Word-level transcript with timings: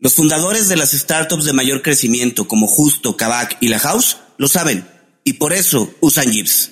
Los 0.00 0.14
fundadores 0.14 0.70
de 0.70 0.76
las 0.76 0.92
startups 0.92 1.44
de 1.44 1.52
mayor 1.52 1.82
crecimiento 1.82 2.48
como 2.48 2.66
Justo, 2.66 3.18
Kavak 3.18 3.58
y 3.60 3.68
La 3.68 3.78
House 3.78 4.16
lo 4.38 4.48
saben 4.48 4.86
y 5.24 5.34
por 5.34 5.52
eso 5.52 5.92
usan 6.00 6.32
Jeeps. 6.32 6.70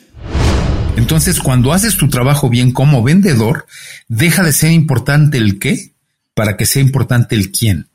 Entonces, 0.96 1.38
cuando 1.38 1.74
haces 1.74 1.98
tu 1.98 2.08
trabajo 2.08 2.48
bien 2.48 2.72
como 2.72 3.02
vendedor, 3.02 3.66
deja 4.08 4.42
de 4.42 4.54
ser 4.54 4.72
importante 4.72 5.36
el 5.36 5.58
qué 5.58 5.92
para 6.32 6.56
que 6.56 6.64
sea 6.64 6.80
importante 6.80 7.34
el 7.34 7.52
quién. 7.52 7.90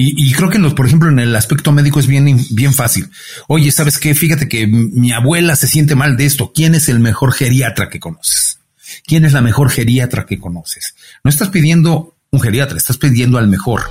Y, 0.00 0.32
creo 0.32 0.48
que, 0.48 0.60
por 0.60 0.86
ejemplo, 0.86 1.08
en 1.08 1.18
el 1.18 1.34
aspecto 1.34 1.72
médico 1.72 1.98
es 1.98 2.06
bien, 2.06 2.40
bien 2.50 2.72
fácil. 2.72 3.10
Oye, 3.48 3.72
¿sabes 3.72 3.98
qué? 3.98 4.14
Fíjate 4.14 4.48
que 4.48 4.68
mi 4.68 5.10
abuela 5.10 5.56
se 5.56 5.66
siente 5.66 5.96
mal 5.96 6.16
de 6.16 6.24
esto. 6.24 6.52
¿Quién 6.52 6.76
es 6.76 6.88
el 6.88 7.00
mejor 7.00 7.32
geriatra 7.32 7.88
que 7.88 7.98
conoces? 7.98 8.60
¿Quién 9.04 9.24
es 9.24 9.32
la 9.32 9.40
mejor 9.40 9.70
geriatra 9.70 10.24
que 10.24 10.38
conoces? 10.38 10.94
No 11.24 11.30
estás 11.30 11.48
pidiendo 11.48 12.17
un 12.30 12.40
geriatra, 12.40 12.76
estás 12.76 12.98
pidiendo 12.98 13.38
al 13.38 13.48
mejor. 13.48 13.84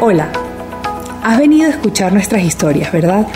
Hola, 0.00 0.30
has 1.24 1.38
venido 1.38 1.66
a 1.66 1.70
escuchar 1.70 2.12
nuestras 2.12 2.44
historias, 2.44 2.92
¿verdad? 2.92 3.26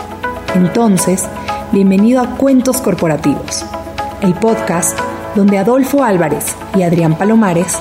Entonces, 0.54 1.24
bienvenido 1.72 2.20
a 2.20 2.36
Cuentos 2.36 2.80
Corporativos, 2.80 3.64
el 4.22 4.34
podcast 4.34 4.96
donde 5.34 5.58
Adolfo 5.58 6.04
Álvarez 6.04 6.54
y 6.76 6.82
Adrián 6.82 7.18
Palomares 7.18 7.76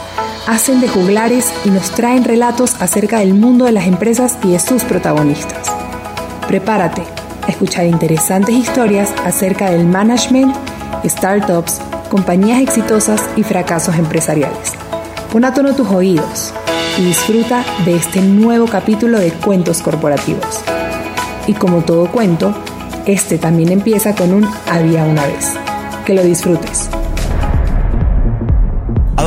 hacen 0.48 0.82
de 0.82 0.88
juglares 0.88 1.54
y 1.66 1.70
nos 1.70 1.92
traen 1.92 2.24
relatos 2.24 2.82
acerca 2.82 3.20
del 3.20 3.36
mundo 3.36 3.66
de 3.66 3.74
las 3.74 3.86
empresas 3.86 4.40
y 4.44 4.54
de 4.54 4.60
sus 4.60 4.84
protagonistas. 4.84 5.72
Prepárate 6.48 7.04
a 7.44 7.52
escuchar 7.52 7.86
interesantes 7.86 8.56
historias 8.56 9.14
acerca 9.24 9.70
del 9.70 9.86
management, 9.86 10.56
startups, 11.06 11.80
compañías 12.18 12.64
exitosas 12.64 13.22
y 13.36 13.44
fracasos 13.44 13.96
empresariales. 13.96 14.74
Pon 15.32 15.46
a 15.46 15.54
tono 15.54 15.76
tus 15.76 15.88
oídos 15.90 16.52
y 16.98 17.06
disfruta 17.06 17.64
de 17.86 17.96
este 17.96 18.22
nuevo 18.22 18.66
capítulo 18.66 19.20
de 19.20 19.30
Cuentos 19.32 19.84
Corporativos. 19.84 20.62
Y 21.46 21.54
como 21.54 21.82
todo 21.82 22.12
cuento, 22.12 22.56
este 23.06 23.38
también 23.38 23.72
empieza 23.72 24.16
con 24.16 24.34
un 24.34 24.50
había 24.68 25.04
una 25.04 25.28
vez. 25.28 25.54
Que 26.08 26.16
lo 26.16 26.24
disfrutes. 26.24 26.90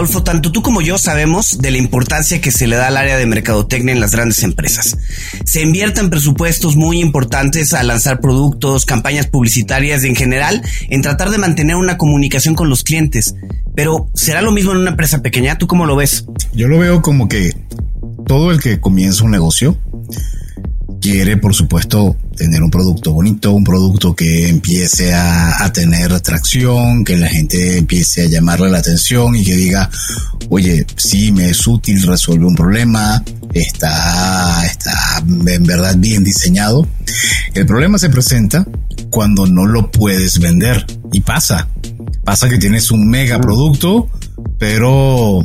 Adolfo, 0.00 0.22
tanto 0.22 0.50
tú 0.50 0.62
como 0.62 0.80
yo 0.80 0.96
sabemos 0.96 1.58
de 1.58 1.70
la 1.70 1.76
importancia 1.76 2.40
que 2.40 2.50
se 2.50 2.66
le 2.66 2.76
da 2.76 2.86
al 2.86 2.96
área 2.96 3.18
de 3.18 3.26
mercadotecnia 3.26 3.92
en 3.92 4.00
las 4.00 4.12
grandes 4.12 4.42
empresas. 4.42 4.96
Se 5.44 5.60
invierten 5.60 6.08
presupuestos 6.08 6.74
muy 6.74 7.02
importantes 7.02 7.74
a 7.74 7.82
lanzar 7.82 8.18
productos, 8.20 8.86
campañas 8.86 9.26
publicitarias 9.26 10.02
y 10.02 10.06
en 10.08 10.16
general 10.16 10.62
en 10.88 11.02
tratar 11.02 11.28
de 11.28 11.36
mantener 11.36 11.76
una 11.76 11.98
comunicación 11.98 12.54
con 12.54 12.70
los 12.70 12.82
clientes. 12.82 13.34
Pero 13.74 14.08
¿será 14.14 14.40
lo 14.40 14.52
mismo 14.52 14.72
en 14.72 14.78
una 14.78 14.90
empresa 14.92 15.20
pequeña? 15.20 15.58
¿Tú 15.58 15.66
cómo 15.66 15.84
lo 15.84 15.96
ves? 15.96 16.24
Yo 16.54 16.66
lo 16.66 16.78
veo 16.78 17.02
como 17.02 17.28
que 17.28 17.54
todo 18.26 18.52
el 18.52 18.62
que 18.62 18.80
comienza 18.80 19.24
un 19.24 19.32
negocio 19.32 19.76
quiere, 21.02 21.36
por 21.36 21.54
supuesto, 21.54 22.16
tener 22.40 22.62
un 22.62 22.70
producto 22.70 23.12
bonito, 23.12 23.52
un 23.52 23.64
producto 23.64 24.16
que 24.16 24.48
empiece 24.48 25.12
a, 25.12 25.70
tener 25.74 26.10
atracción, 26.10 27.04
que 27.04 27.18
la 27.18 27.28
gente 27.28 27.76
empiece 27.76 28.22
a 28.22 28.28
llamarle 28.28 28.70
la 28.70 28.78
atención 28.78 29.36
y 29.36 29.44
que 29.44 29.54
diga, 29.54 29.90
oye, 30.48 30.86
sí, 30.96 31.32
me 31.32 31.50
es 31.50 31.66
útil, 31.66 32.02
resuelve 32.02 32.46
un 32.46 32.54
problema, 32.54 33.22
está, 33.52 34.64
está 34.64 35.22
en 35.28 35.64
verdad 35.64 35.96
bien 35.98 36.24
diseñado. 36.24 36.88
El 37.52 37.66
problema 37.66 37.98
se 37.98 38.08
presenta 38.08 38.66
cuando 39.10 39.46
no 39.46 39.66
lo 39.66 39.90
puedes 39.90 40.38
vender 40.38 40.86
y 41.12 41.20
pasa. 41.20 41.68
Pasa 42.24 42.48
que 42.48 42.56
tienes 42.56 42.90
un 42.90 43.06
mega 43.06 43.38
producto, 43.38 44.08
pero 44.58 45.44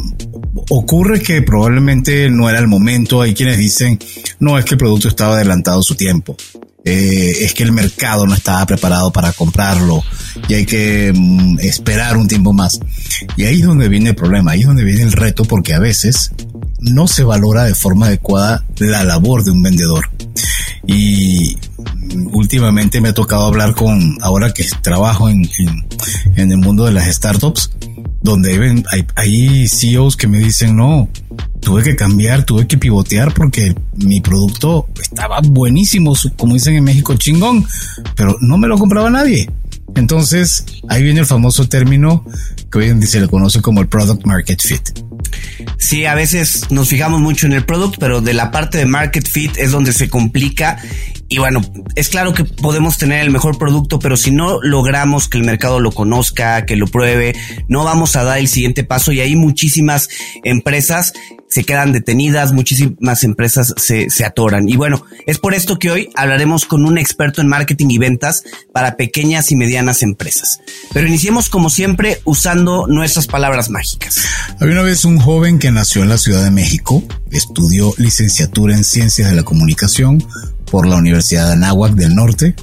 ocurre 0.69 1.21
que 1.21 1.41
probablemente 1.41 2.29
no 2.29 2.49
era 2.49 2.59
el 2.59 2.67
momento. 2.67 3.21
Hay 3.21 3.33
quienes 3.33 3.57
dicen, 3.57 3.99
no, 4.39 4.57
es 4.57 4.63
que 4.63 4.75
el 4.75 4.79
producto 4.79 5.09
estaba 5.09 5.35
adelantado 5.35 5.83
su 5.83 5.95
tiempo. 5.95 6.37
Eh, 6.87 7.43
es 7.43 7.55
que 7.55 7.63
el 7.63 7.71
mercado 7.71 8.27
no 8.27 8.35
estaba 8.35 8.63
preparado 8.67 9.11
para 9.11 9.33
comprarlo 9.33 10.03
y 10.47 10.53
hay 10.53 10.65
que 10.67 11.11
mm, 11.15 11.57
esperar 11.61 12.15
un 12.15 12.27
tiempo 12.27 12.53
más. 12.53 12.79
Y 13.35 13.45
ahí 13.45 13.61
es 13.61 13.65
donde 13.65 13.89
viene 13.89 14.09
el 14.09 14.15
problema, 14.15 14.51
ahí 14.51 14.61
es 14.61 14.67
donde 14.67 14.83
viene 14.83 15.01
el 15.01 15.11
reto 15.11 15.45
porque 15.45 15.73
a 15.73 15.79
veces 15.79 16.31
no 16.79 17.07
se 17.07 17.23
valora 17.23 17.63
de 17.63 17.73
forma 17.73 18.05
adecuada 18.05 18.63
la 18.77 19.03
labor 19.03 19.43
de 19.43 19.49
un 19.49 19.63
vendedor. 19.63 20.07
Y 20.85 21.57
últimamente 22.31 23.01
me 23.01 23.09
ha 23.09 23.13
tocado 23.13 23.47
hablar 23.47 23.73
con, 23.73 24.17
ahora 24.21 24.53
que 24.53 24.63
trabajo 24.83 25.27
en, 25.27 25.49
en 26.35 26.51
el 26.51 26.57
mundo 26.57 26.85
de 26.85 26.91
las 26.91 27.07
startups, 27.07 27.71
donde 28.25 28.83
hay, 28.91 29.05
hay 29.15 29.67
CEOs 29.69 30.17
que 30.17 30.27
me 30.27 30.39
dicen, 30.39 30.75
no, 30.75 31.07
tuve 31.61 31.83
que 31.83 31.95
cambiar, 31.95 32.43
tuve 32.43 32.67
que 32.67 32.77
pivotear 32.77 33.33
porque 33.33 33.73
mi 33.95 34.19
producto 34.19 34.87
estaba 35.01 35.39
buenísimo, 35.41 36.13
como 36.35 36.55
dicen 36.55 36.75
en 36.75 36.83
México, 36.83 37.15
chingón, 37.15 37.65
pero 38.15 38.35
no 38.41 38.57
me 38.57 38.67
lo 38.67 38.77
compraba 38.77 39.09
nadie. 39.09 39.49
Entonces, 39.95 40.65
ahí 40.89 41.03
viene 41.03 41.21
el 41.21 41.25
famoso 41.25 41.69
término 41.69 42.25
que 42.71 42.79
hoy 42.79 42.89
en 42.89 42.99
día 42.99 43.09
se 43.09 43.21
le 43.21 43.27
conoce 43.27 43.61
como 43.61 43.79
el 43.79 43.87
product 43.87 44.25
market 44.25 44.61
fit. 44.61 44.81
Sí, 45.77 46.05
a 46.05 46.15
veces 46.15 46.71
nos 46.71 46.89
fijamos 46.89 47.21
mucho 47.21 47.45
en 47.45 47.53
el 47.53 47.63
product, 47.63 47.95
pero 47.99 48.21
de 48.21 48.33
la 48.33 48.51
parte 48.51 48.77
de 48.77 48.85
market 48.85 49.27
fit 49.27 49.55
es 49.57 49.71
donde 49.71 49.93
se 49.93 50.09
complica 50.09 50.77
y 51.27 51.39
bueno, 51.39 51.61
es 51.95 52.09
claro 52.09 52.33
que 52.33 52.43
podemos 52.43 52.97
tener 52.97 53.21
el 53.21 53.31
mejor 53.31 53.57
producto, 53.57 53.99
pero 53.99 54.17
si 54.17 54.31
no 54.31 54.61
logramos 54.61 55.27
que 55.27 55.37
el 55.37 55.43
mercado 55.43 55.79
lo 55.79 55.91
conozca, 55.91 56.65
que 56.65 56.75
lo 56.75 56.87
pruebe, 56.87 57.35
no 57.67 57.83
vamos 57.83 58.15
a 58.15 58.23
dar 58.23 58.37
el 58.37 58.47
siguiente 58.47 58.83
paso 58.83 59.11
y 59.11 59.21
hay 59.21 59.35
muchísimas 59.35 60.09
empresas 60.43 61.13
se 61.47 61.63
quedan 61.63 61.93
detenidas, 61.93 62.51
muchísimas 62.51 63.23
empresas 63.23 63.73
se, 63.77 64.09
se 64.09 64.25
atoran. 64.25 64.67
Y 64.67 64.75
bueno, 64.75 65.05
es 65.25 65.37
por 65.37 65.53
esto 65.53 65.79
que 65.79 65.89
hoy 65.89 66.09
hablaremos 66.15 66.65
con 66.65 66.85
un 66.85 66.97
experto 66.97 67.41
en 67.41 67.47
marketing 67.47 67.87
y 67.91 67.97
ventas 67.97 68.43
para 68.73 68.97
pequeñas 68.97 69.51
y 69.51 69.55
medianas 69.55 70.03
empresas. 70.03 70.59
Pero 70.91 71.07
iniciemos 71.07 71.47
como 71.47 71.69
siempre 71.69 72.19
usando 72.25 72.87
nuestras 72.87 73.27
palabras 73.27 73.69
mágicas. 73.69 74.25
Había 74.59 74.73
una 74.73 74.83
vez 74.83 75.05
un 75.05 75.17
joven 75.17 75.59
que 75.59 75.71
nació 75.71 76.03
en 76.03 76.09
la 76.09 76.17
Ciudad 76.17 76.43
de 76.43 76.51
México, 76.51 77.01
estudió 77.31 77.93
licenciatura 77.97 78.75
en 78.75 78.83
Ciencias 78.83 79.29
de 79.29 79.35
la 79.35 79.43
Comunicación, 79.43 80.25
por 80.75 80.87
la 80.87 80.97
Universidad 80.97 81.47
de 81.47 81.53
Anáhuac 81.53 81.93
del 81.93 82.15
Norte, 82.15 82.53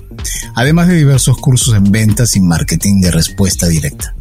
además 0.54 0.86
de 0.86 0.96
diversos 0.96 1.38
cursos 1.38 1.74
en 1.74 1.90
ventas 1.90 2.36
y 2.36 2.40
marketing 2.40 3.00
de 3.00 3.10
respuesta 3.10 3.68
directa. 3.68 4.14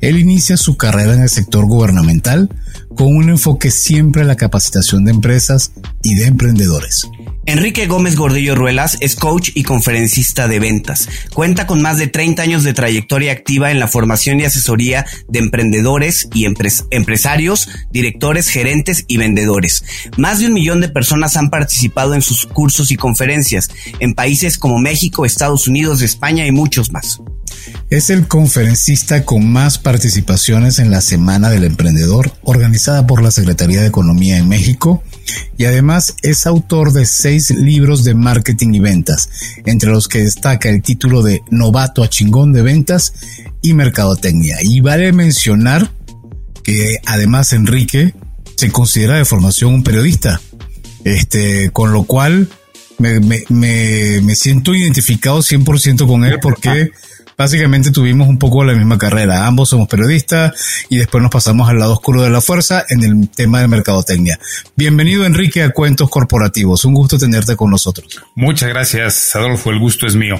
Él 0.00 0.18
inicia 0.18 0.56
su 0.56 0.76
carrera 0.76 1.14
en 1.14 1.22
el 1.22 1.28
sector 1.28 1.64
gubernamental 1.64 2.48
con 2.96 3.14
un 3.14 3.28
enfoque 3.28 3.70
siempre 3.70 4.22
a 4.22 4.24
la 4.24 4.34
capacitación 4.34 5.04
de 5.04 5.12
empresas 5.12 5.70
y 6.02 6.16
de 6.16 6.26
emprendedores. 6.26 7.08
Enrique 7.50 7.88
Gómez 7.88 8.14
Gordillo 8.14 8.54
Ruelas 8.54 8.96
es 9.00 9.16
coach 9.16 9.50
y 9.54 9.64
conferencista 9.64 10.46
de 10.46 10.60
ventas. 10.60 11.08
Cuenta 11.34 11.66
con 11.66 11.82
más 11.82 11.98
de 11.98 12.06
30 12.06 12.40
años 12.42 12.62
de 12.62 12.74
trayectoria 12.74 13.32
activa 13.32 13.72
en 13.72 13.80
la 13.80 13.88
formación 13.88 14.38
y 14.38 14.44
asesoría 14.44 15.04
de 15.26 15.40
emprendedores 15.40 16.28
y 16.32 16.44
empresarios, 16.44 17.68
directores, 17.90 18.48
gerentes 18.48 19.04
y 19.08 19.16
vendedores. 19.16 19.82
Más 20.16 20.38
de 20.38 20.46
un 20.46 20.52
millón 20.52 20.80
de 20.80 20.90
personas 20.90 21.36
han 21.36 21.50
participado 21.50 22.14
en 22.14 22.22
sus 22.22 22.46
cursos 22.46 22.92
y 22.92 22.96
conferencias 22.96 23.68
en 23.98 24.14
países 24.14 24.56
como 24.56 24.78
México, 24.78 25.26
Estados 25.26 25.66
Unidos, 25.66 26.02
España 26.02 26.46
y 26.46 26.52
muchos 26.52 26.92
más. 26.92 27.20
Es 27.90 28.10
el 28.10 28.28
conferencista 28.28 29.24
con 29.24 29.50
más 29.50 29.78
participaciones 29.78 30.78
en 30.78 30.92
la 30.92 31.00
Semana 31.00 31.50
del 31.50 31.64
Emprendedor 31.64 32.32
organizada 32.42 33.08
por 33.08 33.24
la 33.24 33.32
Secretaría 33.32 33.80
de 33.80 33.88
Economía 33.88 34.38
en 34.38 34.48
México 34.48 35.02
y 35.56 35.64
además 35.64 36.16
es 36.22 36.46
autor 36.46 36.92
de 36.92 37.06
seis 37.06 37.50
libros 37.50 38.04
de 38.04 38.14
marketing 38.14 38.74
y 38.74 38.80
ventas, 38.80 39.28
entre 39.66 39.90
los 39.90 40.08
que 40.08 40.20
destaca 40.20 40.68
el 40.68 40.82
título 40.82 41.22
de 41.22 41.42
Novato 41.50 42.02
a 42.02 42.08
chingón 42.08 42.52
de 42.52 42.62
ventas 42.62 43.14
y 43.62 43.74
mercadotecnia. 43.74 44.58
Y 44.62 44.80
vale 44.80 45.12
mencionar 45.12 45.90
que 46.62 46.98
además 47.06 47.52
Enrique 47.52 48.14
se 48.56 48.70
considera 48.70 49.16
de 49.16 49.24
formación 49.24 49.74
un 49.74 49.82
periodista, 49.82 50.40
este, 51.04 51.70
con 51.70 51.92
lo 51.92 52.04
cual 52.04 52.48
me, 52.98 53.20
me, 53.20 53.44
me, 53.48 54.20
me 54.20 54.36
siento 54.36 54.74
identificado 54.74 55.38
100% 55.38 56.06
con 56.06 56.24
él 56.24 56.38
porque 56.40 56.90
básicamente 57.40 57.90
tuvimos 57.90 58.28
un 58.28 58.38
poco 58.38 58.64
la 58.64 58.74
misma 58.74 58.98
carrera. 58.98 59.46
Ambos 59.46 59.70
somos 59.70 59.88
periodistas 59.88 60.84
y 60.90 60.98
después 60.98 61.22
nos 61.22 61.30
pasamos 61.30 61.70
al 61.70 61.78
lado 61.78 61.94
oscuro 61.94 62.22
de 62.22 62.28
la 62.28 62.42
fuerza 62.42 62.84
en 62.90 63.02
el 63.02 63.30
tema 63.30 63.62
de 63.62 63.66
mercadotecnia. 63.66 64.38
Bienvenido 64.76 65.24
Enrique 65.24 65.62
a 65.62 65.70
Cuentos 65.70 66.10
Corporativos. 66.10 66.84
Un 66.84 66.92
gusto 66.92 67.16
tenerte 67.16 67.56
con 67.56 67.70
nosotros. 67.70 68.20
Muchas 68.36 68.68
gracias, 68.68 69.34
Adolfo. 69.34 69.70
El 69.70 69.78
gusto 69.78 70.06
es 70.06 70.16
mío. 70.16 70.38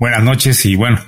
Buenas 0.00 0.24
noches 0.24 0.66
y 0.66 0.74
bueno, 0.74 0.98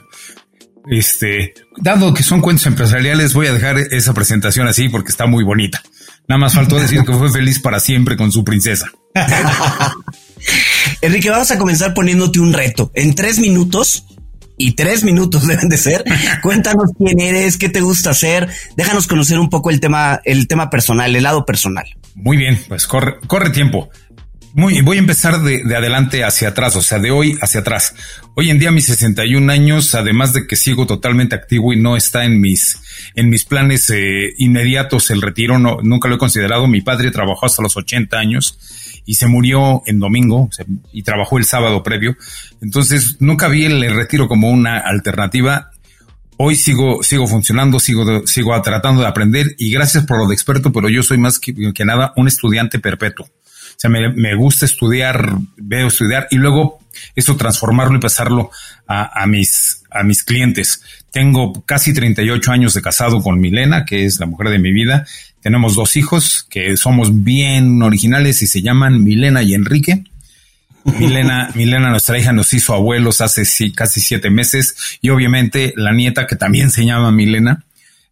este, 0.89 1.55
dado 1.79 2.15
que 2.15 2.23
son 2.23 2.41
cuentos 2.41 2.65
empresariales, 2.67 3.35
voy 3.35 3.49
a 3.49 3.53
dejar 3.53 3.79
esa 3.79 4.15
presentación 4.15 4.69
así 4.69 4.89
porque 4.89 5.11
está 5.11 5.27
muy 5.27 5.43
bonita. 5.43 5.83
Nada 6.29 6.39
más 6.39 6.55
faltó 6.55 6.79
decir 6.79 7.03
que 7.03 7.13
fue 7.13 7.33
feliz 7.33 7.59
para 7.59 7.81
siempre 7.81 8.17
con 8.17 8.31
su 8.31 8.45
princesa. 8.45 8.93
Enrique, 11.01 11.31
vamos 11.31 11.51
a 11.51 11.59
comenzar 11.59 11.95
poniéndote 11.95 12.39
un 12.39 12.53
reto. 12.53 12.93
En 12.95 13.17
tres 13.17 13.41
minutos, 13.41 14.05
y 14.57 14.73
tres 14.73 15.05
minutos 15.05 15.47
deben 15.47 15.69
de 15.69 15.77
ser. 15.77 16.05
Cuéntanos 16.43 16.91
quién 16.97 17.21
eres, 17.21 17.57
qué 17.57 17.69
te 17.69 17.81
gusta 17.81 18.11
hacer. 18.11 18.49
Déjanos 18.77 19.07
conocer 19.07 19.39
un 19.39 19.51
poco 19.51 19.71
el 19.71 19.81
tema, 19.81 20.21
el 20.25 20.47
tema 20.49 20.71
personal, 20.71 21.15
el 21.15 21.23
lado 21.23 21.45
personal. 21.45 21.87
Muy 22.15 22.37
bien, 22.37 22.59
pues 22.69 22.87
corre, 22.87 23.17
corre 23.27 23.51
tiempo. 23.51 23.91
Muy, 24.57 24.81
voy 24.81 24.97
a 24.97 25.01
empezar 25.01 25.43
de, 25.43 25.77
adelante 25.77 26.25
hacia 26.25 26.49
atrás, 26.49 26.77
o 26.77 26.83
sea, 26.83 26.99
de 26.99 27.11
hoy 27.11 27.37
hacia 27.43 27.61
atrás. 27.61 27.95
Hoy 28.33 28.49
en 28.49 28.59
día, 28.59 28.71
mis 28.71 28.87
61 28.87 29.53
años, 29.53 29.95
además 29.95 30.33
de 30.33 30.47
que 30.47 30.57
sigo 30.57 30.87
totalmente 30.87 31.35
activo 31.35 31.75
y 31.75 31.79
no 31.79 31.95
está 31.95 32.25
en 32.25 32.41
mis, 32.41 32.81
en 33.15 33.29
mis 33.29 33.45
planes 33.45 33.91
eh, 33.91 34.33
inmediatos 34.39 35.11
el 35.11 35.21
retiro, 35.21 35.59
no, 35.59 35.77
nunca 35.83 36.09
lo 36.09 36.15
he 36.15 36.19
considerado. 36.19 36.67
Mi 36.69 36.81
padre 36.81 37.11
trabajó 37.11 37.45
hasta 37.45 37.63
los 37.63 37.77
80 37.77 38.17
años 38.17 38.59
y 39.05 39.17
se 39.17 39.27
murió 39.27 39.83
en 39.85 39.99
domingo 39.99 40.49
y 40.91 41.03
trabajó 41.03 41.37
el 41.37 41.45
sábado 41.45 41.83
previo. 41.83 42.17
Entonces 42.63 43.19
nunca 43.21 43.49
vi 43.49 43.67
el 43.67 43.95
retiro 43.95 44.27
como 44.27 44.49
una 44.49 44.79
alternativa. 44.79 45.71
Hoy 46.39 46.57
sigo, 46.57 47.03
sigo 47.03 47.27
funcionando, 47.27 47.79
sigo, 47.79 48.27
sigo 48.27 48.59
tratando 48.63 49.03
de 49.03 49.09
aprender 49.09 49.55
y 49.59 49.71
gracias 49.71 50.07
por 50.07 50.19
lo 50.19 50.27
de 50.27 50.35
experto, 50.35 50.73
pero 50.73 50.89
yo 50.89 51.03
soy 51.03 51.19
más 51.19 51.39
que, 51.39 51.55
nada 51.85 52.15
un 52.17 52.27
estudiante 52.27 52.79
perpetuo. 52.79 53.29
O 53.77 53.79
sea, 53.79 53.91
me, 53.91 54.13
me, 54.13 54.35
gusta 54.35 54.65
estudiar, 54.65 55.37
veo 55.57 55.89
estudiar 55.89 56.29
y 56.31 56.37
luego 56.37 56.79
eso 57.15 57.37
transformarlo 57.37 57.99
y 57.99 58.01
pasarlo 58.01 58.51
a, 58.87 59.23
a, 59.23 59.27
mis, 59.27 59.83
a 59.91 60.03
mis 60.03 60.25
clientes. 60.25 60.83
Tengo 61.11 61.63
casi 61.67 61.93
38 61.93 62.53
años 62.53 62.73
de 62.73 62.81
casado 62.81 63.23
con 63.23 63.39
Milena, 63.39 63.85
que 63.85 64.07
es 64.07 64.19
la 64.19 64.27
mujer 64.27 64.49
de 64.49 64.59
mi 64.59 64.73
vida, 64.73 65.05
tenemos 65.47 65.77
dos 65.77 65.95
hijos 65.95 66.45
que 66.51 66.77
somos 66.77 67.23
bien 67.23 67.81
originales 67.81 68.43
y 68.43 68.49
se 68.49 68.63
llaman 68.63 69.05
Milena 69.05 69.45
y 69.45 69.55
Enrique. 69.55 70.03
Milena, 70.99 71.53
Milena, 71.55 71.89
nuestra 71.91 72.19
hija, 72.19 72.33
nos 72.33 72.53
hizo 72.53 72.75
abuelos 72.75 73.21
hace 73.21 73.45
casi 73.73 74.01
siete 74.01 74.29
meses 74.29 74.99
y 75.01 75.11
obviamente 75.11 75.73
la 75.77 75.93
nieta, 75.93 76.27
que 76.27 76.35
también 76.35 76.73
se 76.73 76.85
llama 76.85 77.13
Milena, 77.13 77.65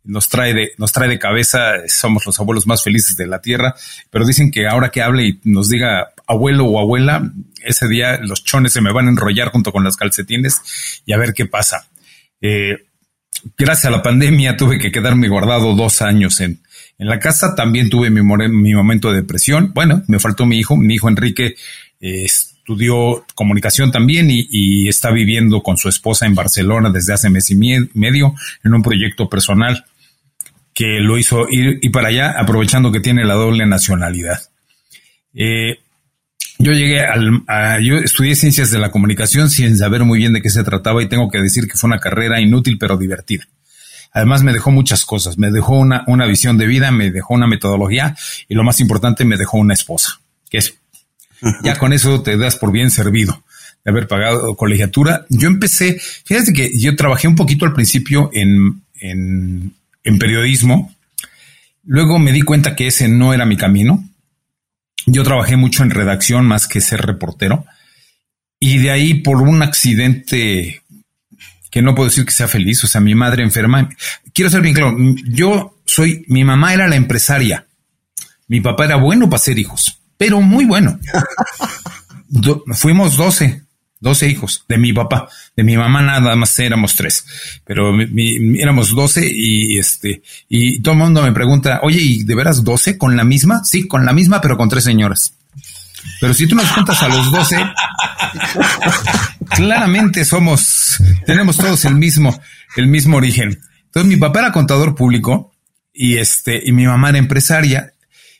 nos 0.04 0.28
trae 0.28 0.54
de, 0.54 0.72
nos 0.78 0.92
trae 0.92 1.08
de 1.08 1.18
cabeza, 1.18 1.58
somos 1.88 2.26
los 2.26 2.38
abuelos 2.38 2.66
más 2.66 2.82
felices 2.82 3.16
de 3.16 3.26
la 3.26 3.40
tierra, 3.40 3.74
pero 4.10 4.26
dicen 4.26 4.50
que 4.50 4.66
ahora 4.66 4.90
que 4.90 5.02
hable 5.02 5.26
y 5.26 5.40
nos 5.44 5.68
diga 5.68 6.12
abuelo 6.26 6.66
o 6.66 6.78
abuela, 6.78 7.32
ese 7.64 7.88
día 7.88 8.18
los 8.18 8.44
chones 8.44 8.72
se 8.72 8.80
me 8.80 8.92
van 8.92 9.06
a 9.06 9.10
enrollar 9.10 9.48
junto 9.48 9.72
con 9.72 9.84
las 9.84 9.96
calcetines 9.96 11.02
y 11.06 11.12
a 11.12 11.18
ver 11.18 11.32
qué 11.32 11.46
pasa. 11.46 11.88
Eh, 12.40 12.84
gracias 13.56 13.86
a 13.86 13.90
la 13.90 14.02
pandemia 14.02 14.56
tuve 14.56 14.78
que 14.78 14.92
quedarme 14.92 15.28
guardado 15.28 15.74
dos 15.74 16.02
años 16.02 16.40
en, 16.40 16.60
en 16.98 17.08
la 17.08 17.18
casa 17.18 17.54
también 17.54 17.90
tuve 17.90 18.10
mi, 18.10 18.22
mi 18.22 18.74
momento 18.74 19.10
de 19.10 19.16
depresión. 19.16 19.72
Bueno, 19.74 20.02
me 20.06 20.20
faltó 20.20 20.46
mi 20.46 20.58
hijo. 20.58 20.76
Mi 20.76 20.94
hijo 20.94 21.08
Enrique 21.08 21.56
eh, 22.00 22.24
estudió 22.24 23.24
comunicación 23.34 23.90
también 23.90 24.28
y, 24.30 24.88
está 24.88 25.10
viviendo 25.10 25.62
con 25.62 25.76
su 25.76 25.88
esposa 25.88 26.26
en 26.26 26.34
Barcelona 26.34 26.90
desde 26.90 27.12
hace 27.12 27.30
mes 27.30 27.50
y 27.50 27.56
medio 27.56 28.34
en 28.62 28.74
un 28.74 28.82
proyecto 28.82 29.28
personal 29.28 29.84
que 30.74 30.98
lo 31.00 31.16
hizo 31.16 31.48
ir, 31.48 31.78
y 31.80 31.90
para 31.90 32.08
allá 32.08 32.34
aprovechando 32.38 32.92
que 32.92 33.00
tiene 33.00 33.24
la 33.24 33.34
doble 33.34 33.64
nacionalidad. 33.66 34.40
Eh, 35.32 35.78
yo 36.58 36.72
llegué 36.72 37.00
al, 37.00 37.42
yo 37.82 37.96
estudié 37.96 38.34
ciencias 38.34 38.70
de 38.70 38.78
la 38.78 38.90
comunicación 38.90 39.50
sin 39.50 39.76
saber 39.76 40.04
muy 40.04 40.18
bien 40.18 40.32
de 40.32 40.42
qué 40.42 40.50
se 40.50 40.64
trataba 40.64 41.02
y 41.02 41.08
tengo 41.08 41.28
que 41.30 41.38
decir 41.38 41.66
que 41.66 41.76
fue 41.76 41.88
una 41.88 41.98
carrera 41.98 42.40
inútil 42.40 42.78
pero 42.78 42.96
divertida. 42.96 43.44
Además 44.12 44.44
me 44.44 44.52
dejó 44.52 44.70
muchas 44.70 45.04
cosas, 45.04 45.38
me 45.38 45.50
dejó 45.50 45.76
una, 45.76 46.04
una 46.06 46.26
visión 46.26 46.56
de 46.56 46.66
vida, 46.66 46.92
me 46.92 47.10
dejó 47.10 47.34
una 47.34 47.48
metodología 47.48 48.16
y 48.48 48.54
lo 48.54 48.62
más 48.62 48.78
importante, 48.80 49.24
me 49.24 49.36
dejó 49.36 49.58
una 49.58 49.74
esposa, 49.74 50.20
que 50.48 50.58
es, 50.58 50.74
ya 51.62 51.76
con 51.78 51.92
eso 51.92 52.22
te 52.22 52.36
das 52.36 52.56
por 52.56 52.70
bien 52.70 52.90
servido 52.90 53.42
de 53.84 53.90
haber 53.90 54.08
pagado 54.08 54.54
colegiatura. 54.56 55.26
Yo 55.28 55.48
empecé, 55.48 55.98
fíjate 56.24 56.52
que 56.52 56.70
yo 56.78 56.94
trabajé 56.96 57.28
un 57.28 57.34
poquito 57.34 57.66
al 57.66 57.74
principio 57.74 58.30
en, 58.32 58.82
en, 59.00 59.74
en 60.04 60.18
periodismo, 60.18 60.94
luego 61.82 62.18
me 62.18 62.32
di 62.32 62.42
cuenta 62.42 62.76
que 62.76 62.86
ese 62.86 63.08
no 63.08 63.34
era 63.34 63.46
mi 63.46 63.56
camino. 63.56 64.04
Yo 65.06 65.22
trabajé 65.22 65.56
mucho 65.56 65.82
en 65.82 65.90
redacción 65.90 66.46
más 66.46 66.66
que 66.66 66.80
ser 66.80 67.00
reportero. 67.02 67.66
Y 68.60 68.78
de 68.78 68.90
ahí, 68.90 69.14
por 69.14 69.42
un 69.42 69.62
accidente 69.62 70.82
que 71.74 71.82
no 71.82 71.96
puedo 71.96 72.08
decir 72.08 72.24
que 72.24 72.30
sea 72.30 72.46
feliz, 72.46 72.84
o 72.84 72.86
sea, 72.86 73.00
mi 73.00 73.16
madre 73.16 73.42
enferma. 73.42 73.88
Quiero 74.32 74.48
ser 74.48 74.60
bien 74.60 74.76
claro, 74.76 74.96
yo 75.26 75.80
soy, 75.84 76.24
mi 76.28 76.44
mamá 76.44 76.72
era 76.72 76.86
la 76.86 76.94
empresaria, 76.94 77.66
mi 78.46 78.60
papá 78.60 78.84
era 78.84 78.94
bueno 78.94 79.28
para 79.28 79.42
ser 79.42 79.58
hijos, 79.58 80.00
pero 80.16 80.40
muy 80.40 80.66
bueno. 80.66 81.00
fuimos 82.74 83.16
12, 83.16 83.63
12 84.04 84.28
hijos 84.28 84.64
de 84.68 84.76
mi 84.76 84.92
papá, 84.92 85.28
de 85.56 85.64
mi 85.64 85.76
mamá 85.76 86.02
nada 86.02 86.36
más 86.36 86.58
éramos 86.58 86.94
tres, 86.94 87.24
pero 87.64 87.90
éramos 88.58 88.94
12 88.94 89.26
y 89.26 89.78
este, 89.78 90.22
y 90.48 90.82
todo 90.82 90.92
el 90.92 91.00
mundo 91.00 91.22
me 91.22 91.32
pregunta, 91.32 91.80
oye, 91.82 92.00
¿y 92.00 92.22
de 92.22 92.34
veras 92.34 92.62
12 92.62 92.98
con 92.98 93.16
la 93.16 93.24
misma? 93.24 93.64
Sí, 93.64 93.88
con 93.88 94.04
la 94.04 94.12
misma, 94.12 94.42
pero 94.42 94.58
con 94.58 94.68
tres 94.68 94.84
señoras. 94.84 95.32
Pero 96.20 96.34
si 96.34 96.46
tú 96.46 96.54
nos 96.54 96.70
juntas 96.70 97.02
a 97.02 97.08
los 97.08 97.32
12, 97.32 97.56
claramente 99.56 100.26
somos, 100.26 100.98
tenemos 101.26 101.56
todos 101.56 101.86
el 101.86 101.94
mismo, 101.94 102.38
el 102.76 102.86
mismo 102.86 103.16
origen. 103.16 103.58
Entonces 103.86 104.06
mi 104.06 104.16
papá 104.18 104.40
era 104.40 104.52
contador 104.52 104.94
público 104.94 105.54
y 105.94 106.18
este, 106.18 106.60
y 106.62 106.72
mi 106.72 106.86
mamá 106.86 107.08
era 107.08 107.18
empresaria. 107.18 107.93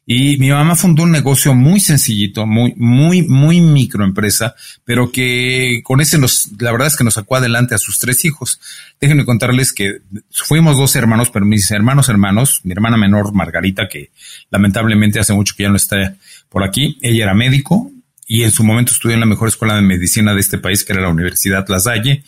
Y 0.07 0.37
mi 0.37 0.51
mamá 0.51 0.77
fundó 0.77 1.05
un 1.05 1.13
negocio 1.13 1.55
muy 1.55 1.81
sencillito, 1.81 2.47
muy, 2.47 2.75
muy, 2.77 3.23
muy 3.23 3.61
microempresa, 3.63 4.55
pero 4.85 5.11
que 5.11 5.81
con 5.83 6.03
ese 6.03 6.19
nos, 6.19 6.51
la 6.59 6.73
verdad 6.73 6.89
es 6.89 6.97
que 6.97 7.05
nos 7.05 7.15
sacó 7.15 7.37
adelante 7.37 7.75
a 7.75 7.79
sus 7.79 7.99
tres 7.99 8.25
hijos. 8.27 8.61
Déjenme 9.01 9.25
contarles 9.25 9.73
que 9.73 10.03
fuimos 10.31 10.77
dos 10.77 10.95
hermanos, 10.97 11.31
pero 11.31 11.47
mis 11.47 11.71
hermanos 11.71 12.11
hermanos, 12.11 12.61
mi 12.65 12.73
hermana 12.73 12.99
menor 12.99 13.33
Margarita, 13.33 13.89
que 13.89 14.11
lamentablemente 14.51 15.21
hace 15.21 15.33
mucho 15.33 15.55
que 15.57 15.63
ya 15.63 15.71
no 15.71 15.77
está 15.77 16.17
por 16.51 16.65
aquí, 16.65 16.99
ella 17.01 17.25
era 17.25 17.35
médico, 17.35 17.91
y 18.27 18.43
en 18.43 18.51
su 18.51 18.65
momento 18.65 18.93
estudió 18.93 19.15
en 19.15 19.21
la 19.21 19.27
mejor 19.27 19.49
escuela 19.49 19.77
de 19.77 19.83
medicina 19.83 20.35
de 20.35 20.41
este 20.41 20.59
país, 20.59 20.85
que 20.85 20.93
era 20.93 21.03
la 21.03 21.11
Universidad 21.11 21.67
La 21.69 21.79
Salle. 21.79 22.25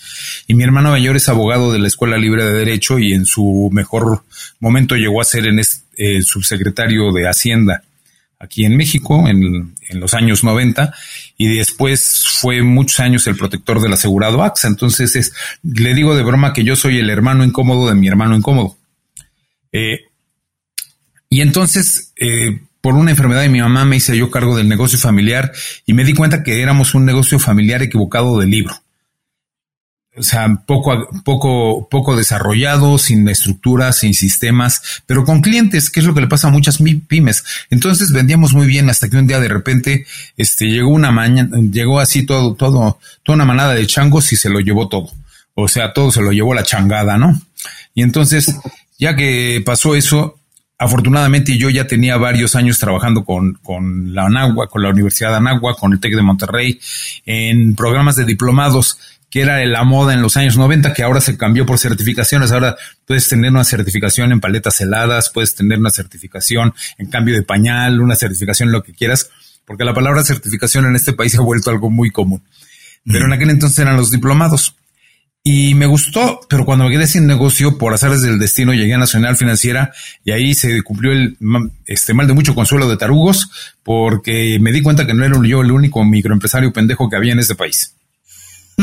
Y 0.46 0.54
mi 0.54 0.62
hermano 0.64 0.90
mayor 0.90 1.16
es 1.16 1.28
abogado 1.28 1.72
de 1.72 1.78
la 1.78 1.88
Escuela 1.88 2.18
Libre 2.18 2.44
de 2.44 2.52
Derecho 2.52 2.98
y 2.98 3.14
en 3.14 3.24
su 3.24 3.70
mejor 3.72 4.24
momento 4.60 4.94
llegó 4.94 5.20
a 5.20 5.24
ser 5.24 5.46
en 5.46 5.60
el 5.96 6.24
subsecretario 6.24 7.12
de 7.12 7.28
Hacienda 7.28 7.82
aquí 8.38 8.66
en 8.66 8.76
México 8.76 9.26
en, 9.28 9.74
en, 9.88 10.00
los 10.00 10.12
años 10.12 10.44
90 10.44 10.92
y 11.38 11.56
después 11.56 12.26
fue 12.40 12.62
muchos 12.62 13.00
años 13.00 13.26
el 13.26 13.36
protector 13.36 13.80
del 13.80 13.94
asegurado 13.94 14.42
AXA. 14.42 14.68
Entonces 14.68 15.16
es, 15.16 15.32
le 15.62 15.94
digo 15.94 16.14
de 16.14 16.22
broma 16.22 16.52
que 16.52 16.64
yo 16.64 16.76
soy 16.76 16.98
el 16.98 17.08
hermano 17.10 17.44
incómodo 17.44 17.88
de 17.88 17.94
mi 17.94 18.08
hermano 18.08 18.36
incómodo. 18.36 18.76
Eh, 19.72 20.00
Y 21.28 21.40
entonces, 21.40 22.12
eh, 22.16 22.60
por 22.86 22.94
una 22.94 23.10
enfermedad 23.10 23.40
de 23.40 23.48
mi 23.48 23.60
mamá, 23.60 23.84
me 23.84 23.96
hice 23.96 24.16
yo 24.16 24.30
cargo 24.30 24.56
del 24.56 24.68
negocio 24.68 24.96
familiar 24.96 25.50
y 25.86 25.92
me 25.92 26.04
di 26.04 26.14
cuenta 26.14 26.44
que 26.44 26.62
éramos 26.62 26.94
un 26.94 27.04
negocio 27.04 27.40
familiar 27.40 27.82
equivocado 27.82 28.38
de 28.38 28.46
libro 28.46 28.80
o 30.16 30.22
sea, 30.22 30.46
poco, 30.64 31.08
poco, 31.24 31.88
poco 31.90 32.14
desarrollado, 32.14 32.96
sin 32.96 33.28
estructuras, 33.28 33.98
sin 33.98 34.14
sistemas, 34.14 35.02
pero 35.04 35.24
con 35.24 35.42
clientes, 35.42 35.90
que 35.90 35.98
es 35.98 36.06
lo 36.06 36.14
que 36.14 36.20
le 36.20 36.28
pasa 36.28 36.46
a 36.46 36.52
muchas 36.52 36.78
pymes. 37.08 37.42
Entonces 37.70 38.12
vendíamos 38.12 38.54
muy 38.54 38.68
bien 38.68 38.88
hasta 38.88 39.08
que 39.08 39.16
un 39.16 39.26
día 39.26 39.40
de 39.40 39.48
repente, 39.48 40.06
este, 40.36 40.66
llegó 40.66 40.90
una 40.90 41.10
mañana, 41.10 41.58
llegó 41.72 41.98
así 41.98 42.24
todo, 42.24 42.54
todo, 42.54 43.00
toda 43.24 43.34
una 43.34 43.44
manada 43.46 43.74
de 43.74 43.84
changos 43.84 44.32
y 44.32 44.36
se 44.36 44.48
lo 44.48 44.60
llevó 44.60 44.88
todo. 44.88 45.10
O 45.54 45.66
sea, 45.66 45.92
todo 45.92 46.12
se 46.12 46.22
lo 46.22 46.30
llevó 46.30 46.54
la 46.54 46.62
changada, 46.62 47.18
¿no? 47.18 47.42
Y 47.96 48.04
entonces, 48.04 48.54
ya 48.96 49.16
que 49.16 49.60
pasó 49.66 49.96
eso, 49.96 50.38
afortunadamente 50.78 51.56
yo 51.56 51.70
ya 51.70 51.86
tenía 51.86 52.16
varios 52.16 52.54
años 52.54 52.78
trabajando 52.78 53.24
con, 53.24 53.54
con 53.62 54.14
la 54.14 54.26
ANAGUA, 54.26 54.68
con 54.68 54.82
la 54.82 54.90
Universidad 54.90 55.30
de 55.30 55.36
Anagua, 55.36 55.76
con 55.76 55.92
el 55.92 56.00
TEC 56.00 56.16
de 56.16 56.22
Monterrey, 56.22 56.80
en 57.24 57.74
programas 57.74 58.16
de 58.16 58.24
diplomados 58.24 58.98
que 59.30 59.40
era 59.40 59.64
la 59.66 59.84
moda 59.84 60.14
en 60.14 60.22
los 60.22 60.36
años 60.36 60.56
90, 60.56 60.94
que 60.94 61.02
ahora 61.02 61.20
se 61.20 61.36
cambió 61.36 61.66
por 61.66 61.78
certificaciones. 61.78 62.52
Ahora 62.52 62.76
puedes 63.06 63.28
tener 63.28 63.50
una 63.50 63.64
certificación 63.64 64.32
en 64.32 64.40
paletas 64.40 64.80
heladas, 64.80 65.30
puedes 65.30 65.54
tener 65.54 65.78
una 65.78 65.90
certificación 65.90 66.72
en 66.96 67.10
cambio 67.10 67.34
de 67.34 67.42
pañal, 67.42 68.00
una 68.00 68.14
certificación 68.14 68.72
lo 68.72 68.82
que 68.82 68.94
quieras, 68.94 69.30
porque 69.66 69.84
la 69.84 69.94
palabra 69.94 70.22
certificación 70.22 70.86
en 70.86 70.96
este 70.96 71.12
país 71.12 71.32
se 71.32 71.38
ha 71.38 71.42
vuelto 71.42 71.70
algo 71.70 71.90
muy 71.90 72.10
común. 72.10 72.42
Pero 73.04 73.26
en 73.26 73.32
aquel 73.32 73.50
entonces 73.50 73.78
eran 73.78 73.96
los 73.96 74.10
diplomados. 74.10 74.74
Y 75.48 75.74
me 75.76 75.86
gustó, 75.86 76.40
pero 76.48 76.64
cuando 76.64 76.86
me 76.86 76.90
quedé 76.90 77.06
sin 77.06 77.24
negocio, 77.24 77.78
por 77.78 77.94
azares 77.94 78.20
del 78.20 78.36
destino, 78.36 78.74
llegué 78.74 78.94
a 78.94 78.98
Nacional 78.98 79.36
Financiera 79.36 79.92
y 80.24 80.32
ahí 80.32 80.54
se 80.54 80.82
cumplió 80.82 81.12
el 81.12 81.36
este 81.84 82.14
mal 82.14 82.26
de 82.26 82.32
mucho 82.32 82.52
consuelo 82.52 82.88
de 82.88 82.96
tarugos, 82.96 83.48
porque 83.84 84.58
me 84.60 84.72
di 84.72 84.82
cuenta 84.82 85.06
que 85.06 85.14
no 85.14 85.24
era 85.24 85.36
yo 85.46 85.60
el 85.60 85.70
único 85.70 86.04
microempresario 86.04 86.72
pendejo 86.72 87.08
que 87.08 87.14
había 87.14 87.32
en 87.32 87.38
este 87.38 87.54
país 87.54 87.94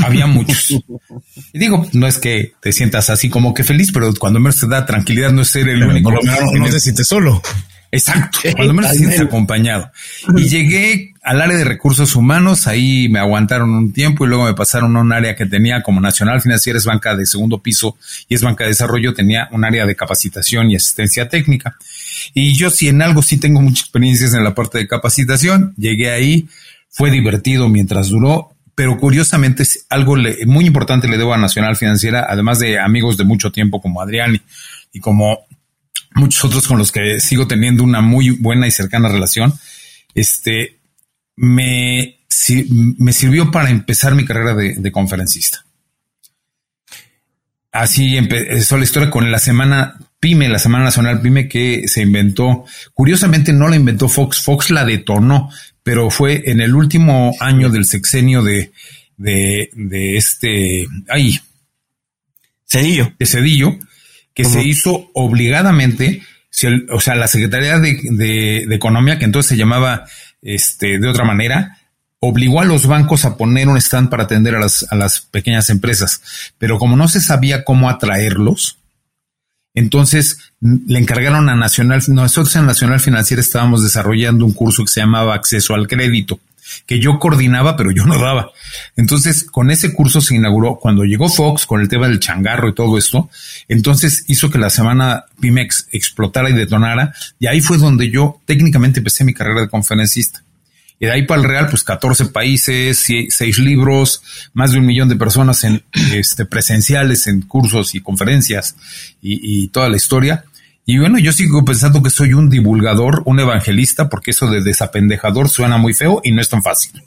había 0.05 0.25
muchos. 0.25 0.69
Y 1.53 1.59
digo, 1.59 1.85
no 1.91 2.07
es 2.07 2.17
que 2.17 2.53
te 2.61 2.71
sientas 2.71 3.09
así 3.09 3.29
como 3.29 3.53
que 3.53 3.65
feliz, 3.65 3.91
pero 3.93 4.13
cuando 4.17 4.39
menos 4.39 4.59
te 4.59 4.67
da 4.67 4.85
tranquilidad 4.85 5.31
no 5.31 5.41
es 5.41 5.49
ser 5.49 5.67
el 5.67 5.83
único. 5.83 6.11
no 6.11 6.69
te 6.69 6.79
sientes 6.79 7.07
solo. 7.07 7.41
Exacto, 7.95 8.39
cuando 8.55 8.73
menos 8.73 8.91
te 8.91 8.97
sientes 8.97 9.21
acompañado. 9.21 9.91
Y 10.35 10.49
llegué 10.49 11.13
al 11.21 11.39
área 11.39 11.55
de 11.55 11.63
recursos 11.63 12.15
humanos, 12.15 12.65
ahí 12.65 13.07
me 13.07 13.19
aguantaron 13.19 13.69
un 13.69 13.93
tiempo 13.93 14.25
y 14.25 14.29
luego 14.29 14.45
me 14.45 14.55
pasaron 14.55 14.97
a 14.97 15.01
un 15.01 15.13
área 15.13 15.35
que 15.35 15.45
tenía 15.45 15.83
como 15.83 16.01
Nacional 16.01 16.41
Financiera, 16.41 16.79
es 16.79 16.85
banca 16.85 17.15
de 17.15 17.27
segundo 17.27 17.61
piso 17.61 17.95
y 18.27 18.33
es 18.33 18.41
banca 18.41 18.63
de 18.63 18.71
desarrollo, 18.71 19.13
tenía 19.13 19.47
un 19.51 19.63
área 19.63 19.85
de 19.85 19.95
capacitación 19.95 20.71
y 20.71 20.75
asistencia 20.75 21.29
técnica. 21.29 21.77
Y 22.33 22.55
yo 22.55 22.71
si 22.71 22.87
en 22.87 23.03
algo 23.03 23.21
sí 23.21 23.37
tengo 23.37 23.61
muchas 23.61 23.83
experiencias 23.83 24.33
en 24.33 24.43
la 24.43 24.55
parte 24.55 24.79
de 24.79 24.87
capacitación, 24.87 25.75
llegué 25.77 26.09
ahí, 26.09 26.49
fue 26.89 27.11
divertido 27.11 27.69
mientras 27.69 28.09
duró 28.09 28.49
pero 28.75 28.97
curiosamente 28.97 29.61
es 29.61 29.85
algo 29.87 30.15
muy 30.47 30.65
importante 30.65 31.07
le 31.07 31.19
debo 31.19 31.33
a 31.33 31.37
Nacional 31.37 31.75
Financiera, 31.75 32.25
además 32.27 32.57
de 32.57 32.79
amigos 32.79 33.17
de 33.17 33.23
mucho 33.23 33.51
tiempo 33.51 33.79
como 33.79 34.01
Adrián 34.01 34.41
y, 34.91 34.99
como 34.99 35.45
muchos 36.15 36.43
otros 36.45 36.67
con 36.67 36.77
los 36.77 36.91
que 36.91 37.19
sigo 37.19 37.47
teniendo 37.47 37.83
una 37.83 38.01
muy 38.01 38.31
buena 38.31 38.67
y 38.67 38.71
cercana 38.71 39.09
relación. 39.09 39.53
Este 40.13 40.79
me, 41.35 42.19
me 42.97 43.13
sirvió 43.13 43.51
para 43.51 43.69
empezar 43.69 44.15
mi 44.15 44.25
carrera 44.25 44.55
de, 44.55 44.91
conferencista. 44.91 45.65
Así 47.71 48.17
empezó 48.17 48.77
la 48.77 48.83
historia 48.83 49.09
con 49.09 49.31
la 49.31 49.39
semana 49.39 49.97
PYME, 50.19 50.47
la 50.47 50.59
Semana 50.59 50.85
Nacional 50.85 51.21
PYME 51.21 51.49
que 51.49 51.87
se 51.87 52.03
inventó. 52.03 52.65
Curiosamente 52.93 53.51
no 53.51 53.67
la 53.67 53.75
inventó 53.75 54.07
Fox, 54.07 54.41
Fox 54.41 54.69
la 54.69 54.85
detonó, 54.85 55.49
pero 55.81 56.09
fue 56.11 56.43
en 56.45 56.61
el 56.61 56.75
último 56.75 57.33
año 57.39 57.69
del 57.69 57.85
sexenio 57.85 58.43
de, 58.43 58.71
de, 59.17 59.69
de 59.73 60.17
este, 60.17 60.87
ay, 61.09 61.39
Cedillo. 62.65 63.11
De 63.17 63.25
Cedillo, 63.25 63.77
que 64.33 64.45
se 64.45 64.63
hizo 64.63 65.11
obligadamente, 65.13 66.23
o 66.89 66.99
sea, 66.99 67.15
la 67.15 67.27
Secretaría 67.27 67.79
de, 67.79 67.99
de, 68.03 68.65
de, 68.67 68.75
Economía, 68.75 69.19
que 69.19 69.25
entonces 69.25 69.49
se 69.49 69.57
llamaba 69.57 70.05
este, 70.41 70.99
de 70.99 71.07
otra 71.07 71.23
manera, 71.23 71.77
obligó 72.19 72.61
a 72.61 72.65
los 72.65 72.87
bancos 72.87 73.25
a 73.25 73.37
poner 73.37 73.67
un 73.67 73.77
stand 73.77 74.09
para 74.09 74.23
atender 74.23 74.55
a 74.55 74.59
las, 74.59 74.85
a 74.89 74.95
las 74.95 75.21
pequeñas 75.21 75.69
empresas. 75.69 76.21
Pero 76.57 76.79
como 76.79 76.95
no 76.95 77.07
se 77.07 77.21
sabía 77.21 77.63
cómo 77.63 77.89
atraerlos, 77.89 78.77
entonces 79.73 80.37
le 80.61 80.99
encargaron 80.99 81.49
a 81.49 81.55
Nacional, 81.55 82.01
nosotros 82.07 82.55
en 82.55 82.65
Nacional 82.65 82.99
Financiera 82.99 83.41
estábamos 83.41 83.83
desarrollando 83.83 84.45
un 84.45 84.53
curso 84.53 84.83
que 84.83 84.91
se 84.91 85.01
llamaba 85.01 85.33
Acceso 85.33 85.73
al 85.73 85.87
Crédito, 85.87 86.39
que 86.85 86.99
yo 86.99 87.19
coordinaba, 87.19 87.75
pero 87.75 87.91
yo 87.91 88.05
no 88.05 88.17
daba. 88.19 88.51
Entonces, 88.95 89.43
con 89.43 89.71
ese 89.71 89.93
curso 89.93 90.21
se 90.21 90.35
inauguró 90.35 90.77
cuando 90.79 91.03
llegó 91.03 91.29
Fox 91.29 91.65
con 91.65 91.81
el 91.81 91.89
tema 91.89 92.07
del 92.07 92.19
changarro 92.19 92.69
y 92.69 92.75
todo 92.75 92.97
esto. 92.97 93.29
Entonces 93.67 94.25
hizo 94.27 94.49
que 94.49 94.57
la 94.57 94.69
semana 94.69 95.25
Pimex 95.39 95.87
explotara 95.91 96.49
y 96.49 96.53
detonara. 96.53 97.13
Y 97.39 97.47
ahí 97.47 97.61
fue 97.61 97.77
donde 97.77 98.09
yo 98.09 98.39
técnicamente 98.45 98.99
empecé 98.99 99.23
mi 99.23 99.33
carrera 99.33 99.61
de 99.61 99.69
conferencista. 99.69 100.43
Y 100.99 101.05
de 101.05 101.11
ahí 101.11 101.23
para 101.23 101.41
el 101.41 101.47
Real, 101.47 101.67
pues 101.69 101.83
14 101.83 102.27
países, 102.27 102.97
6 103.27 103.59
libros, 103.59 104.21
más 104.53 104.71
de 104.71 104.79
un 104.79 104.85
millón 104.85 105.09
de 105.09 105.15
personas 105.15 105.63
en 105.63 105.83
este, 106.13 106.45
presenciales, 106.45 107.27
en 107.27 107.41
cursos 107.41 107.95
y 107.95 107.99
conferencias 107.99 108.75
y, 109.21 109.67
toda 109.67 109.89
la 109.89 109.97
historia. 109.97 110.45
Y 110.85 110.97
bueno, 110.99 111.17
yo 111.17 111.31
sigo 111.31 111.63
pensando 111.63 112.03
que 112.03 112.09
soy 112.09 112.33
un 112.33 112.49
divulgador, 112.49 113.21
un 113.25 113.39
evangelista, 113.39 114.09
porque 114.09 114.31
eso 114.31 114.47
de 114.47 114.61
desapendejador 114.61 115.47
suena 115.47 115.77
muy 115.77 115.93
feo 115.93 116.19
y 116.23 116.31
no 116.33 116.41
es 116.41 116.49
tan 116.49 116.61
fácil. 116.61 117.01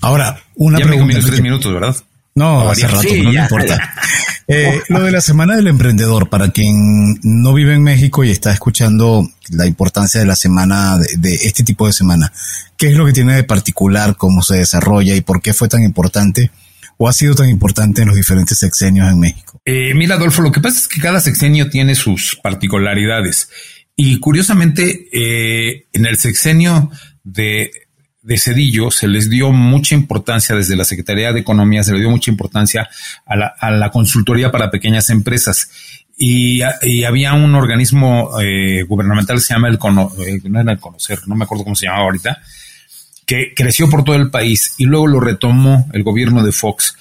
Ahora, 0.00 0.42
una 0.54 0.78
ya 0.78 0.84
pregunta. 0.84 1.16
Me 1.16 1.22
tres 1.22 1.40
minutos, 1.40 1.72
¿verdad? 1.72 1.96
No, 2.34 2.70
hace 2.70 2.86
rato, 2.86 3.08
no 3.22 3.32
me 3.32 3.40
importa. 3.40 3.94
Eh, 4.48 4.82
lo 4.88 5.00
de 5.02 5.12
la 5.12 5.20
Semana 5.20 5.54
del 5.54 5.68
Emprendedor, 5.68 6.28
para 6.28 6.50
quien 6.50 7.18
no 7.22 7.54
vive 7.54 7.74
en 7.74 7.82
México 7.82 8.24
y 8.24 8.30
está 8.30 8.52
escuchando 8.52 9.26
la 9.48 9.66
importancia 9.66 10.20
de 10.20 10.26
la 10.26 10.34
semana, 10.34 10.98
de, 10.98 11.34
este 11.34 11.62
tipo 11.62 11.86
de 11.86 11.92
semana, 11.92 12.30
¿qué 12.76 12.88
es 12.88 12.94
lo 12.94 13.06
que 13.06 13.12
tiene 13.12 13.34
de 13.34 13.44
particular, 13.44 14.16
cómo 14.16 14.42
se 14.42 14.56
desarrolla 14.56 15.14
y 15.14 15.20
por 15.20 15.40
qué 15.40 15.54
fue 15.54 15.68
tan 15.68 15.84
importante 15.84 16.50
o 17.02 17.08
ha 17.08 17.12
sido 17.12 17.34
tan 17.34 17.48
importante 17.48 18.02
en 18.02 18.08
los 18.08 18.16
diferentes 18.16 18.58
sexenios 18.58 19.10
en 19.10 19.18
México? 19.18 19.60
Eh, 19.64 19.92
mira, 19.94 20.14
Adolfo, 20.14 20.42
lo 20.42 20.52
que 20.52 20.60
pasa 20.60 20.78
es 20.78 20.86
que 20.86 21.00
cada 21.00 21.20
sexenio 21.20 21.68
tiene 21.68 21.96
sus 21.96 22.38
particularidades. 22.40 23.50
Y 23.96 24.20
curiosamente, 24.20 25.08
eh, 25.12 25.86
en 25.92 26.06
el 26.06 26.16
sexenio 26.18 26.90
de 27.24 27.70
de 28.22 28.38
Cedillo 28.38 28.90
se 28.90 29.08
les 29.08 29.28
dio 29.28 29.50
mucha 29.50 29.94
importancia 29.94 30.54
desde 30.54 30.76
la 30.76 30.84
Secretaría 30.84 31.32
de 31.32 31.40
Economía, 31.40 31.82
se 31.82 31.92
le 31.92 31.98
dio 31.98 32.10
mucha 32.10 32.30
importancia 32.30 32.88
a 33.26 33.70
la, 33.70 33.90
consultoría 33.90 34.50
para 34.50 34.70
pequeñas 34.70 35.10
empresas. 35.10 35.68
Y, 36.16 36.60
y 36.82 37.04
había 37.04 37.34
un 37.34 37.54
organismo 37.54 38.40
eh, 38.40 38.84
gubernamental 38.84 39.40
se 39.40 39.54
llama 39.54 39.68
el, 39.68 39.74
eh, 39.74 40.40
no 40.44 40.60
era 40.60 40.72
el 40.72 40.78
Conocer, 40.78 41.18
no 41.26 41.34
me 41.34 41.44
acuerdo 41.44 41.64
cómo 41.64 41.74
se 41.74 41.86
llamaba 41.86 42.04
ahorita, 42.04 42.40
que 43.32 43.54
creció 43.54 43.88
por 43.88 44.04
todo 44.04 44.16
el 44.16 44.28
país 44.28 44.74
y 44.76 44.84
luego 44.84 45.06
lo 45.06 45.18
retomó 45.18 45.88
el 45.94 46.02
gobierno 46.02 46.44
de 46.44 46.52
Fox 46.52 46.94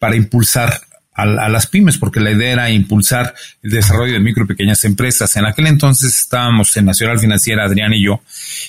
para 0.00 0.16
impulsar 0.16 0.80
a, 1.14 1.48
las 1.48 1.68
pymes, 1.68 1.96
porque 1.96 2.18
la 2.18 2.32
idea 2.32 2.52
era 2.54 2.70
impulsar 2.70 3.32
el 3.62 3.70
desarrollo 3.70 4.14
de 4.14 4.18
micro 4.18 4.42
y 4.42 4.48
pequeñas 4.48 4.84
empresas. 4.84 5.36
En 5.36 5.46
aquel 5.46 5.68
entonces 5.68 6.16
estábamos 6.16 6.76
en 6.76 6.86
Nacional 6.86 7.20
Financiera, 7.20 7.64
Adrián 7.64 7.92
y 7.92 8.04
yo, 8.04 8.20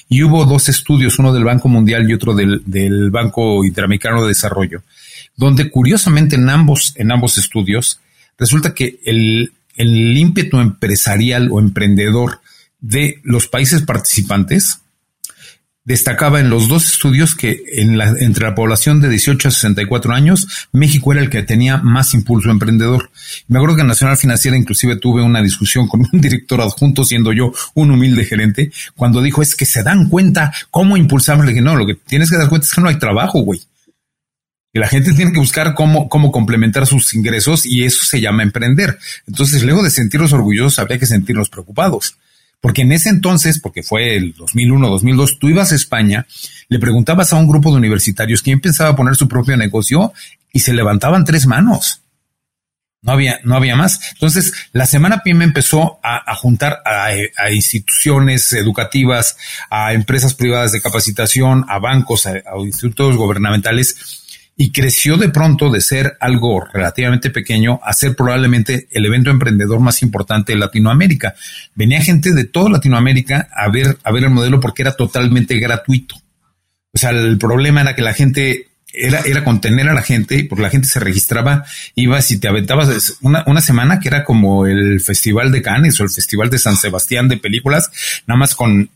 y 0.07 0.21
hubo 0.21 0.45
dos 0.45 0.69
estudios, 0.69 1.17
uno 1.17 1.33
del 1.33 1.43
Banco 1.43 1.67
Mundial 1.69 2.07
y 2.07 2.13
otro 2.13 2.36
del, 2.36 2.62
del 2.67 3.09
Banco 3.09 3.65
Interamericano 3.65 4.21
de 4.21 4.27
Desarrollo, 4.27 4.83
donde 5.36 5.71
curiosamente 5.71 6.36
en 6.36 6.47
ambos, 6.47 6.93
en 6.97 7.12
ambos 7.12 7.39
estudios, 7.39 8.00
resulta 8.38 8.75
que 8.75 9.00
el, 9.05 9.53
el 9.75 10.15
ímpetu 10.15 10.59
empresarial 10.59 11.50
o 11.51 11.59
emprendedor 11.59 12.41
de 12.79 13.21
los 13.24 13.47
países 13.47 13.81
participantes 13.81 14.81
destacaba 15.88 16.41
en 16.41 16.50
los 16.50 16.67
dos 16.67 16.86
estudios 16.86 17.34
que 17.34 17.63
en 17.72 17.98
la, 17.98 18.13
entre 18.20 18.44
la 18.44 18.53
población 18.53 19.00
de 19.00 19.08
18 19.08 19.48
a 19.48 19.51
64 19.51 20.13
años, 20.13 20.67
México 20.74 21.13
era 21.13 21.22
el 21.22 21.29
que 21.29 21.44
tenía 21.44 21.77
más 21.77 22.13
impulso 22.13 22.51
emprendedor. 22.51 23.10
Me 23.48 23.58
acuerdo 23.58 23.77
que 23.77 23.82
en 23.84 23.88
Nacional 23.88 24.17
Financiera 24.17 24.58
inclusive 24.58 24.98
tuve 24.98 25.24
una 25.24 25.41
discusión 25.41 25.88
con 25.88 26.01
un 26.01 26.10
director 26.22 26.60
adjunto, 26.60 27.06
siendo 27.06 27.32
yo 27.32 27.53
un 27.74 27.91
humilde 27.91 28.25
gerente, 28.25 28.70
cuando 28.98 29.22
dijo 29.22 29.41
es 29.41 29.56
que 29.56 29.63
se 29.63 29.82
dan 29.82 30.10
cuenta 30.10 30.51
cómo 30.72 30.98
impulsamos. 30.98 31.46
Le 31.46 31.53
dije, 31.53 31.63
no, 31.63 31.77
lo 31.77 31.88
que 31.88 31.96
tienes 31.96 32.29
que 32.29 32.38
dar 32.38 32.50
cuenta 32.50 32.67
es 32.67 32.74
que 32.74 32.82
no 32.82 32.89
hay 32.89 33.00
trabajo, 33.00 33.39
güey. 33.39 33.62
Y 34.74 34.79
la 34.79 34.89
gente 34.89 35.13
tiene 35.13 35.32
que 35.32 35.39
buscar 35.39 35.74
cómo, 35.74 36.10
cómo 36.10 36.34
complementar 36.34 36.86
sus 36.86 37.13
ingresos 37.13 37.65
y 37.65 37.86
eso 37.86 38.03
se 38.03 38.20
llama 38.20 38.44
emprender. 38.44 39.00
Entonces, 39.25 39.63
luego 39.63 39.84
de 39.84 39.89
sentirlos 39.89 40.34
orgullosos, 40.34 40.79
habría 40.79 41.00
que 41.00 41.06
sentirlos 41.06 41.48
preocupados. 41.48 42.17
Porque 42.61 42.81
en 42.81 42.91
ese 42.91 43.09
entonces, 43.09 43.59
porque 43.59 43.83
fue 43.83 44.15
el 44.15 44.33
2001, 44.33 44.89
2002, 44.89 45.39
tú 45.39 45.49
ibas 45.49 45.71
a 45.71 45.75
España, 45.75 46.25
le 46.69 46.79
preguntabas 46.79 47.31
a 47.31 47.37
un 47.37 47.47
grupo 47.47 47.71
de 47.71 47.77
universitarios 47.77 48.41
quién 48.41 48.59
pensaba 48.59 48.95
poner 48.95 49.15
su 49.15 49.27
propio 49.27 49.55
negocio 49.57 50.13
y 50.51 50.59
se 50.59 50.73
levantaban 50.73 51.23
tres 51.23 51.45
manos. 51.45 52.01
No 53.03 53.11
había, 53.11 53.39
no 53.43 53.55
había 53.55 53.75
más. 53.75 53.99
Entonces, 54.13 54.53
la 54.73 54.87
semana 54.87 55.21
PYME 55.23 55.45
empezó 55.45 55.99
a, 56.03 56.35
juntar 56.35 56.81
a, 56.83 57.51
instituciones 57.51 58.51
educativas, 58.53 59.37
a 59.69 59.93
empresas 59.93 60.33
privadas 60.33 60.71
de 60.71 60.81
capacitación, 60.81 61.63
a 61.69 61.79
bancos, 61.79 62.25
a, 62.25 62.41
institutos 62.59 63.15
gubernamentales 63.15 64.25
y 64.59 64.71
creció 64.71 65.17
de 65.17 65.29
pronto 65.29 65.69
de 65.69 65.81
ser 65.81 66.17
algo 66.19 66.65
relativamente 66.65 67.29
pequeño 67.29 67.79
a 67.83 67.93
ser 67.93 68.15
probablemente 68.15 68.87
el 68.91 69.05
evento 69.05 69.29
emprendedor 69.29 69.79
más 69.79 70.01
importante 70.01 70.53
de 70.53 70.57
Latinoamérica. 70.57 71.35
Venía 71.75 72.01
gente 72.01 72.33
de 72.33 72.45
toda 72.45 72.71
Latinoamérica 72.71 73.49
a 73.55 73.69
ver, 73.69 73.99
a 74.03 74.11
ver 74.11 74.23
el 74.23 74.31
modelo 74.31 74.59
porque 74.59 74.81
era 74.81 74.95
totalmente 74.95 75.59
gratuito. 75.59 76.15
O 76.91 76.97
sea, 76.97 77.11
el 77.11 77.37
problema 77.37 77.81
era 77.81 77.95
que 77.95 78.01
la 78.01 78.13
gente 78.13 78.69
era, 78.91 79.19
era 79.19 79.43
contener 79.43 79.89
a 79.89 79.93
la 79.93 80.01
gente, 80.01 80.43
porque 80.49 80.63
la 80.63 80.71
gente 80.71 80.87
se 80.87 80.99
registraba, 80.99 81.63
ibas 81.93 82.31
y 82.31 82.39
te 82.39 82.47
aventabas 82.47 83.19
una, 83.21 83.43
una 83.45 83.61
semana 83.61 83.99
que 83.99 84.07
era 84.07 84.23
como 84.23 84.65
el 84.65 85.01
Festival 85.01 85.51
de 85.51 85.61
Cannes 85.61 85.99
o 85.99 86.03
el 86.03 86.09
Festival 86.09 86.49
de 86.49 86.57
San 86.57 86.77
Sebastián 86.77 87.27
de 87.27 87.37
películas, 87.37 87.91
nada 88.25 88.39
más 88.39 88.55
con 88.55 88.89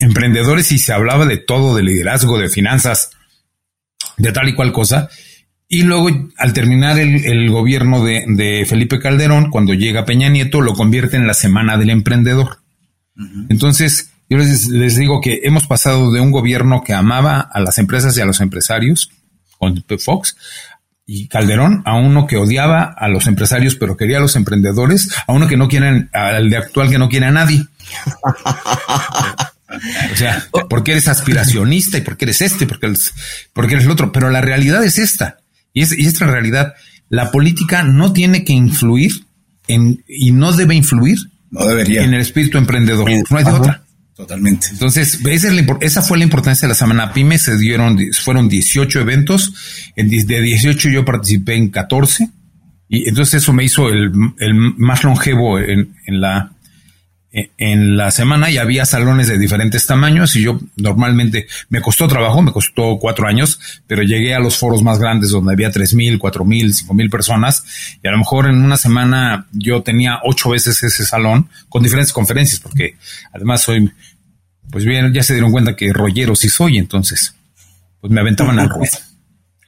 emprendedores 0.00 0.72
y 0.72 0.78
se 0.78 0.92
hablaba 0.92 1.26
de 1.26 1.36
todo, 1.36 1.76
de 1.76 1.84
liderazgo, 1.84 2.38
de 2.38 2.48
finanzas, 2.48 3.10
de 4.16 4.32
tal 4.32 4.48
y 4.48 4.54
cual 4.54 4.72
cosa. 4.72 5.08
Y 5.68 5.82
luego, 5.82 6.08
al 6.36 6.52
terminar 6.52 6.98
el, 6.98 7.24
el 7.24 7.50
gobierno 7.50 8.04
de, 8.04 8.24
de, 8.28 8.64
Felipe 8.66 8.98
Calderón, 8.98 9.50
cuando 9.50 9.74
llega 9.74 10.04
Peña 10.04 10.28
Nieto, 10.28 10.60
lo 10.60 10.74
convierte 10.74 11.16
en 11.16 11.26
la 11.26 11.34
Semana 11.34 11.76
del 11.78 11.90
Emprendedor. 11.90 12.58
Entonces, 13.48 14.10
yo 14.28 14.38
les, 14.38 14.96
digo 14.96 15.20
que 15.20 15.40
hemos 15.44 15.66
pasado 15.66 16.10
de 16.10 16.20
un 16.20 16.30
gobierno 16.30 16.82
que 16.82 16.94
amaba 16.94 17.40
a 17.40 17.60
las 17.60 17.78
empresas 17.78 18.16
y 18.16 18.20
a 18.20 18.24
los 18.24 18.40
empresarios, 18.40 19.10
con 19.58 19.84
Fox, 19.98 20.36
y 21.06 21.28
Calderón, 21.28 21.82
a 21.84 21.96
uno 21.96 22.26
que 22.26 22.36
odiaba 22.36 22.84
a 22.84 23.08
los 23.08 23.26
empresarios, 23.26 23.74
pero 23.74 23.96
quería 23.96 24.18
a 24.18 24.20
los 24.20 24.36
emprendedores, 24.36 25.14
a 25.26 25.32
uno 25.32 25.46
que 25.46 25.56
no 25.56 25.68
quieren, 25.68 26.08
al 26.12 26.48
de 26.48 26.56
actual 26.56 26.88
que 26.88 26.98
no 26.98 27.08
quiere 27.08 27.26
a 27.26 27.30
nadie. 27.30 27.66
O 30.12 30.16
sea, 30.16 30.46
porque 30.68 30.92
eres 30.92 31.08
aspiracionista 31.08 31.98
y 31.98 32.02
porque 32.02 32.24
eres 32.24 32.40
este, 32.40 32.66
porque 32.66 32.86
eres, 32.86 33.12
porque 33.52 33.74
eres 33.74 33.86
el 33.86 33.90
otro. 33.90 34.12
Pero 34.12 34.30
la 34.30 34.40
realidad 34.40 34.84
es 34.84 34.98
esta. 34.98 35.38
Y, 35.72 35.82
es, 35.82 35.96
y 35.96 36.06
esta 36.06 36.26
realidad. 36.26 36.74
La 37.08 37.30
política 37.30 37.82
no 37.82 38.12
tiene 38.12 38.44
que 38.44 38.52
influir 38.52 39.12
en, 39.68 40.02
y 40.08 40.32
no 40.32 40.52
debe 40.52 40.74
influir 40.74 41.18
no 41.50 41.66
debería. 41.66 42.02
en 42.02 42.14
el 42.14 42.20
espíritu 42.20 42.58
emprendedor. 42.58 43.08
No 43.30 43.38
hay 43.38 43.44
de 43.44 43.50
otra. 43.50 43.84
Totalmente. 44.16 44.68
Entonces, 44.70 45.20
esa, 45.24 45.48
es 45.48 45.54
la, 45.54 45.76
esa 45.80 46.00
fue 46.02 46.18
la 46.18 46.24
importancia 46.24 46.66
de 46.66 46.70
la 46.70 46.76
semana 46.76 47.12
PYME. 47.12 47.36
Se 47.38 47.58
dieron, 47.58 47.98
fueron 48.12 48.48
18 48.48 49.00
eventos. 49.00 49.52
En, 49.96 50.08
de 50.08 50.40
18 50.40 50.88
yo 50.88 51.04
participé 51.04 51.56
en 51.56 51.70
14. 51.70 52.30
Y 52.88 53.08
entonces 53.08 53.42
eso 53.42 53.52
me 53.52 53.64
hizo 53.64 53.88
el, 53.88 54.12
el 54.38 54.54
más 54.54 55.02
longevo 55.02 55.58
en, 55.58 55.96
en, 56.06 56.20
la, 56.20 56.52
en 57.34 57.96
la 57.96 58.12
semana 58.12 58.48
y 58.48 58.58
había 58.58 58.84
salones 58.84 59.26
de 59.26 59.38
diferentes 59.38 59.86
tamaños 59.86 60.36
y 60.36 60.42
yo 60.42 60.60
normalmente 60.76 61.48
me 61.68 61.80
costó 61.80 62.06
trabajo, 62.06 62.40
me 62.42 62.52
costó 62.52 62.96
cuatro 63.00 63.26
años, 63.26 63.58
pero 63.88 64.02
llegué 64.02 64.34
a 64.34 64.38
los 64.38 64.56
foros 64.56 64.84
más 64.84 65.00
grandes 65.00 65.30
donde 65.30 65.52
había 65.52 65.72
tres 65.72 65.94
mil, 65.94 66.20
cuatro 66.20 66.44
mil, 66.44 66.72
cinco 66.72 66.94
mil 66.94 67.10
personas 67.10 67.64
y 68.00 68.06
a 68.06 68.12
lo 68.12 68.18
mejor 68.18 68.46
en 68.46 68.62
una 68.62 68.76
semana 68.76 69.48
yo 69.50 69.82
tenía 69.82 70.20
ocho 70.22 70.50
veces 70.50 70.80
ese 70.84 71.04
salón 71.04 71.48
con 71.68 71.82
diferentes 71.82 72.12
conferencias 72.12 72.60
porque 72.60 72.96
además 73.32 73.62
soy, 73.62 73.90
pues 74.70 74.84
bien, 74.84 75.12
ya 75.12 75.24
se 75.24 75.34
dieron 75.34 75.50
cuenta 75.50 75.74
que 75.74 75.92
rollero 75.92 76.36
sí 76.36 76.48
soy, 76.48 76.78
entonces 76.78 77.34
pues 78.00 78.12
me 78.12 78.20
aventaban 78.20 78.60
al 78.60 78.68
ruedo. 78.68 78.96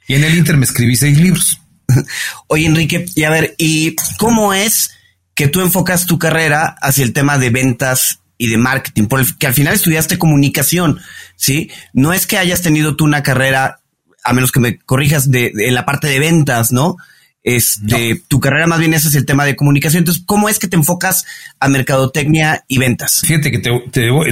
Y 0.06 0.14
en 0.14 0.22
el 0.22 0.38
Inter 0.38 0.56
me 0.56 0.66
escribí 0.66 0.94
seis 0.94 1.18
libros. 1.18 1.60
Oye, 2.46 2.66
Enrique, 2.66 3.06
y 3.16 3.24
a 3.24 3.30
ver, 3.30 3.56
¿y 3.58 3.96
cómo 4.18 4.54
es 4.54 4.90
que 5.36 5.46
tú 5.46 5.60
enfocas 5.60 6.06
tu 6.06 6.18
carrera 6.18 6.76
hacia 6.80 7.04
el 7.04 7.12
tema 7.12 7.38
de 7.38 7.50
ventas 7.50 8.20
y 8.38 8.48
de 8.48 8.56
marketing, 8.56 9.04
porque 9.04 9.46
al 9.46 9.54
final 9.54 9.74
estudiaste 9.74 10.18
comunicación, 10.18 10.98
¿sí? 11.36 11.70
No 11.92 12.12
es 12.12 12.26
que 12.26 12.38
hayas 12.38 12.62
tenido 12.62 12.96
tú 12.96 13.04
una 13.04 13.22
carrera, 13.22 13.80
a 14.24 14.32
menos 14.32 14.50
que 14.50 14.60
me 14.60 14.78
corrijas, 14.78 15.30
de, 15.30 15.52
en 15.54 15.74
la 15.74 15.84
parte 15.84 16.08
de 16.08 16.18
ventas, 16.18 16.72
¿no? 16.72 16.96
Este, 17.42 18.20
tu 18.26 18.40
carrera 18.40 18.66
más 18.66 18.80
bien 18.80 18.92
es 18.92 19.14
el 19.14 19.24
tema 19.24 19.44
de 19.44 19.54
comunicación. 19.54 20.00
Entonces, 20.00 20.24
¿cómo 20.26 20.48
es 20.48 20.58
que 20.58 20.66
te 20.66 20.74
enfocas 20.74 21.24
a 21.60 21.68
mercadotecnia 21.68 22.64
y 22.66 22.78
ventas? 22.78 23.20
Fíjate 23.24 23.52
que 23.52 23.58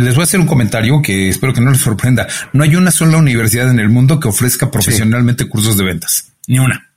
les 0.00 0.14
voy 0.14 0.22
a 0.22 0.24
hacer 0.24 0.40
un 0.40 0.46
comentario 0.46 1.00
que 1.00 1.28
espero 1.28 1.52
que 1.52 1.60
no 1.60 1.70
les 1.70 1.80
sorprenda. 1.80 2.26
No 2.52 2.64
hay 2.64 2.74
una 2.74 2.90
sola 2.90 3.18
universidad 3.18 3.70
en 3.70 3.78
el 3.78 3.88
mundo 3.88 4.18
que 4.18 4.26
ofrezca 4.26 4.70
profesionalmente 4.70 5.48
cursos 5.48 5.76
de 5.76 5.84
ventas. 5.84 6.32
Ni 6.48 6.58
una. 6.58 6.93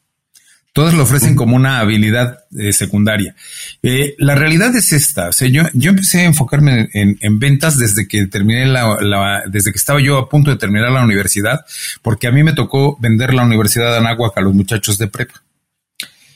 Todas 0.78 0.94
lo 0.94 1.02
ofrecen 1.02 1.34
como 1.34 1.56
una 1.56 1.80
habilidad 1.80 2.46
eh, 2.56 2.72
secundaria. 2.72 3.36
Eh, 3.82 4.14
la 4.20 4.36
realidad 4.36 4.76
es 4.76 4.94
esta. 4.94 5.30
O 5.30 5.32
sea, 5.32 5.48
yo, 5.48 5.64
yo 5.74 5.90
empecé 5.90 6.20
a 6.20 6.26
enfocarme 6.26 6.88
en, 6.94 7.40
ventas 7.40 7.80
desde 7.80 8.08
que 8.08 8.28
terminé 8.28 8.68
la, 8.68 9.42
desde 9.48 9.72
que 9.72 9.78
estaba 9.80 10.00
yo 10.00 10.20
a 10.20 10.30
punto 10.30 10.52
de 10.52 10.58
terminar 10.58 10.92
la 10.92 11.04
universidad, 11.04 11.66
porque 12.04 12.28
a 12.28 12.32
mí 12.32 12.44
me 12.44 12.54
tocó 12.54 12.96
vender 13.00 13.34
la 13.34 13.44
Universidad 13.44 13.90
de 13.90 13.98
Anáhuac 13.98 14.38
a 14.38 14.42
los 14.42 14.54
muchachos 14.54 15.00
de 15.00 15.08
prepa. 15.08 15.42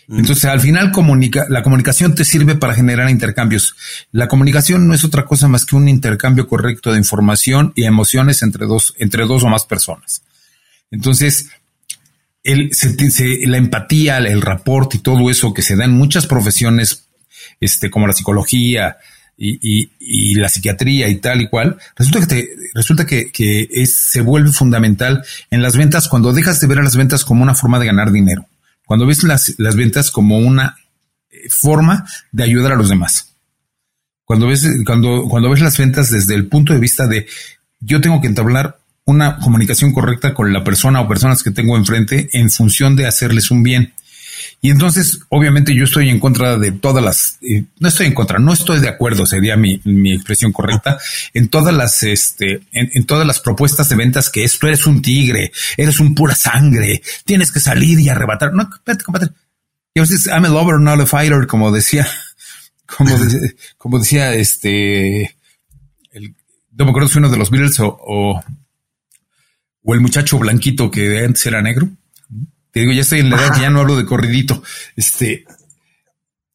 Mm. 0.08 0.21
Entonces, 0.21 0.45
al 0.45 0.60
final, 0.60 0.89
comunica, 0.89 1.45
la 1.47 1.62
comunicación 1.62 2.15
te 2.15 2.25
sirve 2.25 2.56
para 2.56 2.73
generar 2.73 3.12
intercambios. 3.12 3.75
La 4.12 4.27
comunicación 4.27 4.88
no 4.88 4.95
es 4.95 5.04
otra 5.04 5.25
cosa 5.25 5.49
más 5.49 5.67
que 5.67 5.75
un 5.75 5.88
intercambio 5.88 6.47
correcto 6.47 6.91
de 6.91 6.97
información 6.97 7.73
y 7.75 7.84
emociones 7.84 8.41
entre 8.41 8.65
dos, 8.65 8.95
entre 8.97 9.27
dos 9.27 9.43
o 9.43 9.49
más 9.49 9.67
personas. 9.67 10.23
Entonces, 10.89 11.51
la 12.43 13.58
empatía, 13.58 14.17
el 14.17 14.41
rapport 14.41 14.93
y 14.95 14.99
todo 14.99 15.30
eso 15.30 15.54
que 15.54 15.62
se 15.62 15.75
da 15.75 15.86
en 15.86 15.91
muchas 15.91 16.27
profesiones, 16.27 17.06
este, 17.60 17.89
como 17.89 18.08
la 18.08 18.13
psicología 18.13 18.97
y, 19.38 19.89
y, 19.99 20.36
la 20.36 20.49
psiquiatría 20.49 21.08
y 21.08 21.15
tal 21.15 21.41
y 21.41 21.47
cual, 21.47 21.77
resulta 21.95 22.27
que 22.27 22.49
resulta 22.73 23.06
que, 23.06 23.32
que 23.32 23.67
se 23.86 24.21
vuelve 24.21 24.51
fundamental 24.51 25.23
en 25.49 25.62
las 25.62 25.75
ventas 25.75 26.08
cuando 26.08 26.34
dejas 26.34 26.60
de 26.60 26.67
ver 26.67 26.80
a 26.80 26.84
las 26.84 26.95
ventas 26.95 27.25
como 27.25 27.43
una 27.43 27.56
forma 27.56 27.80
de 27.80 27.88
ganar 27.88 28.12
dinero, 28.12 28.47
cuando 28.86 29.06
ves 29.06 29.23
las, 29.23 29.56
las 29.58 29.75
ventas 29.75 30.12
como 30.12 30.38
una 30.38 30.77
eh, 31.32 31.49
forma 31.49 32.06
de 32.32 32.43
ayudar 32.43 32.73
a 32.73 32.75
los 32.75 32.89
demás. 32.89 33.30
Cuando 34.25 34.47
ves, 34.47 34.65
cuando, 34.86 35.27
cuando 35.27 35.49
ves 35.49 35.62
las 35.62 35.77
ventas 35.77 36.12
desde 36.12 36.36
el 36.36 36.47
punto 36.47 36.73
de 36.73 36.80
vista 36.80 37.08
de 37.08 37.27
yo 37.80 37.99
tengo 37.99 38.21
que 38.21 38.27
entablar 38.27 38.81
una 39.12 39.38
comunicación 39.38 39.93
correcta 39.93 40.34
con 40.34 40.52
la 40.52 40.63
persona 40.63 41.02
o 41.02 41.08
personas 41.08 41.43
que 41.43 41.52
tengo 41.52 41.78
enfrente 41.78 42.30
en 42.34 42.50
función 42.50 42.95
de 42.95 43.08
hacerles 43.08 43.52
un 43.52 43.63
bien. 43.63 43.93
Y 44.63 44.69
entonces, 44.69 45.21
obviamente, 45.30 45.76
yo 45.76 45.86
estoy 45.86 46.10
en 46.10 46.19
contra 46.19 46.58
de 46.58 46.71
todas 46.71 47.04
las, 47.04 47.38
eh, 47.41 47.63
no 47.80 47.88
estoy 47.88 48.08
en 48.08 48.13
contra, 48.13 48.39
no 48.39 48.54
estoy 48.54 48.80
de 48.80 48.89
acuerdo, 48.89 49.26
sería 49.26 49.58
mi, 49.58 49.82
mi 49.86 50.13
expresión 50.13 50.52
correcta, 50.52 51.00
en 51.34 51.50
todas 51.50 51.74
las, 51.74 52.04
este, 52.04 52.62
en, 52.71 53.06
todas 53.06 53.26
las 53.26 53.39
propuestas 53.39 53.89
de 53.89 53.95
ventas 53.95 54.30
que 54.30 54.43
esto 54.43 54.67
eres 54.67 54.86
un 54.86 55.02
tigre, 55.02 55.52
eres 55.78 56.00
un 56.00 56.13
pura 56.13 56.36
sangre, 56.36 57.02
tienes 57.26 57.52
que 57.52 57.60
salir 57.60 58.00
y 58.00 58.10
arrebatar. 58.10 58.54
No, 58.54 58.69
espérate, 58.71 59.04
compadre. 59.04 59.30
Y 59.93 60.00
a 60.00 60.04
veces, 60.04 60.28
I'm 60.28 60.45
a 60.45 60.50
lover, 60.50 60.80
not 60.80 61.02
a 61.02 61.06
fighter, 61.06 61.47
como 61.47 61.71
decía, 61.71 62.08
como, 62.86 63.17
como 63.78 64.00
decía 64.00 64.34
este, 64.36 65.36
el, 66.12 66.36
no 66.71 66.86
me 66.86 66.91
acuerdo 66.91 67.10
si 67.10 67.17
uno 67.17 67.30
de 67.30 67.38
los 67.38 67.50
Beatles 67.50 67.80
o 67.80 68.00
o 68.00 68.43
el 69.86 70.02
muchacho 70.02 70.39
blanquito 70.39 70.91
que 70.91 71.24
antes 71.26 71.46
era 71.46 71.62
negro. 71.62 71.89
Te 72.72 72.82
digo, 72.82 72.94
ya 72.94 73.02
estoy 73.02 73.20
en 73.20 73.30
la 73.30 73.38
edad 73.38 73.54
que 73.54 73.62
ya 73.62 73.70
no 73.70 73.82
hablo 73.82 73.98
de 73.98 74.06
corridito. 74.06 74.63
Este 74.96 75.46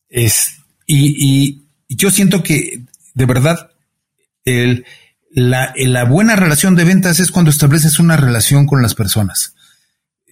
es 0.09 0.57
y, 0.87 1.63
yo 1.89 2.11
siento 2.11 2.43
que 2.43 2.83
de 3.15 3.27
verdad 3.27 3.71
el, 4.45 4.85
la, 5.31 5.73
la, 5.77 6.05
buena 6.05 6.35
relación 6.35 6.75
de 6.75 6.85
ventas 6.85 7.21
es 7.21 7.31
cuando 7.31 7.51
estableces 7.51 7.99
una 7.99 8.17
relación 8.17 8.67
con 8.67 8.83
las 8.83 8.95
personas. 8.95 9.55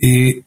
Eh, 0.00 0.42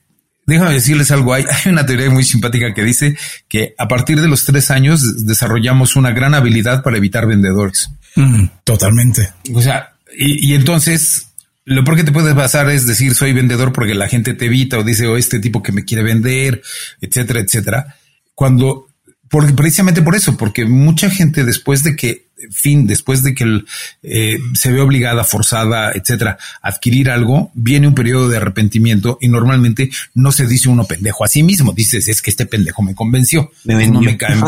déjame 0.45 0.73
decirles 0.73 1.11
algo. 1.11 1.33
Hay, 1.33 1.45
hay, 1.49 1.71
una 1.71 1.85
teoría 1.85 2.09
muy 2.09 2.23
simpática 2.23 2.73
que 2.73 2.83
dice 2.83 3.17
que 3.47 3.73
a 3.77 3.87
partir 3.87 4.19
de 4.19 4.27
los 4.27 4.43
tres 4.45 4.69
años 4.69 5.25
desarrollamos 5.25 5.95
una 5.95 6.11
gran 6.11 6.33
habilidad 6.33 6.83
para 6.83 6.97
evitar 6.97 7.25
vendedores. 7.25 7.89
Mm, 8.15 8.45
totalmente. 8.63 9.31
O 9.53 9.61
sea, 9.61 9.93
y, 10.17 10.51
y 10.51 10.55
entonces 10.55 11.26
lo 11.67 11.83
por 11.83 11.97
que 11.97 12.05
te 12.05 12.13
puedes 12.13 12.33
basar 12.33 12.69
es 12.69 12.87
decir 12.87 13.13
soy 13.13 13.33
vendedor 13.33 13.73
porque 13.73 13.93
la 13.93 14.07
gente 14.07 14.33
te 14.33 14.45
evita 14.45 14.77
o 14.79 14.85
dice 14.85 15.05
o 15.05 15.11
oh, 15.11 15.17
este 15.17 15.39
tipo 15.39 15.61
que 15.61 15.73
me 15.73 15.83
quiere 15.83 16.01
vender, 16.01 16.61
etcétera, 17.01 17.41
etcétera. 17.41 17.95
Cuando, 18.33 18.86
porque 19.29 19.53
precisamente 19.53 20.01
por 20.01 20.15
eso, 20.15 20.37
porque 20.37 20.65
mucha 20.65 21.09
gente 21.09 21.43
después 21.43 21.83
de 21.83 21.95
que 21.95 22.27
fin, 22.51 22.87
después 22.87 23.23
de 23.23 23.33
que 23.33 23.63
eh, 24.03 24.37
se 24.53 24.71
ve 24.71 24.81
obligada, 24.81 25.23
forzada, 25.23 25.91
etcétera, 25.91 26.37
a 26.61 26.67
adquirir 26.69 27.09
algo, 27.09 27.51
viene 27.53 27.87
un 27.87 27.95
periodo 27.95 28.29
de 28.29 28.37
arrepentimiento 28.37 29.17
y 29.21 29.27
normalmente 29.27 29.89
no 30.13 30.31
se 30.31 30.47
dice 30.47 30.69
uno 30.69 30.85
pendejo 30.85 31.23
a 31.23 31.27
sí 31.27 31.43
mismo. 31.43 31.73
Dices, 31.73 32.07
es 32.07 32.21
que 32.21 32.29
este 32.29 32.45
pendejo 32.45 32.83
me 32.83 32.95
convenció. 32.95 33.51
no, 33.65 34.01
me 34.01 34.17
caen, 34.17 34.43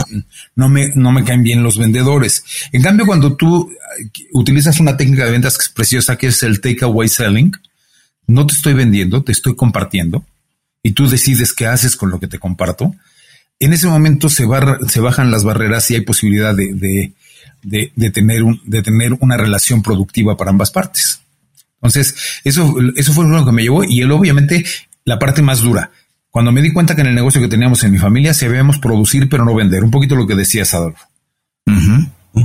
no, 0.55 0.69
me, 0.69 0.89
no 0.95 1.11
me 1.11 1.23
caen 1.23 1.43
bien 1.43 1.63
los 1.63 1.77
vendedores. 1.77 2.43
En 2.71 2.81
cambio, 2.81 3.05
cuando 3.05 3.35
tú 3.35 3.69
eh, 3.71 4.09
utilizas 4.33 4.79
una 4.79 4.97
técnica 4.97 5.25
de 5.25 5.31
ventas 5.31 5.57
que 5.57 5.63
es 5.63 5.69
preciosa, 5.69 6.17
que 6.17 6.27
es 6.27 6.43
el 6.43 6.61
takeaway 6.61 7.09
selling, 7.09 7.51
no 8.27 8.45
te 8.45 8.53
estoy 8.53 8.73
vendiendo, 8.73 9.23
te 9.23 9.31
estoy 9.31 9.55
compartiendo 9.55 10.25
y 10.83 10.91
tú 10.91 11.09
decides 11.09 11.53
qué 11.53 11.65
haces 11.65 11.95
con 11.95 12.11
lo 12.11 12.19
que 12.19 12.27
te 12.27 12.39
comparto 12.39 12.95
en 13.59 13.73
ese 13.73 13.87
momento 13.87 14.29
se, 14.29 14.45
se 14.87 14.99
bajan 15.01 15.31
las 15.31 15.43
barreras 15.43 15.89
y 15.91 15.95
hay 15.95 16.01
posibilidad 16.01 16.55
de, 16.55 17.13
de, 17.61 18.11
tener 18.11 18.43
un, 18.43 18.61
de 18.65 18.81
tener 18.81 19.13
una 19.19 19.37
relación 19.37 19.81
productiva 19.81 20.37
para 20.37 20.51
ambas 20.51 20.71
partes. 20.71 21.21
Entonces, 21.75 22.15
eso, 22.43 22.75
eso 22.95 23.13
fue 23.13 23.27
lo 23.27 23.45
que 23.45 23.51
me 23.51 23.63
llevó 23.63 23.83
y 23.83 24.01
él, 24.01 24.11
obviamente 24.11 24.65
la 25.05 25.19
parte 25.19 25.41
más 25.41 25.61
dura. 25.61 25.91
Cuando 26.29 26.51
me 26.51 26.61
di 26.61 26.71
cuenta 26.71 26.95
que 26.95 27.01
en 27.01 27.07
el 27.07 27.15
negocio 27.15 27.41
que 27.41 27.47
teníamos 27.47 27.83
en 27.83 27.91
mi 27.91 27.97
familia 27.97 28.33
sabíamos 28.33 28.77
producir 28.79 29.27
pero 29.29 29.45
no 29.45 29.55
vender, 29.55 29.83
un 29.83 29.91
poquito 29.91 30.15
lo 30.15 30.27
que 30.27 30.35
decías, 30.35 30.73
Adolfo. 30.73 31.05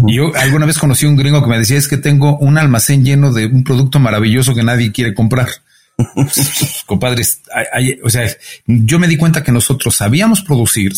Y 0.06 0.16
yo 0.16 0.32
alguna 0.34 0.66
vez 0.66 0.78
conocí 0.78 1.06
a 1.06 1.08
un 1.08 1.16
gringo 1.16 1.42
que 1.42 1.50
me 1.50 1.58
decía 1.58 1.76
es 1.76 1.88
que 1.88 1.98
tengo 1.98 2.38
un 2.38 2.58
almacén 2.58 3.04
lleno 3.04 3.32
de 3.32 3.46
un 3.46 3.64
producto 3.64 4.00
maravilloso 4.00 4.54
que 4.54 4.62
nadie 4.62 4.92
quiere 4.92 5.14
comprar. 5.14 5.48
Compadres, 6.86 7.40
o 8.02 8.10
sea, 8.10 8.28
yo 8.66 8.98
me 8.98 9.06
di 9.06 9.16
cuenta 9.16 9.42
que 9.42 9.52
nosotros 9.52 9.94
sabíamos 9.94 10.42
producir, 10.42 10.92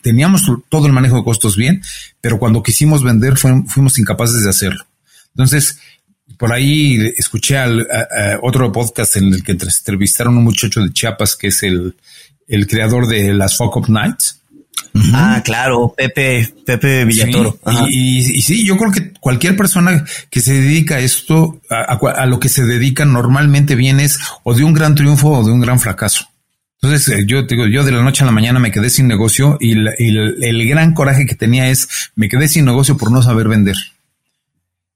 teníamos 0.00 0.42
todo 0.68 0.86
el 0.86 0.92
manejo 0.92 1.16
de 1.16 1.24
costos 1.24 1.56
bien, 1.56 1.82
pero 2.20 2.38
cuando 2.38 2.62
quisimos 2.62 3.02
vender 3.02 3.36
fuimos 3.36 3.98
incapaces 3.98 4.44
de 4.44 4.50
hacerlo. 4.50 4.84
Entonces, 5.34 5.78
por 6.38 6.52
ahí 6.52 7.12
escuché 7.16 7.58
al, 7.58 7.86
otro 8.42 8.70
podcast 8.70 9.16
en 9.16 9.32
el 9.32 9.42
que 9.42 9.52
entrevistaron 9.52 10.34
a 10.34 10.38
un 10.38 10.44
muchacho 10.44 10.80
de 10.80 10.92
Chiapas 10.92 11.36
que 11.36 11.48
es 11.48 11.62
el, 11.62 11.96
el 12.46 12.66
creador 12.66 13.08
de 13.08 13.32
las 13.32 13.56
Fuck 13.56 13.76
Up 13.76 13.88
Nights 13.88 14.41
Ah, 15.14 15.40
claro, 15.44 15.94
Pepe, 15.96 16.52
Pepe 16.66 17.04
Villatoro. 17.04 17.58
y, 17.88 18.42
sí, 18.42 18.64
yo 18.64 18.76
creo 18.76 18.90
que 18.90 19.12
cualquier 19.12 19.56
persona 19.56 20.04
que 20.30 20.40
se 20.40 20.52
dedica 20.52 20.96
a 20.96 21.00
esto, 21.00 21.60
a, 21.70 22.26
lo 22.26 22.38
que 22.38 22.48
se 22.48 22.64
dedica 22.64 23.04
normalmente 23.04 23.74
vienes 23.74 24.18
o 24.42 24.54
de 24.54 24.64
un 24.64 24.74
gran 24.74 24.94
triunfo 24.94 25.30
o 25.30 25.44
de 25.44 25.52
un 25.52 25.60
gran 25.60 25.80
fracaso. 25.80 26.28
Entonces, 26.80 27.16
eh, 27.16 27.24
yo 27.26 27.42
digo, 27.44 27.66
yo 27.66 27.84
de 27.84 27.92
la 27.92 28.02
noche 28.02 28.24
a 28.24 28.26
la 28.26 28.32
mañana 28.32 28.58
me 28.58 28.70
quedé 28.70 28.90
sin 28.90 29.06
negocio 29.06 29.56
y, 29.60 29.72
el, 29.72 30.68
gran 30.68 30.94
coraje 30.94 31.26
que 31.26 31.36
tenía 31.36 31.68
es, 31.68 31.88
me 32.14 32.28
quedé 32.28 32.48
sin 32.48 32.64
negocio 32.64 32.96
por 32.96 33.10
no 33.10 33.22
saber 33.22 33.48
vender. 33.48 33.76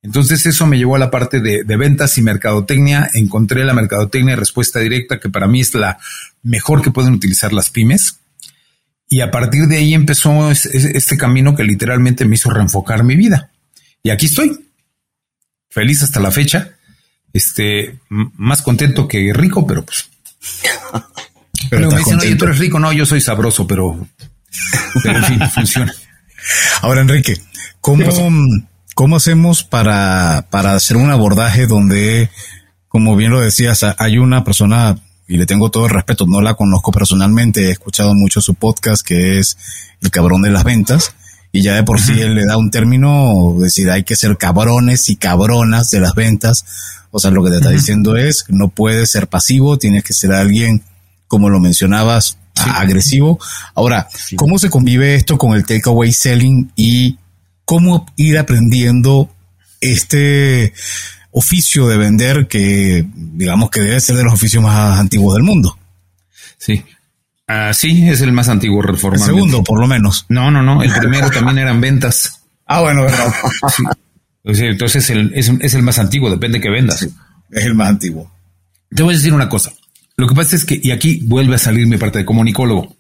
Entonces 0.02 0.46
eso 0.46 0.66
me 0.66 0.78
llevó 0.78 0.96
a 0.96 1.00
la 1.00 1.10
parte 1.10 1.40
de, 1.40 1.64
de, 1.64 1.76
ventas 1.76 2.16
y 2.18 2.22
mercadotecnia. 2.22 3.10
Encontré 3.14 3.64
la 3.64 3.72
mercadotecnia 3.72 4.36
respuesta 4.36 4.78
directa, 4.78 5.18
que 5.18 5.30
para 5.30 5.46
mí 5.46 5.60
es 5.60 5.74
la 5.74 5.98
mejor 6.42 6.82
que 6.82 6.90
pueden 6.90 7.14
utilizar 7.14 7.52
las 7.52 7.70
pymes. 7.70 8.20
Y 9.08 9.20
a 9.20 9.30
partir 9.30 9.66
de 9.66 9.78
ahí 9.78 9.94
empezó 9.94 10.50
este 10.50 11.16
camino 11.16 11.54
que 11.54 11.62
literalmente 11.62 12.24
me 12.24 12.34
hizo 12.34 12.50
reenfocar 12.50 13.04
mi 13.04 13.14
vida. 13.14 13.50
Y 14.02 14.10
aquí 14.10 14.26
estoy, 14.26 14.66
feliz 15.70 16.02
hasta 16.02 16.20
la 16.20 16.30
fecha, 16.30 16.70
este, 17.32 17.98
más 18.08 18.62
contento 18.62 19.06
que 19.06 19.32
rico, 19.32 19.66
pero 19.66 19.84
pues. 19.84 20.08
pero 21.70 21.90
me 21.90 21.98
dicen, 21.98 22.18
oye, 22.20 22.34
tú 22.34 22.46
eres 22.46 22.58
rico, 22.58 22.78
no, 22.78 22.92
yo 22.92 23.06
soy 23.06 23.20
sabroso, 23.20 23.66
pero, 23.66 24.08
pero 25.02 25.18
en 25.18 25.24
fin, 25.24 25.40
funciona. 25.54 25.94
Ahora, 26.82 27.02
Enrique, 27.02 27.40
¿cómo, 27.80 28.04
¿cómo 28.94 29.16
hacemos 29.16 29.64
para, 29.64 30.46
para 30.50 30.74
hacer 30.74 30.96
un 30.96 31.10
abordaje 31.10 31.66
donde, 31.66 32.30
como 32.88 33.16
bien 33.16 33.30
lo 33.30 33.40
decías, 33.40 33.84
hay 33.98 34.18
una 34.18 34.44
persona 34.44 34.98
y 35.28 35.36
le 35.36 35.46
tengo 35.46 35.70
todo 35.70 35.86
el 35.86 35.90
respeto, 35.90 36.26
no 36.26 36.40
la 36.40 36.54
conozco 36.54 36.92
personalmente, 36.92 37.68
he 37.68 37.70
escuchado 37.70 38.14
mucho 38.14 38.40
su 38.40 38.54
podcast 38.54 39.04
que 39.04 39.38
es 39.38 39.56
El 40.02 40.10
cabrón 40.10 40.42
de 40.42 40.50
las 40.50 40.64
ventas 40.64 41.14
y 41.56 41.62
ya 41.62 41.74
de 41.74 41.84
por 41.84 42.00
sí 42.00 42.20
él 42.20 42.34
le 42.34 42.44
da 42.44 42.58
un 42.58 42.70
término, 42.70 43.56
decir, 43.58 43.90
hay 43.90 44.04
que 44.04 44.14
ser 44.14 44.36
cabrones 44.36 45.08
y 45.08 45.16
cabronas 45.16 45.90
de 45.90 46.00
las 46.00 46.14
ventas. 46.14 46.66
O 47.10 47.18
sea, 47.18 47.30
lo 47.30 47.42
que 47.42 47.50
te 47.50 47.56
está 47.56 47.70
diciendo 47.70 48.14
es, 48.16 48.44
no 48.48 48.68
puedes 48.68 49.10
ser 49.10 49.26
pasivo, 49.26 49.78
tienes 49.78 50.04
que 50.04 50.12
ser 50.12 50.32
alguien, 50.32 50.82
como 51.28 51.48
lo 51.48 51.58
mencionabas, 51.58 52.36
agresivo. 52.74 53.38
Ahora, 53.74 54.06
¿cómo 54.36 54.58
se 54.58 54.68
convive 54.68 55.14
esto 55.14 55.38
con 55.38 55.54
el 55.56 55.64
takeaway 55.64 56.12
selling 56.12 56.72
y 56.76 57.16
cómo 57.64 58.04
ir 58.16 58.36
aprendiendo 58.36 59.30
este 59.80 60.74
oficio 61.38 61.86
de 61.86 61.98
vender 61.98 62.48
que 62.48 63.06
digamos 63.14 63.68
que 63.68 63.80
debe 63.80 64.00
ser 64.00 64.16
de 64.16 64.24
los 64.24 64.32
oficios 64.32 64.62
más 64.62 64.98
antiguos 64.98 65.34
del 65.34 65.42
mundo. 65.42 65.78
Sí. 66.56 66.82
Ah, 67.46 67.72
sí, 67.74 68.08
es 68.08 68.22
el 68.22 68.32
más 68.32 68.48
antiguo 68.48 68.80
reformado. 68.80 69.30
El 69.30 69.34
segundo, 69.34 69.62
por 69.62 69.78
lo 69.78 69.86
menos. 69.86 70.24
No, 70.30 70.50
no, 70.50 70.62
no. 70.62 70.82
El 70.82 70.94
primero 70.94 71.30
también 71.30 71.58
eran 71.58 71.78
ventas. 71.78 72.40
Ah, 72.64 72.80
bueno, 72.80 73.02
verdad. 73.02 73.34
Entonces 74.44 75.10
es, 75.10 75.74
el 75.74 75.82
más 75.82 75.98
antiguo, 75.98 76.30
depende 76.30 76.58
que 76.58 76.70
vendas. 76.70 77.02
es 77.02 77.64
el 77.64 77.74
más 77.74 77.90
antiguo. 77.90 78.32
Te 78.88 79.02
voy 79.02 79.12
a 79.12 79.18
decir 79.18 79.34
una 79.34 79.50
cosa. 79.50 79.72
Lo 80.16 80.26
que 80.26 80.34
pasa 80.34 80.56
es 80.56 80.64
que, 80.64 80.80
y 80.82 80.90
aquí 80.90 81.20
vuelve 81.24 81.56
a 81.56 81.58
salir 81.58 81.86
mi 81.86 81.98
parte 81.98 82.20
de 82.20 82.24
comunicólogo. 82.24 82.96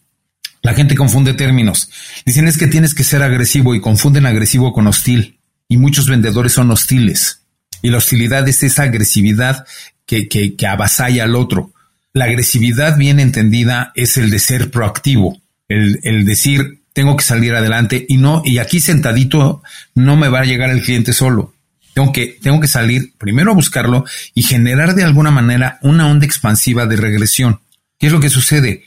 La 0.60 0.74
gente 0.74 0.94
confunde 0.94 1.32
términos. 1.32 1.88
Dicen 2.26 2.46
es 2.48 2.58
que 2.58 2.66
tienes 2.66 2.94
que 2.94 3.02
ser 3.02 3.22
agresivo 3.22 3.74
y 3.74 3.80
confunden 3.80 4.26
agresivo 4.26 4.74
con 4.74 4.86
hostil. 4.88 5.38
Y 5.68 5.78
muchos 5.78 6.06
vendedores 6.06 6.52
son 6.52 6.70
hostiles. 6.70 7.45
Y 7.86 7.90
la 7.90 7.98
hostilidad 7.98 8.48
es 8.48 8.64
esa 8.64 8.82
agresividad 8.82 9.64
que, 10.06 10.26
que, 10.26 10.66
avasalla 10.66 11.22
al 11.22 11.36
otro. 11.36 11.70
La 12.12 12.24
agresividad 12.24 12.96
bien 12.96 13.20
entendida 13.20 13.92
es 13.94 14.16
el 14.16 14.28
de 14.28 14.40
ser 14.40 14.72
proactivo, 14.72 15.40
el, 15.68 16.00
el 16.02 16.24
decir 16.24 16.80
tengo 16.92 17.16
que 17.16 17.22
salir 17.22 17.54
adelante 17.54 18.04
y 18.08 18.16
no, 18.16 18.42
y 18.44 18.58
aquí 18.58 18.80
sentadito 18.80 19.62
no 19.94 20.16
me 20.16 20.28
va 20.28 20.40
a 20.40 20.44
llegar 20.44 20.70
el 20.70 20.82
cliente 20.82 21.12
solo. 21.12 21.54
Tengo 21.94 22.12
que, 22.12 22.36
tengo 22.42 22.58
que 22.58 22.66
salir 22.66 23.12
primero 23.18 23.52
a 23.52 23.54
buscarlo 23.54 24.04
y 24.34 24.42
generar 24.42 24.96
de 24.96 25.04
alguna 25.04 25.30
manera 25.30 25.78
una 25.82 26.08
onda 26.08 26.26
expansiva 26.26 26.86
de 26.86 26.96
regresión. 26.96 27.60
¿Qué 28.00 28.08
es 28.08 28.12
lo 28.12 28.18
que 28.18 28.30
sucede? 28.30 28.82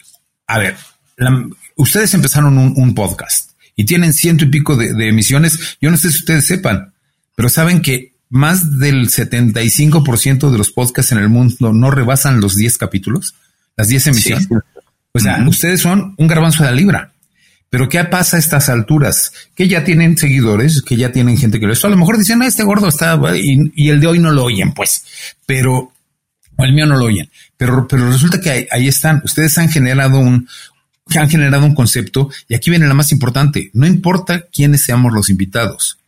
A 0.45 0.57
ver, 0.57 0.75
ustedes 1.77 2.13
empezaron 2.13 2.57
un, 2.57 2.95
podcast 2.95 3.51
y 3.77 3.85
tienen 3.85 4.11
ciento 4.11 4.43
y 4.43 4.49
pico 4.49 4.75
de, 4.75 5.07
emisiones. 5.07 5.77
Yo 5.79 5.89
no 5.89 5.95
sé 5.95 6.11
si 6.11 6.17
ustedes 6.17 6.45
sepan, 6.45 6.91
pero 7.37 7.47
saben 7.47 7.81
que 7.81 8.08
más 8.29 8.79
del 8.79 9.09
75% 9.09 10.51
de 10.51 10.57
los 10.57 10.71
podcasts 10.71 11.11
en 11.11 11.17
el 11.17 11.29
mundo 11.29 11.73
no 11.73 11.91
rebasan 11.91 12.39
los 12.39 12.55
10 12.55 12.77
capítulos, 12.77 13.33
las 13.75 13.87
10 13.87 14.07
emisiones. 14.07 14.47
O 15.11 15.19
sea, 15.19 15.43
ustedes 15.47 15.81
son 15.81 16.13
un 16.17 16.27
garbanzo 16.27 16.63
de 16.63 16.69
la 16.69 16.75
libra. 16.75 17.13
Pero 17.71 17.87
¿qué 17.87 18.03
pasa 18.05 18.37
a 18.37 18.39
estas 18.39 18.69
alturas? 18.69 19.31
Que 19.55 19.67
ya 19.67 19.83
tienen 19.83 20.17
seguidores, 20.17 20.81
que 20.81 20.95
ya 20.95 21.11
tienen 21.11 21.37
gente 21.37 21.59
que 21.59 21.67
lo 21.67 21.73
esto. 21.73 21.87
A 21.87 21.91
lo 21.91 21.97
mejor 21.97 22.17
dicen, 22.17 22.39
no, 22.39 22.45
este 22.45 22.63
gordo 22.63 22.87
está, 22.87 23.19
y, 23.35 23.89
el 23.89 23.99
de 23.99 24.07
hoy 24.07 24.19
no 24.19 24.31
lo 24.31 24.43
oyen, 24.43 24.73
pues. 24.73 25.03
Pero, 25.45 25.93
o 26.55 26.63
el 26.63 26.73
mío 26.73 26.87
no 26.87 26.97
lo 26.97 27.05
oyen. 27.05 27.29
Pero, 27.57 27.87
pero 27.87 28.11
resulta 28.11 28.41
que 28.41 28.49
ahí, 28.49 28.67
ahí 28.71 28.87
están. 28.87 29.21
Ustedes 29.23 29.55
han 29.59 29.69
generado 29.69 30.19
un, 30.19 30.47
han 31.15 31.29
generado 31.29 31.65
un 31.65 31.75
concepto, 31.75 32.29
y 32.47 32.55
aquí 32.55 32.71
viene 32.71 32.87
la 32.87 32.95
más 32.95 33.11
importante. 33.11 33.69
No 33.73 33.85
importa 33.85 34.45
quiénes 34.51 34.81
seamos 34.81 35.13
los 35.13 35.29
invitados, 35.29 35.99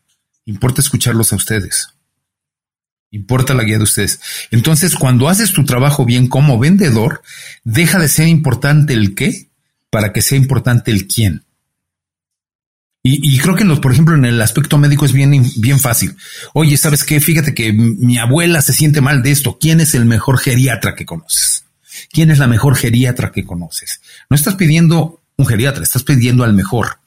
importa 0.45 0.81
escucharlos 0.81 1.31
a 1.31 1.35
ustedes. 1.35 1.89
Importa 3.11 3.53
la 3.53 3.63
guía 3.63 3.77
de 3.77 3.83
ustedes. 3.83 4.21
Entonces, 4.51 4.95
cuando 4.95 5.27
haces 5.27 5.51
tu 5.51 5.65
trabajo 5.65 6.05
bien 6.05 6.27
como 6.27 6.57
vendedor, 6.57 7.21
deja 7.63 7.99
de 7.99 8.07
ser 8.07 8.29
importante 8.29 8.93
el 8.93 9.15
qué 9.15 9.49
para 9.89 10.13
que 10.13 10.21
sea 10.21 10.37
importante 10.37 10.91
el 10.91 11.07
quién. 11.07 11.43
Y, 13.03 13.39
creo 13.39 13.55
que, 13.55 13.65
por 13.65 13.91
ejemplo, 13.91 14.13
en 14.13 14.25
el 14.25 14.39
aspecto 14.39 14.77
médico 14.77 15.05
es 15.05 15.11
bien, 15.11 15.43
bien 15.57 15.79
fácil. 15.79 16.15
Oye, 16.53 16.77
¿sabes 16.77 17.03
qué? 17.03 17.19
Fíjate 17.19 17.55
que 17.55 17.73
mi 17.73 18.19
abuela 18.19 18.61
se 18.61 18.73
siente 18.73 19.01
mal 19.01 19.23
de 19.23 19.31
esto. 19.31 19.57
¿Quién 19.59 19.81
es 19.81 19.95
el 19.95 20.05
mejor 20.05 20.37
geriatra 20.37 20.93
que 20.93 21.05
conoces? 21.05 21.65
¿Quién 22.11 22.29
es 22.29 22.37
la 22.37 22.45
mejor 22.45 22.75
geriatra 22.75 23.31
que 23.31 23.43
conoces? 23.43 24.01
No 24.29 24.35
estás 24.35 24.53
pidiendo 24.53 25.19
un 25.35 25.47
geriatra, 25.47 25.81
estás 25.81 26.03
pidiendo 26.03 26.43
al 26.43 26.53
mejor. 26.53 26.99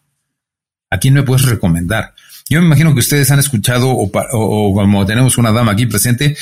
¿A 0.90 0.98
quién 0.98 1.14
me 1.14 1.22
puedes 1.22 1.46
recomendar? 1.46 2.14
Yo 2.48 2.60
me 2.60 2.66
imagino 2.66 2.92
que 2.92 3.00
ustedes 3.00 3.30
han 3.30 3.38
escuchado 3.38 3.90
o, 3.90 4.74
como 4.74 5.06
tenemos 5.06 5.38
una 5.38 5.50
dama 5.50 5.72
aquí 5.72 5.86
presente 5.86 6.36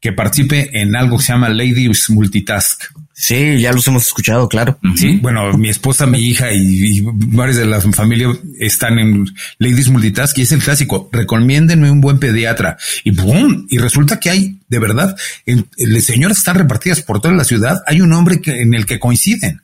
que 0.00 0.12
participe 0.12 0.68
en 0.80 0.96
algo 0.96 1.16
que 1.16 1.24
se 1.24 1.32
llama 1.32 1.48
Ladies 1.48 2.10
Multitask. 2.10 2.84
Sí, 3.14 3.60
ya 3.60 3.72
los 3.72 3.86
hemos 3.86 4.02
escuchado, 4.02 4.48
claro. 4.48 4.78
Sí, 4.96 5.18
bueno, 5.22 5.56
mi 5.56 5.70
esposa, 5.70 6.04
mi 6.04 6.18
hija 6.18 6.52
y, 6.52 7.00
varios 7.02 7.56
de 7.56 7.64
la 7.64 7.80
familia 7.80 8.28
están 8.58 8.98
en 8.98 9.24
Ladies 9.58 9.88
Multitask 9.88 10.36
y 10.36 10.42
es 10.42 10.52
el 10.52 10.62
clásico. 10.62 11.08
Recomiéndenme 11.12 11.90
un 11.90 12.00
buen 12.00 12.18
pediatra 12.18 12.76
y 13.04 13.12
boom. 13.12 13.66
Y 13.70 13.78
resulta 13.78 14.18
que 14.18 14.30
hay, 14.30 14.58
de 14.68 14.78
verdad, 14.80 15.16
las 15.46 16.04
señoras 16.04 16.38
están 16.38 16.56
repartidas 16.56 17.00
por 17.00 17.20
toda 17.20 17.32
la 17.32 17.44
ciudad. 17.44 17.80
Hay 17.86 18.00
un 18.00 18.12
hombre 18.12 18.42
que, 18.42 18.60
en 18.60 18.74
el 18.74 18.84
que 18.84 18.98
coinciden. 18.98 19.62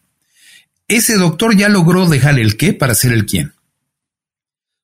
Ese 0.86 1.16
doctor 1.16 1.56
ya 1.56 1.68
logró 1.68 2.08
dejar 2.08 2.38
el 2.38 2.56
qué 2.56 2.72
para 2.72 2.94
ser 2.94 3.12
el 3.12 3.26
quién. 3.26 3.52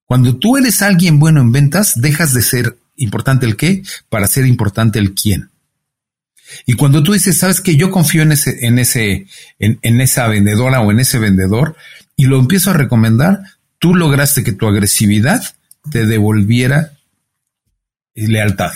Cuando 0.07 0.37
tú 0.37 0.57
eres 0.57 0.83
alguien 0.83 1.19
bueno 1.19 1.41
en 1.41 1.53
ventas, 1.53 2.01
dejas 2.01 2.33
de 2.33 2.43
ser 2.43 2.79
importante 2.97 3.45
el 3.45 3.57
qué 3.57 3.83
para 4.09 4.29
ser 4.29 4.47
importante 4.47 4.99
el 4.99 5.15
quién. 5.15 5.51
Y 6.65 6.75
cuando 6.75 7.03
tú 7.03 7.13
dices, 7.13 7.37
sabes 7.37 7.61
que 7.61 7.77
yo 7.77 7.91
confío 7.91 8.23
en 8.23 8.33
ese, 8.33 8.67
en 8.67 8.79
ese, 8.79 9.27
en, 9.59 10.01
esa 10.01 10.29
vendedora 10.29 10.81
o 10.81 10.93
en 10.93 11.01
ese 11.01 11.19
vendedor 11.19 11.77
y 12.15 12.27
lo 12.27 12.39
empiezo 12.39 12.71
a 12.71 12.75
recomendar, 12.75 13.41
tú 13.79 13.95
lograste 13.95 14.45
que 14.45 14.53
tu 14.53 14.67
agresividad 14.69 15.43
te 15.91 16.07
devolviera 16.07 16.93
lealtad. 18.15 18.73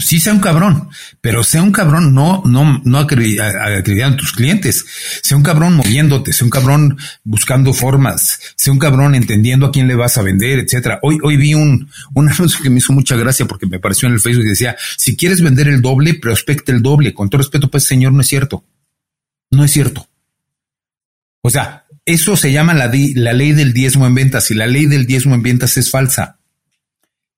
Sí, 0.00 0.18
sea 0.18 0.32
un 0.32 0.40
cabrón, 0.40 0.88
pero 1.20 1.44
sea 1.44 1.62
un 1.62 1.70
cabrón 1.70 2.14
no, 2.14 2.42
no, 2.46 2.82
no 2.84 2.98
acreditando 2.98 4.16
tus 4.16 4.32
clientes. 4.32 4.84
Sea 5.22 5.36
un 5.36 5.44
cabrón 5.44 5.74
moviéndote, 5.74 6.32
sea 6.32 6.44
un 6.44 6.50
cabrón 6.50 6.98
buscando 7.22 7.72
formas, 7.72 8.40
sea 8.56 8.72
un 8.72 8.80
cabrón 8.80 9.14
entendiendo 9.14 9.66
a 9.66 9.72
quién 9.72 9.86
le 9.86 9.94
vas 9.94 10.18
a 10.18 10.22
vender, 10.22 10.58
etcétera. 10.58 10.98
Hoy, 11.02 11.18
hoy 11.22 11.36
vi 11.36 11.54
un, 11.54 11.88
un 12.12 12.28
anuncio 12.32 12.60
que 12.60 12.70
me 12.70 12.78
hizo 12.78 12.92
mucha 12.92 13.14
gracia 13.14 13.46
porque 13.46 13.66
me 13.66 13.76
apareció 13.76 14.08
en 14.08 14.14
el 14.14 14.20
Facebook 14.20 14.46
y 14.46 14.50
decía, 14.50 14.76
si 14.96 15.16
quieres 15.16 15.40
vender 15.40 15.68
el 15.68 15.80
doble, 15.80 16.14
prospecta 16.14 16.72
el 16.72 16.82
doble. 16.82 17.14
Con 17.14 17.30
todo 17.30 17.38
respeto, 17.38 17.70
pues 17.70 17.84
señor, 17.84 18.12
no 18.12 18.20
es 18.20 18.26
cierto. 18.26 18.64
No 19.52 19.62
es 19.62 19.70
cierto. 19.70 20.08
O 21.40 21.50
sea, 21.50 21.84
eso 22.04 22.36
se 22.36 22.50
llama 22.50 22.74
la, 22.74 22.90
la 23.14 23.32
ley 23.32 23.52
del 23.52 23.72
diezmo 23.72 24.08
en 24.08 24.14
ventas 24.16 24.50
y 24.50 24.54
la 24.54 24.66
ley 24.66 24.86
del 24.86 25.06
diezmo 25.06 25.36
en 25.36 25.42
ventas 25.42 25.76
es 25.76 25.90
falsa. 25.90 26.40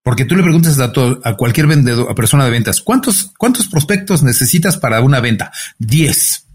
Porque 0.07 0.25
tú 0.25 0.37
le 0.37 0.45
preguntas 0.45 0.79
a, 0.79 0.93
a 1.25 1.35
cualquier 1.35 1.67
vendedor, 1.67 2.09
a 2.09 2.15
persona 2.15 2.45
de 2.45 2.53
ventas, 2.53 2.81
¿cuántos, 2.81 3.33
¿cuántos 3.37 3.67
prospectos 3.67 4.23
necesitas 4.23 4.77
para 4.77 5.01
una 5.01 5.19
venta? 5.19 5.51
Diez. 5.81 6.47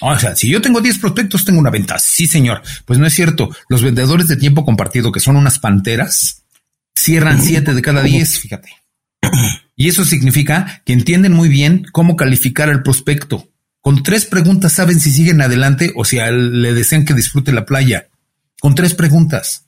O 0.00 0.16
sea, 0.16 0.36
si 0.36 0.48
yo 0.48 0.62
tengo 0.62 0.80
diez 0.80 0.96
prospectos, 0.96 1.44
tengo 1.44 1.58
una 1.58 1.70
venta. 1.70 1.98
Sí, 1.98 2.28
señor. 2.28 2.62
Pues 2.84 3.00
no 3.00 3.06
es 3.08 3.12
cierto. 3.12 3.50
Los 3.68 3.82
vendedores 3.82 4.28
de 4.28 4.36
tiempo 4.36 4.64
compartido, 4.64 5.10
que 5.10 5.18
son 5.18 5.34
unas 5.34 5.58
panteras, 5.58 6.44
cierran 6.94 7.42
siete 7.42 7.74
de 7.74 7.82
cada 7.82 8.04
diez, 8.04 8.38
fíjate. 8.38 8.68
Y 9.74 9.88
eso 9.88 10.04
significa 10.04 10.82
que 10.86 10.92
entienden 10.92 11.32
muy 11.32 11.48
bien 11.48 11.86
cómo 11.90 12.14
calificar 12.14 12.70
al 12.70 12.84
prospecto. 12.84 13.48
Con 13.80 14.04
tres 14.04 14.26
preguntas 14.26 14.74
saben 14.74 15.00
si 15.00 15.10
siguen 15.10 15.42
adelante 15.42 15.92
o 15.96 16.04
si 16.04 16.18
le 16.18 16.72
desean 16.72 17.04
que 17.04 17.14
disfrute 17.14 17.50
la 17.50 17.66
playa. 17.66 18.10
Con 18.60 18.76
tres 18.76 18.94
preguntas. 18.94 19.64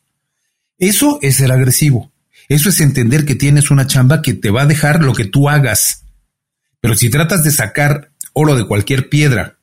Eso 0.79 1.19
es 1.21 1.39
ser 1.39 1.51
agresivo. 1.51 2.13
Eso 2.49 2.71
es 2.71 2.81
entender 2.81 3.27
que 3.27 3.35
tienes 3.35 3.71
una 3.71 3.87
chamba 3.87 4.23
que 4.23 4.35
te 4.35 4.51
va 4.51 4.63
a 4.63 4.67
dejar 4.67 5.03
lo 5.03 5.15
que 5.15 5.27
tú 5.27 5.51
hagas. 5.51 6.05
Pero 6.81 6.97
si 6.97 7.11
tratas 7.11 7.43
de 7.45 7.51
sacar 7.51 8.11
oro 8.33 8.57
de 8.57 8.67
cualquier 8.67 9.09
piedra, 9.09 9.59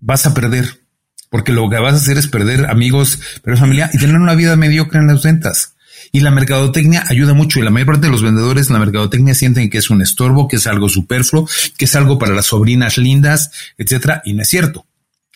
vas 0.00 0.26
a 0.26 0.34
perder. 0.34 0.80
Porque 1.28 1.52
lo 1.52 1.68
que 1.68 1.78
vas 1.78 1.94
a 1.94 1.96
hacer 1.96 2.18
es 2.18 2.28
perder 2.28 2.66
amigos, 2.66 3.18
pero 3.42 3.56
familia 3.56 3.90
y 3.92 3.98
tener 3.98 4.16
una 4.16 4.34
vida 4.34 4.54
mediocre 4.56 5.00
en 5.00 5.08
las 5.08 5.24
ventas. 5.24 5.74
Y 6.12 6.20
la 6.20 6.30
mercadotecnia 6.30 7.04
ayuda 7.08 7.34
mucho 7.34 7.58
y 7.58 7.62
la 7.62 7.70
mayor 7.70 7.86
parte 7.86 8.06
de 8.06 8.12
los 8.12 8.22
vendedores 8.22 8.68
en 8.68 8.74
la 8.74 8.78
mercadotecnia 8.78 9.34
sienten 9.34 9.68
que 9.68 9.78
es 9.78 9.90
un 9.90 10.02
estorbo, 10.02 10.46
que 10.46 10.56
es 10.56 10.66
algo 10.68 10.88
superfluo, 10.88 11.48
que 11.76 11.86
es 11.86 11.96
algo 11.96 12.18
para 12.18 12.34
las 12.34 12.46
sobrinas 12.46 12.96
lindas, 12.96 13.50
etcétera. 13.76 14.22
Y 14.24 14.34
no 14.34 14.42
es 14.42 14.48
cierto. 14.48 14.86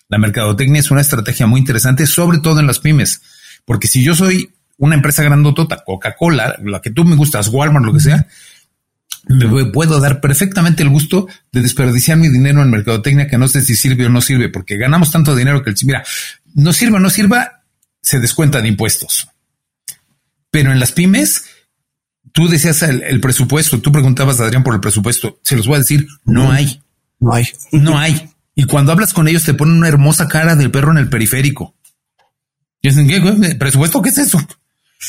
La 0.09 0.19
mercadotecnia 0.19 0.81
es 0.81 0.90
una 0.90 1.01
estrategia 1.01 1.47
muy 1.47 1.61
interesante, 1.61 2.07
sobre 2.07 2.38
todo 2.38 2.61
en 2.61 2.66
las 2.66 2.79
pymes. 2.79 3.21
Porque 3.64 3.88
si 3.88 4.03
yo 4.05 4.14
soy 4.14 4.53
una 4.81 4.95
empresa 4.95 5.23
grandotota, 5.23 5.83
Coca-Cola, 5.85 6.57
la 6.64 6.81
que 6.81 6.90
tú 6.90 7.05
me 7.05 7.14
gustas, 7.14 7.49
Walmart, 7.49 7.85
lo 7.85 7.93
que 7.93 8.01
sea, 8.01 8.27
me 9.29 9.66
puedo 9.66 10.01
dar 10.01 10.23
perfectamente 10.23 10.83
el 10.83 10.88
gusto 10.88 11.29
de 11.53 11.61
desperdiciar 11.61 12.16
mi 12.16 12.29
dinero 12.29 12.62
en 12.62 12.71
mercadotecnia 12.71 13.29
que 13.29 13.37
no 13.37 13.47
sé 13.47 13.61
si 13.61 13.77
sirve 13.77 14.07
o 14.07 14.09
no 14.09 14.23
sirve, 14.23 14.49
porque 14.49 14.79
ganamos 14.79 15.11
tanto 15.11 15.37
dinero 15.37 15.62
que 15.62 15.69
el 15.69 15.77
mira, 15.85 16.03
no 16.55 16.73
sirva 16.73 16.97
o 16.97 17.01
no 17.01 17.11
sirva, 17.11 17.62
se 18.01 18.21
descuenta 18.21 18.62
de 18.62 18.69
impuestos. 18.69 19.29
Pero 20.51 20.73
en 20.73 20.81
las 20.81 20.93
pymes, 20.93 21.45
tú 22.33 22.49
decías 22.49 22.83
el, 22.83 23.21
presupuesto, 23.21 23.83
tú 23.83 23.93
preguntabas 23.93 24.40
a 24.40 24.45
Adrián 24.45 24.64
por 24.64 24.75
el 24.75 24.81
presupuesto, 24.81 25.40
se 25.43 25.57
los 25.57 25.66
voy 25.66 25.77
a 25.77 25.81
decir, 25.81 26.07
no 26.25 26.51
hay. 26.51 26.83
No 27.19 27.35
hay. 27.35 27.47
No 27.73 27.99
hay. 27.99 28.31
Y 28.55 28.64
cuando 28.64 28.93
hablas 28.93 29.12
con 29.12 29.29
ellos 29.29 29.45
te 29.45 29.53
ponen 29.53 29.77
una 29.77 29.88
hermosa 29.88 30.27
cara 30.27 30.57
del 30.57 30.71
perro 30.71 30.90
en 30.90 30.99
el 30.99 31.11
periférico. 31.11 31.75
Y 32.81 32.88
dicen, 32.88 33.07
¿qué, 33.07 33.57
¿Presupuesto 33.57 34.01
qué 34.01 34.09
es 34.09 34.16
eso? 34.16 34.40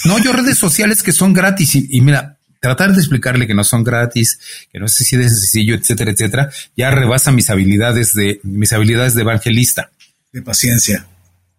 No, 0.06 0.20
yo 0.20 0.34
redes 0.34 0.58
sociales 0.58 1.04
que 1.04 1.12
son 1.12 1.34
gratis 1.34 1.76
y, 1.76 2.02
mira, 2.02 2.38
tratar 2.60 2.94
de 2.94 3.00
explicarle 3.00 3.48
que 3.48 3.54
no 3.54 3.64
son 3.64 3.84
gratis, 3.84 4.40
que 4.72 4.80
no 4.80 4.88
sé 4.88 5.04
si 5.04 5.16
es 5.16 5.40
sencillo, 5.40 5.76
etcétera, 5.76 6.12
etcétera, 6.12 6.50
ya 6.78 6.92
rebasa 6.92 7.32
mis 7.32 7.50
habilidades 7.50 8.14
de 8.14 8.40
mis 8.44 8.72
habilidades 8.72 9.16
de 9.16 9.22
evangelista. 9.22 9.92
De 10.32 10.42
paciencia. 10.42 11.08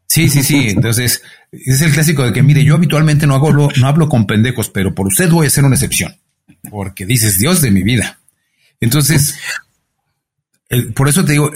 Sí, 0.07 0.29
sí, 0.29 0.43
sí. 0.43 0.69
Entonces, 0.69 1.23
es 1.51 1.81
el 1.81 1.93
clásico 1.93 2.25
de 2.25 2.33
que, 2.33 2.43
mire, 2.43 2.65
yo 2.65 2.75
habitualmente 2.75 3.27
no 3.27 3.35
hago, 3.35 3.53
no 3.53 3.87
hablo 3.87 4.09
con 4.09 4.27
pendejos, 4.27 4.69
pero 4.69 4.95
por 4.95 5.07
usted 5.07 5.31
voy 5.31 5.47
a 5.47 5.49
hacer 5.49 5.65
una 5.65 5.75
excepción. 5.75 6.17
Porque 6.71 7.07
dices, 7.07 7.39
Dios 7.39 7.61
de 7.61 7.71
mi 7.71 7.83
vida. 7.83 8.19
Entonces, 8.81 9.37
por 10.95 11.09
eso 11.09 11.25
te 11.25 11.33
digo, 11.33 11.51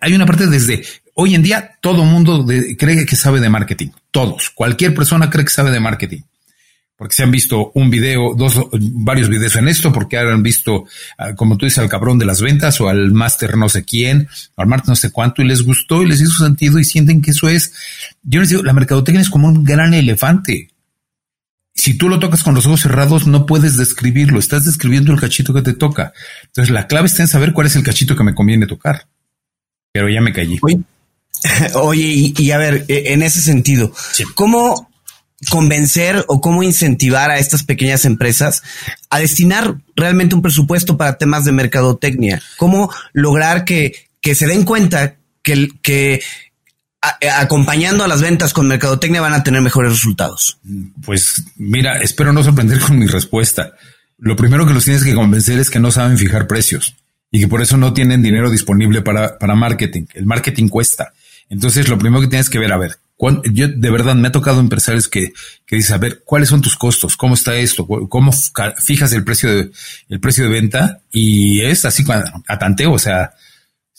hay, 0.00 0.14
una 0.14 0.26
parte 0.26 0.46
desde 0.46 0.84
hoy 1.14 1.34
en 1.34 1.42
día 1.42 1.78
todo 1.80 2.04
mundo 2.04 2.46
cree 2.78 3.06
que 3.06 3.16
sabe 3.16 3.40
de 3.40 3.50
marketing. 3.50 3.88
Todos, 4.10 4.50
cualquier 4.50 4.94
persona 4.94 5.30
cree 5.30 5.44
que 5.44 5.50
sabe 5.50 5.70
de 5.70 5.80
marketing. 5.80 6.20
Porque 6.96 7.14
se 7.14 7.24
han 7.24 7.32
visto 7.32 7.72
un 7.74 7.90
video, 7.90 8.34
dos, 8.36 8.60
varios 8.70 9.28
videos 9.28 9.56
en 9.56 9.66
esto, 9.66 9.92
porque 9.92 10.18
han 10.18 10.42
visto, 10.42 10.84
ah, 11.18 11.34
como 11.34 11.56
tú 11.56 11.64
dices, 11.66 11.78
al 11.78 11.88
cabrón 11.88 12.18
de 12.18 12.26
las 12.26 12.40
ventas 12.40 12.80
o 12.80 12.88
al 12.88 13.10
máster 13.10 13.56
no 13.56 13.68
sé 13.68 13.84
quién, 13.84 14.28
o 14.54 14.62
al 14.62 14.68
máster 14.68 14.90
no 14.90 14.96
sé 14.96 15.10
cuánto, 15.10 15.42
y 15.42 15.46
les 15.46 15.62
gustó 15.62 16.02
y 16.02 16.06
les 16.06 16.20
hizo 16.20 16.44
sentido 16.44 16.78
y 16.78 16.84
sienten 16.84 17.20
que 17.20 17.32
eso 17.32 17.48
es. 17.48 17.72
Yo 18.22 18.40
les 18.40 18.50
digo, 18.50 18.62
la 18.62 18.72
mercadotecnia 18.72 19.20
es 19.20 19.30
como 19.30 19.48
un 19.48 19.64
gran 19.64 19.94
elefante. 19.94 20.70
Si 21.74 21.94
tú 21.98 22.08
lo 22.08 22.20
tocas 22.20 22.44
con 22.44 22.54
los 22.54 22.66
ojos 22.66 22.82
cerrados, 22.82 23.26
no 23.26 23.46
puedes 23.46 23.76
describirlo, 23.76 24.38
estás 24.38 24.64
describiendo 24.64 25.10
el 25.10 25.18
cachito 25.18 25.52
que 25.52 25.62
te 25.62 25.72
toca. 25.72 26.12
Entonces, 26.44 26.72
la 26.72 26.86
clave 26.86 27.06
está 27.06 27.22
en 27.22 27.28
saber 27.28 27.52
cuál 27.52 27.66
es 27.66 27.74
el 27.74 27.82
cachito 27.82 28.14
que 28.14 28.22
me 28.22 28.34
conviene 28.34 28.66
tocar. 28.66 29.06
Pero 29.90 30.08
ya 30.08 30.20
me 30.20 30.32
callé. 30.32 30.60
y, 31.94 32.50
a 32.50 32.58
ver, 32.58 32.84
e, 32.88 33.12
en 33.12 33.22
ese 33.22 33.40
sentido, 33.40 33.92
¿cómo 34.34 34.90
convencer 35.50 36.24
o 36.28 36.40
cómo 36.40 36.62
incentivar 36.62 37.30
a 37.30 37.38
estas 37.38 37.64
pequeñas 37.64 38.04
empresas 38.04 38.62
a 39.10 39.18
destinar 39.18 39.76
realmente 39.96 40.34
un 40.34 40.42
presupuesto 40.42 40.96
para 40.96 41.18
temas 41.18 41.44
de 41.44 41.52
mercadotecnia? 41.52 42.42
¿Cómo 42.58 42.92
lograr 43.12 43.64
que, 43.64 44.08
que 44.20 44.34
se 44.34 44.46
den 44.46 44.64
cuenta 44.64 45.16
que, 45.42 45.68
que 45.82 46.22
acompañando 47.36 48.04
a 48.04 48.08
las 48.08 48.20
ventas 48.20 48.52
con 48.52 48.68
mercadotecnia 48.68 49.20
van 49.20 49.34
a 49.34 49.42
tener 49.42 49.60
mejores 49.60 49.92
resultados? 49.92 50.58
Pues 51.04 51.44
mira, 51.56 51.98
espero 52.00 52.32
no 52.32 52.44
sorprender 52.44 52.80
con 52.80 52.98
mi 52.98 53.06
respuesta. 53.06 53.72
Lo 54.18 54.36
primero 54.36 54.66
que 54.66 54.74
los 54.74 54.84
tienes 54.84 55.02
que 55.02 55.14
convencer 55.14 55.58
es 55.58 55.68
que 55.68 55.80
no 55.80 55.90
saben 55.90 56.16
fijar 56.16 56.46
precios 56.46 56.94
y 57.32 57.40
que 57.40 57.48
por 57.48 57.62
eso 57.62 57.76
no 57.76 57.92
tienen 57.92 58.22
dinero 58.22 58.50
disponible 58.50 59.02
para, 59.02 59.38
para 59.38 59.56
marketing. 59.56 60.04
El 60.14 60.26
marketing 60.26 60.68
cuesta. 60.68 61.12
Entonces, 61.48 61.88
lo 61.88 61.98
primero 61.98 62.22
que 62.22 62.28
tienes 62.28 62.50
que 62.50 62.58
ver, 62.58 62.72
a 62.72 62.78
ver, 62.78 62.98
yo 63.52 63.68
de 63.68 63.90
verdad 63.90 64.14
me 64.14 64.28
ha 64.28 64.32
tocado 64.32 64.60
empresarios 64.60 65.08
que, 65.08 65.32
que 65.64 65.76
dicen, 65.76 65.94
a 65.94 65.98
ver, 65.98 66.22
¿cuáles 66.24 66.48
son 66.48 66.60
tus 66.60 66.76
costos? 66.76 67.16
¿Cómo 67.16 67.34
está 67.34 67.54
esto? 67.56 67.86
¿Cómo 67.86 68.32
fijas 68.84 69.12
el 69.12 69.24
precio 69.24 69.54
de, 69.54 69.70
el 70.08 70.20
precio 70.20 70.44
de 70.44 70.50
venta? 70.50 71.00
Y 71.10 71.62
es 71.64 71.84
así 71.84 72.04
a 72.48 72.58
tanteo, 72.58 72.92
o 72.92 72.98
sea, 72.98 73.34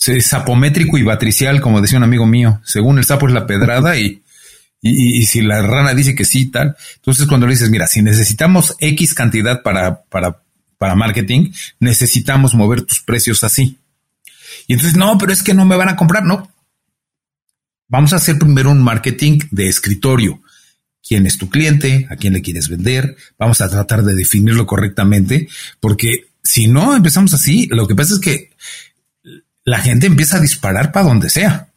es 0.08 0.26
sapométrico 0.26 0.98
y 0.98 1.04
batricial, 1.04 1.62
como 1.62 1.80
decía 1.80 1.98
un 1.98 2.04
amigo 2.04 2.26
mío. 2.26 2.60
Según 2.66 2.98
el 2.98 3.06
sapo 3.06 3.28
es 3.28 3.34
la 3.34 3.48
pedrada 3.48 3.98
y, 3.98 4.22
y, 4.82 5.20
y, 5.20 5.26
si 5.26 5.42
la 5.42 5.62
rana 5.62 5.94
dice 5.94 6.16
que 6.16 6.26
sí, 6.26 6.48
tal. 6.48 6.76
Entonces, 6.96 7.26
cuando 7.26 7.48
le 7.48 7.54
dices, 7.54 7.70
mira, 7.70 7.88
si 7.88 8.02
necesitamos 8.02 8.76
X 8.80 9.14
cantidad 9.14 9.62
para, 9.62 10.02
para, 10.04 10.42
para 10.78 10.96
marketing, 10.96 11.54
necesitamos 11.80 12.54
mover 12.56 12.82
tus 12.82 13.00
precios 13.00 13.44
así. 13.46 13.78
Y 14.68 14.74
entonces, 14.74 14.98
no, 14.98 15.18
pero 15.18 15.32
es 15.32 15.44
que 15.44 15.54
no 15.54 15.64
me 15.64 15.78
van 15.78 15.90
a 15.90 15.96
comprar. 15.96 16.24
No, 16.26 16.52
Vamos 17.94 18.12
a 18.12 18.16
hacer 18.16 18.40
primero 18.40 18.72
un 18.72 18.82
marketing 18.82 19.38
de 19.52 19.68
escritorio. 19.68 20.42
¿Quién 21.08 21.28
es 21.28 21.38
tu 21.38 21.48
cliente? 21.48 22.08
¿A 22.10 22.16
quién 22.16 22.34
le 22.34 22.42
quieres 22.42 22.68
vender? 22.68 23.16
Vamos 23.38 23.62
a 23.62 23.70
tratar 23.70 24.04
de 24.04 24.16
definirlo 24.16 24.66
correctamente, 24.66 25.48
porque 25.80 26.32
si 26.42 26.66
no 26.66 26.96
empezamos 26.96 27.36
así, 27.36 27.68
lo 27.70 27.88
que 27.88 27.94
pasa 27.94 28.16
es 28.16 28.20
que 28.20 28.50
la 29.64 29.78
gente 29.78 30.08
empieza 30.08 30.38
a 30.38 30.40
disparar 30.40 30.92
para 30.92 31.06
donde 31.06 31.30
sea. 31.30 31.68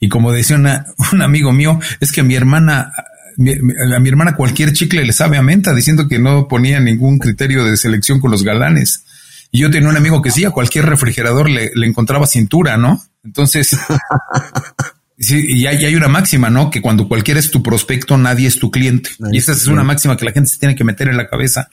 Y 0.00 0.08
como 0.08 0.32
decía 0.32 0.56
un 0.56 1.20
amigo 1.22 1.52
mío, 1.52 1.78
es 2.00 2.10
que 2.10 2.22
a 2.22 2.24
mi 2.24 2.34
hermana, 2.34 2.90
a 2.90 4.00
mi 4.00 4.08
hermana 4.08 4.34
cualquier 4.34 4.72
chicle 4.72 5.04
le 5.04 5.12
sabe 5.12 5.36
a 5.36 5.42
menta, 5.42 5.74
diciendo 5.74 6.08
que 6.08 6.18
no 6.18 6.48
ponía 6.48 6.80
ningún 6.80 7.18
criterio 7.18 7.66
de 7.66 7.76
selección 7.76 8.18
con 8.18 8.30
los 8.30 8.44
galanes. 8.44 9.04
Y 9.50 9.60
yo 9.60 9.70
tenía 9.70 9.90
un 9.90 9.96
amigo 9.98 10.22
que 10.22 10.30
sí, 10.30 10.46
a 10.46 10.52
cualquier 10.52 10.86
refrigerador 10.86 11.50
le, 11.50 11.70
le 11.74 11.86
encontraba 11.86 12.26
cintura, 12.26 12.78
¿no? 12.78 13.04
Entonces, 13.22 13.76
Sí, 15.18 15.44
y 15.48 15.66
hay, 15.66 15.84
hay, 15.84 15.96
una 15.96 16.08
máxima, 16.08 16.48
¿no? 16.48 16.70
Que 16.70 16.80
cuando 16.80 17.08
cualquiera 17.08 17.40
es 17.40 17.50
tu 17.50 17.60
prospecto, 17.60 18.16
nadie 18.16 18.46
es 18.46 18.58
tu 18.58 18.70
cliente. 18.70 19.10
y 19.32 19.38
esa 19.38 19.52
es 19.52 19.66
una 19.66 19.82
máxima 19.82 20.16
que 20.16 20.24
la 20.24 20.32
gente 20.32 20.48
se 20.48 20.58
tiene 20.58 20.76
que 20.76 20.84
meter 20.84 21.08
en 21.08 21.16
la 21.16 21.28
cabeza. 21.28 21.68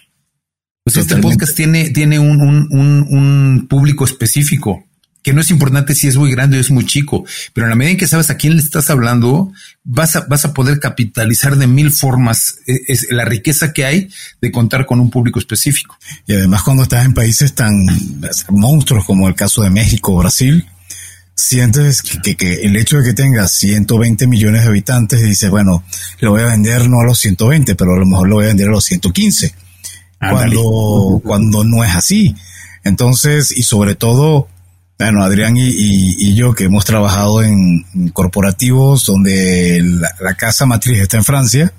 Pues 0.84 0.98
este 0.98 1.18
podcast 1.18 1.56
tiene, 1.56 1.90
tiene 1.90 2.20
un, 2.20 2.42
un, 2.42 2.68
un, 2.72 3.08
un, 3.10 3.68
público 3.68 4.06
específico, 4.06 4.86
que 5.24 5.34
no 5.34 5.42
es 5.42 5.50
importante 5.50 5.96
si 5.96 6.08
es 6.08 6.16
muy 6.16 6.30
grande 6.30 6.58
o 6.58 6.62
es 6.62 6.70
muy 6.70 6.86
chico, 6.86 7.26
pero 7.54 7.66
en 7.66 7.72
la 7.72 7.76
medida 7.76 7.94
en 7.94 7.98
que 7.98 8.08
sabes 8.08 8.30
a 8.30 8.38
quién 8.38 8.56
le 8.56 8.62
estás 8.62 8.92
hablando, 8.92 9.52
vas 9.84 10.16
a, 10.16 10.28
vas 10.28 10.46
a 10.46 10.54
poder 10.54 10.80
capitalizar 10.80 11.56
de 11.56 11.66
mil 11.66 11.92
formas 11.92 12.60
e, 12.68 12.78
es, 12.88 13.08
la 13.10 13.26
riqueza 13.26 13.74
que 13.74 13.86
hay 13.86 14.10
de 14.42 14.52
contar 14.52 14.86
con 14.86 15.00
un 15.00 15.10
público 15.10 15.40
específico. 15.40 15.98
Y 16.28 16.34
además 16.34 16.62
cuando 16.62 16.84
estás 16.84 17.06
en 17.06 17.16
países 17.16 17.56
tan 17.56 17.74
monstruos 18.50 19.06
como 19.06 19.28
el 19.28 19.34
caso 19.34 19.64
de 19.64 19.72
México 19.72 20.14
o 20.14 20.20
Brasil, 20.20 20.68
sientes 21.36 22.02
que, 22.02 22.36
que, 22.36 22.62
el 22.64 22.76
hecho 22.78 22.98
de 22.98 23.10
que 23.10 23.14
tengas 23.14 23.52
120 23.52 24.28
millones 24.28 24.64
de 24.64 24.70
habitantes, 24.70 25.22
dices, 25.22 25.50
bueno, 25.50 25.84
lo 26.20 26.32
voy 26.32 26.42
a 26.42 26.48
vender 26.48 26.90
no 26.90 27.02
a 27.02 27.06
los 27.06 27.20
120, 27.20 27.76
pero 27.76 27.94
a 27.94 28.00
lo 28.00 28.06
mejor 28.06 28.30
lo 28.30 28.36
voy 28.36 28.46
a 28.46 28.48
vender 28.50 28.70
a 28.70 28.72
los 28.72 28.86
115. 28.86 29.54
cuando, 30.20 31.22
cuando 31.24 31.64
no 31.64 31.84
es 31.84 31.96
así. 31.96 32.36
Entonces, 32.84 33.52
y 33.52 33.64
sobre 33.64 33.96
todo, 33.96 34.48
bueno, 34.98 35.24
Adrián 35.24 35.56
y, 35.58 36.36
yo 36.36 36.54
que 36.54 36.66
hemos 36.66 36.86
trabajado 36.86 37.44
en, 37.44 37.86
corporativos 38.14 39.06
donde 39.06 39.82
la, 39.84 40.36
casa 40.36 40.66
matriz 40.66 41.02
está 41.02 41.18
en 41.18 41.26
Francia, 41.26 41.74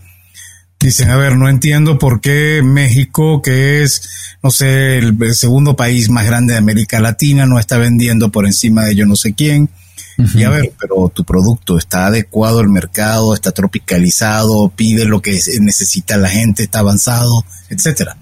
dicen, 0.80 1.10
a 1.10 1.16
ver, 1.16 1.36
no 1.36 1.48
entiendo 1.48 1.98
por 1.98 2.20
qué 2.20 2.62
México, 2.62 3.42
que 3.42 3.82
es, 3.82 4.36
no 4.42 4.50
sé, 4.50 4.98
el, 4.98 5.16
segundo 5.34 5.76
país 5.76 6.08
más 6.08 6.26
grande 6.26 6.54
de 6.54 6.58
América 6.58 7.00
Latina, 7.00 7.46
no 7.46 7.58
está 7.58 7.78
vendiendo 7.78 8.30
por 8.30 8.46
encima 8.46 8.84
de 8.84 8.94
yo 8.94 9.06
no 9.06 9.16
sé 9.16 9.34
quién. 9.34 9.70
Y 10.34 10.44
a 10.44 10.50
ver, 10.50 10.72
pero 10.80 11.12
tu 11.14 11.24
producto 11.24 11.76
está 11.76 12.06
adecuado 12.06 12.60
al 12.60 12.70
mercado, 12.70 13.34
está 13.34 13.52
tropicalizado, 13.52 14.72
pide 14.74 15.04
lo 15.04 15.20
que 15.20 15.38
necesita 15.60 16.16
la 16.16 16.30
gente, 16.30 16.62
está 16.62 16.78
avanzado, 16.78 17.44
etcétera. 17.68 18.16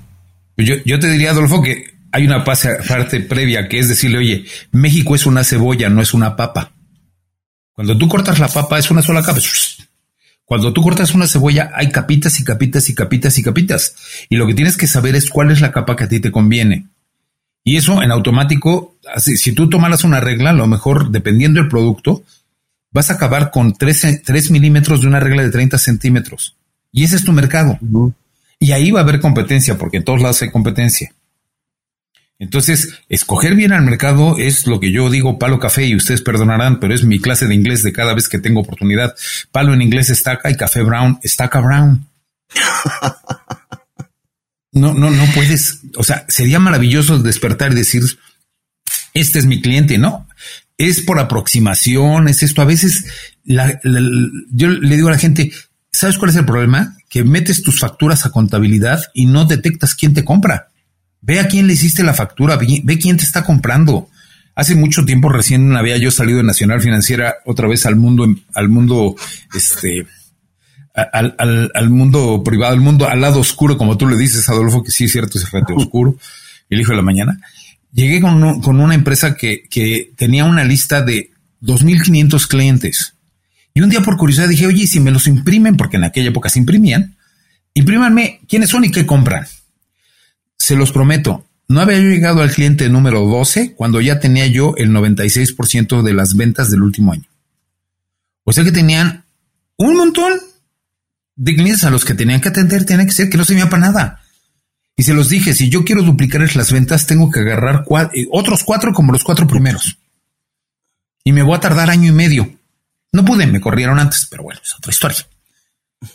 Yo, 0.57 0.75
yo 0.85 0.99
te 0.99 1.09
diría, 1.09 1.31
Adolfo, 1.31 1.63
que 1.63 1.95
hay 2.11 2.27
una 2.27 2.45
parte 2.45 3.21
previa 3.21 3.69
que 3.69 3.79
es 3.79 3.89
decirle, 3.89 4.19
oye, 4.19 4.45
México 4.73 5.15
es 5.15 5.27
una 5.27 5.45
cebolla, 5.45 5.89
no 5.89 6.03
es 6.03 6.15
una 6.15 6.35
papa. 6.35 6.73
Cuando 7.75 7.99
tú 7.99 8.09
cortas 8.09 8.39
la 8.39 8.49
papa 8.49 8.79
es 8.79 8.91
una 8.91 9.03
sola 9.03 9.23
capa. 9.23 9.41
Cuando 10.55 10.73
tú 10.73 10.83
cortas 10.83 11.17
una 11.17 11.27
cebolla 11.27 11.73
hay 11.75 11.91
capitas 11.91 12.39
y 12.39 12.45
capitas 12.45 12.89
y 12.89 12.95
capitas 12.95 13.37
y 13.37 13.43
capitas. 13.43 13.97
Y 14.29 14.37
lo 14.37 14.47
que 14.47 14.55
tienes 14.55 14.77
que 14.77 14.87
saber 14.87 15.17
es 15.17 15.29
cuál 15.29 15.51
es 15.51 15.61
la 15.61 15.73
capa 15.73 15.97
que 15.97 16.05
a 16.05 16.09
ti 16.09 16.21
te 16.21 16.31
conviene. 16.31 16.87
Y 17.65 17.77
eso 17.77 18.01
en 18.05 18.13
automático, 18.13 18.95
así, 19.13 19.37
si 19.37 19.51
tú 19.51 19.69
tomaras 19.69 20.05
una 20.05 20.21
regla, 20.21 20.51
a 20.51 20.53
lo 20.53 20.69
mejor 20.69 21.11
dependiendo 21.11 21.59
del 21.59 21.69
producto, 21.69 22.23
vas 22.93 23.11
a 23.11 23.15
acabar 23.15 23.51
con 23.51 23.73
3, 23.75 24.53
milímetros 24.53 25.01
de 25.01 25.09
una 25.09 25.19
regla 25.19 25.43
de 25.43 25.51
30 25.51 25.77
centímetros. 25.77 26.55
Y 26.93 27.03
ese 27.03 27.17
es 27.17 27.25
tu 27.25 27.33
mercado. 27.33 27.77
Y 28.61 28.71
ahí 28.71 28.93
va 28.93 29.01
a 29.01 29.03
haber 29.03 29.19
competencia, 29.19 29.77
porque 29.77 29.97
en 29.97 30.05
todos 30.05 30.23
lados 30.23 30.41
hay 30.43 30.53
competencia. 30.53 31.13
Entonces, 32.39 32.99
escoger 33.09 33.55
bien 33.55 33.73
al 33.73 33.85
mercado 33.85 34.37
es 34.39 34.67
lo 34.67 34.81
que 34.81 34.91
yo 34.93 35.09
digo 35.09 35.39
palo 35.39 35.59
café 35.59 35.87
y 35.87 35.95
ustedes 35.95 36.21
perdonarán, 36.21 36.81
pero 36.81 36.95
es 36.95 37.05
mi 37.05 37.21
clase 37.21 37.47
de 37.47 37.55
inglés 37.55 37.83
de 37.83 37.93
cada 37.93 38.15
vez 38.15 38.29
que 38.29 38.39
tengo 38.39 38.61
oportunidad. 38.61 39.15
Palo 39.53 39.73
en 39.73 39.83
inglés 39.83 40.11
estaca 40.11 40.51
y 40.51 40.57
café 40.57 40.83
brown, 40.83 41.19
estaca 41.23 41.61
brown. 41.61 42.07
No, 44.75 44.93
no, 44.93 45.09
no 45.09 45.25
puedes. 45.35 45.83
O 45.97 46.03
sea, 46.03 46.27
sería 46.29 46.59
maravilloso 46.59 47.21
despertar 47.21 47.71
y 47.71 47.77
decir, 47.77 48.03
este 49.15 49.39
es 49.39 49.47
mi 49.47 49.63
cliente, 49.63 49.99
¿no? 49.99 50.27
Es 50.77 51.01
por 51.01 51.21
aproximación, 51.21 52.27
es 52.27 52.43
esto. 52.43 52.61
A 52.61 52.65
veces 52.65 53.05
yo 53.45 54.69
le 54.69 54.97
digo 54.97 55.09
a 55.09 55.13
la 55.13 55.19
gente, 55.19 55.53
¿sabes 55.93 56.19
cuál 56.19 56.33
es 56.33 56.37
el 56.37 56.45
problema? 56.45 56.97
Que 57.09 57.23
metes 57.23 57.63
tus 57.63 57.79
facturas 57.79 58.27
a 58.27 58.31
contabilidad 58.31 59.01
y 59.15 59.27
no 59.27 59.45
detectas 59.45 59.95
quién 59.95 60.13
te 60.13 60.25
compra. 60.25 60.71
Ve 61.27 61.41
a 61.41 61.49
quién 61.49 61.67
le 61.67 61.73
hiciste 61.73 62.03
la 62.03 62.13
factura, 62.13 62.59
ve, 62.59 62.99
quién 62.99 63.17
te 63.17 63.25
está 63.25 63.45
comprando. 63.45 64.11
Hace 64.55 64.75
mucho 64.75 65.07
tiempo 65.07 65.31
recién 65.31 65.75
había 65.75 65.97
yo 65.97 66.11
salido 66.11 66.37
de 66.39 66.45
Nacional 66.45 66.83
Financiera 66.83 67.37
otra 67.47 67.67
vez 67.67 67.87
al 67.87 67.97
mundo, 67.97 68.27
al 68.53 68.69
mundo, 68.69 69.17
este, 69.55 70.07
al, 70.93 71.35
al, 71.75 71.91
mundo 71.91 72.43
privado, 72.45 72.75
al 72.75 72.83
mundo 72.83 73.09
al 73.09 73.23
lado 73.23 73.41
oscuro, 73.41 73.79
como 73.79 73.97
tú 73.97 74.07
le 74.07 74.19
dices, 74.19 74.47
Adolfo, 74.51 74.83
que 74.83 74.91
sí 74.91 75.05
es 75.05 75.13
cierto, 75.13 75.39
ese 75.39 75.47
frente 75.47 75.73
oscuro, 75.73 76.19
el 76.69 76.81
hijo 76.83 76.91
de 76.91 76.97
la 76.97 77.03
mañana. 77.03 77.41
Llegué 77.91 78.21
con, 78.21 78.61
con 78.61 78.79
una 78.79 78.95
empresa 78.95 79.35
que, 79.35 79.63
que 79.71 80.13
tenía 80.19 80.45
una 80.45 80.63
lista 80.63 81.01
de 81.01 81.31
2.500 81.63 82.47
clientes. 82.49 83.15
Y 83.73 83.81
un 83.81 83.89
día 83.89 84.03
por 84.03 84.19
curiosidad 84.19 84.49
dije, 84.49 84.67
oye, 84.67 84.87
si 84.87 85.01
me 85.01 85.11
los 85.11 85.27
imprimen, 85.27 85.79
porque 85.79 85.97
en 85.97 86.05
aquella 86.05 86.29
época 86.29 86.51
se 86.51 86.59
imprimían, 86.59 87.17
imprímanme 87.73 88.41
quiénes 88.47 88.69
son 88.69 88.85
y 88.85 88.91
qué 88.91 89.07
compran 89.07 89.47
se 90.59 90.77
los 90.77 90.93
prometo, 90.93 91.47
no 91.69 91.81
había 91.81 91.99
llegado 91.99 92.43
al 92.43 92.53
cliente 92.53 92.89
número 92.89 93.21
12 93.27 93.75
cuando 93.75 94.01
ya 94.01 94.21
tenía 94.21 94.47
yo 94.47 94.75
el 94.77 94.91
96% 94.91 96.03
de 96.03 96.15
las 96.15 96.35
ventas 96.35 96.71
del 96.71 96.83
último 96.83 97.13
año. 97.13 97.29
O 98.45 98.53
sea 98.53 98.65
que 98.65 98.73
tenían 98.73 99.25
un 99.77 99.97
montón 99.97 100.33
de 101.37 101.55
clientes 101.55 101.85
a 101.85 101.91
los 101.91 102.05
que 102.05 102.15
tenían 102.15 102.41
que 102.41 102.51
atender, 102.51 102.85
tenía 102.85 103.07
que 103.07 103.13
ser 103.13 103.31
que 103.31 103.39
no 103.39 103.45
se 103.45 103.57
para 103.67 103.79
nada. 103.79 104.21
Y 104.97 105.03
se 105.03 105.15
los 105.15 105.29
dije, 105.29 105.55
si 105.55 105.71
yo 105.71 105.85
quiero 105.85 106.03
duplicar 106.03 106.43
las 106.55 106.71
ventas, 106.71 107.07
tengo 107.07 107.31
que 107.31 107.41
agarrar 107.41 107.85
eh, 108.15 108.27
otros 108.31 108.63
cuatro 108.63 108.93
como 108.93 109.13
los 109.13 109.25
cuatro 109.25 109.47
primeros. 109.47 109.99
Y 111.25 111.33
me 111.33 111.43
voy 111.43 111.57
a 111.57 111.61
tardar 111.61 111.91
año 111.91 112.09
y 112.09 112.15
medio. 112.15 112.55
No 113.11 113.25
pude, 113.25 113.47
me 113.47 113.61
corrieron 113.61 113.99
antes, 113.99 114.27
pero 114.31 114.45
bueno, 114.45 114.61
es 114.63 114.75
otra 114.77 114.93
historia. 114.93 115.27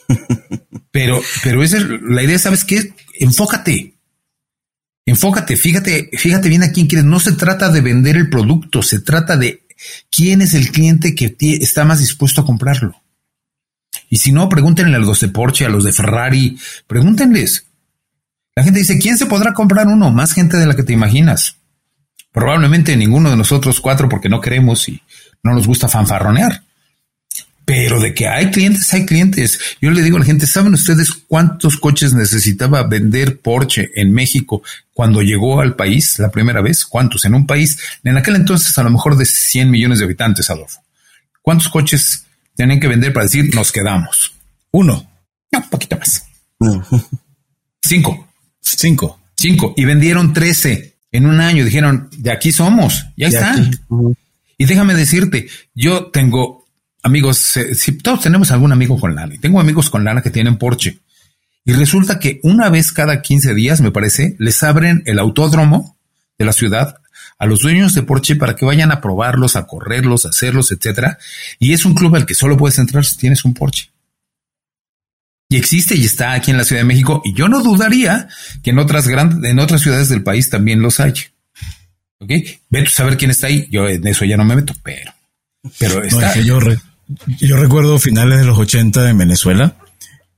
pero, 0.91 1.21
pero 1.43 1.63
esa 1.63 1.78
es 1.78 1.86
la 2.02 2.23
idea, 2.23 2.39
¿sabes 2.39 2.63
qué? 2.63 2.93
Enfócate. 3.19 3.98
Enfócate, 5.10 5.58
fíjate, 5.58 6.12
fíjate 6.13 6.50
bien 6.50 6.62
a 6.62 6.72
quién 6.72 6.86
quieres. 6.86 7.04
No 7.04 7.19
se 7.19 7.32
trata 7.32 7.69
de 7.69 7.82
vender 7.82 8.15
el 8.15 8.30
producto, 8.30 8.84
se 8.84 9.00
trata 9.00 9.38
de 9.38 9.63
quién 10.12 10.43
es 10.43 10.54
el 10.54 10.72
cliente 10.72 11.15
que 11.15 11.36
está 11.39 11.84
más 11.84 11.98
dispuesto 11.98 12.41
a 12.41 12.45
comprarlo. 12.45 12.95
Y 14.08 14.17
si 14.17 14.32
no, 14.32 14.48
pregúntenle 14.50 14.95
a 14.98 15.00
los 15.00 15.19
de 15.19 15.30
Porsche, 15.30 15.65
a 15.65 15.69
los 15.69 15.84
de 15.84 15.93
Ferrari, 15.93 16.60
pregúntenles. 16.86 17.65
La 18.56 18.63
gente 18.63 18.82
dice, 18.82 19.00
¿quién 19.00 19.17
se 19.17 19.26
podrá 19.26 19.56
comprar 19.56 19.88
uno? 19.88 20.12
Más 20.12 20.34
gente 20.34 20.58
de 20.58 20.67
la 20.67 20.76
que 20.76 20.84
te 20.84 20.93
imaginas. 20.93 21.56
Probablemente 22.32 22.95
ninguno 22.95 23.32
de 23.32 23.38
nosotros 23.38 23.82
cuatro 23.82 24.10
porque 24.10 24.30
no 24.30 24.41
queremos 24.41 24.88
y 24.89 25.02
no 25.41 25.56
nos 25.56 25.65
gusta 25.65 25.88
fanfarronear. 25.88 26.62
Pero 27.69 27.99
de 27.99 28.15
que 28.15 28.27
hay 28.27 28.49
clientes, 28.49 28.91
hay 28.95 29.05
clientes. 29.05 29.60
Yo 29.79 29.91
le 29.91 30.01
digo 30.01 30.17
a 30.17 30.21
la 30.21 30.25
gente, 30.25 30.47
¿saben 30.47 30.73
ustedes 30.73 31.12
cuántos 31.12 31.77
coches 31.77 32.15
necesitaba 32.15 32.82
vender 32.82 33.41
Porsche 33.41 33.91
en 33.93 34.12
México 34.12 34.63
cuando 34.91 35.21
llegó 35.21 35.62
al 35.62 35.75
país 35.75 36.17
la 36.17 36.32
primera 36.32 36.62
vez? 36.62 36.84
¿Cuántos? 36.84 37.25
En 37.25 37.36
un 37.36 37.45
país, 37.45 37.77
en 38.03 38.17
aquel 38.17 38.38
entonces 38.38 38.75
a 38.79 38.82
lo 38.82 38.89
mejor 38.89 39.17
de 39.17 39.25
100 39.25 39.69
millones 39.69 39.99
de 39.99 40.05
habitantes, 40.05 40.49
Adolfo. 40.49 40.82
¿Cuántos 41.43 41.69
coches 41.69 42.25
tienen 42.55 42.79
que 42.79 42.88
vender 42.88 43.13
para 43.13 43.25
decir 43.25 43.53
nos 43.53 43.71
quedamos? 43.71 44.34
Uno. 44.71 45.08
No, 45.51 45.60
un 45.60 45.69
poquito 45.69 45.95
más. 45.95 46.25
Cinco. 47.84 48.34
Cinco. 48.62 49.19
Cinco. 49.36 49.75
Y 49.77 49.86
vendieron 49.86 50.34
13 50.34 50.95
en 51.12 51.27
un 51.27 51.39
año. 51.39 51.63
Dijeron, 51.63 52.10
de 52.17 52.32
aquí 52.32 52.51
somos. 52.51 53.05
Ya 53.15 53.27
están. 53.27 53.79
Y 54.58 54.65
déjame 54.65 54.95
decirte, 54.95 55.49
yo 55.75 56.08
tengo 56.08 56.59
amigos, 57.03 57.57
eh, 57.57 57.75
si 57.75 57.97
todos 57.97 58.21
tenemos 58.21 58.51
algún 58.51 58.71
amigo 58.71 58.99
con 58.99 59.15
lana, 59.15 59.35
y 59.35 59.38
tengo 59.38 59.59
amigos 59.59 59.89
con 59.89 60.03
lana 60.03 60.21
que 60.21 60.29
tienen 60.29 60.57
Porsche, 60.57 60.99
y 61.65 61.73
resulta 61.73 62.19
que 62.19 62.39
una 62.43 62.69
vez 62.69 62.91
cada 62.91 63.21
15 63.21 63.53
días, 63.53 63.81
me 63.81 63.91
parece, 63.91 64.35
les 64.39 64.63
abren 64.63 65.03
el 65.05 65.19
autódromo 65.19 65.97
de 66.38 66.45
la 66.45 66.53
ciudad 66.53 66.95
a 67.38 67.45
los 67.45 67.62
dueños 67.62 67.93
de 67.93 68.03
Porsche 68.03 68.35
para 68.35 68.55
que 68.55 68.65
vayan 68.65 68.91
a 68.91 69.01
probarlos, 69.01 69.55
a 69.55 69.65
correrlos, 69.65 70.25
a 70.25 70.29
hacerlos, 70.29 70.71
etcétera. 70.71 71.17
Y 71.57 71.73
es 71.73 71.85
un 71.85 71.93
club 71.93 72.15
al 72.15 72.25
que 72.25 72.35
solo 72.35 72.57
puedes 72.57 72.79
entrar 72.79 73.05
si 73.05 73.17
tienes 73.17 73.45
un 73.45 73.53
Porsche. 73.53 73.91
Y 75.47 75.57
existe 75.57 75.95
y 75.95 76.05
está 76.05 76.33
aquí 76.33 76.51
en 76.51 76.57
la 76.57 76.63
Ciudad 76.63 76.81
de 76.81 76.88
México. 76.88 77.21
Y 77.25 77.33
yo 77.33 77.47
no 77.47 77.63
dudaría 77.63 78.27
que 78.62 78.69
en 78.69 78.79
otras 78.79 79.07
grandes, 79.07 79.49
en 79.49 79.59
otras 79.59 79.81
ciudades 79.81 80.09
del 80.09 80.21
país 80.21 80.49
también 80.49 80.81
los 80.81 80.99
hay. 80.99 81.13
Ok, 82.19 82.31
ve 82.69 82.81
a 82.81 82.89
saber 82.89 83.17
quién 83.17 83.31
está 83.31 83.47
ahí. 83.47 83.67
Yo 83.71 83.88
en 83.88 84.05
eso 84.05 84.25
ya 84.25 84.38
no 84.38 84.43
me 84.43 84.55
meto, 84.55 84.75
pero, 84.83 85.13
pero 85.79 86.03
está. 86.03 86.39
yo, 86.41 86.59
yo 87.39 87.58
recuerdo 87.58 87.98
finales 87.98 88.39
de 88.39 88.45
los 88.45 88.58
80 88.58 89.10
en 89.10 89.17
Venezuela, 89.17 89.76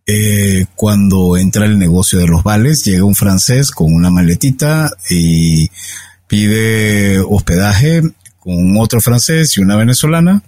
eh, 0.08 0.66
cuando 0.76 1.38
entra 1.38 1.66
el 1.66 1.78
negocio 1.78 2.20
de 2.20 2.28
los 2.28 2.44
vales, 2.44 2.86
llega 2.86 3.04
un 3.04 3.16
francés 3.16 3.72
con 3.72 3.94
una 3.94 4.10
maletita 4.10 4.90
y 5.10 5.70
pide 6.28 7.20
hospedaje 7.20 8.02
con 8.40 8.78
otro 8.78 9.02
francés 9.02 9.58
y 9.58 9.62
una 9.62 9.76
venezolana. 9.76 10.44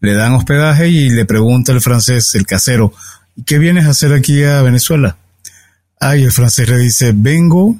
Le 0.00 0.14
dan 0.14 0.34
hospedaje 0.34 0.88
y 0.88 1.08
le 1.08 1.24
pregunta 1.24 1.72
el 1.72 1.80
francés, 1.80 2.34
el 2.34 2.46
casero, 2.46 2.92
¿qué 3.46 3.58
vienes 3.58 3.86
a 3.86 3.90
hacer 3.90 4.12
aquí 4.12 4.44
a 4.44 4.60
Venezuela? 4.62 5.16
Ay, 5.98 6.24
el 6.24 6.32
francés 6.32 6.68
le 6.68 6.78
dice, 6.78 7.12
vengo 7.14 7.78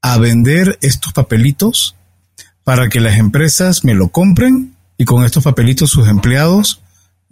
a 0.00 0.16
vender 0.18 0.78
estos 0.80 1.12
papelitos 1.12 1.96
para 2.64 2.88
que 2.88 3.00
las 3.00 3.18
empresas 3.18 3.84
me 3.84 3.94
lo 3.94 4.08
compren 4.08 4.74
y 4.96 5.04
con 5.04 5.24
estos 5.24 5.44
papelitos 5.44 5.90
sus 5.90 6.08
empleados 6.08 6.80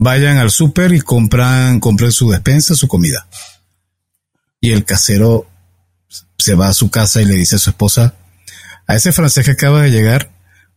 vayan 0.03 0.39
al 0.39 0.51
súper 0.51 0.93
y 0.93 1.01
compran, 1.01 1.81
compren 1.81 2.13
su 2.13 2.31
despensa, 2.31 2.75
su 2.75 2.89
comida. 2.89 3.27
Y 4.61 4.73
el 4.73 4.85
casero 4.85 5.47
se 6.39 6.55
va 6.55 6.69
a 6.69 6.75
su 6.75 6.91
casa 6.91 7.23
y 7.23 7.25
le 7.25 7.37
dice 7.37 7.57
a 7.57 7.59
su 7.59 7.71
esposa, 7.71 8.15
a 8.87 8.97
ese 8.97 9.13
francés 9.13 9.45
que 9.45 9.53
acaba 9.53 9.83
de 9.83 9.91
llegar, 9.91 10.31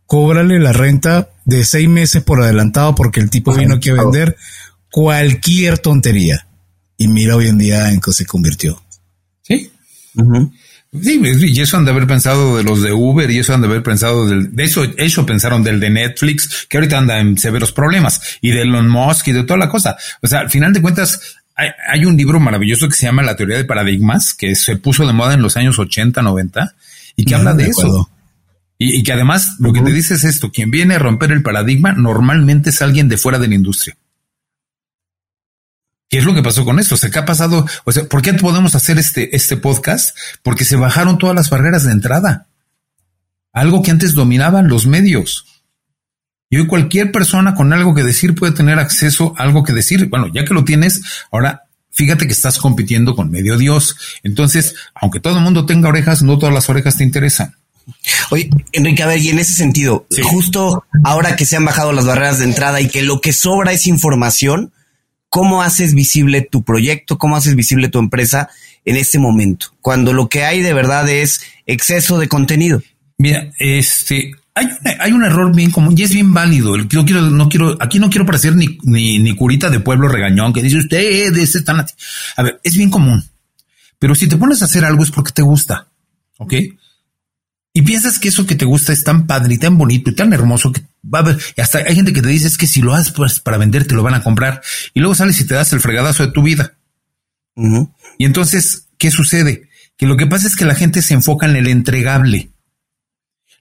cóbrale 0.06 0.60
la 0.60 0.74
renta 0.74 1.30
de 1.46 1.66
seis 1.66 1.90
meses 1.90 2.24
por 2.24 2.42
adelantado 2.42 2.96
porque 2.96 3.20
el 3.20 3.30
tipo 3.30 3.54
vino 3.54 3.76
aquí 3.76 3.90
a 3.90 3.96
vender 3.96 4.38
cualquier 4.92 5.80
tontería. 5.80 6.48
Y 6.98 7.08
mira 7.08 7.36
hoy 7.36 7.48
en 7.48 7.58
día 7.58 7.92
en 7.92 8.00
qué 8.00 8.14
se 8.14 8.26
convirtió. 8.26 8.82
Sí. 9.42 9.72
Sí, 11.02 11.22
y 11.24 11.62
eso 11.62 11.78
han 11.78 11.86
de 11.86 11.92
haber 11.92 12.08
pensado 12.08 12.58
de 12.58 12.64
los 12.64 12.82
de 12.82 12.94
Uber 12.94 13.30
y 13.30 13.40
eso 13.40 13.54
han 13.54 13.62
de 13.62 13.68
haber 13.68 13.84
pensado 13.84 14.28
del, 14.28 14.56
de 14.56 14.64
eso, 14.64 14.84
eso 14.98 15.26
pensaron 15.26 15.64
del 15.64 15.80
de 15.80 15.90
Netflix, 15.90 16.68
que 16.70 16.78
ahorita 16.78 16.98
anda 16.98 17.20
en 17.20 17.38
severos 17.38 17.72
problemas, 17.72 18.22
y 18.42 18.52
de 18.52 18.62
Elon 18.62 18.90
Musk 18.90 19.28
y 19.30 19.32
de 19.32 19.44
toda 19.44 19.58
la 19.58 19.70
cosa. 19.70 19.98
O 20.22 20.28
sea, 20.28 20.40
al 20.40 20.50
final 20.50 20.74
de 20.74 20.82
cuentas, 20.82 21.38
hay, 21.56 22.06
un 22.06 22.18
libro 22.18 22.40
maravilloso 22.40 22.90
que 22.90 22.96
se 22.96 23.06
llama 23.06 23.24
La 23.24 23.36
teoría 23.36 23.58
de 23.58 23.66
paradigmas, 23.66 24.34
que 24.34 24.56
se 24.56 24.76
puso 24.76 25.08
de 25.08 25.14
moda 25.14 25.34
en 25.34 25.42
los 25.42 25.56
años 25.56 25.80
80, 25.80 26.22
90, 26.22 26.76
y 27.16 27.24
que 27.24 27.36
habla 27.36 27.54
de, 27.54 27.68
eso. 27.68 28.10
Y, 28.78 29.04
que 29.04 29.14
además 29.14 29.56
lo 29.60 29.72
que 29.72 29.82
te 29.82 29.92
dice 29.92 30.16
es 30.16 30.26
esto, 30.26 30.52
quien 30.52 30.70
viene 30.70 30.96
a 30.96 31.00
romper 31.00 31.32
el 31.32 31.44
paradigma 31.44 31.94
normalmente 31.94 32.72
es 32.72 32.82
alguien 32.82 33.08
de 33.08 33.18
fuera 33.18 33.40
de 33.40 33.48
la 33.48 33.56
industria. 33.56 33.96
¿Qué 36.10 36.20
es 36.20 36.24
lo 36.26 36.34
que 36.34 36.44
pasó 36.44 36.64
con 36.66 36.80
esto? 36.80 36.96
O 36.96 36.98
sea, 36.98 37.10
¿qué 37.10 37.20
ha 37.20 37.26
pasado? 37.26 37.66
O 37.84 37.92
sea, 37.92 38.06
¿por 38.06 38.22
qué 38.22 38.34
podemos 38.34 38.76
hacer 38.76 38.98
este, 39.00 39.36
este 39.36 39.58
podcast? 39.58 40.16
Porque 40.44 40.66
se 40.66 40.76
bajaron 40.76 41.18
todas 41.18 41.36
las 41.36 41.50
barreras 41.50 41.84
de 41.84 41.92
entrada. 41.92 42.48
Algo 43.52 43.82
que 43.82 43.92
antes 43.92 44.14
dominaban 44.14 44.68
los 44.68 44.86
medios. 44.86 45.46
Y 46.50 46.58
hoy 46.58 46.68
cualquier 46.68 47.12
persona 47.12 47.56
con 47.56 47.74
algo 47.74 47.96
que 47.96 48.04
decir 48.04 48.36
puede 48.36 48.54
tener 48.54 48.78
acceso 48.78 49.34
a 49.38 49.44
algo 49.44 49.64
que 49.64 49.74
decir. 49.74 50.08
Bueno, 50.10 50.28
ya 50.34 50.46
que 50.46 50.54
lo 50.54 50.64
tienes, 50.64 51.02
ahora 51.32 51.64
fíjate 51.92 52.28
que 52.28 52.34
estás 52.34 52.60
compitiendo 52.60 53.16
con 53.16 53.32
medio 53.32 53.58
Dios. 53.58 53.98
Entonces, 54.24 54.76
aunque 54.94 55.20
todo 55.20 55.38
el 55.38 55.44
mundo 55.44 55.66
tenga 55.66 55.90
orejas, 55.90 56.22
no 56.22 56.38
todas 56.38 56.54
las 56.54 56.70
orejas 56.70 56.98
te 56.98 57.04
interesan. 57.04 57.56
Oye, 58.32 58.50
Enrique, 58.72 59.04
a 59.04 59.08
ver, 59.08 59.20
y 59.20 59.30
en 59.30 59.40
ese 59.40 59.54
sentido, 59.54 60.08
justo 60.24 60.86
ahora 61.04 61.36
que 61.36 61.46
se 61.46 61.56
han 61.56 61.66
bajado 61.66 61.92
las 61.94 62.06
barreras 62.06 62.40
de 62.40 62.46
entrada 62.46 62.82
y 62.82 62.88
que 62.88 63.04
lo 63.04 63.22
que 63.22 63.34
sobra 63.34 63.72
es 63.72 63.88
información, 63.88 64.72
¿cómo 65.36 65.64
haces 65.64 65.94
visible 65.94 66.48
tu 66.50 66.64
proyecto? 66.64 67.18
¿Cómo 67.18 67.36
haces 67.36 67.58
visible 67.58 67.90
tu 67.90 68.00
empresa 68.00 68.48
en 68.86 68.96
este 68.96 69.20
momento? 69.20 69.68
Cuando 69.82 70.14
lo 70.14 70.30
que 70.30 70.46
hay 70.46 70.62
de 70.62 70.72
verdad 70.72 71.10
es 71.10 71.42
exceso 71.66 72.18
de 72.20 72.30
contenido. 72.30 72.82
Mira, 73.18 73.52
este, 73.60 74.32
hay 74.54 75.12
un, 75.12 75.26
error 75.26 75.54
bien 75.54 75.72
común 75.72 75.94
y 75.98 76.04
es 76.04 76.14
bien 76.14 76.34
válido. 76.34 76.78
Yo 76.78 77.04
quiero, 77.04 77.20
no 77.24 77.50
quiero, 77.50 77.76
aquí 77.82 78.00
no 78.00 78.10
quiero 78.10 78.26
parecer 78.26 78.56
ni, 78.56 78.78
ni, 78.84 79.36
curita 79.36 79.70
de 79.70 79.82
pueblo 79.82 80.08
regañón 80.08 80.54
que 80.54 80.62
dice 80.64 80.78
usted 80.78 81.36
es 81.38 81.66
tan. 81.66 81.86
A 82.38 82.42
ver, 82.42 82.62
es 82.64 82.78
bien 82.78 82.90
común. 82.90 83.22
Pero 84.00 84.16
si 84.16 84.30
te 84.30 84.38
pones 84.38 84.62
a 84.62 84.66
hacer 84.66 84.86
algo 84.86 85.04
es 85.04 85.12
porque 85.12 85.34
te 85.34 85.42
gusta. 85.42 85.90
Ok. 86.38 86.54
Y 87.74 87.82
piensas 87.82 88.20
que 88.20 88.30
eso 88.30 88.46
que 88.46 88.56
te 88.56 88.64
gusta 88.64 88.94
es 88.94 89.04
tan 89.04 89.28
padre 89.28 89.56
y 89.56 89.58
tan 89.58 89.78
bonito 89.78 90.12
y 90.12 90.16
tan 90.16 90.32
hermoso 90.32 90.72
que 90.72 90.82
va 91.14 91.20
a 91.20 91.22
haber. 91.22 91.40
Y 91.56 91.62
hasta 91.62 91.80
hay 91.80 91.96
gente 91.96 92.14
que 92.14 92.22
te 92.22 92.30
dice 92.30 92.48
es 92.48 92.58
que 92.58 92.68
si 92.68 92.82
lo 92.82 92.94
haces 92.94 93.12
pues, 93.12 93.40
para 93.40 93.58
vender, 93.58 93.86
te 93.86 93.96
lo 93.96 94.04
van 94.04 94.14
a 94.14 94.24
comprar. 94.24 94.62
Y 94.94 95.00
luego 95.00 95.16
sales 95.16 95.40
y 95.40 95.46
te 95.46 95.54
das 95.54 95.74
el 95.74 95.80
fregadazo 95.80 96.26
de 96.26 96.32
tu 96.32 96.44
vida. 96.44 96.74
Y 98.18 98.26
entonces, 98.26 98.88
¿qué 98.98 99.12
sucede? 99.12 99.70
Que 99.98 100.08
lo 100.08 100.18
que 100.18 100.28
pasa 100.28 100.48
es 100.48 100.56
que 100.56 100.66
la 100.66 100.76
gente 100.76 101.02
se 101.02 101.14
enfoca 101.14 101.46
en 101.46 101.56
el 101.56 101.68
entregable. 101.68 102.52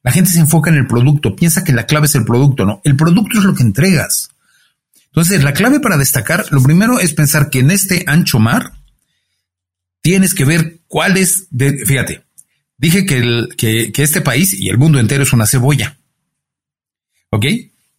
La 0.03 0.13
gente 0.13 0.31
se 0.31 0.41
enfoca 0.41 0.71
en 0.71 0.77
el 0.77 0.87
producto, 0.87 1.35
piensa 1.35 1.65
que 1.65 1.73
la 1.73 1.87
clave 1.87 2.07
es 2.07 2.15
el 2.15 2.25
producto, 2.25 2.67
no, 2.67 2.83
el 2.85 2.95
producto 2.95 3.39
es 3.39 3.45
lo 3.45 3.55
que 3.55 3.63
entregas. 3.63 4.29
Entonces, 5.07 5.43
la 5.43 5.55
clave 5.55 5.81
para 5.81 5.97
destacar, 5.97 6.45
lo 6.51 6.63
primero 6.63 6.99
es 6.99 7.15
pensar 7.15 7.49
que 7.49 7.61
en 7.61 7.71
este 7.71 8.05
ancho 8.07 8.39
mar 8.39 8.73
tienes 10.03 10.35
que 10.35 10.45
ver 10.45 10.81
cuál 10.89 11.17
es, 11.17 11.47
de, 11.51 11.87
fíjate, 11.87 12.25
dije 12.77 13.07
que, 13.07 13.19
el, 13.19 13.55
que, 13.57 13.93
que 13.93 14.03
este 14.03 14.21
país 14.21 14.53
y 14.53 14.69
el 14.69 14.77
mundo 14.77 14.99
entero 14.99 15.23
es 15.23 15.33
una 15.33 15.47
cebolla. 15.47 15.97
¿Ok? 17.35 17.47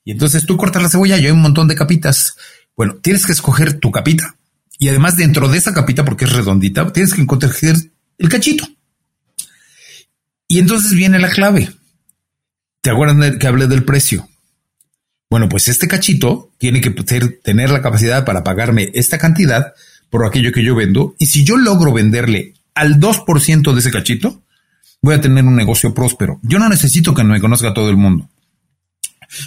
Y 0.05 0.11
entonces 0.11 0.45
tú 0.45 0.55
cortas 0.55 0.81
la 0.81 0.87
cebolla 0.87 1.17
y 1.17 1.25
hay 1.25 1.31
un 1.31 1.41
montón 1.41 1.67
de 1.67 1.75
capitas. 1.75 2.37
Bueno, 2.77 2.95
tienes 2.95 3.25
que 3.25 3.33
escoger 3.33 3.81
tu 3.81 3.91
capita. 3.91 4.37
Y 4.79 4.87
además 4.87 5.17
dentro 5.17 5.49
de 5.49 5.57
esa 5.57 5.73
capita, 5.73 6.05
porque 6.05 6.23
es 6.23 6.31
redondita, 6.31 6.89
tienes 6.93 7.13
que 7.13 7.21
encontrar 7.21 7.51
el 8.17 8.29
cachito. 8.29 8.65
Y 10.47 10.59
entonces 10.59 10.93
viene 10.93 11.19
la 11.19 11.29
clave. 11.29 11.69
¿Te 12.79 12.91
acuerdan 12.91 13.37
que 13.37 13.47
hablé 13.47 13.67
del 13.67 13.83
precio? 13.83 14.29
Bueno, 15.29 15.49
pues 15.49 15.67
este 15.67 15.89
cachito 15.89 16.53
tiene 16.57 16.79
que 16.79 16.91
tener 16.91 17.71
la 17.71 17.81
capacidad 17.81 18.23
para 18.23 18.41
pagarme 18.41 18.89
esta 18.93 19.17
cantidad 19.17 19.73
por 20.09 20.25
aquello 20.25 20.53
que 20.53 20.63
yo 20.63 20.75
vendo. 20.75 21.13
Y 21.19 21.25
si 21.25 21.43
yo 21.43 21.57
logro 21.57 21.91
venderle 21.91 22.53
al 22.73 23.01
2% 23.01 23.73
de 23.73 23.79
ese 23.79 23.91
cachito, 23.91 24.43
voy 25.01 25.15
a 25.15 25.19
tener 25.19 25.43
un 25.43 25.57
negocio 25.57 25.93
próspero. 25.93 26.39
Yo 26.41 26.57
no 26.57 26.69
necesito 26.69 27.13
que 27.13 27.25
me 27.25 27.41
conozca 27.41 27.73
todo 27.73 27.89
el 27.89 27.97
mundo. 27.97 28.29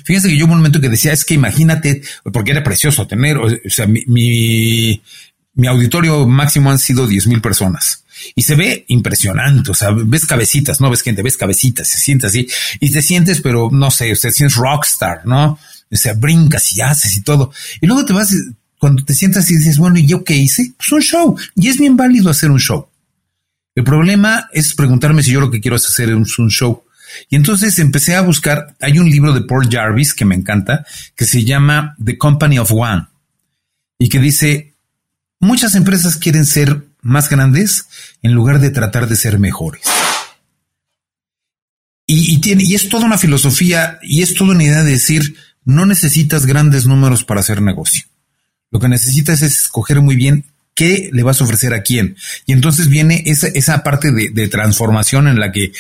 Fíjense 0.05 0.29
que 0.29 0.37
yo 0.37 0.45
un 0.45 0.51
momento 0.51 0.81
que 0.81 0.89
decía, 0.89 1.13
es 1.13 1.25
que 1.25 1.35
imagínate, 1.35 2.03
porque 2.33 2.53
era 2.53 2.63
precioso 2.63 3.07
tener, 3.07 3.39
o 3.39 3.49
sea, 3.67 3.87
mi, 3.87 4.05
mi, 4.07 5.67
auditorio 5.67 6.27
máximo 6.27 6.71
han 6.71 6.79
sido 6.79 7.07
10 7.07 7.27
mil 7.27 7.41
personas 7.41 8.05
y 8.35 8.43
se 8.43 8.55
ve 8.55 8.85
impresionante. 8.89 9.71
O 9.71 9.75
sea, 9.75 9.91
ves 9.91 10.27
cabecitas, 10.27 10.81
no 10.81 10.91
ves 10.91 11.03
gente, 11.03 11.23
ves 11.23 11.37
cabecitas, 11.37 11.89
se 11.89 11.99
siente 11.99 12.27
así 12.27 12.47
y 12.81 12.91
te 12.91 13.03
sientes, 13.03 13.41
pero 13.41 13.69
no 13.73 13.91
sé, 13.91 14.13
o 14.13 14.17
sea, 14.17 14.31
sientes 14.31 14.57
rockstar, 14.57 15.27
¿no? 15.27 15.59
O 15.91 15.97
sea, 15.97 16.15
brincas 16.15 16.77
y 16.77 16.81
haces 16.81 17.17
y 17.17 17.23
todo. 17.23 17.53
Y 17.81 17.87
luego 17.87 18.05
te 18.05 18.13
vas, 18.13 18.35
cuando 18.79 19.05
te 19.05 19.15
sientas 19.15 19.51
y 19.51 19.57
dices, 19.57 19.79
bueno, 19.79 19.99
¿y 19.99 20.07
yo 20.07 20.25
qué 20.25 20.37
hice? 20.37 20.73
Pues 20.77 20.93
un 20.93 21.01
show. 21.01 21.37
Y 21.57 21.69
es 21.69 21.79
bien 21.79 21.97
válido 21.97 22.31
hacer 22.31 22.51
un 22.51 22.61
show. 22.61 22.89
El 23.75 23.85
problema 23.85 24.49
es 24.53 24.75
preguntarme 24.75 25.23
si 25.23 25.33
yo 25.33 25.41
lo 25.41 25.51
que 25.51 25.61
quiero 25.61 25.77
es 25.77 25.87
hacer 25.87 26.15
un, 26.15 26.27
un 26.39 26.51
show. 26.51 26.85
Y 27.29 27.37
entonces 27.37 27.79
empecé 27.79 28.15
a 28.15 28.23
buscar, 28.23 28.77
hay 28.81 28.99
un 28.99 29.11
libro 29.11 29.33
de 29.33 29.43
Paul 29.43 29.69
Jarvis 29.71 30.15
que 30.15 30.25
me 30.25 30.35
encanta, 30.35 30.87
que 31.17 31.25
se 31.25 31.45
llama 31.45 31.97
The 32.03 32.19
Company 32.19 32.59
of 32.59 32.73
One, 32.73 33.07
y 33.99 34.09
que 34.09 34.19
dice, 34.19 34.75
muchas 35.41 35.75
empresas 35.75 36.17
quieren 36.17 36.47
ser 36.47 36.85
más 37.03 37.29
grandes 37.29 37.87
en 38.23 38.33
lugar 38.33 38.61
de 38.61 38.71
tratar 38.71 39.09
de 39.09 39.17
ser 39.17 39.39
mejores. 39.39 39.83
Y, 42.07 42.41
y 42.43 42.75
es 42.75 42.89
toda 42.89 43.05
una 43.05 43.19
filosofía 43.19 43.99
y 44.03 44.23
es 44.23 44.35
toda 44.35 44.53
una 44.53 44.65
idea 44.65 44.83
de 44.83 44.93
decir, 44.93 45.37
no 45.65 45.85
necesitas 45.85 46.47
grandes 46.47 46.87
números 46.87 47.25
para 47.25 47.41
hacer 47.41 47.61
negocio. 47.61 48.05
Lo 48.71 48.81
que 48.81 48.89
necesitas 48.89 49.43
es 49.43 49.59
escoger 49.59 50.01
muy 50.01 50.17
bien 50.17 50.47
qué 50.75 51.11
le 51.13 51.23
vas 51.23 51.41
a 51.41 51.45
ofrecer 51.45 51.75
a 51.75 51.83
quién. 51.83 52.17
Y 52.47 52.53
entonces 52.53 52.89
viene 52.89 53.25
esa, 53.27 53.49
esa 53.49 53.83
parte 53.83 54.11
de 54.13 54.49
transformación 54.49 55.29
en 55.29 55.39
la 55.39 55.53
que 55.53 55.73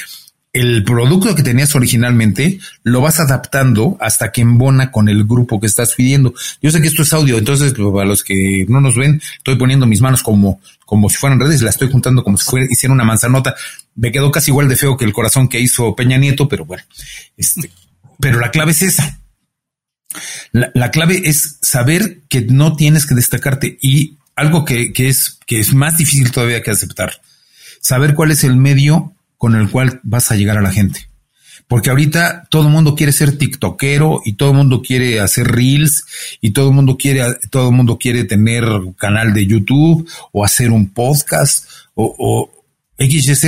el 0.61 0.83
producto 0.83 1.37
que 1.37 1.45
tenías 1.45 1.77
originalmente 1.77 2.59
lo 2.83 3.01
vas 3.01 3.21
adaptando 3.21 3.97
hasta 4.01 4.33
que 4.33 4.41
embona 4.41 4.91
con 4.91 5.09
el 5.09 5.25
grupo 5.25 5.61
que 5.61 5.69
estás 5.69 5.95
pidiendo. 5.95 6.35
Yo 6.61 6.73
sé 6.73 6.81
que 6.81 6.89
esto 6.89 7.03
es 7.03 7.13
audio, 7.13 7.39
entonces 7.39 7.75
para 7.75 8.05
los 8.05 8.25
que 8.25 8.67
no 8.69 8.81
nos 8.81 8.97
ven, 8.97 9.23
estoy 9.37 9.57
poniendo 9.57 9.87
mis 9.87 10.01
manos 10.01 10.25
como, 10.25 10.61
como 10.85 11.11
si 11.11 11.17
fueran 11.17 11.39
redes, 11.39 11.63
la 11.63 11.71
estoy 11.71 11.91
juntando 11.93 12.25
como 12.25 12.39
si 12.39 12.45
fuera, 12.45 12.67
hiciera 12.69 12.93
una 12.93 13.05
manzanota. 13.05 13.55
Me 13.95 14.11
quedó 14.11 14.33
casi 14.33 14.51
igual 14.51 14.69
de 14.69 14.75
feo 14.75 14.97
que 14.97 15.05
el 15.05 15.13
corazón 15.13 15.49
que 15.49 15.61
hizo 15.61 15.95
Peña 15.95 16.19
Nieto, 16.19 16.49
pero 16.49 16.65
bueno, 16.65 16.83
este, 17.37 17.71
pero 18.19 18.41
la 18.41 18.51
clave 18.51 18.73
es 18.73 18.83
esa. 18.83 19.21
La, 20.51 20.73
la, 20.75 20.91
clave 20.91 21.21
es 21.25 21.59
saber 21.63 22.23
que 22.29 22.41
no 22.41 22.75
tienes 22.75 23.07
que 23.07 23.15
destacarte 23.15 23.79
y 23.81 24.17
algo 24.35 24.65
que, 24.65 24.93
que 24.93 25.09
es, 25.09 25.39
que 25.47 25.61
es 25.61 25.73
más 25.73 25.99
difícil 25.99 26.33
todavía 26.33 26.63
que 26.63 26.73
aceptar. 26.73 27.21
Saber 27.81 28.15
cuál 28.15 28.33
es 28.33 28.43
el 28.43 28.57
medio 28.57 29.15
con 29.39 29.55
el 29.55 29.71
cual 29.71 30.01
vas 30.03 30.31
a 30.31 30.37
llegar 30.37 30.59
a 30.59 30.63
la 30.63 30.73
gente. 30.73 31.09
Porque 31.67 31.91
ahorita 31.91 32.47
todo 32.51 32.63
el 32.63 32.69
mundo 32.69 32.95
quiere 32.95 33.13
ser 33.13 33.37
tiktokero 33.37 34.23
y 34.25 34.35
todo 34.35 34.51
el 34.51 34.57
mundo 34.57 34.83
quiere 34.83 35.21
hacer 35.21 35.47
reels 35.47 36.05
y 36.41 36.51
todo 36.51 36.69
el 36.69 36.75
mundo 36.75 36.97
quiere, 36.97 37.23
todo 37.51 37.69
el 37.69 37.75
mundo 37.75 37.99
quiere 37.99 38.25
tener 38.25 38.65
canal 38.97 39.33
de 39.33 39.47
YouTube 39.47 40.09
o 40.33 40.45
hacer 40.45 40.71
un 40.71 40.91
podcast 40.91 41.69
o, 41.95 42.15
o 42.19 42.65
XYZ. 42.99 43.45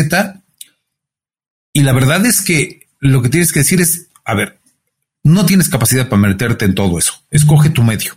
Y 1.72 1.82
la 1.82 1.92
verdad 1.92 2.24
es 2.26 2.42
que 2.42 2.86
lo 2.98 3.22
que 3.22 3.30
tienes 3.30 3.52
que 3.52 3.60
decir 3.60 3.80
es, 3.80 4.08
a 4.24 4.34
ver, 4.34 4.58
no 5.22 5.46
tienes 5.46 5.68
capacidad 5.68 6.08
para 6.08 6.22
meterte 6.22 6.66
en 6.66 6.74
todo 6.74 6.98
eso. 6.98 7.14
Escoge 7.30 7.70
tu 7.70 7.82
medio 7.82 8.16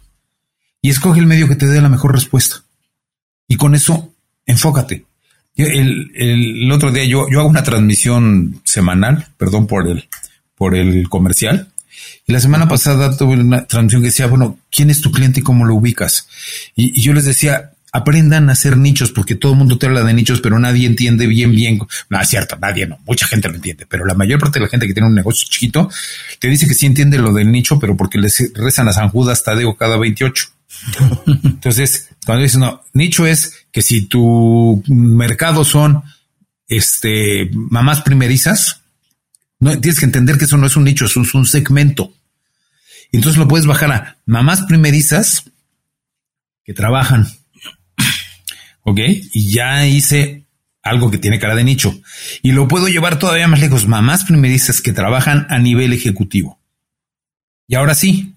y 0.81 0.89
escoge 0.89 1.21
el 1.21 1.27
medio 1.27 1.47
que 1.47 1.55
te 1.55 1.67
dé 1.67 1.81
la 1.81 1.89
mejor 1.89 2.13
respuesta. 2.13 2.63
Y 3.47 3.55
con 3.55 3.73
eso, 3.73 4.13
enfócate. 4.45 5.05
El, 5.55 6.11
el, 6.15 6.71
otro 6.71 6.91
día 6.91 7.03
yo, 7.05 7.27
yo 7.29 7.39
hago 7.39 7.49
una 7.49 7.63
transmisión 7.63 8.61
semanal, 8.63 9.27
perdón 9.37 9.67
por 9.67 9.87
el, 9.87 10.09
por 10.55 10.75
el 10.75 11.07
comercial. 11.09 11.69
Y 12.25 12.33
la 12.33 12.39
semana 12.39 12.67
pasada 12.67 13.15
tuve 13.15 13.33
una 13.33 13.65
transmisión 13.67 14.01
que 14.01 14.07
decía, 14.07 14.27
bueno, 14.27 14.57
¿quién 14.71 14.89
es 14.89 15.01
tu 15.01 15.11
cliente 15.11 15.41
y 15.41 15.43
cómo 15.43 15.65
lo 15.65 15.75
ubicas? 15.75 16.27
Y, 16.75 16.99
yo 17.01 17.13
les 17.13 17.25
decía, 17.25 17.73
aprendan 17.91 18.49
a 18.49 18.53
hacer 18.53 18.77
nichos, 18.77 19.11
porque 19.11 19.35
todo 19.35 19.51
el 19.51 19.59
mundo 19.59 19.77
te 19.77 19.85
habla 19.85 20.03
de 20.03 20.13
nichos, 20.13 20.41
pero 20.41 20.57
nadie 20.57 20.87
entiende 20.87 21.27
bien, 21.27 21.51
bien. 21.51 21.79
No, 22.09 22.19
es 22.19 22.29
cierto, 22.29 22.57
nadie 22.59 22.87
no, 22.87 22.97
mucha 23.05 23.27
gente 23.27 23.49
lo 23.49 23.55
entiende, 23.55 23.85
pero 23.87 24.05
la 24.05 24.15
mayor 24.15 24.39
parte 24.39 24.57
de 24.57 24.65
la 24.65 24.69
gente 24.69 24.87
que 24.87 24.93
tiene 24.93 25.07
un 25.07 25.15
negocio 25.15 25.47
chiquito 25.49 25.89
te 26.39 26.47
dice 26.47 26.67
que 26.67 26.73
sí 26.73 26.87
entiende 26.87 27.19
lo 27.19 27.31
del 27.31 27.51
nicho, 27.51 27.77
pero 27.79 27.95
porque 27.95 28.17
les 28.17 28.51
rezan 28.55 28.87
a 28.87 28.93
San 28.93 29.09
Judas 29.09 29.43
Tadeo 29.43 29.75
cada 29.75 29.97
28. 29.97 30.45
Entonces, 31.43 32.09
cuando 32.25 32.43
dicen, 32.43 32.61
no, 32.61 32.83
nicho 32.93 33.25
es 33.25 33.65
que 33.71 33.81
si 33.81 34.05
tu 34.05 34.83
mercado 34.87 35.63
son 35.63 36.03
este 36.67 37.49
mamás 37.53 38.01
primerizas, 38.01 38.81
no 39.59 39.79
tienes 39.79 39.99
que 39.99 40.05
entender 40.05 40.37
que 40.37 40.45
eso 40.45 40.57
no 40.57 40.67
es 40.67 40.75
un 40.75 40.83
nicho, 40.83 41.05
eso 41.05 41.21
es 41.21 41.33
un 41.33 41.45
segmento. 41.45 42.13
Entonces 43.11 43.37
lo 43.37 43.47
puedes 43.47 43.67
bajar 43.67 43.91
a 43.91 44.17
mamás 44.25 44.63
primerizas 44.63 45.45
que 46.63 46.73
trabajan. 46.73 47.27
Ok, 48.81 48.99
y 49.33 49.51
ya 49.51 49.87
hice 49.87 50.43
algo 50.81 51.09
que 51.09 51.17
tiene 51.17 51.39
cara 51.39 51.55
de 51.55 51.63
nicho. 51.63 51.97
Y 52.41 52.51
lo 52.51 52.67
puedo 52.67 52.87
llevar 52.87 53.17
todavía 53.17 53.47
más 53.47 53.61
lejos. 53.61 53.87
Mamás 53.87 54.25
primerizas 54.25 54.81
que 54.81 54.91
trabajan 54.91 55.47
a 55.49 55.59
nivel 55.59 55.93
ejecutivo. 55.93 56.59
Y 57.67 57.75
ahora 57.75 57.95
sí, 57.95 58.32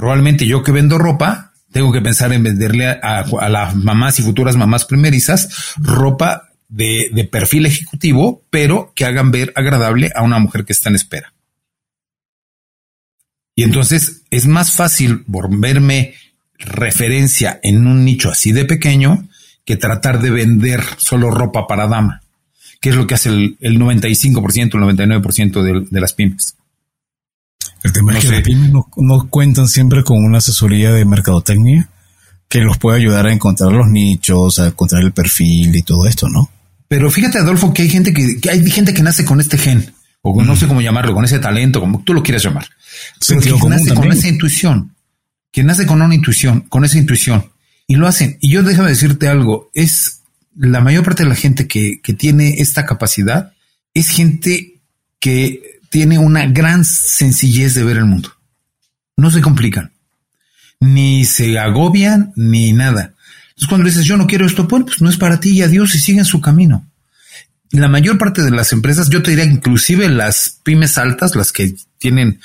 probablemente 0.00 0.46
yo 0.46 0.62
que 0.62 0.72
vendo 0.72 0.96
ropa, 0.96 1.52
Tengo 1.72 1.92
que 1.92 2.00
pensar 2.00 2.32
en 2.32 2.42
venderle 2.42 2.88
a, 2.88 3.22
las 3.48 3.76
mamás 3.76 4.18
y 4.18 4.22
futuras 4.22 4.56
mamás 4.56 4.86
primerizas 4.86 5.74
ropa 5.76 6.48
de, 6.68 7.10
de, 7.12 7.24
perfil 7.24 7.66
ejecutivo, 7.66 8.42
pero 8.50 8.92
que 8.96 9.04
hagan 9.04 9.30
ver 9.30 9.52
agradable 9.54 10.10
a 10.16 10.22
una 10.22 10.38
mujer 10.38 10.64
que 10.64 10.72
está 10.72 10.88
en 10.88 10.96
espera. 10.96 11.32
Y 13.54 13.62
entonces 13.62 14.22
es 14.30 14.46
más 14.46 14.74
fácil 14.74 15.22
volverme 15.26 16.14
referencia 16.58 17.60
en 17.62 17.86
un 17.86 18.04
nicho 18.04 18.30
así 18.30 18.52
de 18.52 18.64
pequeño 18.64 19.28
que 19.64 19.76
tratar 19.76 20.20
de 20.20 20.30
vender 20.30 20.82
solo 20.96 21.30
ropa 21.30 21.66
para 21.68 21.86
dama, 21.86 22.22
que 22.80 22.88
es 22.88 22.96
lo 22.96 23.06
que 23.06 23.14
hace 23.14 23.28
el, 23.28 23.58
el 23.60 23.78
95%, 23.78 24.60
el 24.60 24.98
99% 24.98 25.62
de, 25.62 25.86
de 25.88 26.00
las 26.00 26.14
pymes. 26.14 26.56
El 27.82 27.92
tema 27.92 28.16
es 28.16 28.24
que 28.24 28.30
las 28.30 28.42
pymes 28.42 28.70
no, 28.70 28.88
no, 28.96 29.28
cuentan 29.28 29.68
siempre 29.68 30.04
con 30.04 30.22
una 30.22 30.38
asesoría 30.38 30.92
de 30.92 31.04
mercadotecnia 31.04 31.88
que 32.48 32.60
los 32.60 32.78
puede 32.78 32.98
ayudar 32.98 33.26
a 33.26 33.32
encontrar 33.32 33.72
los 33.72 33.86
nichos, 33.88 34.58
a 34.58 34.66
encontrar 34.66 35.02
el 35.02 35.12
perfil 35.12 35.74
y 35.76 35.82
todo 35.82 36.06
esto, 36.06 36.28
¿no? 36.28 36.50
Pero 36.88 37.08
fíjate, 37.10 37.38
Adolfo, 37.38 37.72
que 37.72 37.82
hay 37.82 37.88
gente 37.88 38.12
que, 38.12 38.40
que 38.40 38.50
hay 38.50 38.68
gente 38.68 38.92
que 38.92 39.02
nace 39.02 39.24
con 39.24 39.40
este 39.40 39.56
gen, 39.56 39.94
o 40.22 40.42
no 40.42 40.56
sé 40.56 40.66
cómo 40.66 40.80
llamarlo, 40.80 41.14
con 41.14 41.24
ese 41.24 41.38
talento, 41.38 41.78
como 41.78 42.02
tú 42.02 42.12
lo 42.12 42.24
quieras 42.24 42.42
llamar. 42.42 42.66
Pero 43.28 43.40
que 43.40 43.50
nace 43.68 43.86
también. 43.86 43.94
con 43.94 44.12
esa 44.12 44.28
intuición, 44.28 44.96
que 45.52 45.62
nace 45.62 45.86
con 45.86 46.02
una 46.02 46.14
intuición, 46.14 46.62
con 46.62 46.84
esa 46.84 46.98
intuición, 46.98 47.52
y 47.86 47.94
lo 47.94 48.08
hacen. 48.08 48.36
Y 48.40 48.50
yo 48.50 48.64
déjame 48.64 48.88
decirte 48.88 49.28
algo, 49.28 49.70
es 49.72 50.22
la 50.56 50.80
mayor 50.80 51.04
parte 51.04 51.22
de 51.22 51.28
la 51.28 51.36
gente 51.36 51.68
que, 51.68 52.00
que 52.02 52.14
tiene 52.14 52.60
esta 52.60 52.84
capacidad, 52.84 53.52
es 53.94 54.08
gente 54.08 54.80
que 55.20 55.79
tiene 55.90 56.18
una 56.18 56.46
gran 56.46 56.84
sencillez 56.84 57.74
de 57.74 57.84
ver 57.84 57.98
el 57.98 58.06
mundo. 58.06 58.32
No 59.16 59.30
se 59.30 59.42
complican, 59.42 59.92
ni 60.78 61.26
se 61.26 61.58
agobian, 61.58 62.32
ni 62.36 62.72
nada. 62.72 63.12
Entonces 63.50 63.68
cuando 63.68 63.86
dices 63.88 64.06
yo 64.06 64.16
no 64.16 64.26
quiero 64.26 64.46
esto, 64.46 64.66
pues 64.66 65.02
no 65.02 65.10
es 65.10 65.18
para 65.18 65.40
ti 65.40 65.50
y 65.50 65.62
adiós 65.62 65.94
y 65.94 65.98
siguen 65.98 66.24
su 66.24 66.40
camino. 66.40 66.86
La 67.72 67.88
mayor 67.88 68.18
parte 68.18 68.42
de 68.42 68.50
las 68.50 68.72
empresas, 68.72 69.10
yo 69.10 69.22
te 69.22 69.32
diría 69.32 69.44
inclusive 69.44 70.08
las 70.08 70.60
pymes 70.62 70.96
altas, 70.96 71.36
las 71.36 71.52
que 71.52 71.74
tienen, 71.98 72.40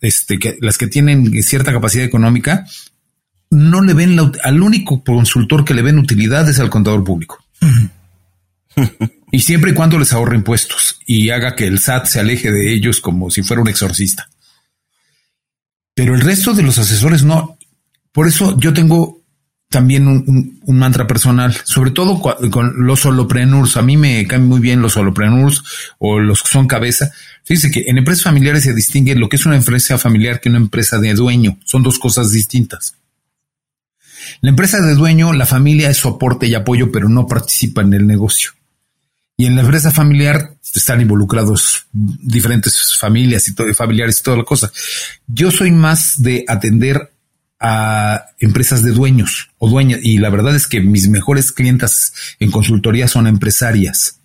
este, 0.00 0.38
las 0.60 0.76
que 0.76 0.88
tienen 0.88 1.42
cierta 1.42 1.72
capacidad 1.72 2.04
económica, 2.04 2.66
no 3.50 3.80
le 3.80 3.94
ven 3.94 4.16
la, 4.16 4.30
al 4.42 4.60
único 4.60 5.02
consultor 5.02 5.64
que 5.64 5.74
le 5.74 5.82
ven 5.82 5.98
utilidad 5.98 6.48
es 6.48 6.58
al 6.58 6.70
contador 6.70 7.04
público. 7.04 7.44
y 9.32 9.40
siempre 9.40 9.70
y 9.70 9.74
cuando 9.74 9.98
les 9.98 10.12
ahorre 10.12 10.36
impuestos 10.36 11.00
y 11.06 11.30
haga 11.30 11.56
que 11.56 11.66
el 11.66 11.78
SAT 11.78 12.04
se 12.04 12.20
aleje 12.20 12.52
de 12.52 12.72
ellos 12.72 13.00
como 13.00 13.30
si 13.30 13.42
fuera 13.42 13.62
un 13.62 13.68
exorcista. 13.68 14.28
Pero 15.94 16.14
el 16.14 16.20
resto 16.20 16.52
de 16.52 16.62
los 16.62 16.78
asesores 16.78 17.22
no. 17.24 17.58
Por 18.12 18.28
eso 18.28 18.58
yo 18.60 18.74
tengo 18.74 19.22
también 19.70 20.06
un, 20.06 20.60
mantra 20.66 21.06
personal, 21.06 21.56
sobre 21.64 21.92
todo 21.92 22.20
con 22.20 22.86
los 22.86 23.00
solopreneurs. 23.00 23.78
A 23.78 23.82
mí 23.82 23.96
me 23.96 24.26
caen 24.26 24.46
muy 24.46 24.60
bien 24.60 24.82
los 24.82 24.92
solopreneurs 24.92 25.64
o 25.98 26.20
los 26.20 26.42
que 26.42 26.50
son 26.50 26.68
cabeza. 26.68 27.10
Fíjense 27.42 27.70
que 27.70 27.84
en 27.88 27.96
empresas 27.96 28.24
familiares 28.24 28.64
se 28.64 28.74
distingue 28.74 29.14
lo 29.14 29.30
que 29.30 29.36
es 29.36 29.46
una 29.46 29.56
empresa 29.56 29.96
familiar 29.96 30.40
que 30.40 30.50
una 30.50 30.58
empresa 30.58 30.98
de 30.98 31.14
dueño. 31.14 31.58
Son 31.64 31.82
dos 31.82 31.98
cosas 31.98 32.32
distintas. 32.32 32.96
La 34.42 34.50
empresa 34.50 34.82
de 34.82 34.94
dueño, 34.94 35.32
la 35.32 35.46
familia 35.46 35.88
es 35.88 35.96
soporte 35.96 36.46
y 36.46 36.54
apoyo, 36.54 36.92
pero 36.92 37.08
no 37.08 37.26
participa 37.26 37.80
en 37.80 37.94
el 37.94 38.06
negocio. 38.06 38.52
Y 39.42 39.46
en 39.46 39.56
la 39.56 39.62
empresa 39.62 39.90
familiar 39.90 40.54
están 40.72 41.00
involucrados 41.00 41.86
diferentes 41.92 42.96
familias 42.96 43.48
y 43.48 43.56
todo, 43.56 43.74
familiares 43.74 44.20
y 44.20 44.22
toda 44.22 44.36
la 44.36 44.44
cosa. 44.44 44.70
Yo 45.26 45.50
soy 45.50 45.72
más 45.72 46.22
de 46.22 46.44
atender 46.46 47.10
a 47.58 48.26
empresas 48.38 48.84
de 48.84 48.92
dueños 48.92 49.50
o 49.58 49.68
dueñas. 49.68 49.98
Y 50.00 50.18
la 50.18 50.30
verdad 50.30 50.54
es 50.54 50.68
que 50.68 50.80
mis 50.80 51.08
mejores 51.08 51.50
clientas 51.50 52.12
en 52.38 52.52
consultoría 52.52 53.08
son 53.08 53.26
empresarias. 53.26 54.20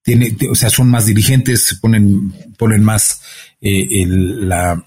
Tiene, 0.00 0.34
o 0.50 0.54
sea, 0.54 0.70
son 0.70 0.88
más 0.88 1.04
dirigentes, 1.04 1.78
ponen, 1.78 2.32
ponen 2.56 2.82
más 2.82 3.20
eh, 3.60 4.06
la, 4.06 4.82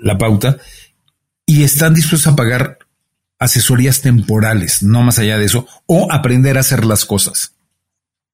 la 0.00 0.16
pauta 0.16 0.56
y 1.44 1.62
están 1.62 1.92
dispuestos 1.92 2.32
a 2.32 2.36
pagar 2.36 2.78
asesorías 3.38 4.00
temporales, 4.00 4.82
no 4.82 5.02
más 5.02 5.18
allá 5.18 5.36
de 5.36 5.44
eso, 5.44 5.66
o 5.84 6.10
aprender 6.10 6.56
a 6.56 6.60
hacer 6.60 6.86
las 6.86 7.04
cosas. 7.04 7.52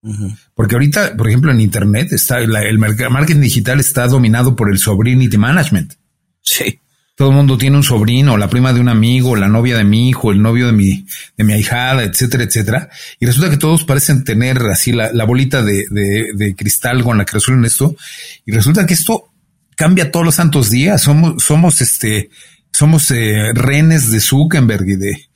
Uh 0.04 0.12
-huh. 0.12 0.38
Porque 0.54 0.74
ahorita, 0.74 1.16
por 1.16 1.28
ejemplo, 1.28 1.50
en 1.50 1.60
Internet 1.60 2.12
está 2.12 2.38
la, 2.40 2.62
el 2.62 2.78
marketing 2.78 3.40
digital 3.40 3.80
está 3.80 4.06
dominado 4.06 4.54
por 4.54 4.70
el 4.70 4.78
sobrinity 4.78 5.38
management. 5.38 5.94
Sí. 6.42 6.78
Todo 7.16 7.30
el 7.30 7.36
mundo 7.36 7.56
tiene 7.56 7.76
un 7.76 7.84
sobrino, 7.84 8.36
la 8.36 8.50
prima 8.50 8.72
de 8.72 8.80
un 8.80 8.88
amigo, 8.88 9.36
la 9.36 9.48
novia 9.48 9.76
de 9.78 9.84
mi 9.84 10.08
hijo, 10.08 10.32
el 10.32 10.42
novio 10.42 10.66
de 10.66 10.72
mi, 10.72 11.06
de 11.36 11.44
mi 11.44 11.52
ahijada, 11.52 12.02
etcétera, 12.02 12.42
etcétera. 12.42 12.90
Y 13.20 13.26
resulta 13.26 13.50
que 13.50 13.56
todos 13.56 13.84
parecen 13.84 14.24
tener 14.24 14.58
así 14.62 14.92
la, 14.92 15.12
la 15.12 15.24
bolita 15.24 15.62
de, 15.62 15.84
de, 15.90 16.32
de, 16.34 16.54
cristal 16.56 17.04
con 17.04 17.16
la 17.16 17.24
que 17.24 17.34
resuelven 17.34 17.64
esto. 17.64 17.96
Y 18.44 18.50
resulta 18.50 18.84
que 18.84 18.94
esto 18.94 19.30
cambia 19.76 20.10
todos 20.10 20.26
los 20.26 20.34
santos 20.34 20.70
días. 20.70 21.02
Somos, 21.02 21.42
somos 21.42 21.80
este, 21.80 22.30
somos 22.72 23.08
eh, 23.12 23.52
renes 23.54 24.10
de 24.10 24.20
Zuckerberg 24.20 24.88
y 24.88 24.96
de, 24.96 25.28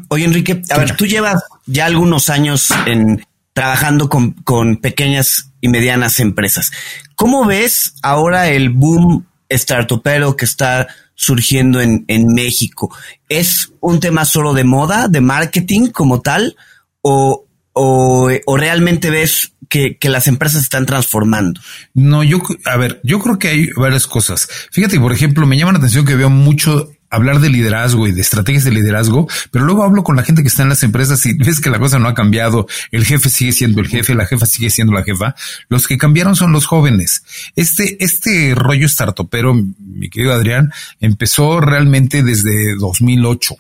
Oye 0.09 0.25
Enrique, 0.25 0.63
a 0.71 0.79
ver, 0.79 0.97
tú 0.97 1.07
llevas 1.07 1.43
ya 1.67 1.87
algunos 1.87 2.31
años 2.31 2.69
en 2.87 3.27
trabajando 3.53 4.09
con, 4.09 4.33
con 4.33 4.77
pequeñas 4.77 5.52
y 5.63 5.69
medianas 5.69 6.21
empresas. 6.21 6.71
¿Cómo 7.15 7.47
ves 7.47 7.95
ahora 8.03 8.51
el 8.51 8.69
boom 8.69 9.25
startupero 9.49 10.37
que 10.37 10.45
está 10.45 10.89
surgiendo 11.15 11.81
en, 11.81 12.05
en 12.09 12.27
México? 12.35 12.95
¿Es 13.31 13.73
un 13.81 14.01
tema 14.01 14.27
solo 14.27 14.53
de 14.53 14.65
moda, 14.65 15.09
de 15.09 15.23
marketing 15.23 15.87
como 15.87 16.21
tal? 16.21 16.57
¿O, 17.01 17.47
o, 17.73 18.31
o 18.45 18.57
realmente 18.57 19.11
ves 19.11 19.53
que, 19.69 19.97
que, 19.99 20.09
las 20.11 20.27
empresas 20.27 20.63
están 20.63 20.85
transformando? 20.85 21.61
No, 21.95 22.23
yo, 22.23 22.41
a 22.67 22.77
ver, 22.77 23.01
yo 23.05 23.21
creo 23.21 23.39
que 23.39 23.49
hay 23.49 23.71
varias 23.77 24.07
cosas. 24.07 24.49
Fíjate, 24.73 25.01
por 25.01 25.13
ejemplo, 25.13 25.47
me 25.47 25.57
llama 25.57 25.73
la 25.73 25.79
atención 25.79 26.05
que 26.05 26.17
veo 26.17 26.29
mucho 26.29 26.91
hablar 27.13 27.41
de 27.41 27.51
liderazgo 27.51 28.09
y 28.09 28.13
de 28.13 28.23
estrategias 28.23 28.65
de 28.65 28.71
liderazgo, 28.71 29.29
pero 29.51 29.67
luego 29.67 29.85
hablo 29.85 30.03
con 30.03 30.17
la 30.17 30.25
gente 30.25 30.41
que 30.43 30.49
está 30.49 30.63
en 30.63 30.71
las 30.71 30.83
empresas 30.83 31.25
y 31.27 31.35
ves 31.39 31.61
que 31.61 31.71
la 31.71 31.79
cosa 31.79 31.99
no 31.99 32.09
ha 32.09 32.15
cambiado. 32.15 32.67
El 32.91 33.05
jefe 33.05 33.29
sigue 33.29 33.53
siendo 33.53 33.81
el 33.81 33.89
jefe, 33.89 34.15
la 34.15 34.27
jefa 34.27 34.47
sigue 34.47 34.71
siendo 34.71 34.95
la 34.95 35.05
jefa. 35.05 35.35
Los 35.69 35.87
que 35.87 35.99
cambiaron 35.99 36.35
son 36.35 36.53
los 36.53 36.65
jóvenes. 36.65 37.23
Este, 37.55 38.03
este 38.03 38.55
rollo 38.55 38.89
startupero, 38.89 39.55
mi 39.55 40.09
querido 40.09 40.33
Adrián, 40.33 40.73
empezó 41.01 41.61
realmente 41.61 42.23
desde 42.23 42.77
2008, 42.77 43.57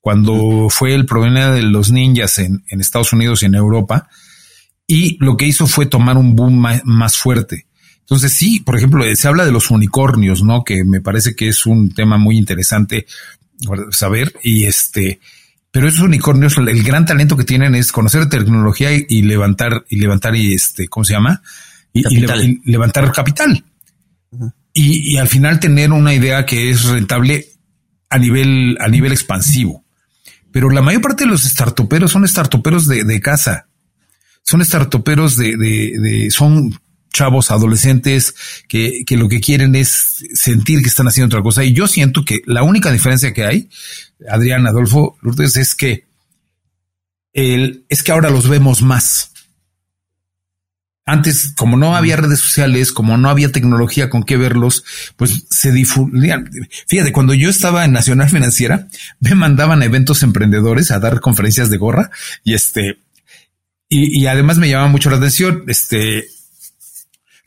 cuando 0.00 0.68
fue 0.70 0.94
el 0.94 1.06
problema 1.06 1.50
de 1.50 1.62
los 1.62 1.90
ninjas 1.90 2.38
en, 2.38 2.64
en 2.68 2.80
Estados 2.80 3.12
Unidos 3.12 3.42
y 3.42 3.46
en 3.46 3.56
Europa. 3.56 4.08
y 4.86 5.16
lo 5.24 5.36
que 5.36 5.46
hizo 5.46 5.66
fue 5.66 5.86
tomar 5.86 6.16
un 6.16 6.36
boom 6.36 6.80
más, 6.84 7.16
fuerte. 7.16 7.66
Entonces 8.10 8.32
sí, 8.32 8.58
por 8.58 8.76
ejemplo, 8.76 9.04
se 9.14 9.28
habla 9.28 9.44
de 9.44 9.52
los 9.52 9.70
unicornios, 9.70 10.42
¿no? 10.42 10.64
Que 10.64 10.82
me 10.82 11.00
parece 11.00 11.36
que 11.36 11.46
es 11.46 11.64
un 11.64 11.94
tema 11.94 12.18
muy 12.18 12.36
interesante 12.36 13.06
saber 13.92 14.34
y 14.42 14.64
este, 14.64 15.20
pero 15.70 15.86
esos 15.86 16.00
unicornios, 16.00 16.58
el 16.58 16.82
gran 16.82 17.06
talento 17.06 17.36
que 17.36 17.44
tienen 17.44 17.76
es 17.76 17.92
conocer 17.92 18.28
tecnología 18.28 18.90
y, 18.92 19.22
levantar 19.22 19.84
y 19.88 20.00
levantar 20.00 20.34
y 20.34 20.54
este, 20.54 20.88
¿cómo 20.88 21.04
se 21.04 21.12
llama? 21.12 21.40
Y, 21.92 22.02
levantar 22.64 23.12
capital. 23.12 23.64
y, 24.74 25.16
al 25.16 25.28
final 25.28 25.60
tener 25.60 25.92
una 25.92 26.12
idea 26.12 26.44
que 26.44 26.68
es 26.68 26.82
rentable 26.86 27.46
a 28.08 28.18
nivel, 28.18 28.76
a 28.80 28.88
nivel 28.88 29.12
expansivo. 29.12 29.84
Pero 30.50 30.68
la 30.70 30.82
mayor 30.82 31.00
parte 31.00 31.22
de 31.22 31.30
los 31.30 31.44
startuperos 31.44 32.10
son 32.10 32.26
startuperos 32.26 32.88
de, 32.88 33.04
de 33.04 33.20
casa. 33.20 33.68
Son 34.42 34.64
startuperos 34.64 35.36
de, 35.36 35.56
de, 35.56 35.92
de, 36.00 36.30
son 36.32 36.76
chavos 37.12 37.50
adolescentes 37.50 38.34
que, 38.68 39.02
que, 39.06 39.16
lo 39.16 39.28
que 39.28 39.40
quieren 39.40 39.74
es 39.74 40.24
sentir 40.34 40.82
que 40.82 40.88
están 40.88 41.08
haciendo 41.08 41.34
otra 41.34 41.42
cosa. 41.42 41.64
Y 41.64 41.72
yo 41.72 41.86
siento 41.86 42.24
que 42.24 42.40
la 42.46 42.62
única 42.62 42.90
diferencia 42.90 43.32
que 43.32 43.44
hay, 43.44 43.68
Adrián, 44.28 44.66
Adolfo, 44.66 45.16
Lourdes, 45.22 45.56
es 45.56 45.74
que 45.74 46.04
el, 47.32 47.84
es 47.88 48.02
que 48.02 48.12
ahora 48.12 48.30
los 48.30 48.48
vemos 48.48 48.82
más. 48.82 49.32
Antes, 51.06 51.54
como 51.56 51.76
no 51.76 51.96
había 51.96 52.16
redes 52.16 52.38
sociales, 52.38 52.92
como 52.92 53.16
no 53.18 53.30
había 53.30 53.50
tecnología 53.50 54.08
con 54.10 54.22
qué 54.22 54.36
verlos, 54.36 54.84
pues 55.16 55.46
se 55.50 55.72
difundían. 55.72 56.48
Fíjate, 56.86 57.10
cuando 57.10 57.34
yo 57.34 57.50
estaba 57.50 57.84
en 57.84 57.92
Nacional 57.92 58.28
Financiera, 58.28 58.86
me 59.18 59.34
mandaban 59.34 59.82
a 59.82 59.86
eventos 59.86 60.22
emprendedores 60.22 60.92
a 60.92 61.00
dar 61.00 61.20
conferencias 61.20 61.68
de 61.68 61.78
gorra 61.78 62.10
y 62.44 62.54
este, 62.54 62.98
y, 63.88 64.26
además 64.26 64.58
me 64.58 64.68
llamaba 64.68 64.88
mucho 64.88 65.10
la 65.10 65.16
atención, 65.16 65.64
este, 65.66 66.28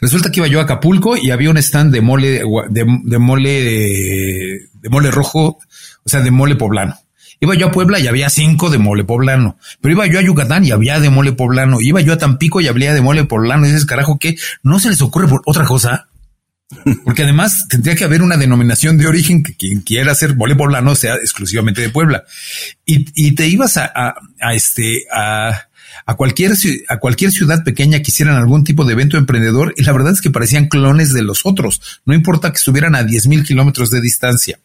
Resulta 0.03 0.31
que 0.31 0.41
iba 0.41 0.47
yo 0.47 0.59
a 0.59 0.63
Acapulco 0.63 1.15
y 1.15 1.31
había 1.31 1.49
un 1.49 1.55
stand 1.55 1.93
de 1.93 2.01
mole, 2.01 2.43
de, 2.69 2.85
de 3.05 3.19
mole, 3.19 3.49
de 3.49 4.89
mole 4.89 5.11
rojo, 5.11 5.59
o 6.03 6.09
sea, 6.09 6.19
de 6.19 6.29
mole 6.29 6.57
poblano. 6.57 6.99
Iba 7.39 7.55
yo 7.55 7.67
a 7.67 7.71
Puebla 7.71 7.99
y 7.99 8.07
había 8.07 8.29
cinco 8.29 8.69
de 8.69 8.79
mole 8.79 9.05
poblano. 9.05 9.57
Pero 9.79 9.93
iba 9.93 10.05
yo 10.07 10.19
a 10.19 10.21
Yucatán 10.21 10.65
y 10.65 10.71
había 10.71 10.99
de 10.99 11.09
mole 11.09 11.31
poblano. 11.31 11.79
Iba 11.79 12.01
yo 12.01 12.11
a 12.11 12.17
Tampico 12.17 12.59
y 12.59 12.67
había 12.67 12.93
de 12.93 12.99
mole 12.99 13.23
poblano. 13.23 13.65
Y 13.65 13.69
dices, 13.69 13.85
carajo, 13.85 14.19
¿qué? 14.19 14.35
¿No 14.61 14.77
se 14.81 14.89
les 14.89 15.01
ocurre 15.01 15.29
por 15.29 15.41
otra 15.45 15.63
cosa? 15.63 16.09
Porque 17.05 17.23
además 17.23 17.67
tendría 17.69 17.95
que 17.95 18.03
haber 18.03 18.23
una 18.23 18.35
denominación 18.35 18.97
de 18.97 19.07
origen 19.07 19.41
que 19.41 19.55
quien 19.55 19.81
quiera 19.81 20.11
hacer 20.11 20.35
mole 20.35 20.57
poblano 20.57 20.95
sea 20.95 21.15
exclusivamente 21.15 21.79
de 21.79 21.89
Puebla. 21.89 22.25
Y, 22.85 23.05
y 23.15 23.35
te 23.35 23.47
ibas 23.47 23.77
a, 23.77 23.85
a, 23.85 24.15
a 24.41 24.53
este, 24.53 25.05
a, 25.13 25.69
a 26.05 26.15
cualquier, 26.15 26.53
a 26.89 26.99
cualquier 26.99 27.31
ciudad 27.31 27.63
pequeña 27.63 27.99
que 27.99 28.11
hicieran 28.11 28.35
algún 28.35 28.63
tipo 28.63 28.85
de 28.85 28.93
evento 28.93 29.17
emprendedor 29.17 29.73
y 29.77 29.83
la 29.83 29.91
verdad 29.91 30.13
es 30.13 30.21
que 30.21 30.31
parecían 30.31 30.67
clones 30.67 31.13
de 31.13 31.21
los 31.21 31.45
otros. 31.45 32.01
No 32.05 32.13
importa 32.13 32.51
que 32.51 32.57
estuvieran 32.57 32.95
a 32.95 33.03
10 33.03 33.27
mil 33.27 33.43
kilómetros 33.43 33.89
de 33.89 34.01
distancia. 34.01 34.59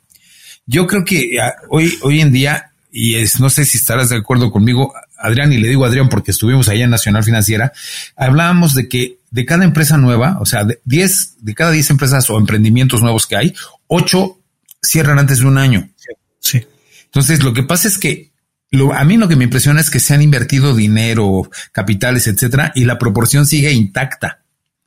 Yo 0.66 0.86
creo 0.86 1.04
que 1.04 1.40
ah, 1.40 1.54
hoy, 1.70 1.98
hoy 2.02 2.20
en 2.20 2.32
día, 2.32 2.72
y 2.92 3.14
es, 3.16 3.40
no 3.40 3.50
sé 3.50 3.64
si 3.64 3.78
estarás 3.78 4.10
de 4.10 4.16
acuerdo 4.16 4.50
conmigo, 4.50 4.94
Adrián, 5.18 5.52
y 5.52 5.58
le 5.58 5.68
digo 5.68 5.84
Adrián 5.84 6.08
porque 6.08 6.30
estuvimos 6.30 6.68
allá 6.68 6.84
en 6.84 6.90
Nacional 6.90 7.24
Financiera, 7.24 7.72
hablábamos 8.16 8.74
de 8.74 8.88
que 8.88 9.18
de 9.30 9.44
cada 9.44 9.64
empresa 9.64 9.96
nueva, 9.96 10.38
o 10.40 10.46
sea, 10.46 10.64
de 10.64 10.80
10, 10.84 11.36
de 11.40 11.54
cada 11.54 11.70
10 11.70 11.90
empresas 11.90 12.28
o 12.30 12.38
emprendimientos 12.38 13.02
nuevos 13.02 13.26
que 13.26 13.36
hay, 13.36 13.54
8 13.88 14.38
cierran 14.82 15.18
antes 15.18 15.40
de 15.40 15.46
un 15.46 15.58
año. 15.58 15.88
Sí. 16.40 16.66
Entonces, 17.04 17.42
lo 17.42 17.52
que 17.52 17.62
pasa 17.62 17.88
es 17.88 17.98
que 17.98 18.30
lo, 18.70 18.92
a 18.92 19.04
mí 19.04 19.16
lo 19.16 19.28
que 19.28 19.36
me 19.36 19.44
impresiona 19.44 19.80
es 19.80 19.90
que 19.90 20.00
se 20.00 20.14
han 20.14 20.22
invertido 20.22 20.74
dinero, 20.74 21.50
capitales, 21.72 22.26
etcétera, 22.26 22.72
y 22.74 22.84
la 22.84 22.98
proporción 22.98 23.46
sigue 23.46 23.72
intacta. 23.72 24.42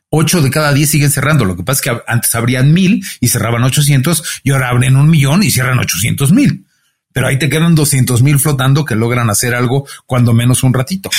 8 0.09 0.41
de 0.41 0.51
cada 0.51 0.73
10 0.73 0.89
siguen 0.89 1.09
cerrando. 1.09 1.45
Lo 1.45 1.55
que 1.55 1.63
pasa 1.63 1.79
es 1.79 1.81
que 1.81 2.03
antes 2.05 2.35
abrían 2.35 2.73
mil 2.73 3.03
y 3.19 3.29
cerraban 3.29 3.63
800 3.63 4.41
y 4.43 4.51
ahora 4.51 4.69
abren 4.69 4.97
un 4.97 5.09
millón 5.09 5.41
y 5.41 5.49
cierran 5.49 5.79
800 5.79 6.33
mil. 6.33 6.65
Pero 7.13 7.27
ahí 7.27 7.39
te 7.39 7.49
quedan 7.49 7.75
200 7.75 8.21
mil 8.21 8.37
flotando 8.39 8.85
que 8.85 8.95
logran 8.95 9.29
hacer 9.29 9.55
algo 9.55 9.87
cuando 10.05 10.33
menos 10.33 10.63
un 10.63 10.73
ratito. 10.73 11.09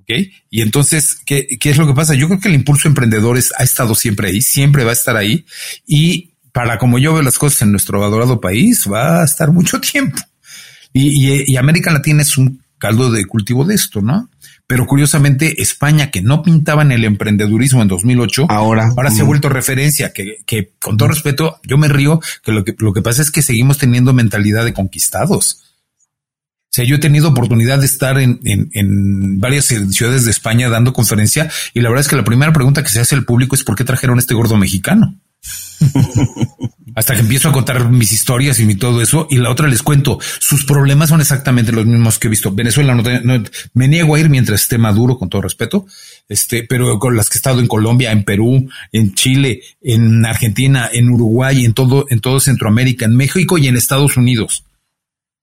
¿Ok? 0.00 0.10
Y 0.50 0.62
entonces, 0.62 1.20
¿qué, 1.26 1.46
¿qué 1.60 1.70
es 1.70 1.76
lo 1.76 1.86
que 1.86 1.92
pasa? 1.92 2.14
Yo 2.14 2.26
creo 2.28 2.40
que 2.40 2.48
el 2.48 2.54
impulso 2.54 2.88
emprendedor 2.88 3.38
ha 3.58 3.62
estado 3.62 3.94
siempre 3.94 4.28
ahí, 4.28 4.40
siempre 4.40 4.84
va 4.84 4.90
a 4.90 4.94
estar 4.94 5.16
ahí. 5.16 5.44
Y 5.86 6.34
para 6.52 6.78
como 6.78 6.98
yo 6.98 7.12
veo 7.12 7.22
las 7.22 7.38
cosas 7.38 7.62
en 7.62 7.70
nuestro 7.70 8.02
adorado 8.02 8.40
país, 8.40 8.88
va 8.90 9.20
a 9.20 9.24
estar 9.24 9.52
mucho 9.52 9.78
tiempo. 9.80 10.18
Y, 10.98 11.32
y, 11.32 11.44
y 11.46 11.56
América 11.56 11.92
Latina 11.92 12.22
es 12.22 12.36
un 12.36 12.60
caldo 12.78 13.10
de 13.10 13.24
cultivo 13.24 13.64
de 13.64 13.74
esto, 13.74 14.00
¿no? 14.00 14.28
Pero 14.66 14.86
curiosamente, 14.86 15.62
España, 15.62 16.10
que 16.10 16.20
no 16.20 16.42
pintaba 16.42 16.82
en 16.82 16.92
el 16.92 17.04
emprendedurismo 17.04 17.82
en 17.82 17.88
2008, 17.88 18.46
ahora, 18.50 18.88
ahora 18.96 19.10
se 19.10 19.22
ha 19.22 19.24
vuelto 19.24 19.48
referencia, 19.48 20.12
que, 20.12 20.38
que 20.44 20.72
con 20.78 20.96
todo 20.96 21.08
respeto, 21.08 21.58
yo 21.64 21.78
me 21.78 21.88
río, 21.88 22.20
que 22.44 22.52
lo, 22.52 22.64
que 22.64 22.74
lo 22.78 22.92
que 22.92 23.00
pasa 23.00 23.22
es 23.22 23.30
que 23.30 23.42
seguimos 23.42 23.78
teniendo 23.78 24.12
mentalidad 24.12 24.64
de 24.64 24.74
conquistados. 24.74 25.62
O 25.90 26.70
sea, 26.70 26.84
yo 26.84 26.96
he 26.96 27.00
tenido 27.00 27.30
oportunidad 27.30 27.78
de 27.78 27.86
estar 27.86 28.18
en, 28.18 28.40
en, 28.44 28.68
en, 28.74 29.40
varias 29.40 29.64
ciudades 29.64 30.26
de 30.26 30.30
España 30.30 30.68
dando 30.68 30.92
conferencia 30.92 31.50
y 31.72 31.80
la 31.80 31.88
verdad 31.88 32.02
es 32.02 32.08
que 32.08 32.16
la 32.16 32.24
primera 32.24 32.52
pregunta 32.52 32.82
que 32.82 32.90
se 32.90 33.00
hace 33.00 33.14
al 33.14 33.24
público 33.24 33.54
es 33.54 33.64
¿por 33.64 33.74
qué 33.74 33.84
trajeron 33.84 34.18
este 34.18 34.34
gordo 34.34 34.58
mexicano? 34.58 35.18
Hasta 36.94 37.14
que 37.14 37.20
empiezo 37.20 37.48
a 37.48 37.52
contar 37.52 37.90
mis 37.90 38.10
historias 38.12 38.58
y 38.58 38.64
mi 38.64 38.74
todo 38.74 39.00
eso. 39.00 39.28
Y 39.30 39.36
la 39.36 39.50
otra 39.50 39.68
les 39.68 39.82
cuento, 39.82 40.18
sus 40.40 40.64
problemas 40.64 41.10
son 41.10 41.20
exactamente 41.20 41.70
los 41.70 41.86
mismos 41.86 42.18
que 42.18 42.26
he 42.26 42.30
visto. 42.30 42.52
Venezuela 42.52 42.94
no, 42.94 43.44
me 43.74 43.88
niego 43.88 44.14
a 44.14 44.20
ir 44.20 44.28
mientras 44.28 44.62
esté 44.62 44.78
maduro, 44.78 45.16
con 45.16 45.28
todo 45.28 45.42
respeto. 45.42 45.86
Este, 46.28 46.64
pero 46.64 46.98
con 46.98 47.16
las 47.16 47.28
que 47.28 47.36
he 47.36 47.40
estado 47.40 47.60
en 47.60 47.68
Colombia, 47.68 48.10
en 48.10 48.24
Perú, 48.24 48.68
en 48.92 49.14
Chile, 49.14 49.62
en 49.80 50.26
Argentina, 50.26 50.88
en 50.92 51.08
Uruguay, 51.10 51.64
en 51.64 51.74
todo, 51.74 52.06
en 52.10 52.20
todo 52.20 52.40
Centroamérica, 52.40 53.04
en 53.04 53.16
México 53.16 53.58
y 53.58 53.68
en 53.68 53.76
Estados 53.76 54.16
Unidos, 54.16 54.64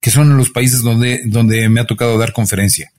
que 0.02 0.12
son 0.12 0.36
los 0.38 0.50
países 0.50 0.82
donde, 0.82 1.22
donde 1.26 1.70
me 1.70 1.80
ha 1.80 1.88
tocado 1.88 2.18
dar 2.18 2.34
conferencia. 2.34 2.92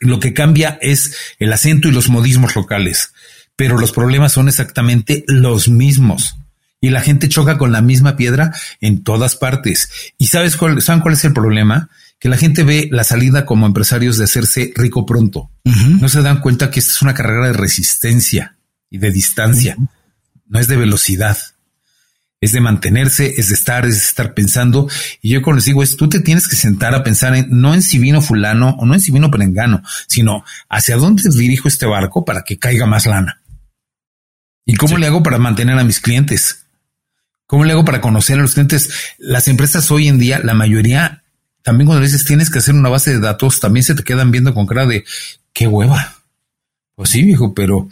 lo 0.00 0.20
que 0.20 0.34
cambia 0.34 0.78
es 0.82 1.16
el 1.38 1.52
acento 1.52 1.88
y 1.88 1.92
los 1.92 2.08
modismos 2.08 2.54
locales 2.54 3.12
pero 3.60 3.76
los 3.76 3.92
problemas 3.92 4.32
son 4.32 4.48
exactamente 4.48 5.22
los 5.26 5.68
mismos. 5.68 6.38
Y 6.80 6.88
la 6.88 7.02
gente 7.02 7.28
choca 7.28 7.58
con 7.58 7.72
la 7.72 7.82
misma 7.82 8.16
piedra 8.16 8.54
en 8.80 9.04
todas 9.04 9.36
partes. 9.36 9.90
¿Y 10.16 10.28
sabes 10.28 10.56
cuál, 10.56 10.80
¿saben 10.80 11.02
cuál 11.02 11.12
es 11.12 11.26
el 11.26 11.34
problema? 11.34 11.90
Que 12.18 12.30
la 12.30 12.38
gente 12.38 12.64
ve 12.64 12.88
la 12.90 13.04
salida 13.04 13.44
como 13.44 13.66
empresarios 13.66 14.16
de 14.16 14.24
hacerse 14.24 14.72
rico 14.76 15.04
pronto. 15.04 15.50
No 16.00 16.08
se 16.08 16.22
dan 16.22 16.40
cuenta 16.40 16.70
que 16.70 16.80
esta 16.80 16.92
es 16.92 17.02
una 17.02 17.12
carrera 17.12 17.48
de 17.48 17.52
resistencia 17.52 18.56
y 18.88 18.96
de 18.96 19.10
distancia. 19.10 19.76
No 20.48 20.58
es 20.58 20.66
de 20.66 20.78
velocidad. 20.78 21.36
Es 22.40 22.52
de 22.52 22.62
mantenerse, 22.62 23.34
es 23.36 23.48
de 23.48 23.54
estar, 23.56 23.84
es 23.84 23.92
de 23.92 24.06
estar 24.06 24.32
pensando. 24.32 24.88
Y 25.20 25.34
yo 25.34 25.42
cuando 25.42 25.56
les 25.56 25.66
digo 25.66 25.82
es, 25.82 25.98
tú 25.98 26.08
te 26.08 26.20
tienes 26.20 26.48
que 26.48 26.56
sentar 26.56 26.94
a 26.94 27.04
pensar 27.04 27.36
en, 27.36 27.48
no 27.50 27.74
en 27.74 27.82
si 27.82 27.98
vino 27.98 28.22
fulano 28.22 28.70
o 28.78 28.86
no 28.86 28.94
en 28.94 29.02
si 29.02 29.12
vino 29.12 29.30
perengano, 29.30 29.82
sino 30.06 30.46
hacia 30.70 30.96
dónde 30.96 31.24
dirijo 31.28 31.68
este 31.68 31.84
barco 31.84 32.24
para 32.24 32.40
que 32.40 32.58
caiga 32.58 32.86
más 32.86 33.04
lana. 33.04 33.39
¿Y 34.64 34.76
cómo 34.76 34.98
le 34.98 35.06
hago 35.06 35.22
para 35.22 35.38
mantener 35.38 35.78
a 35.78 35.84
mis 35.84 36.00
clientes? 36.00 36.64
¿Cómo 37.46 37.64
le 37.64 37.72
hago 37.72 37.84
para 37.84 38.00
conocer 38.00 38.38
a 38.38 38.42
los 38.42 38.54
clientes? 38.54 38.90
Las 39.18 39.48
empresas 39.48 39.90
hoy 39.90 40.08
en 40.08 40.18
día, 40.18 40.40
la 40.42 40.54
mayoría, 40.54 41.24
también 41.62 41.86
cuando 41.86 42.04
dices 42.04 42.24
tienes 42.24 42.50
que 42.50 42.58
hacer 42.58 42.74
una 42.74 42.88
base 42.88 43.10
de 43.10 43.20
datos, 43.20 43.60
también 43.60 43.84
se 43.84 43.94
te 43.94 44.04
quedan 44.04 44.30
viendo 44.30 44.54
con 44.54 44.66
cara 44.66 44.86
de 44.86 45.04
qué 45.52 45.66
hueva. 45.66 46.16
Pues 46.94 47.10
sí, 47.10 47.22
viejo, 47.22 47.54
pero 47.54 47.88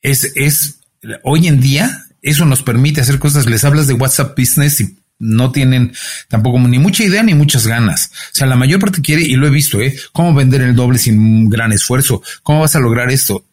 es, 0.00 0.32
es 0.34 0.78
hoy 1.22 1.48
en 1.48 1.60
día 1.60 2.06
eso 2.22 2.44
nos 2.44 2.62
permite 2.62 3.00
hacer 3.00 3.18
cosas. 3.18 3.46
Les 3.46 3.64
hablas 3.64 3.86
de 3.86 3.94
WhatsApp 3.94 4.38
Business 4.38 4.80
y 4.80 4.96
no 5.18 5.50
tienen 5.50 5.92
tampoco 6.28 6.58
ni 6.60 6.78
mucha 6.78 7.04
idea 7.04 7.22
ni 7.22 7.34
muchas 7.34 7.66
ganas. 7.66 8.10
O 8.32 8.36
sea, 8.36 8.46
la 8.46 8.56
mayor 8.56 8.80
parte 8.80 9.02
quiere, 9.02 9.22
y 9.22 9.34
lo 9.36 9.46
he 9.46 9.50
visto, 9.50 9.80
¿eh? 9.80 9.96
¿Cómo 10.12 10.34
vender 10.34 10.62
el 10.62 10.74
doble 10.74 10.98
sin 10.98 11.18
un 11.18 11.48
gran 11.48 11.72
esfuerzo? 11.72 12.22
¿Cómo 12.42 12.60
vas 12.60 12.76
a 12.76 12.80
lograr 12.80 13.10
esto? 13.10 13.44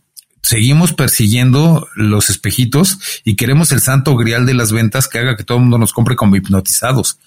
Seguimos 0.45 0.93
persiguiendo 0.93 1.87
los 1.95 2.29
espejitos 2.29 2.99
y 3.23 3.35
queremos 3.35 3.71
el 3.71 3.81
santo 3.81 4.15
grial 4.15 4.45
de 4.45 4.53
las 4.53 4.71
ventas 4.71 5.07
que 5.07 5.17
haga 5.17 5.35
que 5.35 5.43
todo 5.43 5.57
el 5.57 5.63
mundo 5.63 5.79
nos 5.79 5.91
compre 5.91 6.15
como 6.15 6.35
hipnotizados. 6.35 7.17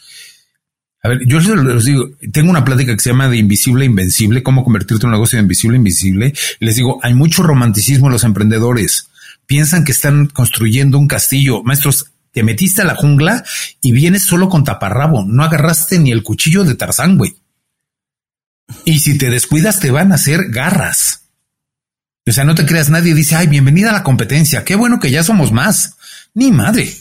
A 1.03 1.09
ver, 1.09 1.21
yo 1.27 1.41
les 1.41 1.85
digo, 1.85 2.11
tengo 2.33 2.51
una 2.51 2.65
plática 2.65 2.95
que 2.95 3.03
se 3.03 3.11
llama 3.11 3.29
de 3.29 3.37
invisible 3.37 3.85
invencible, 3.85 4.45
cómo 4.45 4.63
convertirte 4.63 5.05
en 5.05 5.09
un 5.09 5.15
negocio 5.15 5.37
de 5.37 5.43
invisible 5.43 5.77
invisible. 5.77 6.33
Les 6.61 6.77
digo, 6.77 7.01
hay 7.03 7.15
mucho 7.15 7.43
romanticismo 7.43 8.07
en 8.07 8.13
los 8.13 8.23
emprendedores. 8.23 9.09
Piensan 9.47 9.85
que 9.85 9.93
están 9.93 10.27
construyendo 10.27 10.97
un 10.97 11.09
castillo. 11.09 11.65
Maestros, 11.65 12.13
te 12.33 12.45
metiste 12.45 12.83
a 12.83 12.85
la 12.85 12.95
jungla 12.95 13.45
y 13.81 13.91
vienes 13.91 14.23
solo 14.23 14.49
con 14.49 14.63
taparrabo. 14.63 15.25
No 15.25 15.43
agarraste 15.43 15.99
ni 15.99 16.13
el 16.13 16.23
cuchillo 16.23 16.63
de 16.63 16.77
Tarzán, 16.77 17.19
güey. 17.19 17.35
Y 18.85 19.01
si 19.01 19.19
te 19.19 19.31
descuidas, 19.31 19.81
te 19.81 19.91
van 19.91 20.13
a 20.13 20.17
hacer 20.17 20.51
garras. 20.51 21.28
O 22.29 22.33
sea, 22.33 22.45
no 22.45 22.55
te 22.55 22.67
creas, 22.67 22.91
nadie 22.91 23.15
dice, 23.15 23.37
ay, 23.37 23.47
bienvenida 23.47 23.91
a 23.91 23.93
la 23.95 24.03
competencia, 24.03 24.65
qué 24.65 24.75
bueno 24.75 25.01
que 25.01 25.11
ya 25.11 25.23
somos 25.23 25.51
más. 25.53 25.95
Ni 26.35 26.53
madre. 26.53 26.95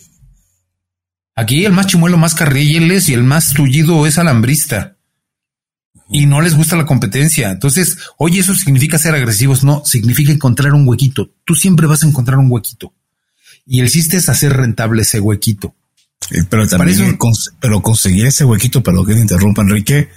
Aquí 1.36 1.66
el 1.66 1.74
más 1.74 1.88
chimuelo, 1.88 2.18
más 2.18 2.34
carriles 2.34 3.10
y 3.10 3.14
el 3.14 3.24
más 3.24 3.54
tullido 3.54 4.08
es 4.08 4.18
alambrista. 4.18 4.96
y 6.10 6.26
no 6.26 6.42
les 6.42 6.56
gusta 6.56 6.76
la 6.76 6.86
competencia. 6.86 7.52
Entonces, 7.52 7.98
oye, 8.18 8.40
eso 8.40 8.56
significa 8.56 8.98
ser 8.98 9.14
agresivos. 9.16 9.64
No, 9.64 9.84
significa 9.86 10.32
encontrar 10.32 10.74
un 10.74 10.88
huequito. 10.88 11.32
Tú 11.44 11.56
siempre 11.56 11.88
vas 11.88 12.04
a 12.04 12.08
encontrar 12.08 12.40
un 12.40 12.52
huequito. 12.52 12.94
Y 13.66 13.82
el 13.82 13.90
chiste 13.90 14.18
es 14.18 14.30
hacer 14.30 14.54
rentable 14.54 15.02
ese 15.02 15.20
huequito. 15.20 15.76
Pero 16.50 16.68
también, 16.68 17.18
pero 17.60 17.82
conseguir 17.82 18.26
ese 18.26 18.46
huequito, 18.46 18.82
perdón 18.82 19.06
que 19.06 19.14
te 19.14 19.22
interrumpa, 19.22 19.62
Enrique, 19.62 20.10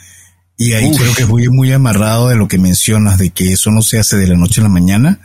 y 0.60 0.74
ahí 0.74 0.90
creo 0.94 1.14
que 1.14 1.24
voy 1.24 1.48
muy 1.48 1.72
amarrado 1.72 2.28
de 2.28 2.36
lo 2.36 2.46
que 2.46 2.58
mencionas, 2.58 3.16
de 3.16 3.30
que 3.30 3.50
eso 3.50 3.70
no 3.70 3.80
se 3.80 3.98
hace 3.98 4.18
de 4.18 4.26
la 4.26 4.36
noche 4.36 4.60
a 4.60 4.64
la 4.64 4.68
mañana, 4.68 5.18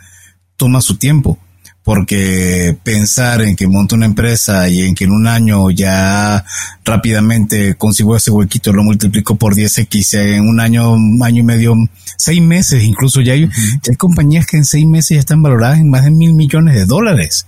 toma 0.56 0.80
su 0.80 0.96
tiempo. 0.96 1.38
Porque 1.82 2.74
pensar 2.82 3.42
en 3.42 3.54
que 3.54 3.68
monto 3.68 3.96
una 3.96 4.06
empresa 4.06 4.66
y 4.70 4.80
en 4.80 4.94
que 4.94 5.04
en 5.04 5.12
un 5.12 5.26
año 5.26 5.68
ya 5.70 6.42
rápidamente 6.86 7.74
consigo 7.74 8.16
ese 8.16 8.30
huequito, 8.30 8.72
lo 8.72 8.82
multiplico 8.82 9.36
por 9.36 9.54
10x 9.54 10.36
en 10.36 10.48
un 10.48 10.58
año, 10.58 10.94
un 10.94 11.22
año 11.22 11.42
y 11.42 11.44
medio, 11.44 11.74
seis 12.16 12.40
meses, 12.40 12.82
incluso 12.82 13.20
ya 13.20 13.34
hay, 13.34 13.46
hay 13.86 13.96
compañías 13.96 14.46
que 14.46 14.56
en 14.56 14.64
seis 14.64 14.86
meses 14.86 15.16
ya 15.16 15.20
están 15.20 15.42
valoradas 15.42 15.80
en 15.80 15.90
más 15.90 16.04
de 16.04 16.12
mil 16.12 16.32
millones 16.32 16.76
de 16.76 16.86
dólares. 16.86 17.46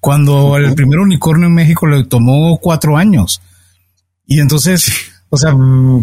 Cuando 0.00 0.58
el 0.58 0.74
primer 0.74 0.98
unicornio 0.98 1.46
en 1.46 1.54
México 1.54 1.86
le 1.86 2.04
tomó 2.04 2.58
cuatro 2.58 2.98
años. 2.98 3.40
Y 4.26 4.38
entonces, 4.38 4.92
o 5.34 5.38
sea, 5.38 5.56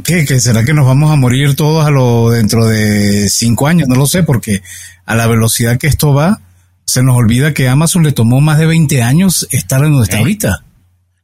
¿qué, 0.04 0.26
¿qué? 0.26 0.40
será 0.40 0.66
que 0.66 0.74
nos 0.74 0.88
vamos 0.88 1.12
a 1.12 1.16
morir 1.16 1.56
todos 1.56 1.86
a 1.86 1.92
lo 1.92 2.32
dentro 2.32 2.66
de 2.66 3.30
cinco 3.30 3.68
años? 3.68 3.88
No 3.88 3.94
lo 3.94 4.08
sé, 4.08 4.24
porque 4.24 4.64
a 5.06 5.14
la 5.14 5.28
velocidad 5.28 5.78
que 5.78 5.86
esto 5.86 6.16
va, 6.16 6.42
se 6.84 7.04
nos 7.04 7.16
olvida 7.16 7.54
que 7.54 7.68
Amazon 7.68 8.02
le 8.02 8.12
tomó 8.12 8.42
más 8.42 8.58
de 8.58 8.66
20 8.66 9.04
años 9.04 9.48
estar 9.52 9.84
en 9.84 9.92
donde 9.92 10.06
está 10.06 10.18
ahorita. 10.18 10.66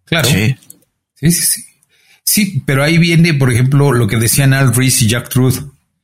Claro. 0.06 0.30
Sí. 0.30 0.56
sí. 1.16 1.32
sí, 1.32 1.64
sí, 2.24 2.64
pero 2.64 2.84
ahí 2.84 3.00
viene, 3.00 3.34
por 3.34 3.52
ejemplo, 3.52 3.92
lo 3.92 4.08
que 4.08 4.18
decían 4.18 4.54
Al 4.54 4.76
Rees 4.76 5.02
y 5.02 5.08
Jack 5.08 5.30
Truth. 5.30 5.64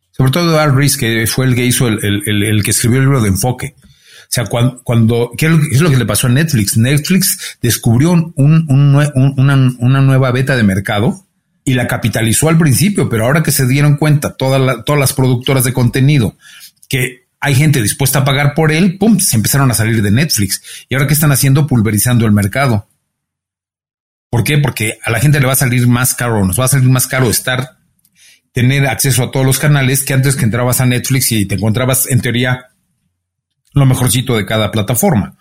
Sobre 0.10 0.32
todo 0.32 0.60
Al 0.60 0.76
Rees, 0.76 0.98
que 0.98 1.28
fue 1.28 1.46
el 1.46 1.54
que 1.54 1.68
hizo 1.68 1.88
el, 1.88 2.24
el, 2.26 2.64
que 2.64 2.72
escribió 2.72 2.98
el 2.98 3.06
libro 3.06 3.22
de 3.22 3.30
enfoque. 3.30 3.76
O 3.78 4.28
sea, 4.28 4.46
cuando, 4.48 4.82
cuando 4.84 5.32
¿qué 5.38 5.56
es 5.72 5.82
lo 5.82 5.92
que 5.92 5.98
le 5.98 6.06
pasó 6.08 6.26
a 6.26 6.32
Netflix? 6.32 6.78
Netflix 6.78 7.60
descubrió 7.62 8.14
un, 8.14 8.34
una, 8.36 9.56
una, 9.78 10.02
nueva 10.02 10.32
beta 10.32 10.56
de 10.56 10.64
mercado 10.64 11.28
y 11.64 11.74
la 11.74 11.88
capitalizó 11.88 12.50
al 12.50 12.58
principio, 12.58 13.08
pero 13.10 13.26
ahora 13.26 13.44
que 13.44 13.52
se 13.52 13.68
dieron 13.68 13.98
cuenta 13.98 14.36
todas 14.36 14.84
todas 14.86 15.00
las 15.00 15.14
productoras 15.14 15.64
de 15.64 15.74
contenido 15.74 16.38
que 16.90 17.28
hay 17.40 17.56
gente 17.56 17.82
dispuesta 17.82 18.20
a 18.20 18.26
pagar 18.26 18.54
por 18.54 18.72
él, 18.72 18.98
pum, 19.00 19.20
se 19.20 19.36
empezaron 19.36 19.72
a 19.72 19.74
salir 19.74 20.02
de 20.04 20.12
Netflix. 20.12 20.86
Y 20.88 20.94
ahora 20.94 21.08
qué 21.08 21.14
están 21.14 21.32
haciendo, 21.32 21.66
pulverizando 21.66 22.26
el 22.26 22.32
mercado. 22.32 22.88
¿Por 24.30 24.44
qué? 24.44 24.60
Porque 24.60 25.00
a 25.04 25.10
la 25.10 25.20
gente 25.20 25.40
le 25.40 25.48
va 25.48 25.54
a 25.54 25.58
salir 25.58 25.88
más 25.88 26.14
caro, 26.14 26.46
nos 26.46 26.60
va 26.60 26.66
a 26.66 26.70
salir 26.70 26.88
más 26.90 27.08
caro 27.08 27.30
estar, 27.30 27.80
tener 28.52 28.88
acceso 28.88 29.24
a 29.24 29.32
todos 29.32 29.46
los 29.46 29.58
canales 29.58 30.04
que 30.04 30.14
antes 30.14 30.36
que 30.36 30.46
entrabas 30.46 30.82
a 30.82 30.86
Netflix 30.86 31.32
y 31.32 31.46
te 31.46 31.56
encontrabas 31.56 32.08
en 32.08 32.22
teoría 32.22 32.68
lo 33.74 33.86
mejorcito 33.86 34.38
de 34.38 34.46
cada 34.46 34.72
plataforma. 34.72 35.38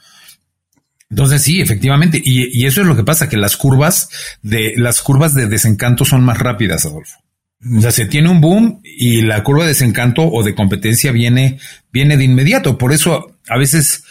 Entonces 1.10 1.42
sí, 1.42 1.60
efectivamente, 1.60 2.22
y, 2.24 2.64
eso 2.64 2.80
es 2.82 2.86
lo 2.86 2.96
que 2.96 3.02
pasa, 3.02 3.28
que 3.28 3.36
las 3.36 3.56
curvas 3.56 4.08
de 4.42 4.74
las 4.76 5.02
curvas 5.02 5.34
de 5.34 5.48
desencanto 5.48 6.04
son 6.04 6.22
más 6.22 6.38
rápidas, 6.38 6.86
Adolfo. 6.86 7.18
O 7.76 7.80
sea, 7.80 7.90
se 7.90 8.06
tiene 8.06 8.30
un 8.30 8.40
boom 8.40 8.80
y 8.84 9.20
la 9.22 9.42
curva 9.42 9.64
de 9.64 9.70
desencanto 9.70 10.22
o 10.22 10.42
de 10.42 10.54
competencia 10.54 11.12
viene, 11.12 11.58
viene 11.92 12.16
de 12.16 12.24
inmediato. 12.24 12.78
Por 12.78 12.92
eso 12.92 13.36
a 13.48 13.58
veces 13.58 14.04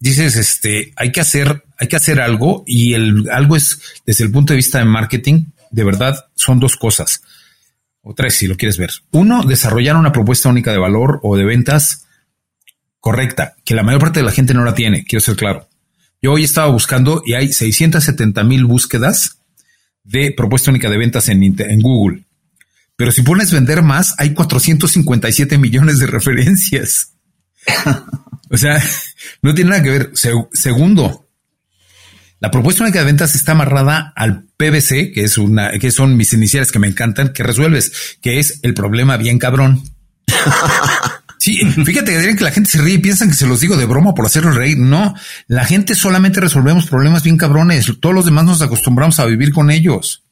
dices, 0.00 0.34
este, 0.36 0.92
hay 0.96 1.12
que 1.12 1.20
hacer, 1.20 1.62
hay 1.78 1.88
que 1.88 1.96
hacer 1.96 2.20
algo 2.20 2.64
y 2.66 2.94
el 2.94 3.28
algo 3.30 3.54
es 3.54 3.78
desde 4.06 4.24
el 4.24 4.32
punto 4.32 4.52
de 4.52 4.56
vista 4.56 4.78
de 4.78 4.86
marketing, 4.86 5.44
de 5.70 5.84
verdad 5.84 6.16
son 6.34 6.58
dos 6.58 6.76
cosas 6.76 7.22
o 8.00 8.14
tres 8.14 8.34
si 8.34 8.46
lo 8.46 8.56
quieres 8.56 8.78
ver. 8.78 8.90
Uno, 9.10 9.42
desarrollar 9.42 9.96
una 9.96 10.12
propuesta 10.12 10.48
única 10.48 10.72
de 10.72 10.78
valor 10.78 11.20
o 11.22 11.36
de 11.36 11.44
ventas 11.44 12.06
correcta, 12.98 13.56
que 13.64 13.74
la 13.74 13.82
mayor 13.82 14.00
parte 14.00 14.20
de 14.20 14.26
la 14.26 14.32
gente 14.32 14.54
no 14.54 14.64
la 14.64 14.74
tiene, 14.74 15.04
quiero 15.04 15.20
ser 15.20 15.36
claro. 15.36 15.68
Yo 16.22 16.32
hoy 16.32 16.44
estaba 16.44 16.68
buscando 16.68 17.22
y 17.24 17.34
hay 17.34 17.52
670 17.52 18.42
mil 18.44 18.64
búsquedas 18.64 19.38
de 20.04 20.32
propuesta 20.36 20.70
única 20.70 20.88
de 20.88 20.98
ventas 20.98 21.28
en, 21.28 21.42
en 21.42 21.80
Google. 21.80 22.24
Pero 22.96 23.12
si 23.12 23.22
pones 23.22 23.52
vender 23.52 23.82
más, 23.82 24.14
hay 24.18 24.32
457 24.32 25.58
millones 25.58 25.98
de 25.98 26.06
referencias. 26.06 27.12
o 28.50 28.56
sea, 28.56 28.82
no 29.42 29.54
tiene 29.54 29.70
nada 29.70 29.82
que 29.82 29.90
ver. 29.90 30.12
segundo, 30.52 31.28
la 32.40 32.50
propuesta 32.50 32.82
única 32.84 33.00
de 33.00 33.04
ventas 33.04 33.34
está 33.34 33.52
amarrada 33.52 34.12
al 34.16 34.44
PVC, 34.56 35.12
que 35.12 35.24
es 35.24 35.36
una, 35.36 35.72
que 35.78 35.90
son 35.90 36.16
mis 36.16 36.32
iniciales 36.32 36.72
que 36.72 36.78
me 36.78 36.88
encantan, 36.88 37.32
que 37.32 37.42
resuelves, 37.42 38.18
que 38.22 38.38
es 38.38 38.60
el 38.62 38.72
problema 38.72 39.16
bien 39.16 39.38
cabrón. 39.38 39.82
Sí, 41.38 41.58
fíjate 41.84 42.12
que 42.18 42.36
que 42.36 42.44
la 42.44 42.50
gente 42.50 42.70
se 42.70 42.80
ríe 42.80 42.94
y 42.94 42.98
piensan 42.98 43.28
que 43.28 43.36
se 43.36 43.46
los 43.46 43.60
digo 43.60 43.76
de 43.76 43.86
broma 43.86 44.14
por 44.14 44.26
hacerlo 44.26 44.50
reír. 44.52 44.78
No, 44.78 45.14
la 45.46 45.64
gente 45.64 45.94
solamente 45.94 46.40
resolvemos 46.40 46.86
problemas 46.86 47.22
bien 47.22 47.36
cabrones. 47.36 47.92
Todos 48.00 48.14
los 48.14 48.24
demás 48.24 48.44
nos 48.44 48.62
acostumbramos 48.62 49.20
a 49.20 49.26
vivir 49.26 49.52
con 49.52 49.70
ellos. 49.70 50.24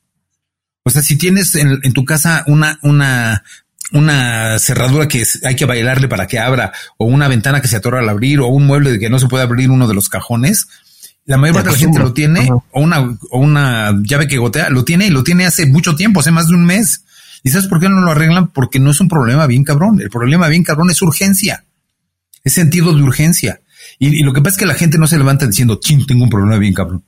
O 0.84 0.90
sea, 0.90 1.02
si 1.02 1.16
tienes 1.16 1.55
en, 1.55 1.80
tu 1.94 2.05
casa 2.05 2.44
una, 2.46 2.78
una, 2.82 3.42
una 3.92 4.59
cerradura 4.59 5.09
que 5.09 5.24
hay 5.44 5.57
que 5.57 5.64
bailarle 5.64 6.09
para 6.09 6.26
que 6.26 6.38
abra, 6.38 6.72
o 6.98 7.07
una 7.07 7.28
ventana 7.28 7.62
que 7.62 7.68
se 7.68 7.76
atora 7.76 8.00
al 8.00 8.09
abrir, 8.09 8.40
o 8.40 8.48
un 8.48 8.66
mueble 8.66 8.92
de 8.92 8.98
que 8.98 9.09
no 9.09 9.18
se 9.18 9.28
puede 9.28 9.44
abrir 9.44 9.70
uno 9.70 9.88
de 9.88 9.94
los 9.94 10.11
cajones, 10.11 10.68
la 11.24 11.38
mayor 11.38 11.55
parte 11.55 11.70
de 11.70 11.74
la 11.74 11.78
gente 11.78 11.98
lo 11.98 12.12
tiene, 12.12 12.50
o 12.50 12.80
una, 12.80 13.16
o 13.30 13.38
una 13.38 13.94
llave 14.02 14.28
que 14.28 14.36
gotea, 14.36 14.68
lo 14.68 14.84
tiene 14.84 15.07
y 15.07 15.11
lo 15.11 15.24
tiene 15.24 15.46
hace 15.46 15.64
mucho 15.64 15.96
tiempo, 15.96 16.20
hace 16.20 16.30
más 16.30 16.48
de 16.48 16.55
un 16.55 16.66
mes. 16.66 17.03
¿Y 17.45 17.51
sabes 17.51 17.68
por 17.68 17.78
qué 17.78 17.88
no 17.88 18.01
lo 18.01 18.11
arreglan? 18.11 18.49
Porque 18.49 18.80
no 18.80 18.90
es 18.90 19.01
un 19.01 19.09
problema 19.09 19.47
bien 19.47 19.62
cabrón. 19.62 20.01
El 20.01 20.11
problema 20.11 20.49
bien 20.49 20.64
cabrón 20.64 20.90
es 20.90 21.01
urgencia. 21.03 21.64
Es 22.42 22.55
sentido 22.55 22.92
de 22.92 23.03
urgencia. 23.03 23.61
Y, 24.01 24.09
y 24.20 24.22
lo 24.24 24.32
que 24.32 24.40
pasa 24.40 24.55
es 24.55 24.59
que 24.59 24.66
la 24.66 24.74
gente 24.74 24.99
no 24.99 25.07
se 25.07 25.18
levanta 25.18 25.47
diciendo, 25.47 25.78
ching, 25.80 26.07
tengo 26.07 26.24
un 26.24 26.30
problema 26.30 26.59
bien 26.59 26.74
cabrón 26.74 27.05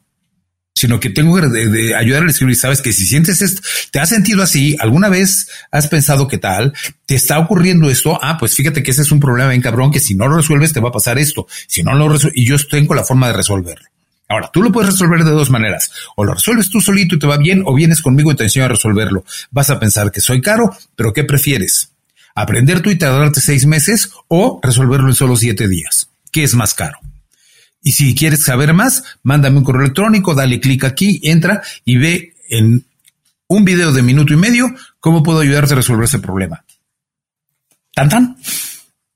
sino 0.76 1.00
que 1.00 1.08
tengo 1.08 1.34
que 1.40 1.48
de, 1.48 1.96
ayudar 1.96 2.22
a 2.22 2.30
escribir. 2.30 2.54
Sabes 2.54 2.82
que 2.82 2.92
si 2.92 3.06
sientes 3.06 3.40
esto, 3.40 3.62
te 3.90 3.98
has 3.98 4.10
sentido 4.10 4.42
así, 4.42 4.76
alguna 4.78 5.08
vez 5.08 5.48
has 5.70 5.88
pensado 5.88 6.28
que 6.28 6.36
tal, 6.36 6.74
te 7.06 7.14
está 7.14 7.38
ocurriendo 7.38 7.88
esto. 7.88 8.18
Ah, 8.22 8.36
pues 8.38 8.54
fíjate 8.54 8.82
que 8.82 8.90
ese 8.90 9.00
es 9.00 9.10
un 9.10 9.18
problema 9.18 9.50
bien 9.50 9.62
cabrón 9.62 9.90
que 9.90 10.00
si 10.00 10.14
no 10.14 10.28
lo 10.28 10.36
resuelves 10.36 10.74
te 10.74 10.80
va 10.80 10.90
a 10.90 10.92
pasar 10.92 11.18
esto. 11.18 11.46
Si 11.66 11.82
no 11.82 11.94
lo 11.94 12.10
resuelves, 12.10 12.38
y 12.38 12.44
yo 12.44 12.56
tengo 12.70 12.94
la 12.94 13.04
forma 13.04 13.26
de 13.28 13.32
resolverlo. 13.32 13.88
Ahora, 14.28 14.50
tú 14.52 14.62
lo 14.62 14.72
puedes 14.72 14.90
resolver 14.90 15.24
de 15.24 15.30
dos 15.30 15.50
maneras. 15.50 15.90
O 16.16 16.24
lo 16.24 16.34
resuelves 16.34 16.70
tú 16.70 16.80
solito 16.80 17.14
y 17.14 17.18
te 17.18 17.26
va 17.26 17.36
bien, 17.36 17.62
o 17.64 17.74
vienes 17.74 18.02
conmigo 18.02 18.32
y 18.32 18.36
te 18.36 18.44
enseño 18.44 18.64
a 18.64 18.68
resolverlo. 18.68 19.24
Vas 19.50 19.70
a 19.70 19.78
pensar 19.78 20.10
que 20.10 20.20
soy 20.20 20.40
caro, 20.40 20.76
pero 20.96 21.12
¿qué 21.12 21.24
prefieres? 21.24 21.90
¿Aprender 22.34 22.80
tú 22.80 22.90
y 22.90 22.98
tardarte 22.98 23.40
seis 23.40 23.66
meses 23.66 24.10
o 24.28 24.60
resolverlo 24.62 25.08
en 25.08 25.14
solo 25.14 25.36
siete 25.36 25.68
días? 25.68 26.08
¿Qué 26.32 26.42
es 26.42 26.54
más 26.54 26.74
caro? 26.74 26.98
Y 27.82 27.92
si 27.92 28.14
quieres 28.14 28.44
saber 28.44 28.74
más, 28.74 29.04
mándame 29.22 29.58
un 29.58 29.64
correo 29.64 29.82
electrónico, 29.82 30.34
dale 30.34 30.60
clic 30.60 30.84
aquí, 30.84 31.20
entra 31.22 31.62
y 31.84 31.96
ve 31.96 32.34
en 32.50 32.84
un 33.48 33.64
video 33.64 33.92
de 33.92 34.02
minuto 34.02 34.32
y 34.32 34.36
medio 34.36 34.74
cómo 34.98 35.22
puedo 35.22 35.38
ayudarte 35.38 35.74
a 35.74 35.76
resolver 35.76 36.04
ese 36.04 36.18
problema. 36.18 36.64
Tan 37.94 38.08
tan. 38.08 38.36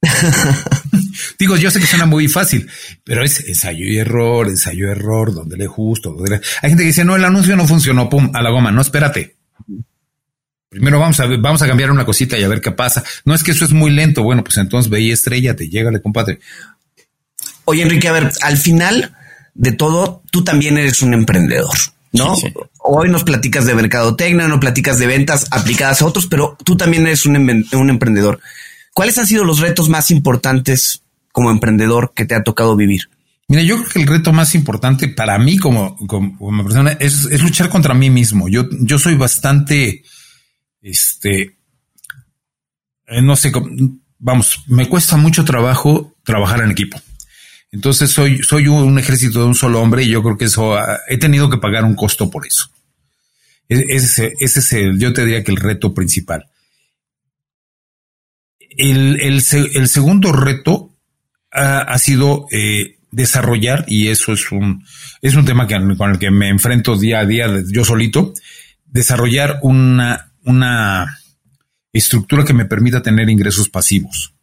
Digo, 1.39 1.57
yo 1.57 1.71
sé 1.71 1.81
que 1.81 1.87
suena 1.87 2.07
muy 2.07 2.29
fácil, 2.29 2.69
pero 3.05 3.23
es 3.23 3.47
ensayo 3.47 3.85
y 3.85 3.99
error, 3.99 4.49
ensayo 4.49 4.89
y 4.89 4.91
error, 4.91 5.35
donde 5.35 5.57
le 5.57 5.67
justo. 5.67 6.13
Donde 6.13 6.41
Hay 6.63 6.71
gente 6.71 6.83
que 6.83 6.89
dice, 6.89 7.05
no, 7.05 7.17
el 7.17 7.25
anuncio 7.25 7.57
no 7.57 7.67
funcionó, 7.67 8.09
pum, 8.09 8.31
a 8.35 8.43
la 8.43 8.51
goma. 8.51 8.73
No, 8.73 8.81
espérate. 8.81 9.37
Primero 10.69 11.01
vamos 11.01 11.19
a 11.19 11.27
vamos 11.27 11.63
a 11.63 11.67
cambiar 11.67 11.91
una 11.91 12.07
cosita 12.07 12.39
y 12.39 12.45
a 12.45 12.49
ver 12.49 12.61
qué 12.61 12.71
pasa. 12.71 13.03
No 13.25 13.35
es 13.35 13.43
que 13.43 13.51
eso 13.51 13.65
es 13.65 13.73
muy 13.73 13.91
lento. 13.91 14.23
Bueno, 14.23 14.45
pues 14.45 14.57
entonces 14.57 14.89
ve 14.89 15.01
y 15.01 15.11
estrella, 15.11 15.57
te 15.57 15.69
llega, 15.69 15.91
compadre. 16.01 16.39
Oye, 17.65 17.83
Enrique, 17.83 18.09
a 18.09 18.13
ver, 18.13 18.31
al 18.43 18.57
final 18.57 19.17
de 19.55 19.73
todo, 19.73 20.23
tú 20.31 20.45
también 20.45 20.79
eres 20.79 21.03
un 21.03 21.13
emprendedor. 21.13 21.77
¿no? 22.13 22.37
Hoy 22.79 23.09
nos 23.09 23.25
platicas 23.25 23.67
de 23.67 23.75
mercadotecnia, 23.75 24.49
no 24.49 24.61
platicas 24.61 24.99
de 24.99 25.07
ventas 25.07 25.47
aplicadas 25.51 26.03
a 26.03 26.07
otros, 26.07 26.27
pero 26.27 26.57
tú 26.65 26.77
también 26.77 27.07
eres 27.07 27.27
un, 27.27 27.37
un, 27.37 27.91
emprendedor. 27.91 28.41
¿Cuáles 28.93 29.19
han 29.19 29.27
sido 29.27 29.45
los 29.45 29.61
retos 29.61 29.89
más 29.89 30.11
importantes 30.11 31.03
como 31.33 31.51
emprendedor 31.51 32.13
que 32.15 32.25
te 32.25 32.35
ha 32.35 32.43
tocado 32.43 32.77
vivir? 32.77 33.09
Mira, 33.49 33.63
yo 33.63 33.77
creo 33.79 33.89
que 33.89 34.01
el 34.03 34.07
reto 34.07 34.33
más 34.33 34.55
importante 34.55 35.09
para 35.09 35.39
mí 35.39 35.59
como, 35.59 35.97
como, 36.07 36.65
persona 36.65 36.93
es, 37.01 37.25
luchar 37.43 37.69
contra 37.69 37.95
mí 37.95 38.09
mismo. 38.09 38.49
Yo, 38.49 38.69
yo 38.71 38.99
soy 38.99 39.17
bastante, 39.17 40.05
este, 40.81 41.57
eh, 43.09 43.23
no 43.23 43.35
sé, 43.35 43.51
vamos, 44.19 44.63
me 44.69 44.89
cuesta 44.89 45.17
mucho 45.17 45.45
trabajo 45.45 46.15
trabajar 46.23 46.63
en 46.63 46.71
equipo. 46.71 47.01
Entonces 47.73 48.11
soy, 48.11 48.43
soy 48.43 48.69
un 48.69 48.99
ejército 48.99 49.41
de 49.41 49.47
un 49.47 49.55
solo 49.55 49.81
hombre 49.81 50.05
y 50.05 50.11
yo 50.11 50.23
creo 50.23 50.39
que 50.39 50.45
eso 50.45 50.77
he 51.09 51.19
tenido 51.19 51.51
que 51.51 51.59
pagar 51.59 51.85
un 51.85 51.95
costo 51.95 52.31
por 52.31 52.47
eso. 52.47 52.71
E, 53.69 53.85
ese, 53.89 54.33
ese 54.39 54.61
es 54.61 54.73
el, 54.73 54.99
yo 54.99 55.13
te 55.13 55.25
diría 55.25 55.43
que 55.43 55.53
el 55.53 55.57
reto 55.57 55.95
principal. 55.95 56.47
El, 58.77 59.21
el, 59.21 59.43
el 59.75 59.89
segundo 59.89 60.33
reto 60.33 60.95
ha, 61.51 61.99
sido 61.99 62.47
eh, 62.53 62.99
desarrollar, 63.11 63.85
y 63.89 64.09
eso 64.09 64.33
es 64.33 64.53
un, 64.53 64.85
es 65.21 65.35
un 65.35 65.45
tema 65.45 65.67
que, 65.67 65.75
con 65.97 66.13
el 66.13 66.19
que 66.19 66.31
me 66.31 66.49
enfrento 66.49 66.97
día 66.97 67.21
a 67.21 67.27
día 67.27 67.49
yo 67.69 67.85
solito, 67.85 68.35
desarrollar 68.87 69.59
una, 69.63 70.33
una, 70.45 71.17
estructura 71.93 72.45
que 72.45 72.53
me 72.53 72.67
permita 72.67 73.03
tener 73.03 73.29
ingresos 73.29 73.69
pasivos. 73.69 74.35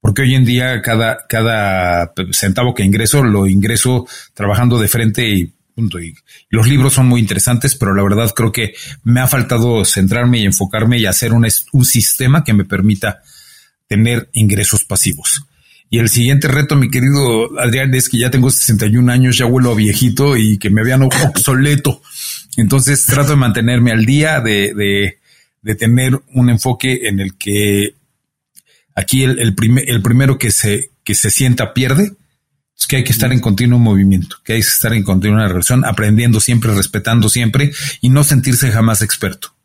Porque 0.00 0.22
hoy 0.22 0.34
en 0.34 0.44
día 0.44 0.80
cada, 0.82 1.26
cada 1.28 2.12
centavo 2.32 2.74
que 2.74 2.84
ingreso 2.84 3.24
lo 3.24 3.46
ingreso 3.46 4.06
trabajando 4.34 4.78
de 4.78 4.88
frente 4.88 5.28
y 5.28 5.52
punto. 5.74 6.00
Y 6.00 6.14
los 6.48 6.68
libros 6.68 6.94
son 6.94 7.06
muy 7.06 7.20
interesantes, 7.20 7.74
pero 7.74 7.94
la 7.94 8.02
verdad 8.02 8.32
creo 8.34 8.52
que 8.52 8.74
me 9.02 9.20
ha 9.20 9.26
faltado 9.26 9.84
centrarme 9.84 10.38
y 10.38 10.44
enfocarme 10.44 10.98
y 10.98 11.06
hacer 11.06 11.32
un, 11.32 11.46
un 11.72 11.84
sistema 11.84 12.44
que 12.44 12.54
me 12.54 12.64
permita 12.64 13.20
tener 13.88 14.28
ingresos 14.32 14.84
pasivos. 14.84 15.42
Y 15.88 15.98
el 15.98 16.08
siguiente 16.08 16.48
reto, 16.48 16.74
mi 16.74 16.90
querido 16.90 17.58
Adrián, 17.60 17.94
es 17.94 18.08
que 18.08 18.18
ya 18.18 18.30
tengo 18.30 18.50
61 18.50 19.10
años, 19.12 19.38
ya 19.38 19.46
vuelo 19.46 19.74
viejito 19.74 20.36
y 20.36 20.58
que 20.58 20.70
me 20.70 20.82
vean 20.82 21.02
obsoleto. 21.28 22.02
Entonces 22.56 23.04
trato 23.04 23.30
de 23.30 23.36
mantenerme 23.36 23.92
al 23.92 24.04
día, 24.04 24.40
de, 24.40 24.74
de, 24.74 25.18
de 25.62 25.74
tener 25.74 26.20
un 26.34 26.50
enfoque 26.50 27.08
en 27.08 27.20
el 27.20 27.36
que 27.36 27.94
aquí 28.94 29.22
el, 29.22 29.38
el, 29.38 29.54
el 29.86 30.02
primero 30.02 30.38
que 30.38 30.50
se, 30.50 30.90
que 31.04 31.14
se 31.14 31.30
sienta 31.30 31.72
pierde. 31.72 32.12
Es 32.78 32.86
que 32.86 32.96
hay 32.96 33.04
que 33.04 33.12
estar 33.12 33.32
en 33.32 33.40
continuo 33.40 33.78
movimiento, 33.78 34.36
que 34.44 34.52
hay 34.52 34.60
que 34.60 34.66
estar 34.66 34.92
en 34.92 35.02
continua 35.02 35.48
relación, 35.48 35.82
aprendiendo 35.86 36.40
siempre, 36.40 36.74
respetando 36.74 37.30
siempre 37.30 37.72
y 38.02 38.10
no 38.10 38.22
sentirse 38.22 38.70
jamás 38.70 39.00
experto 39.00 39.55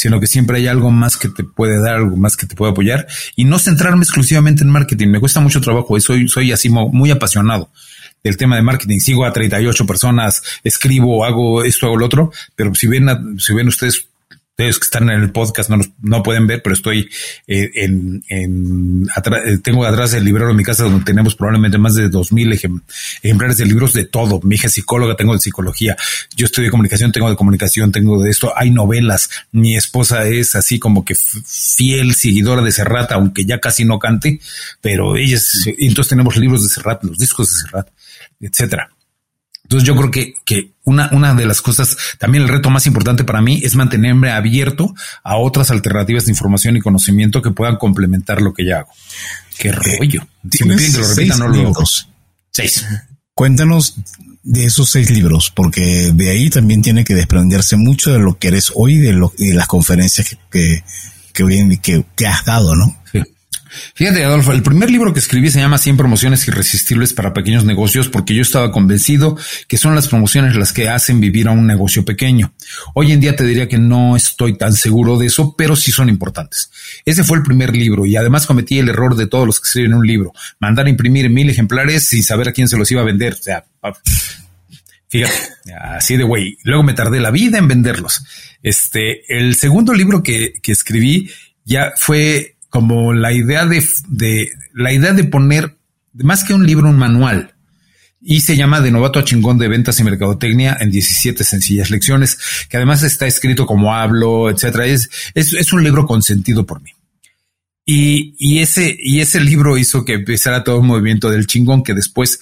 sino 0.00 0.18
que 0.18 0.26
siempre 0.26 0.56
hay 0.56 0.66
algo 0.66 0.90
más 0.90 1.18
que 1.18 1.28
te 1.28 1.44
puede 1.44 1.78
dar, 1.78 1.96
algo 1.96 2.16
más 2.16 2.34
que 2.34 2.46
te 2.46 2.54
puede 2.54 2.72
apoyar 2.72 3.06
y 3.36 3.44
no 3.44 3.58
centrarme 3.58 4.02
exclusivamente 4.02 4.64
en 4.64 4.70
marketing. 4.70 5.08
Me 5.08 5.20
cuesta 5.20 5.40
mucho 5.40 5.60
trabajo 5.60 5.94
y 5.94 6.00
soy, 6.00 6.26
soy 6.26 6.52
así 6.52 6.70
muy 6.70 7.10
apasionado 7.10 7.70
del 8.24 8.38
tema 8.38 8.56
de 8.56 8.62
marketing. 8.62 8.98
Sigo 9.00 9.26
a 9.26 9.32
38 9.32 9.84
personas, 9.84 10.42
escribo, 10.64 11.22
hago 11.26 11.64
esto, 11.64 11.86
hago 11.86 11.98
lo 11.98 12.06
otro, 12.06 12.32
pero 12.56 12.74
si 12.74 12.86
ven, 12.86 13.38
si 13.38 13.52
ven 13.52 13.68
ustedes 13.68 14.08
ustedes 14.60 14.78
que 14.78 14.84
están 14.84 15.08
en 15.08 15.22
el 15.22 15.30
podcast 15.30 15.70
no, 15.70 15.78
no 16.02 16.22
pueden 16.22 16.46
ver, 16.46 16.62
pero 16.62 16.74
estoy 16.74 17.08
eh, 17.46 17.70
en, 17.76 18.22
en 18.28 19.06
eh, 19.08 19.58
tengo 19.62 19.86
atrás 19.86 20.12
el 20.12 20.24
librero 20.24 20.50
en 20.50 20.56
mi 20.56 20.64
casa 20.64 20.84
donde 20.84 21.04
tenemos 21.04 21.34
probablemente 21.34 21.78
más 21.78 21.94
de 21.94 22.10
dos 22.10 22.30
mil 22.30 22.52
ejemplares 22.52 23.56
de 23.56 23.64
libros 23.64 23.94
de 23.94 24.04
todo. 24.04 24.40
Mi 24.42 24.56
hija 24.56 24.66
es 24.66 24.74
psicóloga, 24.74 25.16
tengo 25.16 25.32
de 25.32 25.40
psicología. 25.40 25.96
Yo 26.36 26.44
estudio 26.44 26.70
comunicación, 26.70 27.10
tengo 27.10 27.30
de 27.30 27.36
comunicación, 27.36 27.90
tengo 27.90 28.22
de 28.22 28.30
esto. 28.30 28.52
Hay 28.54 28.70
novelas. 28.70 29.30
Mi 29.52 29.76
esposa 29.76 30.26
es 30.28 30.54
así 30.54 30.78
como 30.78 31.04
que 31.04 31.14
fiel 31.14 32.14
seguidora 32.14 32.60
de 32.60 32.72
Serrat, 32.72 33.12
aunque 33.12 33.46
ya 33.46 33.60
casi 33.60 33.86
no 33.86 33.98
cante, 33.98 34.40
pero 34.82 35.16
ella 35.16 35.36
es, 35.36 35.66
entonces 35.78 36.10
tenemos 36.10 36.36
libros 36.36 36.62
de 36.62 36.68
Serrat, 36.68 37.02
los 37.04 37.16
discos 37.16 37.48
de 37.48 37.56
Serrat, 37.62 37.88
etcétera. 38.40 38.90
Entonces 39.70 39.86
yo 39.86 39.94
creo 39.94 40.10
que, 40.10 40.34
que 40.44 40.72
una, 40.82 41.10
una 41.12 41.32
de 41.32 41.46
las 41.46 41.62
cosas, 41.62 41.96
también 42.18 42.42
el 42.42 42.48
reto 42.48 42.70
más 42.70 42.88
importante 42.88 43.22
para 43.22 43.40
mí 43.40 43.60
es 43.62 43.76
mantenerme 43.76 44.32
abierto 44.32 44.92
a 45.22 45.36
otras 45.36 45.70
alternativas 45.70 46.24
de 46.24 46.32
información 46.32 46.76
y 46.76 46.80
conocimiento 46.80 47.40
que 47.40 47.52
puedan 47.52 47.76
complementar 47.76 48.42
lo 48.42 48.52
que 48.52 48.66
ya 48.66 48.78
hago. 48.78 48.90
Qué 49.56 49.68
eh, 49.68 49.72
rollo. 49.72 50.26
Si 50.50 50.64
me 50.64 50.76
piden 50.76 50.92
que 50.92 50.98
lo 50.98 51.08
repita, 51.14 51.36
no 51.36 51.46
lo 51.46 51.72
Seis. 52.50 52.84
Cuéntanos 53.32 53.94
de 54.42 54.64
esos 54.64 54.90
seis 54.90 55.08
libros, 55.08 55.52
porque 55.54 56.10
de 56.14 56.30
ahí 56.30 56.50
también 56.50 56.82
tiene 56.82 57.04
que 57.04 57.14
desprenderse 57.14 57.76
mucho 57.76 58.12
de 58.12 58.18
lo 58.18 58.38
que 58.40 58.48
eres 58.48 58.72
hoy, 58.74 58.96
de, 58.96 59.12
lo, 59.12 59.32
de 59.38 59.54
las 59.54 59.68
conferencias 59.68 60.36
que, 60.50 60.82
que, 61.32 61.78
que, 61.80 62.04
que 62.16 62.26
has 62.26 62.44
dado, 62.44 62.74
¿no? 62.74 63.00
Sí. 63.12 63.22
Fíjate, 63.94 64.24
Adolfo, 64.24 64.52
el 64.52 64.62
primer 64.62 64.90
libro 64.90 65.12
que 65.12 65.20
escribí 65.20 65.50
se 65.50 65.60
llama 65.60 65.78
100 65.78 65.96
promociones 65.96 66.46
irresistibles 66.48 67.12
para 67.12 67.32
pequeños 67.32 67.64
negocios 67.64 68.08
porque 68.08 68.34
yo 68.34 68.42
estaba 68.42 68.72
convencido 68.72 69.36
que 69.68 69.78
son 69.78 69.94
las 69.94 70.08
promociones 70.08 70.56
las 70.56 70.72
que 70.72 70.88
hacen 70.88 71.20
vivir 71.20 71.48
a 71.48 71.52
un 71.52 71.66
negocio 71.66 72.04
pequeño. 72.04 72.52
Hoy 72.94 73.12
en 73.12 73.20
día 73.20 73.36
te 73.36 73.44
diría 73.44 73.68
que 73.68 73.78
no 73.78 74.16
estoy 74.16 74.56
tan 74.56 74.72
seguro 74.72 75.18
de 75.18 75.26
eso, 75.26 75.54
pero 75.56 75.76
sí 75.76 75.92
son 75.92 76.08
importantes. 76.08 76.70
Ese 77.04 77.24
fue 77.24 77.38
el 77.38 77.44
primer 77.44 77.76
libro 77.76 78.06
y 78.06 78.16
además 78.16 78.46
cometí 78.46 78.78
el 78.78 78.88
error 78.88 79.14
de 79.16 79.26
todos 79.26 79.46
los 79.46 79.60
que 79.60 79.66
escriben 79.66 79.94
un 79.94 80.06
libro, 80.06 80.32
mandar 80.58 80.86
a 80.86 80.90
imprimir 80.90 81.30
mil 81.30 81.48
ejemplares 81.48 82.08
sin 82.08 82.22
saber 82.22 82.48
a 82.48 82.52
quién 82.52 82.68
se 82.68 82.76
los 82.76 82.90
iba 82.90 83.02
a 83.02 83.04
vender. 83.04 83.34
O 83.34 83.42
sea, 83.42 83.64
Fíjate, 85.10 85.34
así 85.96 86.16
de 86.16 86.22
güey. 86.22 86.56
Luego 86.62 86.84
me 86.84 86.94
tardé 86.94 87.18
la 87.18 87.32
vida 87.32 87.58
en 87.58 87.66
venderlos. 87.66 88.24
Este, 88.62 89.22
el 89.28 89.56
segundo 89.56 89.92
libro 89.92 90.22
que, 90.22 90.52
que 90.62 90.70
escribí 90.70 91.28
ya 91.64 91.92
fue 91.96 92.56
como 92.70 93.12
la 93.12 93.32
idea 93.32 93.66
de, 93.66 93.82
la 94.72 94.92
idea 94.92 95.12
de 95.12 95.24
poner 95.24 95.76
más 96.14 96.44
que 96.44 96.54
un 96.54 96.66
libro, 96.66 96.88
un 96.88 96.98
manual. 96.98 97.54
Y 98.22 98.40
se 98.40 98.56
llama 98.56 98.80
De 98.80 98.90
novato 98.90 99.18
a 99.18 99.24
chingón 99.24 99.58
de 99.58 99.68
ventas 99.68 99.98
y 99.98 100.04
mercadotecnia 100.04 100.76
en 100.78 100.90
17 100.90 101.42
sencillas 101.42 101.90
lecciones, 101.90 102.38
que 102.68 102.76
además 102.76 103.02
está 103.02 103.26
escrito 103.26 103.66
como 103.66 103.94
hablo, 103.94 104.50
etcétera. 104.50 104.86
Es, 104.86 105.08
es, 105.34 105.72
un 105.72 105.82
libro 105.82 106.06
consentido 106.06 106.66
por 106.66 106.82
mí. 106.82 106.90
Y, 107.86 108.34
y, 108.38 108.60
ese, 108.60 108.94
y 108.98 109.20
ese 109.20 109.40
libro 109.40 109.78
hizo 109.78 110.04
que 110.04 110.14
empezara 110.14 110.64
todo 110.64 110.80
un 110.80 110.86
movimiento 110.86 111.30
del 111.30 111.46
chingón 111.46 111.82
que 111.82 111.94
después 111.94 112.40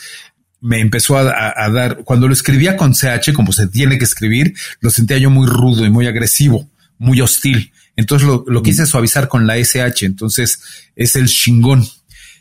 me 0.61 0.81
empezó 0.81 1.17
a, 1.17 1.71
dar, 1.71 1.99
cuando 2.05 2.27
lo 2.27 2.35
escribía 2.35 2.77
con 2.77 2.93
CH, 2.93 3.33
como 3.33 3.53
se 3.53 3.69
tiene 3.69 3.99
que 3.99 4.05
escribir, 4.05 4.55
lo 4.81 4.91
sentía 4.91 5.19
yo 5.19 5.31
muy 5.31 5.47
rudo 5.47 5.87
y 5.87 5.91
muy 5.91 6.07
agresivo, 6.07 6.69
muy 6.99 7.21
hostil. 7.21 7.73
Entonces 7.99 8.29
lo, 8.29 8.45
lo 8.47 8.63
quise 8.63 8.87
suavizar 8.87 9.27
con 9.27 9.49
la 9.49 9.59
SH, 9.59 10.07
entonces 10.07 10.61
es 10.95 11.17
el 11.17 11.27
chingón. 11.27 11.85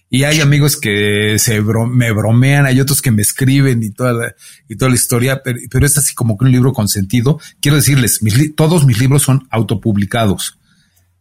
Y 0.08 0.24
hay 0.24 0.40
amigos 0.40 0.78
que 0.78 1.38
se 1.40 1.60
me 1.62 2.12
bromean, 2.12 2.68
hay 2.68 2.80
otros 2.80 3.02
que 3.02 3.10
me 3.10 3.24
escriben 3.24 3.82
y 3.82 3.90
toda 3.90 4.14
la, 4.14 4.36
y 4.70 4.76
toda 4.76 4.90
la 4.90 4.96
historia, 4.96 5.42
pero, 5.44 5.58
pero, 5.72 5.86
es 5.88 5.98
así 5.98 6.14
como 6.14 6.38
que 6.38 6.46
un 6.46 6.52
libro 6.52 6.74
con 6.74 6.88
sentido. 6.88 7.40
Quiero 7.60 7.76
decirles, 7.76 8.20
todos 8.56 8.86
mis 8.86 9.00
libros 9.00 9.24
son 9.24 9.48
autopublicados. 9.50 10.60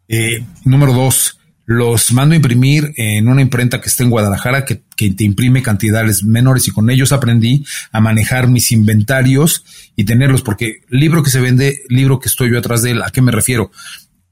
Eh, 0.07 0.45
número 0.65 0.93
dos, 0.93 1.39
los 1.65 2.13
mando 2.13 2.35
a 2.35 2.37
imprimir 2.37 2.93
en 2.99 3.29
una 3.29 3.41
imprenta 3.41 3.81
que 3.81 3.89
está 3.89 4.05
en 4.05 4.11
Guadalajara 4.11 4.67
que, 4.67 4.83
que, 4.97 5.11
te 5.13 5.25
imprime 5.25 5.63
cantidades 5.63 6.23
menores 6.23 6.69
y 6.69 6.73
con 6.73 6.91
ellos 6.91 7.11
aprendí 7.11 7.65
a 7.91 8.01
manejar 8.01 8.49
mis 8.49 8.71
inventarios 8.71 9.65
y 9.97 10.05
tenerlos 10.05 10.43
porque 10.43 10.83
libro 10.91 11.23
que 11.23 11.31
se 11.31 11.41
vende, 11.41 11.81
libro 11.89 12.21
que 12.21 12.29
estoy 12.29 12.53
yo 12.53 12.59
atrás 12.59 12.83
de 12.83 12.93
él, 12.93 13.03
¿a 13.03 13.11
qué 13.11 13.23
me 13.23 13.33
refiero? 13.33 13.73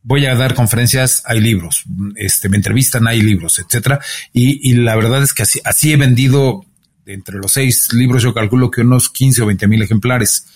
Voy 0.05 0.27
a 0.27 0.37
dar 0.37 0.55
conferencias, 0.55 1.23
hay 1.27 1.41
libros, 1.41 1.83
este, 2.15 2.49
me 2.49 2.59
entrevistan, 2.59 3.09
hay 3.09 3.21
libros, 3.21 3.59
etcétera. 3.59 3.99
Y, 4.33 4.71
y 4.71 4.75
la 4.75 4.95
verdad 4.95 5.23
es 5.23 5.33
que 5.33 5.43
así, 5.43 5.61
así 5.65 5.93
he 5.93 5.97
vendido 5.97 6.65
entre 7.07 7.39
los 7.39 7.53
seis 7.53 7.93
libros, 7.93 8.23
yo 8.23 8.33
calculo 8.33 8.71
que 8.71 8.83
unos 8.83 9.11
15 9.11 9.43
o 9.43 9.47
20 9.47 9.67
mil 9.67 9.83
ejemplares. 9.83 10.47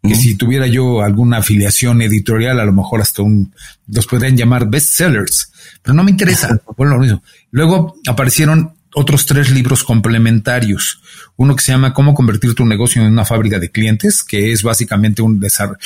Que 0.00 0.14
si 0.14 0.36
tuviera 0.36 0.68
yo 0.68 1.02
alguna 1.02 1.38
afiliación 1.38 2.00
editorial, 2.02 2.60
a 2.60 2.64
lo 2.64 2.72
mejor 2.72 3.00
hasta 3.00 3.22
un, 3.22 3.52
los 3.88 4.06
podrían 4.06 4.36
llamar 4.36 4.70
bestsellers, 4.70 5.50
pero 5.82 5.92
no 5.92 6.04
me 6.04 6.12
interesa. 6.12 6.60
bueno, 6.76 6.94
lo 6.94 7.00
mismo. 7.00 7.22
Luego 7.50 7.96
aparecieron 8.06 8.74
otros 8.94 9.26
tres 9.26 9.50
libros 9.50 9.82
complementarios. 9.82 11.00
Uno 11.34 11.56
que 11.56 11.64
se 11.64 11.72
llama 11.72 11.94
Cómo 11.94 12.14
convertir 12.14 12.54
tu 12.54 12.64
negocio 12.64 13.02
en 13.02 13.08
una 13.08 13.24
fábrica 13.24 13.58
de 13.58 13.70
clientes, 13.72 14.22
que 14.22 14.52
es 14.52 14.62
básicamente 14.62 15.20
un 15.20 15.40
desarrollo. 15.40 15.78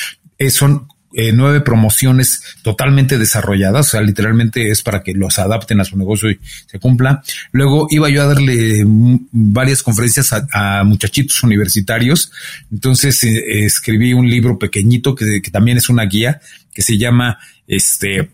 Son 0.50 0.88
eh, 1.14 1.32
nueve 1.32 1.60
promociones 1.60 2.42
totalmente 2.62 3.18
desarrolladas, 3.18 3.88
o 3.88 3.90
sea, 3.90 4.00
literalmente 4.00 4.70
es 4.70 4.82
para 4.82 5.02
que 5.02 5.12
los 5.12 5.38
adapten 5.38 5.80
a 5.80 5.84
su 5.84 5.96
negocio 5.96 6.30
y 6.30 6.38
se 6.66 6.78
cumpla. 6.78 7.22
Luego 7.50 7.86
iba 7.90 8.08
yo 8.08 8.22
a 8.22 8.26
darle 8.26 8.82
varias 8.86 9.82
conferencias 9.82 10.32
a, 10.32 10.84
muchachitos 10.84 11.42
universitarios, 11.42 12.32
entonces 12.70 13.22
eh, 13.24 13.64
escribí 13.64 14.12
un 14.12 14.28
libro 14.28 14.58
pequeñito 14.58 15.14
que, 15.14 15.40
también 15.52 15.76
es 15.76 15.88
una 15.88 16.04
guía 16.04 16.40
que 16.72 16.82
se 16.82 16.96
llama 16.96 17.38
este 17.66 18.30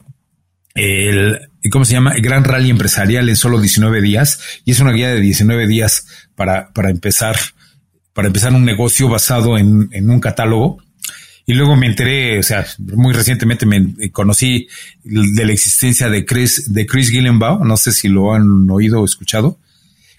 el 0.74 1.50
¿cómo 1.70 1.84
se 1.84 1.94
llama? 1.94 2.12
El 2.12 2.22
Gran 2.22 2.44
Rally 2.44 2.70
Empresarial 2.70 3.28
en 3.28 3.36
solo 3.36 3.60
19 3.60 4.00
días 4.00 4.40
y 4.64 4.70
es 4.70 4.80
una 4.80 4.92
guía 4.92 5.08
de 5.08 5.20
19 5.20 5.66
días 5.66 6.06
para, 6.36 6.72
para 6.72 6.90
empezar 6.90 7.36
para 8.12 8.28
empezar 8.28 8.52
un 8.52 8.64
negocio 8.64 9.08
basado 9.08 9.58
en 9.58 10.10
un 10.10 10.20
catálogo 10.20 10.78
y 11.48 11.54
luego 11.54 11.76
me 11.76 11.86
enteré, 11.86 12.38
o 12.38 12.42
sea, 12.42 12.66
muy 12.78 13.14
recientemente 13.14 13.64
me 13.64 14.12
conocí 14.12 14.68
de 15.02 15.46
la 15.46 15.52
existencia 15.54 16.10
de 16.10 16.26
Chris, 16.26 16.74
de 16.74 16.84
Chris 16.84 17.08
Gillenbaugh. 17.08 17.64
No 17.64 17.78
sé 17.78 17.92
si 17.92 18.08
lo 18.08 18.34
han 18.34 18.68
oído 18.68 19.00
o 19.00 19.06
escuchado. 19.06 19.58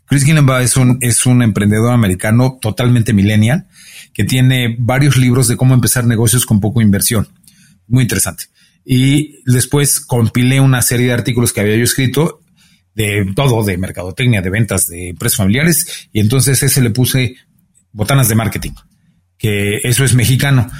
Chris 0.08 0.24
Gillenbaugh 0.26 0.64
es 0.64 0.76
un, 0.76 0.98
es 1.02 1.28
un 1.28 1.44
emprendedor 1.44 1.94
americano 1.94 2.58
totalmente 2.60 3.14
millennial 3.14 3.68
que 4.12 4.24
tiene 4.24 4.76
varios 4.80 5.18
libros 5.18 5.48
de 5.48 5.56
cómo 5.56 5.76
empezar 5.76 6.04
negocios 6.08 6.48
con 6.48 6.60
poco 6.60 6.82
inversión. 6.82 7.28
Muy 7.86 8.02
interesante. 8.02 8.46
Y 8.84 9.44
después 9.46 10.00
compilé 10.00 10.60
una 10.60 10.82
serie 10.82 11.06
de 11.06 11.14
artículos 11.14 11.54
que 11.54 11.62
había 11.62 11.76
yo 11.76 11.84
escrito 11.84 12.42
de 12.96 13.34
todo, 13.36 13.64
de 13.64 13.78
mercadotecnia, 13.78 14.42
de 14.42 14.50
ventas, 14.50 14.88
de 14.88 15.10
empresas 15.10 15.38
familiares. 15.38 16.10
Y 16.12 16.22
entonces 16.22 16.64
ese 16.64 16.82
le 16.82 16.90
puse 16.90 17.36
botanas 17.92 18.30
de 18.30 18.36
marketing, 18.36 18.72
que 19.38 19.78
eso 19.84 20.04
es 20.04 20.16
mexicano 20.16 20.72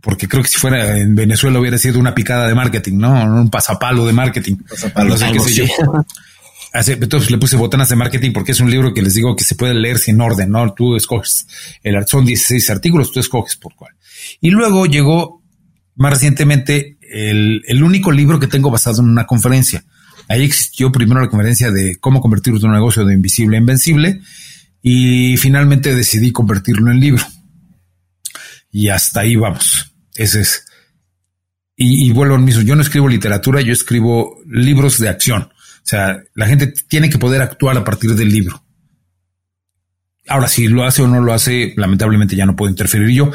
porque 0.00 0.28
creo 0.28 0.42
que 0.42 0.48
si 0.48 0.58
fuera 0.58 0.98
en 0.98 1.14
Venezuela 1.14 1.58
hubiera 1.58 1.78
sido 1.78 1.98
una 1.98 2.14
picada 2.14 2.46
de 2.46 2.54
marketing, 2.54 2.98
¿no? 2.98 3.12
Un 3.24 3.50
pasapalo 3.50 4.06
de 4.06 4.12
marketing. 4.12 4.56
Pasapalo, 4.68 5.10
no 5.10 5.16
sé 5.16 5.32
qué 5.32 5.40
sé 5.40 5.54
yo. 5.54 5.64
entonces 6.72 7.30
le 7.30 7.38
puse 7.38 7.56
botanas 7.56 7.88
de 7.88 7.96
marketing 7.96 8.32
porque 8.32 8.52
es 8.52 8.60
un 8.60 8.70
libro 8.70 8.94
que 8.94 9.02
les 9.02 9.14
digo 9.14 9.34
que 9.34 9.44
se 9.44 9.54
puede 9.54 9.74
leer 9.74 9.98
sin 9.98 10.20
orden, 10.20 10.50
¿no? 10.50 10.72
Tú 10.72 10.96
escoges, 10.96 11.46
el, 11.82 12.06
son 12.06 12.24
16 12.24 12.70
artículos, 12.70 13.10
tú 13.12 13.20
escoges 13.20 13.56
por 13.56 13.74
cuál. 13.74 13.94
Y 14.40 14.50
luego 14.50 14.86
llegó 14.86 15.42
más 15.96 16.12
recientemente 16.12 16.96
el, 17.00 17.62
el 17.66 17.82
único 17.82 18.12
libro 18.12 18.38
que 18.38 18.46
tengo 18.46 18.70
basado 18.70 19.02
en 19.02 19.08
una 19.08 19.26
conferencia. 19.26 19.84
Ahí 20.28 20.44
existió 20.44 20.92
primero 20.92 21.20
la 21.20 21.28
conferencia 21.28 21.70
de 21.70 21.96
cómo 21.96 22.20
convertir 22.20 22.58
tu 22.60 22.68
negocio 22.68 23.04
de 23.04 23.14
invisible 23.14 23.56
a 23.56 23.60
invencible 23.60 24.20
y 24.82 25.36
finalmente 25.38 25.94
decidí 25.94 26.32
convertirlo 26.32 26.90
en 26.90 27.00
libro. 27.00 27.24
Y 28.70 28.88
hasta 28.88 29.20
ahí 29.20 29.36
vamos. 29.36 29.94
Ese 30.14 30.40
es. 30.40 30.66
Y, 31.76 32.10
vuelvo 32.12 32.34
al 32.34 32.42
mismo. 32.42 32.62
Yo 32.62 32.74
no 32.74 32.82
escribo 32.82 33.08
literatura, 33.08 33.60
yo 33.60 33.72
escribo 33.72 34.40
libros 34.46 34.98
de 34.98 35.08
acción. 35.08 35.42
O 35.42 35.86
sea, 35.90 36.20
la 36.34 36.46
gente 36.46 36.74
tiene 36.88 37.08
que 37.08 37.18
poder 37.18 37.40
actuar 37.40 37.76
a 37.76 37.84
partir 37.84 38.14
del 38.14 38.30
libro. 38.30 38.62
Ahora, 40.26 40.48
si 40.48 40.66
lo 40.66 40.84
hace 40.84 41.02
o 41.02 41.08
no 41.08 41.20
lo 41.20 41.32
hace, 41.32 41.72
lamentablemente 41.76 42.36
ya 42.36 42.46
no 42.46 42.56
puedo 42.56 42.70
interferir 42.70 43.08
yo. 43.10 43.30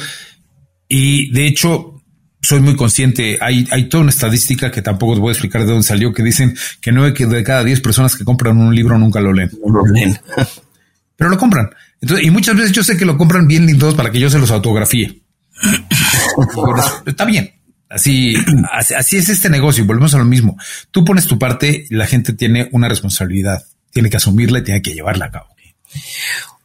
Y 0.90 1.32
de 1.32 1.48
hecho, 1.48 2.02
soy 2.42 2.60
muy 2.60 2.76
consciente. 2.76 3.40
Hay, 3.42 3.66
hay 3.72 3.88
toda 3.88 4.02
una 4.02 4.12
estadística 4.12 4.70
que 4.70 4.82
tampoco 4.82 5.16
te 5.16 5.22
voy 5.22 5.30
a 5.30 5.32
explicar 5.32 5.62
de 5.62 5.68
dónde 5.68 5.84
salió, 5.84 6.14
que 6.14 6.22
dicen 6.22 6.56
que 6.82 6.92
nueve 6.92 7.14
de 7.18 7.44
cada 7.44 7.64
diez 7.64 7.80
personas 7.80 8.16
que 8.16 8.26
compran 8.26 8.58
un 8.58 8.76
libro 8.76 8.98
nunca 8.98 9.22
lo 9.22 9.32
leen. 9.32 9.50
No 9.66 9.74
lo 9.74 9.86
leen. 9.86 10.20
Pero 11.16 11.30
lo 11.30 11.38
compran. 11.38 11.70
Entonces, 12.04 12.28
y 12.28 12.32
muchas 12.32 12.58
veces 12.58 12.74
yo 12.74 12.84
sé 12.84 12.98
que 12.98 13.06
lo 13.06 13.18
compran 13.18 13.48
bien 13.48 13.66
lindos 13.66 13.96
para 13.96 14.12
que 14.12 14.20
yo 14.20 14.30
se 14.30 14.38
los 14.38 14.52
autografíe. 14.52 15.22
Está 17.06 17.24
bien. 17.24 17.54
Así, 17.88 18.36
así, 18.74 19.16
es 19.16 19.30
este 19.30 19.50
negocio. 19.50 19.86
Volvemos 19.86 20.14
a 20.14 20.18
lo 20.18 20.26
mismo. 20.26 20.58
Tú 20.92 21.06
pones 21.06 21.28
tu 21.28 21.40
parte 21.40 21.86
y 21.90 21.96
la 21.96 22.06
gente 22.06 22.34
tiene 22.34 22.68
una 22.74 22.90
responsabilidad. 22.90 23.64
Tiene 23.90 24.10
que 24.10 24.18
asumirla 24.18 24.60
y 24.60 24.64
tiene 24.64 24.82
que 24.82 24.94
llevarla 24.94 25.28
a 25.28 25.32
cabo. 25.32 25.48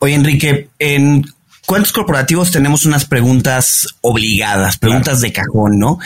Oye, 0.00 0.14
Enrique, 0.14 0.70
en 0.80 1.24
cuentos 1.66 1.92
corporativos 1.92 2.50
tenemos 2.50 2.84
unas 2.84 3.04
preguntas 3.04 3.86
obligadas, 4.00 4.76
preguntas 4.76 5.20
de 5.20 5.32
cajón, 5.32 5.78
¿no? 5.78 6.00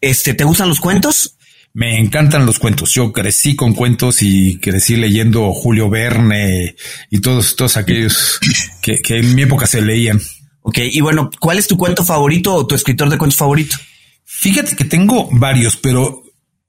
Este, 0.00 0.32
¿te 0.32 0.44
gustan 0.44 0.70
los 0.70 0.80
cuentos? 0.80 1.36
Me 1.74 1.98
encantan 1.98 2.46
los 2.46 2.58
cuentos. 2.58 2.92
Yo 2.92 3.12
crecí 3.12 3.54
con 3.54 3.74
cuentos 3.74 4.22
y 4.22 4.58
crecí 4.58 4.96
leyendo 4.96 5.52
Julio 5.52 5.90
Verne 5.90 6.74
y 7.10 7.20
todos, 7.20 7.56
todos 7.56 7.76
aquellos 7.76 8.40
que, 8.82 8.98
que 8.98 9.18
en 9.18 9.34
mi 9.34 9.42
época 9.42 9.66
se 9.66 9.80
leían. 9.80 10.20
Ok, 10.62 10.78
y 10.82 11.00
bueno, 11.00 11.30
¿cuál 11.40 11.58
es 11.58 11.66
tu 11.66 11.76
cuento 11.76 12.04
favorito 12.04 12.54
o 12.54 12.66
tu 12.66 12.74
escritor 12.74 13.08
de 13.08 13.16
cuentos 13.16 13.38
favorito? 13.38 13.76
Fíjate 14.24 14.76
que 14.76 14.84
tengo 14.84 15.28
varios, 15.32 15.76
pero 15.76 16.22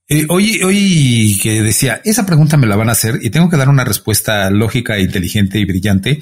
eh, 0.07 0.25
hoy, 0.29 0.63
hoy 0.63 1.37
que 1.43 1.61
decía, 1.61 2.01
esa 2.03 2.25
pregunta 2.25 2.57
me 2.57 2.65
la 2.65 2.75
van 2.75 2.89
a 2.89 2.93
hacer 2.93 3.19
y 3.21 3.29
tengo 3.29 3.49
que 3.49 3.57
dar 3.57 3.69
una 3.69 3.83
respuesta 3.83 4.49
lógica, 4.49 4.97
inteligente 4.99 5.59
y 5.59 5.65
brillante. 5.65 6.19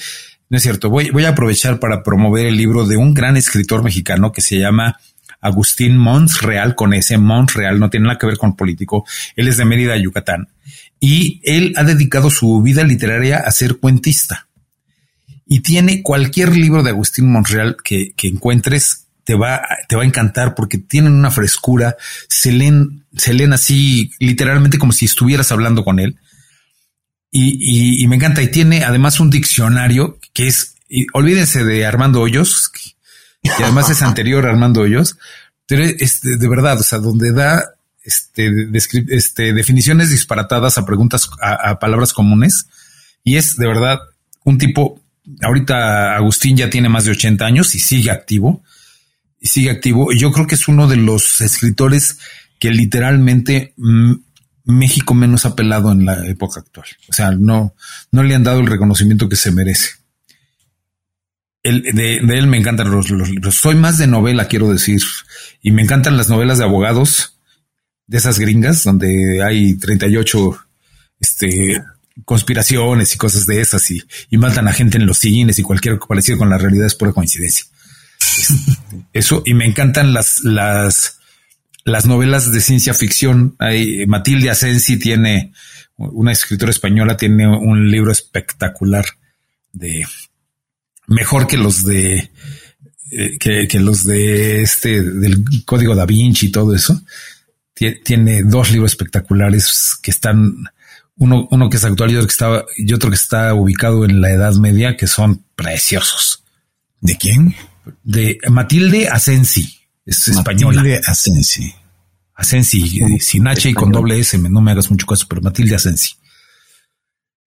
No 0.49 0.57
es 0.57 0.63
cierto, 0.63 0.89
voy, 0.89 1.09
voy 1.09 1.25
a 1.25 1.29
aprovechar 1.29 1.79
para 1.79 2.03
promover 2.03 2.47
el 2.47 2.57
libro 2.57 2.85
de 2.85 2.97
un 2.97 3.13
gran 3.13 3.37
escritor 3.37 3.83
mexicano 3.83 4.31
que 4.31 4.41
se 4.41 4.57
llama 4.57 4.99
Agustín 5.41 5.97
Mons 5.97 6.41
Real, 6.41 6.75
con 6.75 6.93
ese 6.93 7.17
Mons 7.17 7.53
Real, 7.53 7.79
no 7.79 7.89
tiene 7.89 8.07
nada 8.07 8.19
que 8.19 8.27
ver 8.27 8.37
con 8.37 8.55
político. 8.55 9.05
Él 9.35 9.47
es 9.47 9.57
de 9.57 9.65
Mérida, 9.65 9.97
Yucatán. 9.97 10.49
Y 10.99 11.41
él 11.43 11.73
ha 11.77 11.83
dedicado 11.83 12.29
su 12.29 12.61
vida 12.61 12.83
literaria 12.83 13.37
a 13.37 13.51
ser 13.51 13.77
cuentista. 13.77 14.47
Y 15.45 15.61
tiene 15.61 16.01
cualquier 16.01 16.55
libro 16.55 16.83
de 16.83 16.89
Agustín 16.89 17.31
Monreal 17.31 17.77
que, 17.83 18.11
que 18.15 18.27
encuentres 18.27 19.07
te 19.27 19.35
va, 19.35 19.61
te 19.89 19.97
va 19.97 20.03
a 20.03 20.05
encantar 20.05 20.55
porque 20.55 20.77
tienen 20.77 21.11
una 21.11 21.31
frescura, 21.31 21.97
se 22.29 22.53
leen, 22.53 23.03
se 23.17 23.33
leen 23.33 23.51
así 23.51 24.11
literalmente 24.19 24.77
como 24.77 24.93
si 24.93 25.03
estuvieras 25.03 25.51
hablando 25.51 25.83
con 25.83 25.99
él. 25.99 26.17
Y, 27.29 28.07
me 28.07 28.15
encanta. 28.15 28.41
Y 28.41 28.49
tiene 28.49 28.85
además 28.85 29.19
un 29.19 29.29
diccionario 29.29 30.17
que 30.33 30.47
es, 30.47 30.75
olvídense 31.13 31.65
de 31.65 31.85
Armando 31.85 32.21
Hoyos, 32.21 32.69
que 32.69 32.79
además 33.59 33.89
es 33.89 34.01
anterior 34.01 34.45
a 34.45 34.49
Armando 34.49 34.81
Hoyos, 34.81 35.17
pero 35.65 35.83
es 35.83 36.21
de, 36.21 36.47
verdad, 36.47 36.79
o 36.79 36.83
sea, 36.83 36.99
donde 36.99 37.31
da 37.33 37.63
este, 38.03 38.49
este, 39.09 39.53
definiciones 39.53 40.09
disparatadas 40.09 40.77
a 40.77 40.85
preguntas, 40.85 41.29
a, 41.41 41.77
palabras 41.79 42.13
comunes. 42.13 42.67
Y 43.23 43.35
es 43.35 43.57
de 43.57 43.67
verdad 43.67 43.99
un 44.45 44.57
tipo, 44.57 45.01
ahorita 45.41 46.15
Agustín 46.15 46.55
ya 46.55 46.69
tiene 46.69 46.87
más 46.87 47.03
de 47.05 47.11
80 47.11 47.45
años 47.45 47.75
y 47.75 47.79
sigue 47.79 48.11
activo 48.11 48.63
y 49.41 49.47
sigue 49.47 49.69
activo. 49.69 50.13
Yo 50.13 50.31
creo 50.31 50.47
que 50.47 50.55
es 50.55 50.67
uno 50.69 50.87
de 50.87 50.95
los 50.95 51.41
escritores 51.41 52.17
que 52.59 52.71
literalmente 52.71 53.73
mm, 53.75 54.13
México 54.63 55.13
menos 55.13 55.45
ha 55.45 55.55
pelado 55.55 55.91
en 55.91 56.05
la 56.05 56.25
época 56.27 56.61
actual. 56.61 56.87
O 57.09 57.13
sea, 57.13 57.31
no, 57.31 57.73
no 58.11 58.23
le 58.23 58.35
han 58.35 58.43
dado 58.43 58.59
el 58.61 58.67
reconocimiento 58.67 59.27
que 59.27 59.35
se 59.35 59.51
merece. 59.51 59.91
De, 61.71 62.17
él 62.17 62.47
me 62.47 62.57
encantan 62.57 62.91
los, 62.91 63.09
libros. 63.09 63.55
Soy 63.55 63.75
más 63.75 63.97
de 63.97 64.07
novela, 64.07 64.47
quiero 64.47 64.69
decir, 64.69 65.01
y 65.61 65.71
me 65.71 65.81
encantan 65.81 66.17
las 66.17 66.29
novelas 66.29 66.57
de 66.57 66.65
abogados 66.65 67.37
de 68.07 68.17
esas 68.17 68.39
gringas 68.39 68.83
donde 68.83 69.43
hay 69.43 69.75
38 69.75 70.57
este, 71.19 71.83
conspiraciones 72.25 73.13
y 73.13 73.17
cosas 73.17 73.45
de 73.45 73.61
esas 73.61 73.89
y, 73.91 74.01
y 74.29 74.37
matan 74.37 74.67
a 74.67 74.73
gente 74.73 74.97
en 74.97 75.05
los 75.05 75.19
cines 75.19 75.59
y 75.59 75.63
cualquier 75.63 75.99
parecido 75.99 76.37
con 76.37 76.49
la 76.49 76.57
realidad 76.57 76.87
es 76.87 76.95
pura 76.95 77.11
coincidencia. 77.11 77.65
Eso, 79.13 79.43
y 79.45 79.53
me 79.53 79.65
encantan 79.65 80.13
las, 80.13 80.43
las, 80.43 81.19
las 81.83 82.05
novelas 82.05 82.51
de 82.51 82.61
ciencia 82.61 82.93
ficción. 82.93 83.55
Hay, 83.59 84.05
Matilde 84.07 84.49
Asensi 84.49 84.97
tiene, 84.97 85.53
una 85.97 86.31
escritora 86.31 86.71
española, 86.71 87.17
tiene 87.17 87.47
un 87.47 87.89
libro 87.89 88.11
espectacular 88.11 89.05
de 89.73 90.05
mejor 91.07 91.47
que 91.47 91.57
los 91.57 91.83
de 91.83 92.29
eh, 93.11 93.37
que, 93.39 93.79
los 93.79 94.03
de 94.03 94.61
este 94.61 95.01
del 95.01 95.43
código 95.65 95.95
da 95.95 96.05
Vinci 96.05 96.47
y 96.47 96.51
todo 96.51 96.75
eso. 96.75 97.01
Tiene 98.03 98.41
dos 98.41 98.71
libros 98.71 98.91
espectaculares 98.91 99.99
que 100.01 100.09
están 100.09 100.65
uno, 101.15 101.47
uno 101.51 101.69
que 101.69 101.77
es 101.77 101.85
actual 101.85 102.11
y 102.11 102.15
otro 102.15 102.27
que 102.27 102.31
está 102.31 102.65
y 102.75 102.93
otro 102.93 103.09
que 103.11 103.15
está 103.15 103.53
ubicado 103.53 104.03
en 104.03 104.19
la 104.19 104.31
Edad 104.31 104.55
Media 104.55 104.97
que 104.97 105.05
son 105.05 105.43
preciosos. 105.55 106.43
¿De 107.01 107.15
quién? 107.17 107.55
de 108.03 108.39
Matilde 108.49 109.07
Asensi. 109.07 109.73
Es 110.05 110.27
española. 110.27 110.77
Matilde 110.77 111.01
Asensi. 111.05 111.73
Asensi, 112.35 112.99
eh, 113.01 113.19
sin 113.19 113.47
H 113.47 113.69
y 113.69 113.73
con 113.73 113.91
doble 113.91 114.19
S, 114.19 114.37
no 114.37 114.61
me 114.61 114.71
hagas 114.71 114.91
mucho 114.91 115.07
caso, 115.07 115.25
pero 115.27 115.41
Matilde 115.41 115.75
Asensi. 115.75 116.13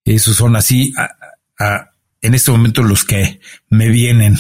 Esos 0.05 0.37
son 0.37 0.57
así, 0.57 0.93
en 2.23 2.35
este 2.35 2.51
momento 2.51 2.83
los 2.83 3.05
que 3.05 3.41
me 3.69 3.89
vienen 3.89 4.37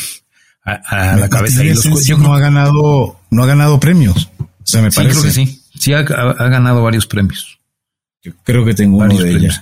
a, 0.64 1.16
la 1.16 1.28
cabeza. 1.28 1.64
Y 1.64 1.74
los, 1.74 2.06
yo 2.06 2.18
no 2.18 2.34
ha 2.34 2.40
ganado, 2.40 3.20
no 3.30 3.42
ha 3.42 3.46
ganado 3.46 3.80
premios. 3.80 4.30
O 4.38 4.48
sea, 4.64 4.82
me 4.82 4.90
parece. 4.90 5.12
Creo 5.12 5.24
que 5.24 5.30
sí. 5.30 5.62
Sí, 5.78 5.92
ha, 5.92 6.02
ganado 6.02 6.82
varios 6.82 7.06
premios. 7.06 7.58
Yo 8.22 8.32
creo 8.44 8.64
que 8.64 8.74
tengo 8.74 8.98
varios 8.98 9.20
uno 9.20 9.30
de 9.30 9.38
ellos. 9.38 9.60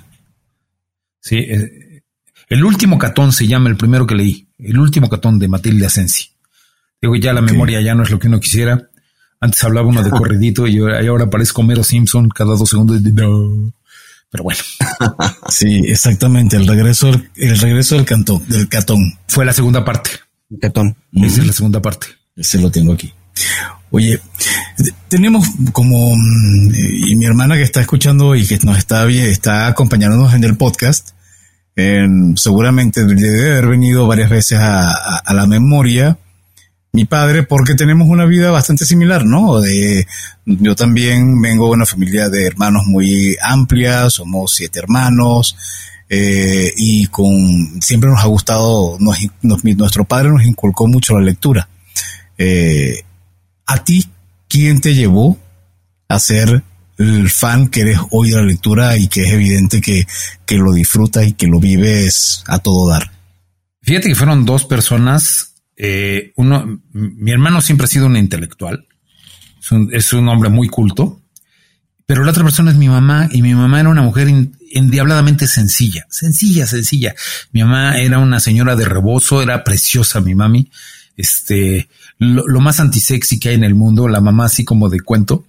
Sí, 1.21 1.37
eh, 1.37 2.03
el 2.49 2.65
último 2.65 2.99
catón 2.99 3.33
se 3.33 3.47
llama 3.47 3.69
el 3.69 3.77
primero 3.77 4.07
que 4.07 4.15
leí 4.15 4.49
el 4.59 4.79
último 4.79 5.09
catón 5.09 5.39
de 5.39 5.49
Matilde 5.49 5.87
Asensi. 5.87 6.31
Digo, 7.01 7.15
ya 7.17 7.33
la 7.33 7.43
memoria 7.43 7.81
ya 7.81 7.95
no 7.95 8.03
es 8.03 8.11
lo 8.11 8.19
que 8.19 8.27
uno 8.27 8.41
quisiera. 8.41 8.89
Antes 9.41 9.63
hablaba 9.63 9.89
uno 9.89 10.03
de 10.03 10.11
corridito 10.19 10.67
y 10.67 10.79
ahora 10.79 11.31
parezco 11.31 11.63
Mero 11.63 11.85
Simpson 11.85 12.29
cada 12.29 12.57
dos 12.57 12.69
segundos. 12.69 13.01
Pero 14.31 14.45
bueno. 14.45 14.61
sí, 15.49 15.83
exactamente. 15.87 16.57
El 16.57 16.67
regreso, 16.67 17.11
el 17.35 17.59
regreso 17.59 17.95
del 17.95 18.05
cantón, 18.05 18.47
del 18.49 18.69
catón. 18.69 19.19
Fue 19.27 19.45
la 19.45 19.53
segunda 19.53 19.85
parte. 19.85 20.11
Catón. 20.61 20.97
Esa 21.13 21.41
es 21.41 21.47
la 21.47 21.53
segunda 21.53 21.83
parte. 21.83 22.07
Ese 22.37 22.59
lo 22.59 22.71
tengo 22.71 22.93
aquí. 22.93 23.13
Oye, 23.91 24.21
tenemos 25.09 25.47
como, 25.73 26.15
y 26.15 27.17
mi 27.17 27.25
hermana 27.25 27.57
que 27.57 27.63
está 27.63 27.81
escuchando 27.81 28.35
y 28.35 28.47
que 28.47 28.59
nos 28.59 28.77
está, 28.77 29.09
está 29.09 29.67
acompañándonos 29.67 30.35
en 30.35 30.45
el 30.45 30.57
podcast, 30.57 31.11
seguramente 32.35 33.05
debe 33.05 33.53
haber 33.53 33.69
venido 33.69 34.07
varias 34.07 34.31
veces 34.31 34.59
a, 34.61 35.33
la 35.33 35.47
memoria 35.47 36.19
mi 36.93 37.05
padre 37.05 37.43
porque 37.43 37.75
tenemos 37.75 38.09
una 38.09 38.25
vida 38.25 38.51
bastante 38.51 38.85
similar, 38.85 39.25
¿no? 39.25 39.61
De, 39.61 40.07
yo 40.47 40.75
también 40.75 41.41
vengo 41.41 41.67
de 41.67 41.73
una 41.73 41.87
familia 41.87 42.29
de 42.29 42.47
hermanos 42.47 42.87
muy 42.87 43.37
amplia, 43.43 44.09
somos 44.11 44.55
siete 44.55 44.79
hermanos 44.79 45.57
eh, 46.09 46.73
y 46.77 47.07
con 47.07 47.81
siempre 47.81 48.11
nos 48.11 48.23
ha 48.23 48.29
gustado, 48.29 48.99
nuestro 49.43 50.05
padre 50.05 50.31
nos 50.31 50.45
inculcó 50.45 50.87
mucho 50.87 51.19
la 51.19 51.25
lectura. 51.25 51.69
Eh, 52.39 53.03
¿A 53.67 53.85
ti 53.85 54.07
quién 54.49 54.81
te 54.81 54.95
llevó 54.95 55.39
a 56.09 56.19
ser 56.19 56.63
el 56.99 57.31
fan 57.31 57.69
que 57.69 57.83
eres 57.83 57.99
hoy 58.11 58.31
de 58.31 58.37
la 58.37 58.43
lectura 58.43 58.97
y 58.97 59.09
que 59.09 59.23
es 59.23 59.33
evidente 59.33 59.81
que, 59.81 60.07
lo 60.57 60.73
disfrutas 60.73 61.27
y 61.27 61.33
que 61.33 61.47
lo 61.47 61.61
vives 61.61 62.43
a 62.47 62.59
todo 62.59 62.89
dar. 62.89 63.13
Fíjate 63.83 64.09
que 64.09 64.15
fueron 64.15 64.45
dos 64.45 64.65
personas. 64.65 65.55
Eh, 65.81 66.33
uno, 66.35 66.83
mi 66.93 67.31
hermano 67.31 67.63
siempre 67.63 67.85
ha 67.85 67.89
sido 67.89 68.07
un 68.07 68.17
intelectual, 68.17 68.89
es 69.93 70.13
un, 70.13 70.29
hombre 70.29 70.51
muy 70.51 70.69
culto, 70.69 71.23
pero 72.05 72.25
la 72.25 72.33
otra 72.33 72.43
persona 72.43 72.73
es 72.73 72.77
mi 72.77 72.89
mamá 72.89 73.29
y 73.31 73.43
mi 73.43 73.55
mamá 73.55 73.79
era 73.79 73.89
una 73.89 74.03
mujer 74.03 74.29
endiabladamente 74.73 75.47
sencilla, 75.47 76.07
sencilla, 76.11 76.67
sencilla. 76.67 77.15
Mi 77.53 77.63
mamá 77.63 77.99
era 77.99 78.19
una 78.19 78.41
señora 78.41 78.75
de 78.75 78.87
rebozo, 78.87 79.41
era 79.41 79.63
preciosa 79.63 80.21
mi 80.21 80.35
mami, 80.35 80.69
este, 81.17 81.89
lo, 82.19 82.47
lo 82.49 82.61
más 82.61 82.81
antisexy 82.81 83.39
que 83.39 83.51
hay 83.51 83.55
en 83.55 83.65
el 83.65 83.77
mundo, 83.77 84.09
la 84.09 84.21
mamá 84.21 84.47
así 84.47 84.65
como 84.65 84.89
de 84.89 85.01
cuento. 85.01 85.45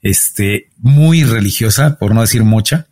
Este, 0.00 0.70
muy 0.78 1.24
religiosa, 1.24 1.98
por 1.98 2.14
no 2.14 2.20
decir 2.20 2.44
mucha, 2.44 2.86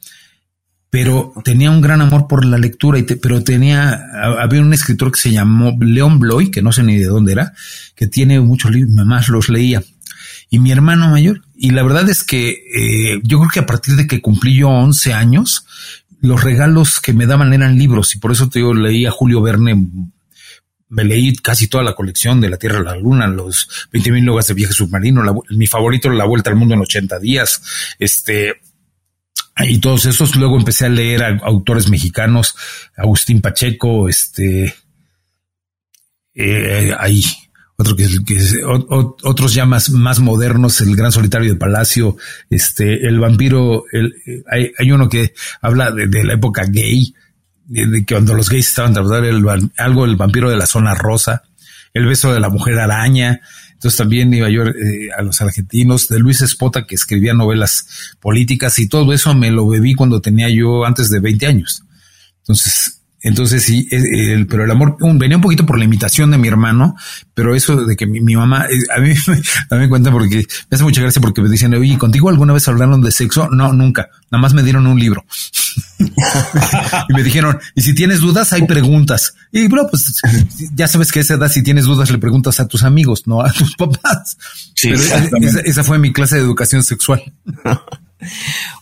pero 0.95 1.32
tenía 1.42 1.72
un 1.72 1.80
gran 1.80 2.01
amor 2.03 2.28
por 2.28 2.45
la 2.45 2.57
lectura, 2.57 3.01
y 3.01 3.03
pero 3.03 3.42
tenía, 3.42 4.01
había 4.40 4.61
un 4.61 4.72
escritor 4.72 5.11
que 5.11 5.18
se 5.18 5.32
llamó 5.32 5.76
León 5.80 6.20
Bloy, 6.20 6.53
que 6.53 6.62
no 6.62 6.70
sé 6.70 6.84
ni 6.84 6.99
de 6.99 7.07
dónde 7.07 7.32
era, 7.32 7.53
que 7.97 8.07
tiene 8.07 8.38
muchos 8.38 8.70
libros, 8.70 8.95
más 9.05 9.28
los 9.28 9.49
leía. 9.49 9.82
Y 10.51 10.61
mi 10.61 10.70
hermano 10.70 11.09
mayor, 11.09 11.42
y 11.57 11.70
la 11.70 11.82
verdad 11.82 12.09
es 12.09 12.22
que 12.22 12.51
eh, 12.51 13.20
yo 13.24 13.40
creo 13.40 13.51
que 13.51 13.59
a 13.59 13.66
partir 13.66 13.97
de 13.97 14.07
que 14.07 14.20
cumplí 14.20 14.55
yo 14.55 14.68
11 14.68 15.14
años, 15.14 15.66
los 16.20 16.45
regalos 16.45 17.01
que 17.01 17.12
me 17.12 17.26
daban 17.26 17.53
eran 17.53 17.76
libros, 17.76 18.14
y 18.14 18.20
por 18.20 18.30
eso 18.30 18.49
te 18.49 18.61
digo, 18.61 18.72
leí 18.72 19.05
a 19.05 19.11
Julio 19.11 19.42
Verne 19.42 19.74
me 20.90 21.03
leí 21.03 21.34
casi 21.34 21.66
toda 21.66 21.82
la 21.82 21.97
colección 21.97 22.40
de 22.40 22.51
La 22.51 22.57
Tierra 22.57 22.78
a 22.78 22.82
la 22.82 22.97
Luna, 22.97 23.26
los 23.26 23.68
20.000 23.92 24.12
mil 24.12 24.24
logas 24.24 24.47
de 24.47 24.55
viaje 24.55 24.74
submarino, 24.74 25.22
mi 25.51 25.66
favorito 25.66 26.09
La 26.09 26.24
Vuelta 26.24 26.51
al 26.51 26.57
Mundo 26.57 26.74
en 26.74 26.82
80 26.82 27.18
días, 27.18 27.62
este, 27.99 28.61
y 29.59 29.78
todos 29.78 30.07
esos. 30.07 30.36
Luego 30.36 30.59
empecé 30.59 30.86
a 30.86 30.90
leer 30.90 31.22
a 31.22 31.38
autores 31.44 31.88
mexicanos, 31.88 32.57
Agustín 32.96 33.40
Pacheco, 33.40 34.09
este, 34.09 34.74
eh, 36.34 36.92
ahí, 36.98 37.22
otro 37.76 37.96
que, 37.96 38.09
otros 39.22 39.55
ya 39.55 39.66
más, 39.66 39.90
modernos, 40.20 40.80
el 40.80 40.96
gran 40.96 41.12
solitario 41.12 41.52
de 41.52 41.59
Palacio, 41.59 42.16
este, 42.50 43.07
el 43.07 43.18
vampiro, 43.20 43.84
el, 43.92 44.14
hay, 44.50 44.72
hay 44.78 44.92
uno 44.92 45.09
que 45.09 45.34
habla 45.61 45.90
de, 45.90 46.24
la 46.24 46.34
época 46.34 46.64
gay, 46.68 47.14
de, 47.66 48.05
que 48.05 48.14
cuando 48.14 48.34
los 48.34 48.50
gays 48.50 48.68
estaban 48.68 48.92
tratando 48.92 49.50
algo 49.76 50.07
del 50.07 50.16
vampiro 50.16 50.50
de 50.50 50.57
la 50.57 50.66
zona 50.66 50.94
rosa, 50.94 51.44
el 51.92 52.07
beso 52.07 52.32
de 52.32 52.40
la 52.40 52.48
mujer 52.48 52.78
araña, 52.78 53.40
entonces 53.85 53.99
también 53.99 54.32
iba 54.32 54.49
yo 54.49 54.62
eh, 54.62 55.11
a 55.14 55.20
los 55.20 55.43
argentinos, 55.43 56.09
de 56.09 56.18
Luis 56.18 56.41
Espota, 56.41 56.87
que 56.87 56.95
escribía 56.95 57.35
novelas 57.35 58.16
políticas 58.18 58.78
y 58.78 58.89
todo 58.89 59.12
eso 59.12 59.35
me 59.35 59.51
lo 59.51 59.68
bebí 59.68 59.95
cuando 59.95 60.22
tenía 60.22 60.49
yo 60.49 60.87
antes 60.87 61.11
de 61.11 61.20
20 61.20 61.47
años. 61.47 61.82
Entonces, 62.39 63.03
entonces 63.25 63.64
sí, 63.64 63.89
el, 63.91 64.47
pero 64.47 64.64
el 64.64 64.70
amor 64.70 64.97
venía 65.14 65.39
un 65.39 65.43
poquito 65.43 65.64
por 65.64 65.79
la 65.79 65.85
imitación 65.87 66.31
de 66.31 66.37
mi 66.37 66.47
hermano, 66.47 66.95
pero 67.33 67.55
eso 67.55 67.87
de 67.87 67.97
que 67.97 68.07
mi, 68.07 68.37
mamá, 68.37 68.66
eh, 68.66 68.79
a 68.95 69.01
mí 69.01 69.14
me 69.70 69.89
cuenta 69.89 70.12
porque 70.12 70.47
me 70.70 70.75
hace 70.75 70.85
mucha 70.85 71.01
gracia 71.01 71.22
porque 71.22 71.41
me 71.41 71.49
dicen, 71.49 71.72
oye, 71.72 71.97
¿contigo 71.97 72.29
alguna 72.29 72.53
vez 72.53 72.68
hablaron 72.68 73.01
de 73.01 73.11
sexo? 73.11 73.49
No, 73.49 73.72
nunca. 73.72 74.11
Nada 74.31 74.43
más 74.43 74.53
me 74.53 74.62
dieron 74.62 74.87
un 74.87 75.01
libro. 75.01 75.25
y 77.09 77.14
me 77.14 77.22
dijeron, 77.22 77.59
y 77.75 77.81
si 77.81 77.95
tienes 77.95 78.20
dudas, 78.20 78.53
hay 78.53 78.66
preguntas. 78.66 79.35
Y 79.51 79.68
bro, 79.68 79.89
pues 79.89 80.20
ya 80.75 80.87
sabes 80.87 81.11
que 81.11 81.20
a 81.20 81.22
esa 81.22 81.35
edad, 81.35 81.51
si 81.51 81.62
tienes 81.62 81.87
dudas, 81.87 82.11
le 82.11 82.18
preguntas 82.18 82.61
a 82.61 82.68
tus 82.68 82.83
amigos, 82.83 83.27
no 83.27 83.41
a 83.41 83.51
tus 83.51 83.75
papás. 83.79 84.37
Sí, 84.75 84.91
esa, 84.91 85.83
fue 85.83 85.99
mi 85.99 86.12
clase 86.12 86.37
de 86.37 86.43
educación 86.43 86.83
sexual. 86.83 87.22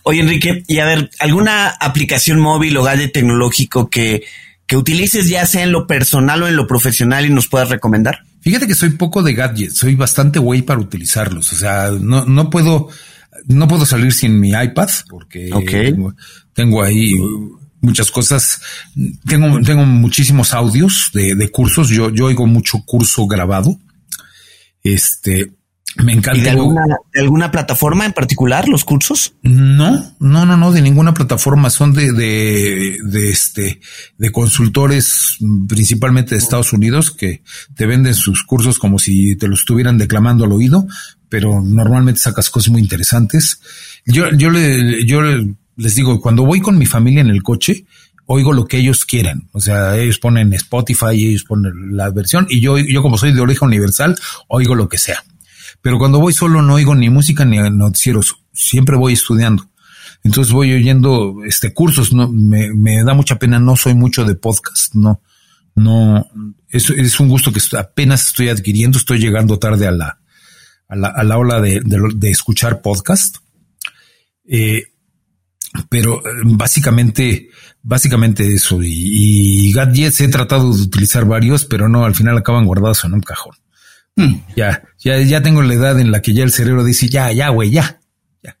Oye, 0.03 0.21
Enrique, 0.21 0.63
y 0.67 0.79
a 0.79 0.85
ver, 0.85 1.09
¿alguna 1.19 1.69
aplicación 1.69 2.39
móvil 2.39 2.77
o 2.77 2.83
gadget 2.83 3.13
tecnológico 3.13 3.89
que, 3.89 4.23
que 4.65 4.77
utilices 4.77 5.29
ya 5.29 5.45
sea 5.45 5.63
en 5.63 5.71
lo 5.71 5.87
personal 5.87 6.43
o 6.43 6.47
en 6.47 6.55
lo 6.55 6.67
profesional 6.67 7.25
y 7.25 7.29
nos 7.29 7.47
puedas 7.47 7.69
recomendar? 7.69 8.23
Fíjate 8.41 8.67
que 8.67 8.75
soy 8.75 8.91
poco 8.91 9.23
de 9.23 9.33
gadgets, 9.33 9.75
soy 9.75 9.95
bastante 9.95 10.39
güey 10.39 10.61
para 10.61 10.79
utilizarlos. 10.79 11.53
O 11.53 11.55
sea, 11.55 11.91
no, 11.91 12.25
no 12.25 12.49
puedo, 12.49 12.89
no 13.47 13.67
puedo 13.67 13.85
salir 13.85 14.11
sin 14.11 14.39
mi 14.39 14.49
iPad 14.49 14.89
porque 15.09 15.49
tengo, 16.53 16.83
ahí 16.83 17.13
muchas 17.79 18.11
cosas. 18.11 18.61
Tengo, 19.25 19.61
tengo 19.61 19.85
muchísimos 19.85 20.53
audios 20.53 21.11
de, 21.13 21.35
de 21.35 21.51
cursos. 21.51 21.87
Yo, 21.87 22.09
yo 22.09 22.25
oigo 22.25 22.45
mucho 22.45 22.83
curso 22.85 23.27
grabado. 23.27 23.79
Este, 24.83 25.53
me 25.97 26.13
encanta. 26.13 26.41
de 26.41 26.49
alguna, 27.19 27.51
plataforma 27.51 28.05
en 28.05 28.13
particular 28.13 28.67
los 28.67 28.83
cursos? 28.83 29.35
No, 29.43 30.15
no, 30.19 30.45
no, 30.45 30.57
no, 30.57 30.71
de 30.71 30.81
ninguna 30.81 31.13
plataforma. 31.13 31.69
Son 31.69 31.93
de, 31.93 32.11
de, 32.11 32.97
de 33.03 33.29
este, 33.29 33.79
de 34.17 34.31
consultores 34.31 35.37
principalmente 35.67 36.35
de 36.35 36.39
Estados 36.39 36.73
Unidos 36.73 37.11
que 37.11 37.43
te 37.75 37.85
venden 37.85 38.15
sus 38.15 38.43
cursos 38.43 38.79
como 38.79 38.99
si 38.99 39.35
te 39.35 39.47
lo 39.47 39.55
estuvieran 39.55 39.97
declamando 39.97 40.45
al 40.45 40.51
oído, 40.51 40.87
pero 41.29 41.61
normalmente 41.61 42.21
sacas 42.21 42.49
cosas 42.49 42.71
muy 42.71 42.81
interesantes. 42.81 43.59
Yo, 44.05 44.31
yo 44.31 44.49
le, 44.49 45.05
yo 45.05 45.21
les 45.21 45.95
digo, 45.95 46.19
cuando 46.19 46.45
voy 46.45 46.59
con 46.59 46.77
mi 46.77 46.85
familia 46.85 47.21
en 47.21 47.29
el 47.29 47.43
coche, 47.43 47.85
oigo 48.25 48.53
lo 48.53 48.65
que 48.65 48.77
ellos 48.77 49.05
quieran. 49.05 49.49
O 49.51 49.59
sea, 49.59 49.97
ellos 49.97 50.19
ponen 50.19 50.53
Spotify, 50.53 51.25
ellos 51.27 51.43
ponen 51.43 51.95
la 51.95 52.09
versión 52.09 52.47
y 52.49 52.61
yo, 52.61 52.77
yo 52.77 53.01
como 53.01 53.17
soy 53.17 53.33
de 53.33 53.41
origen 53.41 53.67
universal, 53.67 54.15
oigo 54.47 54.75
lo 54.75 54.89
que 54.89 54.97
sea. 54.97 55.23
Pero 55.83 55.99
cuando 55.99 56.21
voy 56.21 56.31
solo 56.31 56.61
no 56.61 56.75
oigo 56.75 56.95
ni 56.95 57.09
música 57.09 57.43
ni 57.43 57.57
noticieros, 57.57 58.37
siempre 58.53 58.95
voy 58.95 59.13
estudiando. 59.13 59.69
Entonces 60.23 60.53
voy 60.53 60.71
oyendo 60.73 61.35
este 61.45 61.73
cursos, 61.73 62.13
no 62.13 62.29
me, 62.29 63.03
da 63.03 63.13
mucha 63.13 63.37
pena, 63.37 63.59
no 63.59 63.75
soy 63.75 63.93
mucho 63.93 64.23
de 64.23 64.35
podcast, 64.35 64.95
no, 64.95 65.21
no, 65.75 66.25
es, 66.69 66.89
es 66.89 67.19
un 67.19 67.27
gusto 67.27 67.51
que 67.51 67.59
apenas 67.77 68.27
estoy 68.27 68.47
adquiriendo, 68.47 68.97
estoy 68.97 69.19
llegando 69.19 69.59
tarde 69.59 69.85
a 69.85 69.91
la, 69.91 70.19
a 70.87 70.95
la, 70.95 71.09
a 71.09 71.23
la 71.25 71.37
ola 71.37 71.59
de, 71.59 71.81
de, 71.83 72.31
escuchar 72.31 72.81
podcast. 72.81 73.39
Eh, 74.47 74.83
pero 75.89 76.19
eh, 76.19 76.43
básicamente, 76.45 77.49
básicamente 77.81 78.47
eso. 78.53 78.81
Y, 78.81 79.67
y 79.67 79.73
gadgets 79.73 80.21
he 80.21 80.29
tratado 80.29 80.73
de 80.73 80.81
utilizar 80.81 81.25
varios, 81.25 81.65
pero 81.65 81.89
no, 81.89 82.05
al 82.05 82.15
final 82.15 82.37
acaban 82.37 82.65
guardados 82.65 83.03
en 83.03 83.15
un 83.15 83.21
cajón. 83.21 83.55
Hmm. 84.15 84.35
Ya, 84.55 84.83
ya, 84.99 85.19
ya 85.21 85.41
tengo 85.41 85.61
la 85.61 85.73
edad 85.73 85.99
en 85.99 86.11
la 86.11 86.21
que 86.21 86.33
ya 86.33 86.43
el 86.43 86.51
cerebro 86.51 86.83
dice, 86.83 87.09
ya, 87.09 87.31
ya, 87.31 87.49
güey, 87.49 87.71
ya, 87.71 87.99
ya. 88.43 88.57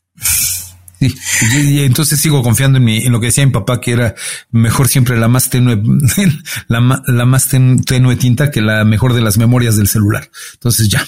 y, 0.99 1.79
entonces 1.81 2.19
sigo 2.19 2.41
confiando 2.41 2.79
en, 2.79 2.83
mi, 2.83 2.97
en 3.05 3.11
lo 3.11 3.19
que 3.19 3.27
decía 3.27 3.45
mi 3.45 3.51
papá, 3.51 3.79
que 3.79 3.91
era 3.91 4.15
mejor 4.51 4.87
siempre 4.87 5.17
la 5.17 5.27
más 5.27 5.49
tenue, 5.49 5.81
la, 6.67 7.03
la 7.05 7.25
más 7.25 7.49
tenue 7.49 8.15
tinta 8.15 8.49
que 8.49 8.61
la 8.61 8.83
mejor 8.83 9.13
de 9.13 9.21
las 9.21 9.37
memorias 9.37 9.75
del 9.75 9.87
celular. 9.87 10.29
Entonces 10.53 10.89
ya. 10.89 11.05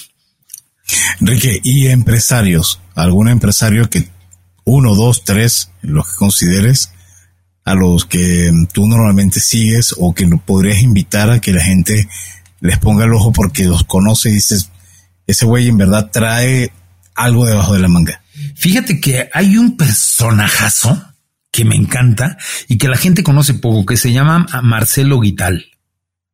Enrique, 1.20 1.60
¿y 1.64 1.88
empresarios? 1.88 2.80
¿Algún 2.94 3.30
empresario 3.30 3.90
que 3.90 4.08
uno, 4.66 4.96
dos, 4.96 5.24
tres, 5.24 5.72
los 5.82 6.08
que 6.08 6.16
consideres, 6.18 6.92
a 7.64 7.74
los 7.74 8.06
que 8.06 8.52
tú 8.72 8.88
normalmente 8.88 9.40
sigues 9.40 9.96
o 9.98 10.14
que 10.14 10.28
podrías 10.46 10.82
invitar 10.82 11.32
a 11.32 11.40
que 11.40 11.52
la 11.52 11.64
gente 11.64 12.08
les 12.66 12.78
ponga 12.80 13.06
el 13.06 13.14
ojo 13.14 13.32
porque 13.32 13.66
los 13.66 13.84
conoce 13.84 14.30
y 14.30 14.34
dices, 14.34 14.72
ese 15.28 15.46
güey 15.46 15.68
en 15.68 15.78
verdad 15.78 16.10
trae 16.12 16.72
algo 17.16 17.46
debajo 17.46 17.74
de 17.74 17.80
la 17.80 17.88
manga. 17.88 18.22
Fíjate 18.56 19.00
que 19.00 19.30
hay 19.34 19.58
un 19.58 19.78
personajazo 19.78 21.02
que 21.52 21.64
me 21.64 21.76
encanta 21.76 22.38
y 22.68 22.78
que 22.78 22.90
la 22.90 22.98
gente 22.98 23.24
conoce 23.24 23.54
poco, 23.54 23.86
que 23.86 23.98
se 23.98 24.12
llama 24.12 24.46
Marcelo 24.62 25.20
Guital. 25.20 25.66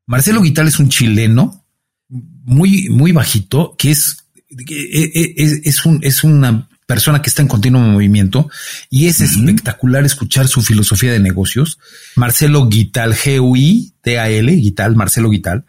Marcelo 0.08 0.42
Guital 0.42 0.68
es 0.68 0.80
un 0.80 0.90
chileno 0.90 1.64
muy, 2.10 2.90
muy 2.90 3.12
bajito, 3.12 3.76
que 3.78 3.92
es, 3.92 4.18
es, 4.50 5.62
es, 5.64 5.86
un, 5.86 6.00
es 6.02 6.24
una 6.24 6.68
persona 6.88 7.22
que 7.22 7.30
está 7.30 7.42
en 7.42 7.48
continuo 7.48 7.82
movimiento 7.82 8.50
y 8.90 9.06
es 9.08 9.22
espectacular 9.22 10.04
escuchar 10.04 10.48
su 10.48 10.62
filosofía 10.62 11.14
de 11.14 11.20
negocios. 11.20 11.80
Marcelo 12.16 12.68
Guital, 12.68 13.14
G-U-I-T-A-L, 13.14 14.52
Guital, 14.52 14.96
Marcelo 14.96 15.30
Guital, 15.30 15.66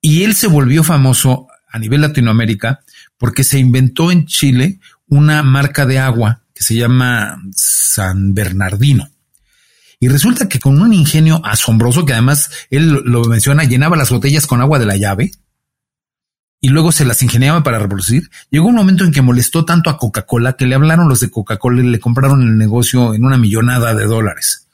y 0.00 0.24
él 0.24 0.34
se 0.34 0.46
volvió 0.46 0.82
famoso 0.82 1.48
a 1.68 1.78
nivel 1.78 2.00
Latinoamérica 2.00 2.80
porque 3.18 3.44
se 3.44 3.58
inventó 3.58 4.10
en 4.10 4.26
Chile 4.26 4.80
una 5.06 5.42
marca 5.42 5.86
de 5.86 5.98
agua 5.98 6.42
que 6.54 6.64
se 6.64 6.74
llama 6.74 7.42
San 7.54 8.34
Bernardino. 8.34 9.08
Y 9.98 10.08
resulta 10.08 10.48
que 10.48 10.58
con 10.58 10.80
un 10.80 10.94
ingenio 10.94 11.44
asombroso, 11.44 12.06
que 12.06 12.14
además 12.14 12.50
él 12.70 13.02
lo 13.04 13.24
menciona, 13.24 13.64
llenaba 13.64 13.96
las 13.96 14.10
botellas 14.10 14.46
con 14.46 14.62
agua 14.62 14.78
de 14.78 14.86
la 14.86 14.96
llave 14.96 15.32
y 16.62 16.68
luego 16.68 16.92
se 16.92 17.04
las 17.04 17.22
ingeniaba 17.22 17.62
para 17.62 17.78
reproducir. 17.78 18.30
Llegó 18.50 18.68
un 18.68 18.74
momento 18.74 19.04
en 19.04 19.12
que 19.12 19.20
molestó 19.20 19.64
tanto 19.64 19.90
a 19.90 19.98
Coca-Cola 19.98 20.54
que 20.54 20.66
le 20.66 20.74
hablaron 20.74 21.08
los 21.08 21.20
de 21.20 21.30
Coca-Cola 21.30 21.82
y 21.82 21.88
le 21.88 22.00
compraron 22.00 22.42
el 22.42 22.56
negocio 22.56 23.14
en 23.14 23.24
una 23.24 23.36
millonada 23.36 23.94
de 23.94 24.06
dólares. 24.06 24.68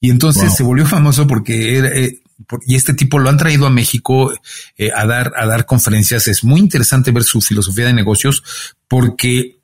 Y 0.00 0.10
entonces 0.10 0.54
se 0.54 0.62
volvió 0.62 0.86
famoso 0.86 1.26
porque 1.26 1.78
era, 1.78 1.88
eh, 1.88 2.20
y 2.66 2.76
este 2.76 2.94
tipo 2.94 3.18
lo 3.18 3.30
han 3.30 3.38
traído 3.38 3.66
a 3.66 3.70
México 3.70 4.32
eh, 4.76 4.90
a 4.94 5.06
dar 5.06 5.32
a 5.36 5.46
dar 5.46 5.66
conferencias. 5.66 6.28
Es 6.28 6.44
muy 6.44 6.60
interesante 6.60 7.10
ver 7.10 7.24
su 7.24 7.40
filosofía 7.40 7.86
de 7.86 7.94
negocios 7.94 8.42
porque 8.88 9.56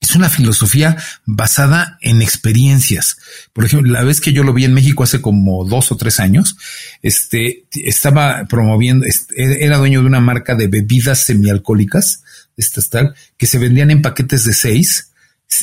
es 0.00 0.14
una 0.14 0.28
filosofía 0.28 0.96
basada 1.24 1.98
en 2.00 2.22
experiencias. 2.22 3.16
Por 3.52 3.64
ejemplo, 3.64 3.90
la 3.90 4.04
vez 4.04 4.20
que 4.20 4.32
yo 4.32 4.44
lo 4.44 4.52
vi 4.52 4.64
en 4.64 4.74
México 4.74 5.02
hace 5.02 5.20
como 5.20 5.64
dos 5.64 5.90
o 5.90 5.96
tres 5.96 6.20
años, 6.20 6.56
este 7.02 7.66
estaba 7.72 8.44
promoviendo, 8.44 9.06
era 9.36 9.78
dueño 9.78 10.02
de 10.02 10.06
una 10.06 10.20
marca 10.20 10.54
de 10.54 10.68
bebidas 10.68 11.24
semialcohólicas, 11.24 12.22
estas 12.56 12.90
tal, 12.90 13.14
que 13.36 13.46
se 13.46 13.58
vendían 13.58 13.90
en 13.90 14.02
paquetes 14.02 14.44
de 14.44 14.54
seis 14.54 15.12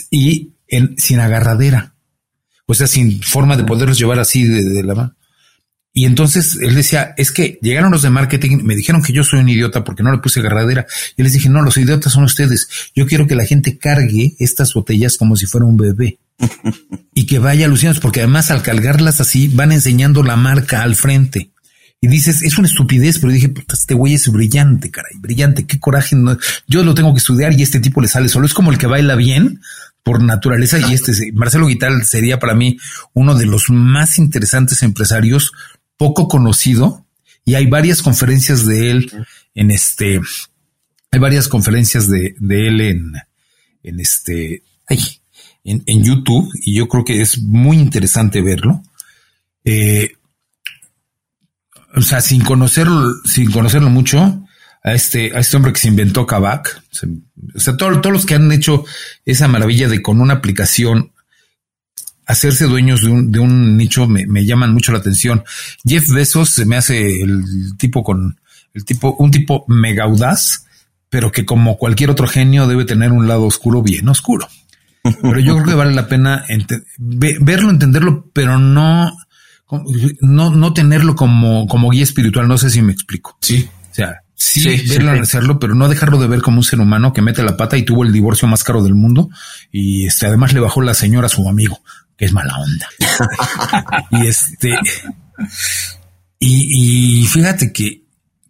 y 0.09 0.51
en, 0.67 0.97
sin 0.97 1.19
agarradera. 1.19 1.93
O 2.65 2.73
sea, 2.73 2.87
sin 2.87 3.21
forma 3.21 3.55
de 3.55 3.65
poderlos 3.65 3.99
llevar 3.99 4.19
así 4.19 4.43
de 4.43 4.83
la 4.83 4.95
mano 4.95 5.15
Y 5.95 6.05
entonces 6.05 6.57
él 6.59 6.73
decía, 6.73 7.13
es 7.17 7.31
que 7.31 7.59
llegaron 7.61 7.91
los 7.91 8.01
de 8.01 8.09
marketing, 8.09 8.63
me 8.63 8.75
dijeron 8.75 9.03
que 9.03 9.13
yo 9.13 9.23
soy 9.23 9.41
un 9.41 9.49
idiota 9.49 9.83
porque 9.83 10.01
no 10.01 10.11
le 10.11 10.17
puse 10.17 10.39
agarradera. 10.39 10.87
Y 11.15 11.21
les 11.21 11.33
dije, 11.33 11.49
no, 11.49 11.61
los 11.61 11.77
idiotas 11.77 12.13
son 12.13 12.23
ustedes. 12.23 12.67
Yo 12.95 13.05
quiero 13.05 13.27
que 13.27 13.35
la 13.35 13.45
gente 13.45 13.77
cargue 13.77 14.35
estas 14.39 14.73
botellas 14.73 15.17
como 15.17 15.35
si 15.35 15.45
fuera 15.45 15.67
un 15.67 15.77
bebé 15.77 16.17
y 17.13 17.27
que 17.27 17.37
vaya 17.37 17.67
alucinados, 17.67 17.99
porque 17.99 18.21
además 18.21 18.49
al 18.49 18.63
cargarlas 18.63 19.21
así 19.21 19.49
van 19.49 19.71
enseñando 19.71 20.23
la 20.23 20.35
marca 20.35 20.81
al 20.81 20.95
frente. 20.95 21.51
Y 22.01 22.07
dices, 22.07 22.41
es 22.41 22.57
una 22.57 22.67
estupidez, 22.67 23.19
pero 23.19 23.31
dije, 23.31 23.53
este 23.71 23.93
güey 23.93 24.15
es 24.15 24.27
brillante, 24.29 24.91
caray, 24.91 25.13
brillante, 25.19 25.65
qué 25.65 25.79
coraje. 25.79 26.17
yo 26.67 26.83
lo 26.83 26.95
tengo 26.95 27.13
que 27.13 27.19
estudiar 27.19 27.53
y 27.53 27.61
este 27.61 27.79
tipo 27.79 28.01
le 28.01 28.09
sale 28.09 28.27
solo. 28.27 28.45
Es 28.45 28.53
como 28.53 28.71
el 28.71 28.77
que 28.77 28.87
baila 28.87 29.15
bien 29.15 29.61
por 30.03 30.21
naturaleza 30.21 30.79
y 30.79 30.93
este, 30.93 31.13
Marcelo 31.33 31.67
Guital 31.67 32.03
sería 32.03 32.39
para 32.39 32.55
mí 32.55 32.77
uno 33.13 33.35
de 33.35 33.45
los 33.45 33.69
más 33.69 34.17
interesantes 34.17 34.83
empresarios, 34.83 35.53
poco 36.03 36.27
conocido, 36.27 37.05
y 37.45 37.55
hay 37.55 37.65
varias 37.65 38.01
conferencias 38.01 38.65
de 38.65 38.91
él 38.91 39.25
en 39.55 39.71
este, 39.71 40.19
hay 41.11 41.19
varias 41.19 41.47
conferencias 41.47 42.09
de, 42.09 42.35
de 42.39 42.67
él 42.67 42.81
en, 42.81 43.13
en 43.83 43.99
este, 44.01 44.63
ay, 44.85 44.99
en, 45.63 45.81
en, 45.85 46.03
YouTube, 46.03 46.51
y 46.61 46.75
yo 46.75 46.89
creo 46.89 47.05
que 47.05 47.21
es 47.21 47.39
muy 47.39 47.77
interesante 47.77 48.41
verlo. 48.41 48.83
Eh, 49.63 50.11
o 51.95 52.01
sea, 52.01 52.19
sin 52.19 52.43
conocerlo, 52.43 53.13
sin 53.23 53.49
conocerlo 53.49 53.89
mucho, 53.89 54.45
a 54.83 54.93
este, 54.93 55.33
a 55.33 55.39
este 55.39 55.55
hombre 55.55 55.71
que 55.71 55.79
se 55.79 55.87
inventó 55.87 56.27
Kavak, 56.27 56.83
o 57.55 57.59
sea, 57.61 57.77
todos 57.77 58.11
los 58.11 58.25
que 58.25 58.35
han 58.35 58.51
hecho 58.51 58.83
esa 59.23 59.47
maravilla 59.47 59.87
de 59.87 60.01
con 60.01 60.19
una 60.19 60.33
aplicación 60.33 61.12
hacerse 62.25 62.65
dueños 62.65 63.01
de 63.01 63.09
un, 63.09 63.31
de 63.31 63.39
un 63.39 63.77
nicho 63.77 64.07
me, 64.07 64.25
me, 64.25 64.45
llaman 64.45 64.73
mucho 64.73 64.91
la 64.91 64.99
atención. 64.99 65.43
Jeff 65.85 66.09
Bezos 66.09 66.49
se 66.49 66.65
me 66.65 66.77
hace 66.77 67.21
el 67.21 67.43
tipo 67.77 68.03
con 68.03 68.39
el 68.73 68.85
tipo, 68.85 69.15
un 69.19 69.31
tipo 69.31 69.65
mega 69.67 70.05
audaz, 70.05 70.65
pero 71.09 71.31
que 71.31 71.45
como 71.45 71.77
cualquier 71.77 72.09
otro 72.09 72.27
genio 72.27 72.67
debe 72.67 72.85
tener 72.85 73.11
un 73.11 73.27
lado 73.27 73.43
oscuro 73.43 73.81
bien 73.83 74.07
oscuro. 74.09 74.47
Pero 75.03 75.39
yo 75.39 75.55
creo 75.55 75.65
que 75.65 75.73
vale 75.73 75.93
la 75.93 76.07
pena 76.07 76.45
verlo, 76.97 77.69
entenderlo, 77.69 78.29
pero 78.33 78.57
no, 78.57 79.11
no, 80.21 80.49
no 80.49 80.73
tenerlo 80.73 81.15
como, 81.15 81.67
como 81.67 81.89
guía 81.89 82.03
espiritual. 82.03 82.47
No 82.47 82.57
sé 82.57 82.69
si 82.69 82.81
me 82.81 82.93
explico. 82.93 83.37
Sí. 83.41 83.69
O 83.91 83.93
sea, 83.93 84.21
sí, 84.33 84.65
verlo, 84.87 85.11
hacerlo, 85.11 85.59
pero 85.59 85.75
no 85.75 85.89
dejarlo 85.89 86.17
de 86.19 86.27
ver 86.27 86.41
como 86.41 86.57
un 86.57 86.63
ser 86.63 86.79
humano 86.79 87.11
que 87.11 87.21
mete 87.21 87.43
la 87.43 87.57
pata 87.57 87.77
y 87.77 87.83
tuvo 87.83 88.03
el 88.05 88.13
divorcio 88.13 88.47
más 88.47 88.63
caro 88.63 88.81
del 88.81 88.95
mundo. 88.95 89.29
Y 89.71 90.05
este, 90.05 90.25
además 90.25 90.53
le 90.53 90.61
bajó 90.61 90.81
la 90.81 90.93
señora 90.93 91.27
a 91.27 91.29
su 91.29 91.47
amigo, 91.47 91.81
es 92.25 92.33
mala 92.33 92.55
onda. 92.57 92.87
y 94.11 94.27
este, 94.27 94.71
y, 96.39 97.21
y 97.21 97.25
fíjate 97.27 97.71
que 97.71 98.03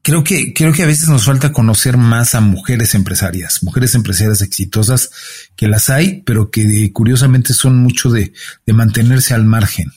creo 0.03 0.23
que, 0.23 0.53
creo 0.53 0.73
que 0.73 0.83
a 0.83 0.87
veces 0.87 1.07
nos 1.07 1.25
falta 1.25 1.51
conocer 1.51 1.97
más 1.97 2.35
a 2.35 2.41
mujeres 2.41 2.93
empresarias, 2.93 3.63
mujeres 3.63 3.95
empresarias 3.95 4.41
exitosas 4.41 5.09
que 5.55 5.67
las 5.67 5.89
hay, 5.89 6.21
pero 6.25 6.51
que 6.51 6.91
curiosamente 6.91 7.53
son 7.53 7.77
mucho 7.77 8.11
de, 8.11 8.33
de 8.65 8.73
mantenerse 8.73 9.33
al 9.33 9.45
margen 9.45 9.91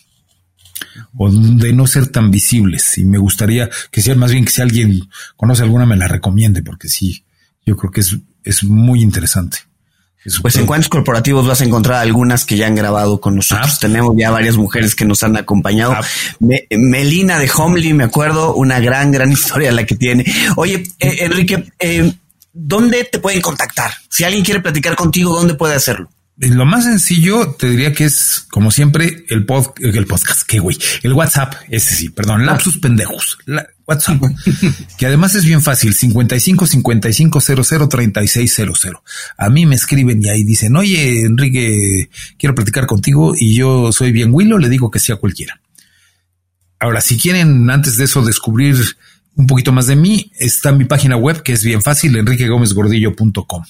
o 1.17 1.31
de 1.31 1.73
no 1.73 1.87
ser 1.87 2.07
tan 2.07 2.31
visibles. 2.31 2.97
Y 2.99 3.05
me 3.05 3.19
gustaría 3.19 3.69
que 3.91 4.01
sea 4.01 4.15
más 4.15 4.33
bien 4.33 4.45
que 4.45 4.53
si 4.53 4.63
alguien 4.63 5.09
conoce 5.37 5.63
alguna 5.63 5.87
me 5.87 5.97
la 5.97 6.09
recomiende, 6.09 6.63
porque 6.63 6.89
sí, 6.89 7.25
yo 7.67 7.77
creo 7.77 7.91
que 7.91 8.01
es, 8.01 8.17
es 8.45 8.65
muy 8.65 9.03
interesante. 9.03 9.59
Pues 10.43 10.57
en 10.57 10.67
cuantos 10.67 10.89
corporativos 10.89 11.47
vas 11.47 11.61
a 11.61 11.65
encontrar 11.65 12.01
algunas 12.01 12.45
que 12.45 12.57
ya 12.57 12.67
han 12.67 12.75
grabado 12.75 13.21
con 13.21 13.37
nosotros. 13.37 13.75
Ah. 13.75 13.79
Tenemos 13.81 14.15
ya 14.17 14.31
varias 14.31 14.57
mujeres 14.57 14.95
que 14.95 15.05
nos 15.05 15.23
han 15.23 15.37
acompañado. 15.37 15.93
Ah. 15.93 16.03
Melina 16.71 17.39
de 17.39 17.51
Homely, 17.55 17.93
me 17.93 18.05
acuerdo, 18.05 18.55
una 18.55 18.81
gran, 18.81 19.13
gran 19.13 19.31
historia 19.37 19.71
la 19.73 19.87
que 19.87 19.95
tiene. 19.95 20.25
Oye, 20.57 20.83
eh, 20.99 21.17
Enrique, 21.21 21.73
eh, 21.79 22.13
¿dónde 22.53 23.05
te 23.05 23.19
pueden 23.19 23.41
contactar? 23.41 23.93
Si 24.09 24.25
alguien 24.25 24.45
quiere 24.45 24.61
platicar 24.61 24.97
contigo, 24.97 25.37
¿dónde 25.37 25.55
puede 25.55 25.75
hacerlo? 25.75 26.09
Lo 26.39 26.67
más 26.67 26.85
sencillo 26.85 27.55
te 27.59 27.71
diría 27.71 27.95
que 27.95 28.05
es, 28.05 28.47
como 28.51 28.71
siempre, 28.71 29.25
el, 29.31 29.47
pod, 29.47 29.69
el 29.81 30.07
podcast, 30.07 30.43
que 30.43 30.59
güey, 30.59 30.77
el 31.03 31.15
WhatsApp, 31.15 31.55
ese 31.71 31.95
sí, 31.95 32.11
perdón, 32.11 32.45
lapsus 32.45 32.77
pendejos, 32.77 33.39
WhatsApp, 33.87 34.21
que 34.99 35.07
además 35.07 35.35
es 35.35 35.47
bien 35.47 35.63
fácil, 35.63 35.95
55 35.95 36.67
55 36.67 37.41
00 37.41 37.89
36 37.89 38.55
00. 38.55 39.03
A 39.39 39.49
mí 39.49 39.65
me 39.65 39.77
escriben 39.77 40.23
y 40.23 40.29
ahí 40.29 40.45
dicen, 40.45 40.77
oye, 40.77 41.23
Enrique, 41.23 42.11
quiero 42.39 42.55
platicar 42.55 42.85
contigo 42.87 43.33
y 43.35 43.55
yo 43.55 43.91
soy 43.91 44.13
bien 44.13 44.29
Willow, 44.31 44.59
le 44.59 44.69
digo 44.69 44.91
que 44.91 44.99
sea 44.99 45.17
cualquiera. 45.17 45.63
Ahora, 46.79 47.01
si 47.01 47.17
quieren 47.17 47.71
antes 47.71 47.97
de 47.97 48.05
eso 48.05 48.23
descubrir 48.23 48.77
un 49.37 49.47
poquito 49.47 49.73
más 49.73 49.87
de 49.87 49.97
mí, 49.97 50.31
está 50.39 50.73
mi 50.73 50.85
página 50.85 51.17
web 51.17 51.43
que 51.43 51.55
es 51.55 51.65
bien 51.65 51.81
fácil, 51.81 52.15
enriquegomezgordillo.com 52.15 53.65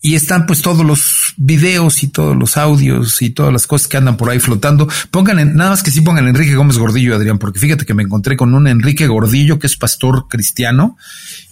y 0.00 0.14
están 0.14 0.46
pues 0.46 0.62
todos 0.62 0.86
los 0.86 1.34
videos 1.36 2.04
y 2.04 2.08
todos 2.08 2.36
los 2.36 2.56
audios 2.56 3.20
y 3.20 3.30
todas 3.30 3.52
las 3.52 3.66
cosas 3.66 3.88
que 3.88 3.96
andan 3.96 4.16
por 4.16 4.30
ahí 4.30 4.38
flotando. 4.38 4.88
Pónganle, 5.10 5.44
nada 5.44 5.70
más 5.70 5.82
que 5.82 5.90
sí 5.90 6.02
pongan 6.02 6.28
Enrique 6.28 6.54
Gómez 6.54 6.78
Gordillo, 6.78 7.16
Adrián, 7.16 7.38
porque 7.38 7.58
fíjate 7.58 7.84
que 7.84 7.94
me 7.94 8.04
encontré 8.04 8.36
con 8.36 8.54
un 8.54 8.68
Enrique 8.68 9.08
Gordillo 9.08 9.58
que 9.58 9.66
es 9.66 9.76
pastor 9.76 10.26
cristiano 10.28 10.96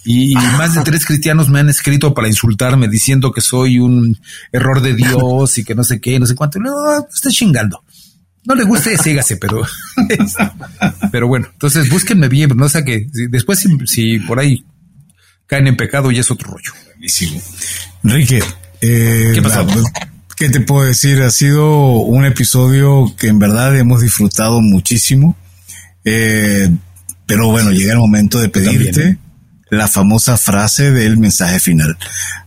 y 0.05 0.33
más 0.35 0.75
de 0.75 0.81
tres 0.81 1.05
cristianos 1.05 1.49
me 1.49 1.59
han 1.59 1.69
escrito 1.69 2.13
para 2.13 2.29
insultarme 2.29 2.87
diciendo 2.87 3.33
que 3.33 3.41
soy 3.41 3.79
un 3.79 4.17
error 4.53 4.81
de 4.81 4.95
Dios 4.95 5.57
y 5.57 5.65
que 5.65 5.75
no 5.75 5.83
sé 5.83 5.99
qué, 5.99 6.17
no 6.17 6.25
sé 6.25 6.35
cuánto. 6.35 6.59
No, 6.59 6.71
está 7.13 7.29
chingando. 7.29 7.83
No 8.45 8.55
le 8.55 8.63
guste, 8.63 8.97
sígase, 8.97 9.35
pero, 9.35 9.61
pero 11.11 11.27
bueno, 11.27 11.49
entonces 11.51 11.89
búsquenme 11.89 12.29
bien, 12.29 12.55
no 12.55 12.69
sé 12.69 12.85
que 12.85 13.09
después 13.29 13.67
si 13.87 14.19
por 14.19 14.39
ahí 14.39 14.63
caen 15.47 15.67
en 15.67 15.77
pecado 15.77 16.11
y 16.11 16.19
es 16.19 16.29
otro 16.29 16.51
rollo. 16.51 16.71
Buenísimo. 16.85 17.41
Enrique, 18.03 18.43
eh, 18.81 19.31
¿qué 19.33 19.41
pasó? 19.41 19.65
¿Qué 20.35 20.49
te 20.49 20.59
puedo 20.59 20.85
decir? 20.85 21.23
Ha 21.23 21.31
sido 21.31 21.89
un 21.89 22.23
episodio 22.25 23.15
que 23.17 23.27
en 23.27 23.39
verdad 23.39 23.75
hemos 23.75 24.01
disfrutado 24.01 24.61
muchísimo. 24.61 25.35
Eh, 26.05 26.69
pero 27.25 27.49
bueno, 27.49 27.71
llega 27.71 27.93
el 27.93 27.99
momento 27.99 28.39
de 28.39 28.49
pedirte 28.49 29.01
¿eh? 29.01 29.17
la 29.69 29.87
famosa 29.87 30.37
frase 30.37 30.91
del 30.91 31.17
mensaje 31.17 31.59
final. 31.59 31.97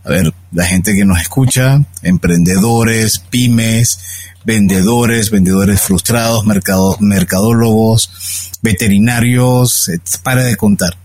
A 0.03 0.09
ver, 0.09 0.33
la 0.51 0.65
gente 0.65 0.95
que 0.95 1.05
nos 1.05 1.19
escucha, 1.19 1.83
emprendedores, 2.01 3.19
pymes, 3.19 3.99
vendedores, 4.45 5.29
vendedores 5.29 5.81
frustrados, 5.81 6.45
mercado, 6.45 6.97
mercadólogos, 6.99 8.09
veterinarios, 8.61 9.91
para 10.23 10.43
de 10.43 10.55
contar. 10.55 10.97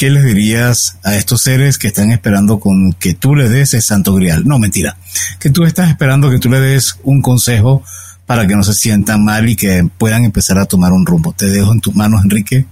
¿Qué 0.00 0.08
les 0.08 0.24
dirías 0.24 0.96
a 1.04 1.14
estos 1.14 1.42
seres 1.42 1.76
que 1.76 1.88
están 1.88 2.10
esperando 2.10 2.58
con 2.58 2.94
que 2.94 3.12
tú 3.12 3.34
les 3.34 3.50
des 3.50 3.74
el 3.74 3.82
santo 3.82 4.14
grial? 4.14 4.46
No, 4.46 4.58
mentira. 4.58 4.96
Que 5.38 5.50
tú 5.50 5.64
estás 5.64 5.90
esperando 5.90 6.30
que 6.30 6.38
tú 6.38 6.48
le 6.48 6.58
des 6.58 6.96
un 7.02 7.20
consejo 7.20 7.84
para 8.24 8.46
que 8.46 8.56
no 8.56 8.62
se 8.62 8.72
sientan 8.72 9.22
mal 9.22 9.46
y 9.50 9.56
que 9.56 9.86
puedan 9.98 10.24
empezar 10.24 10.58
a 10.58 10.64
tomar 10.64 10.92
un 10.92 11.04
rumbo. 11.04 11.34
Te 11.34 11.48
dejo 11.48 11.74
en 11.74 11.80
tus 11.80 11.94
manos, 11.94 12.24
Enrique. 12.24 12.64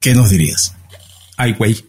¿Qué 0.00 0.14
nos 0.14 0.30
dirías? 0.30 0.74
Ay, 1.36 1.52
güey. 1.52 1.84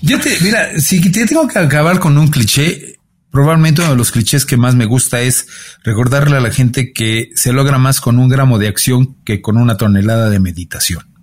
Yo 0.00 0.18
te, 0.20 0.40
mira, 0.40 0.80
si 0.80 1.02
te 1.02 1.26
tengo 1.26 1.46
que 1.46 1.58
acabar 1.58 1.98
con 1.98 2.16
un 2.16 2.28
cliché, 2.28 2.96
probablemente 3.30 3.82
uno 3.82 3.90
de 3.90 3.98
los 3.98 4.10
clichés 4.10 4.46
que 4.46 4.56
más 4.56 4.74
me 4.74 4.86
gusta 4.86 5.20
es 5.20 5.48
recordarle 5.82 6.38
a 6.38 6.40
la 6.40 6.50
gente 6.50 6.94
que 6.94 7.28
se 7.34 7.52
logra 7.52 7.76
más 7.76 8.00
con 8.00 8.18
un 8.18 8.30
gramo 8.30 8.58
de 8.58 8.68
acción 8.68 9.18
que 9.22 9.42
con 9.42 9.58
una 9.58 9.76
tonelada 9.76 10.30
de 10.30 10.40
meditación. 10.40 11.13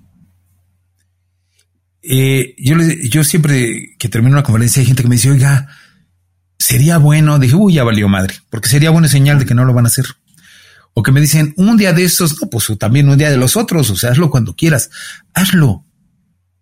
Eh, 2.04 2.56
yo, 2.58 2.76
yo 2.80 3.24
siempre 3.24 3.96
que 4.00 4.10
termino 4.10 4.34
una 4.34 4.44
conferencia 4.44 4.80
hay 4.80 4.88
gente 4.88 5.04
que 5.04 5.10
me 5.10 5.16
dice, 5.16 5.32
oiga, 5.32 5.68
sería 6.58 6.98
bueno, 6.98 7.40
dije, 7.40 7.56
uy, 7.56 7.74
ya 7.74 7.84
valió 7.84 8.08
madre, 8.08 8.36
porque 8.50 8.70
sería 8.70 8.90
buena 8.90 9.08
señal 9.08 9.40
de 9.40 9.46
que 9.46 9.56
no 9.56 9.66
lo 9.66 9.74
van 9.74 9.86
a 9.86 9.90
hacer. 9.90 10.06
O 10.94 11.04
que 11.04 11.12
me 11.12 11.22
dicen, 11.22 11.54
un 11.58 11.78
día 11.78 11.94
de 11.94 12.04
estos, 12.04 12.42
no, 12.42 12.50
pues 12.50 12.68
también 12.78 13.10
un 13.10 13.18
día 13.18 13.30
de 13.30 13.38
los 13.38 13.56
otros, 13.56 13.90
o 13.90 13.96
sea, 13.96 14.12
hazlo 14.12 14.30
cuando 14.30 14.56
quieras, 14.56 14.90
hazlo. 15.34 15.86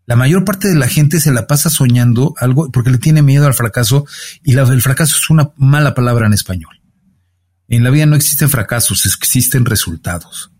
La 0.05 0.15
mayor 0.15 0.43
parte 0.43 0.67
de 0.67 0.75
la 0.75 0.87
gente 0.87 1.19
se 1.19 1.31
la 1.31 1.45
pasa 1.45 1.69
soñando 1.69 2.33
algo 2.37 2.71
porque 2.71 2.89
le 2.89 2.97
tiene 2.97 3.21
miedo 3.21 3.45
al 3.45 3.53
fracaso 3.53 4.07
y 4.43 4.57
el 4.57 4.81
fracaso 4.81 5.15
es 5.15 5.29
una 5.29 5.51
mala 5.55 5.93
palabra 5.93 6.25
en 6.25 6.33
español. 6.33 6.81
En 7.67 7.83
la 7.83 7.91
vida 7.91 8.07
no 8.07 8.15
existen 8.15 8.49
fracasos, 8.49 9.05
existen 9.05 9.65
resultados. 9.65 10.51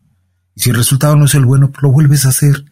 Y 0.56 0.62
si 0.62 0.70
el 0.70 0.76
resultado 0.76 1.16
no 1.16 1.26
es 1.26 1.34
el 1.34 1.46
bueno, 1.46 1.72
pues 1.72 1.82
lo 1.82 1.92
vuelves 1.92 2.26
a 2.26 2.30
hacer 2.30 2.64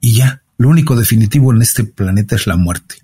y 0.00 0.16
ya. 0.16 0.42
Lo 0.58 0.68
único 0.68 0.96
definitivo 0.96 1.52
en 1.52 1.62
este 1.62 1.84
planeta 1.84 2.36
es 2.36 2.46
la 2.46 2.56
muerte. 2.56 2.96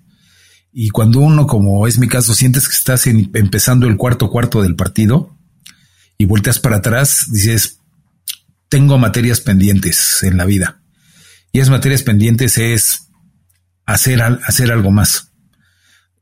Y 0.71 0.89
cuando 0.89 1.19
uno, 1.19 1.45
como 1.45 1.85
es 1.87 1.99
mi 1.99 2.07
caso, 2.07 2.33
sientes 2.33 2.67
que 2.67 2.75
estás 2.75 3.05
empezando 3.05 3.87
el 3.87 3.95
cuarto 3.95 4.29
cuarto 4.29 4.61
del 4.63 4.75
partido 4.75 5.37
y 6.17 6.25
volteas 6.25 6.59
para 6.59 6.77
atrás, 6.77 7.27
dices, 7.31 7.79
tengo 8.69 8.97
materias 8.97 9.39
pendientes 9.39 10.23
en 10.23 10.37
la 10.37 10.45
vida. 10.45 10.81
Y 11.51 11.59
esas 11.59 11.69
materias 11.69 12.01
pendientes 12.01 12.57
es 12.57 13.09
hacer, 13.85 14.21
hacer 14.21 14.71
algo 14.71 14.89
más. 14.89 15.31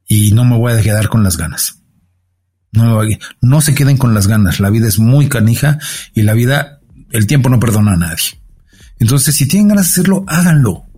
Y 0.06 0.34
no 0.34 0.44
me 0.44 0.58
voy 0.58 0.74
a 0.74 0.82
quedar 0.82 1.08
con 1.08 1.24
las 1.24 1.38
ganas. 1.38 1.82
No, 2.74 3.02
no 3.42 3.62
se 3.62 3.74
queden 3.74 3.98
con 3.98 4.14
las 4.14 4.28
ganas. 4.28 4.60
La 4.60 4.70
vida 4.70 4.90
es 4.90 5.00
muy 5.00 5.30
canija 5.30 5.80
y 6.14 6.24
la 6.24 6.34
vida 6.34 6.82
el 7.12 7.28
tiempo 7.28 7.50
no 7.50 7.60
perdona 7.60 7.94
a 7.94 7.98
nadie. 7.98 8.42
Entonces, 9.00 9.36
si 9.36 9.48
tienen 9.48 9.70
ganas 9.70 9.88
de 9.88 9.92
hacerlo, 9.92 10.26
háganlo. 10.28 10.91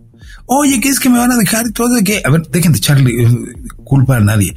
Oye, 0.46 0.80
¿qué 0.80 0.88
es 0.88 1.00
que 1.00 1.08
me 1.08 1.18
van 1.18 1.32
a 1.32 1.36
dejar? 1.36 1.70
Todo 1.70 1.94
de 1.94 2.04
que, 2.04 2.22
a 2.24 2.30
ver, 2.30 2.42
dejen 2.50 2.72
de 2.72 2.78
echarle 2.78 3.10
eh, 3.22 3.28
culpa 3.84 4.16
a 4.16 4.20
nadie. 4.20 4.54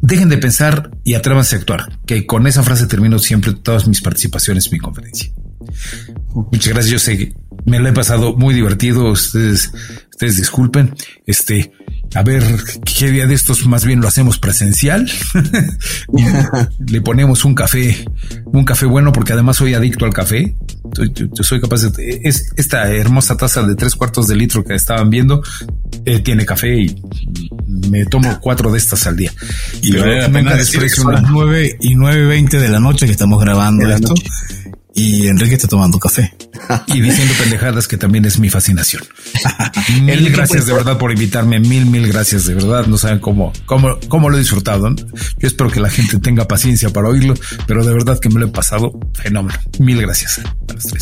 Dejen 0.00 0.28
de 0.28 0.38
pensar 0.38 0.90
y 1.04 1.14
atrévanse 1.14 1.56
a 1.56 1.58
actuar. 1.58 1.98
Que 2.06 2.26
con 2.26 2.46
esa 2.46 2.62
frase 2.62 2.86
termino 2.86 3.18
siempre 3.18 3.52
todas 3.52 3.86
mis 3.88 4.00
participaciones 4.00 4.66
en 4.66 4.72
mi 4.72 4.78
conferencia. 4.78 5.32
Muchas 6.34 6.72
gracias. 6.72 6.92
Yo 6.92 6.98
sé 6.98 7.18
que 7.18 7.34
me 7.64 7.78
lo 7.78 7.88
he 7.88 7.92
pasado 7.92 8.36
muy 8.36 8.54
divertido. 8.54 9.10
Ustedes, 9.10 9.72
ustedes 10.10 10.36
disculpen. 10.36 10.94
Este, 11.26 11.72
a 12.14 12.22
ver 12.22 12.44
qué 12.98 13.10
día 13.10 13.26
de 13.26 13.34
estos 13.34 13.66
más 13.66 13.84
bien 13.84 14.00
lo 14.00 14.08
hacemos 14.08 14.38
presencial. 14.38 15.10
Le 16.86 17.00
ponemos 17.00 17.44
un 17.44 17.54
café, 17.54 18.06
un 18.46 18.64
café 18.64 18.86
bueno, 18.86 19.12
porque 19.12 19.32
además 19.32 19.56
soy 19.56 19.74
adicto 19.74 20.04
al 20.04 20.14
café. 20.14 20.56
Yo, 20.94 21.42
soy 21.42 21.60
capaz 21.60 21.82
de 21.82 22.20
es 22.22 22.52
esta 22.56 22.90
hermosa 22.92 23.36
taza 23.36 23.62
de 23.62 23.74
tres 23.74 23.94
cuartos 23.94 24.28
de 24.28 24.36
litro 24.36 24.64
que 24.64 24.74
estaban 24.74 25.10
viendo. 25.10 25.42
Eh, 26.04 26.20
tiene 26.20 26.46
café 26.46 26.74
y 26.74 27.02
me 27.90 28.06
tomo 28.06 28.38
cuatro 28.40 28.70
de 28.70 28.78
estas 28.78 29.06
al 29.06 29.16
día. 29.16 29.32
Y 29.82 29.90
nunca 29.92 30.56
desprecio 30.56 31.10
las 31.10 31.22
nueve 31.30 31.76
y 31.80 31.94
nueve 31.94 32.26
veinte 32.26 32.58
de 32.58 32.68
la 32.68 32.80
noche 32.80 33.06
que 33.06 33.12
estamos 33.12 33.40
grabando 33.40 33.88
esto 33.90 34.14
y 34.96 35.28
Enrique 35.28 35.54
está 35.54 35.68
tomando 35.68 35.98
café. 35.98 36.34
y 36.86 37.00
diciendo 37.02 37.34
pendejadas 37.38 37.86
que 37.86 37.98
también 37.98 38.24
es 38.24 38.38
mi 38.38 38.48
fascinación. 38.48 39.02
mil 40.02 40.30
gracias 40.30 40.66
de 40.66 40.72
verdad 40.72 40.96
por 40.98 41.12
invitarme, 41.12 41.60
mil, 41.60 41.84
mil 41.84 42.08
gracias 42.08 42.46
de 42.46 42.54
verdad. 42.54 42.86
No 42.86 42.96
saben 42.96 43.18
cómo, 43.18 43.52
cómo, 43.66 43.98
cómo 44.08 44.30
lo 44.30 44.36
he 44.36 44.40
disfrutado. 44.40 44.94
Yo 45.38 45.46
espero 45.46 45.70
que 45.70 45.80
la 45.80 45.90
gente 45.90 46.18
tenga 46.18 46.48
paciencia 46.48 46.90
para 46.90 47.08
oírlo, 47.08 47.34
pero 47.66 47.84
de 47.84 47.92
verdad 47.92 48.18
que 48.18 48.30
me 48.30 48.40
lo 48.40 48.46
he 48.46 48.50
pasado 48.50 48.98
fenómeno. 49.14 49.58
Mil 49.78 50.00
gracias. 50.00 50.40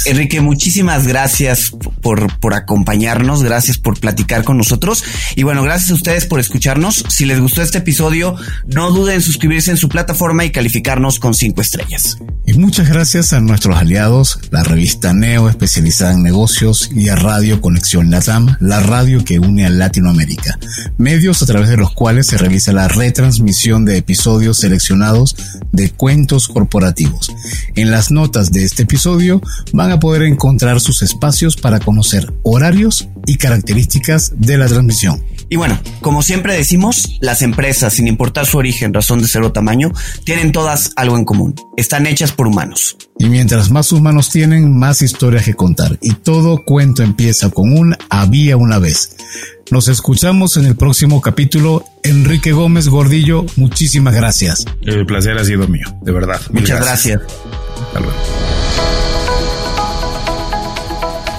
Enrique, 0.06 0.40
muchísimas 0.40 1.06
gracias 1.06 1.72
por, 2.02 2.38
por 2.40 2.54
acompañarnos, 2.54 3.44
gracias 3.44 3.78
por 3.78 3.98
platicar 4.00 4.42
con 4.42 4.58
nosotros 4.58 5.04
y 5.36 5.44
bueno, 5.44 5.62
gracias 5.62 5.92
a 5.92 5.94
ustedes 5.94 6.26
por 6.26 6.40
escucharnos. 6.40 7.04
Si 7.08 7.26
les 7.26 7.40
gustó 7.40 7.62
este 7.62 7.78
episodio, 7.78 8.34
no 8.66 8.90
duden 8.90 9.16
en 9.16 9.22
suscribirse 9.22 9.70
en 9.70 9.76
su 9.76 9.88
plataforma 9.88 10.44
y 10.44 10.50
calificarnos 10.50 11.20
con 11.20 11.32
cinco 11.34 11.60
estrellas. 11.60 12.18
Y 12.44 12.54
muchas 12.54 12.88
gracias 12.88 13.32
a 13.32 13.40
nuestros 13.40 13.83
aliados, 13.84 14.38
la 14.50 14.64
revista 14.64 15.12
Neo 15.12 15.48
especializada 15.48 16.14
en 16.14 16.22
negocios 16.22 16.90
y 16.94 17.10
a 17.10 17.16
Radio 17.16 17.60
Conexión 17.60 18.10
Latam, 18.10 18.56
la 18.58 18.80
radio 18.80 19.22
que 19.24 19.38
une 19.38 19.66
a 19.66 19.68
Latinoamérica, 19.68 20.58
medios 20.96 21.42
a 21.42 21.46
través 21.46 21.68
de 21.68 21.76
los 21.76 21.92
cuales 21.92 22.26
se 22.26 22.38
realiza 22.38 22.72
la 22.72 22.88
retransmisión 22.88 23.84
de 23.84 23.98
episodios 23.98 24.56
seleccionados 24.58 25.36
de 25.72 25.90
cuentos 25.90 26.48
corporativos. 26.48 27.30
En 27.74 27.90
las 27.90 28.10
notas 28.10 28.52
de 28.52 28.64
este 28.64 28.84
episodio 28.84 29.42
van 29.72 29.92
a 29.92 30.00
poder 30.00 30.22
encontrar 30.22 30.80
sus 30.80 31.02
espacios 31.02 31.56
para 31.56 31.78
conocer 31.78 32.32
horarios 32.42 33.08
y 33.26 33.36
características 33.36 34.32
de 34.36 34.58
la 34.58 34.66
transmisión. 34.66 35.24
Y 35.48 35.56
bueno, 35.56 35.78
como 36.00 36.22
siempre 36.22 36.54
decimos, 36.54 37.18
las 37.20 37.42
empresas, 37.42 37.92
sin 37.92 38.06
importar 38.06 38.46
su 38.46 38.58
origen, 38.58 38.94
razón 38.94 39.20
de 39.20 39.28
ser 39.28 39.42
o 39.42 39.52
tamaño, 39.52 39.92
tienen 40.24 40.52
todas 40.52 40.92
algo 40.96 41.16
en 41.16 41.24
común. 41.24 41.54
Están 41.76 42.06
hechas 42.06 42.32
por 42.32 42.46
humanos. 42.46 42.96
Y 43.18 43.28
mientras 43.28 43.70
más 43.70 43.92
humanos 43.92 44.30
tienen, 44.30 44.76
más 44.76 45.02
historias 45.02 45.44
que 45.44 45.54
contar. 45.54 45.98
Y 46.00 46.14
todo 46.14 46.64
cuento 46.64 47.02
empieza 47.02 47.50
con 47.50 47.72
un 47.72 47.96
había 48.10 48.56
una 48.56 48.78
vez. 48.78 49.16
Nos 49.70 49.88
escuchamos 49.88 50.56
en 50.56 50.66
el 50.66 50.76
próximo 50.76 51.20
capítulo. 51.20 51.84
Enrique 52.02 52.52
Gómez 52.52 52.88
Gordillo, 52.88 53.46
muchísimas 53.56 54.14
gracias. 54.14 54.64
El 54.82 55.06
placer 55.06 55.38
ha 55.38 55.44
sido 55.44 55.66
mío, 55.68 55.86
de 56.02 56.12
verdad. 56.12 56.40
Muchas 56.52 56.80
gracias. 56.80 57.20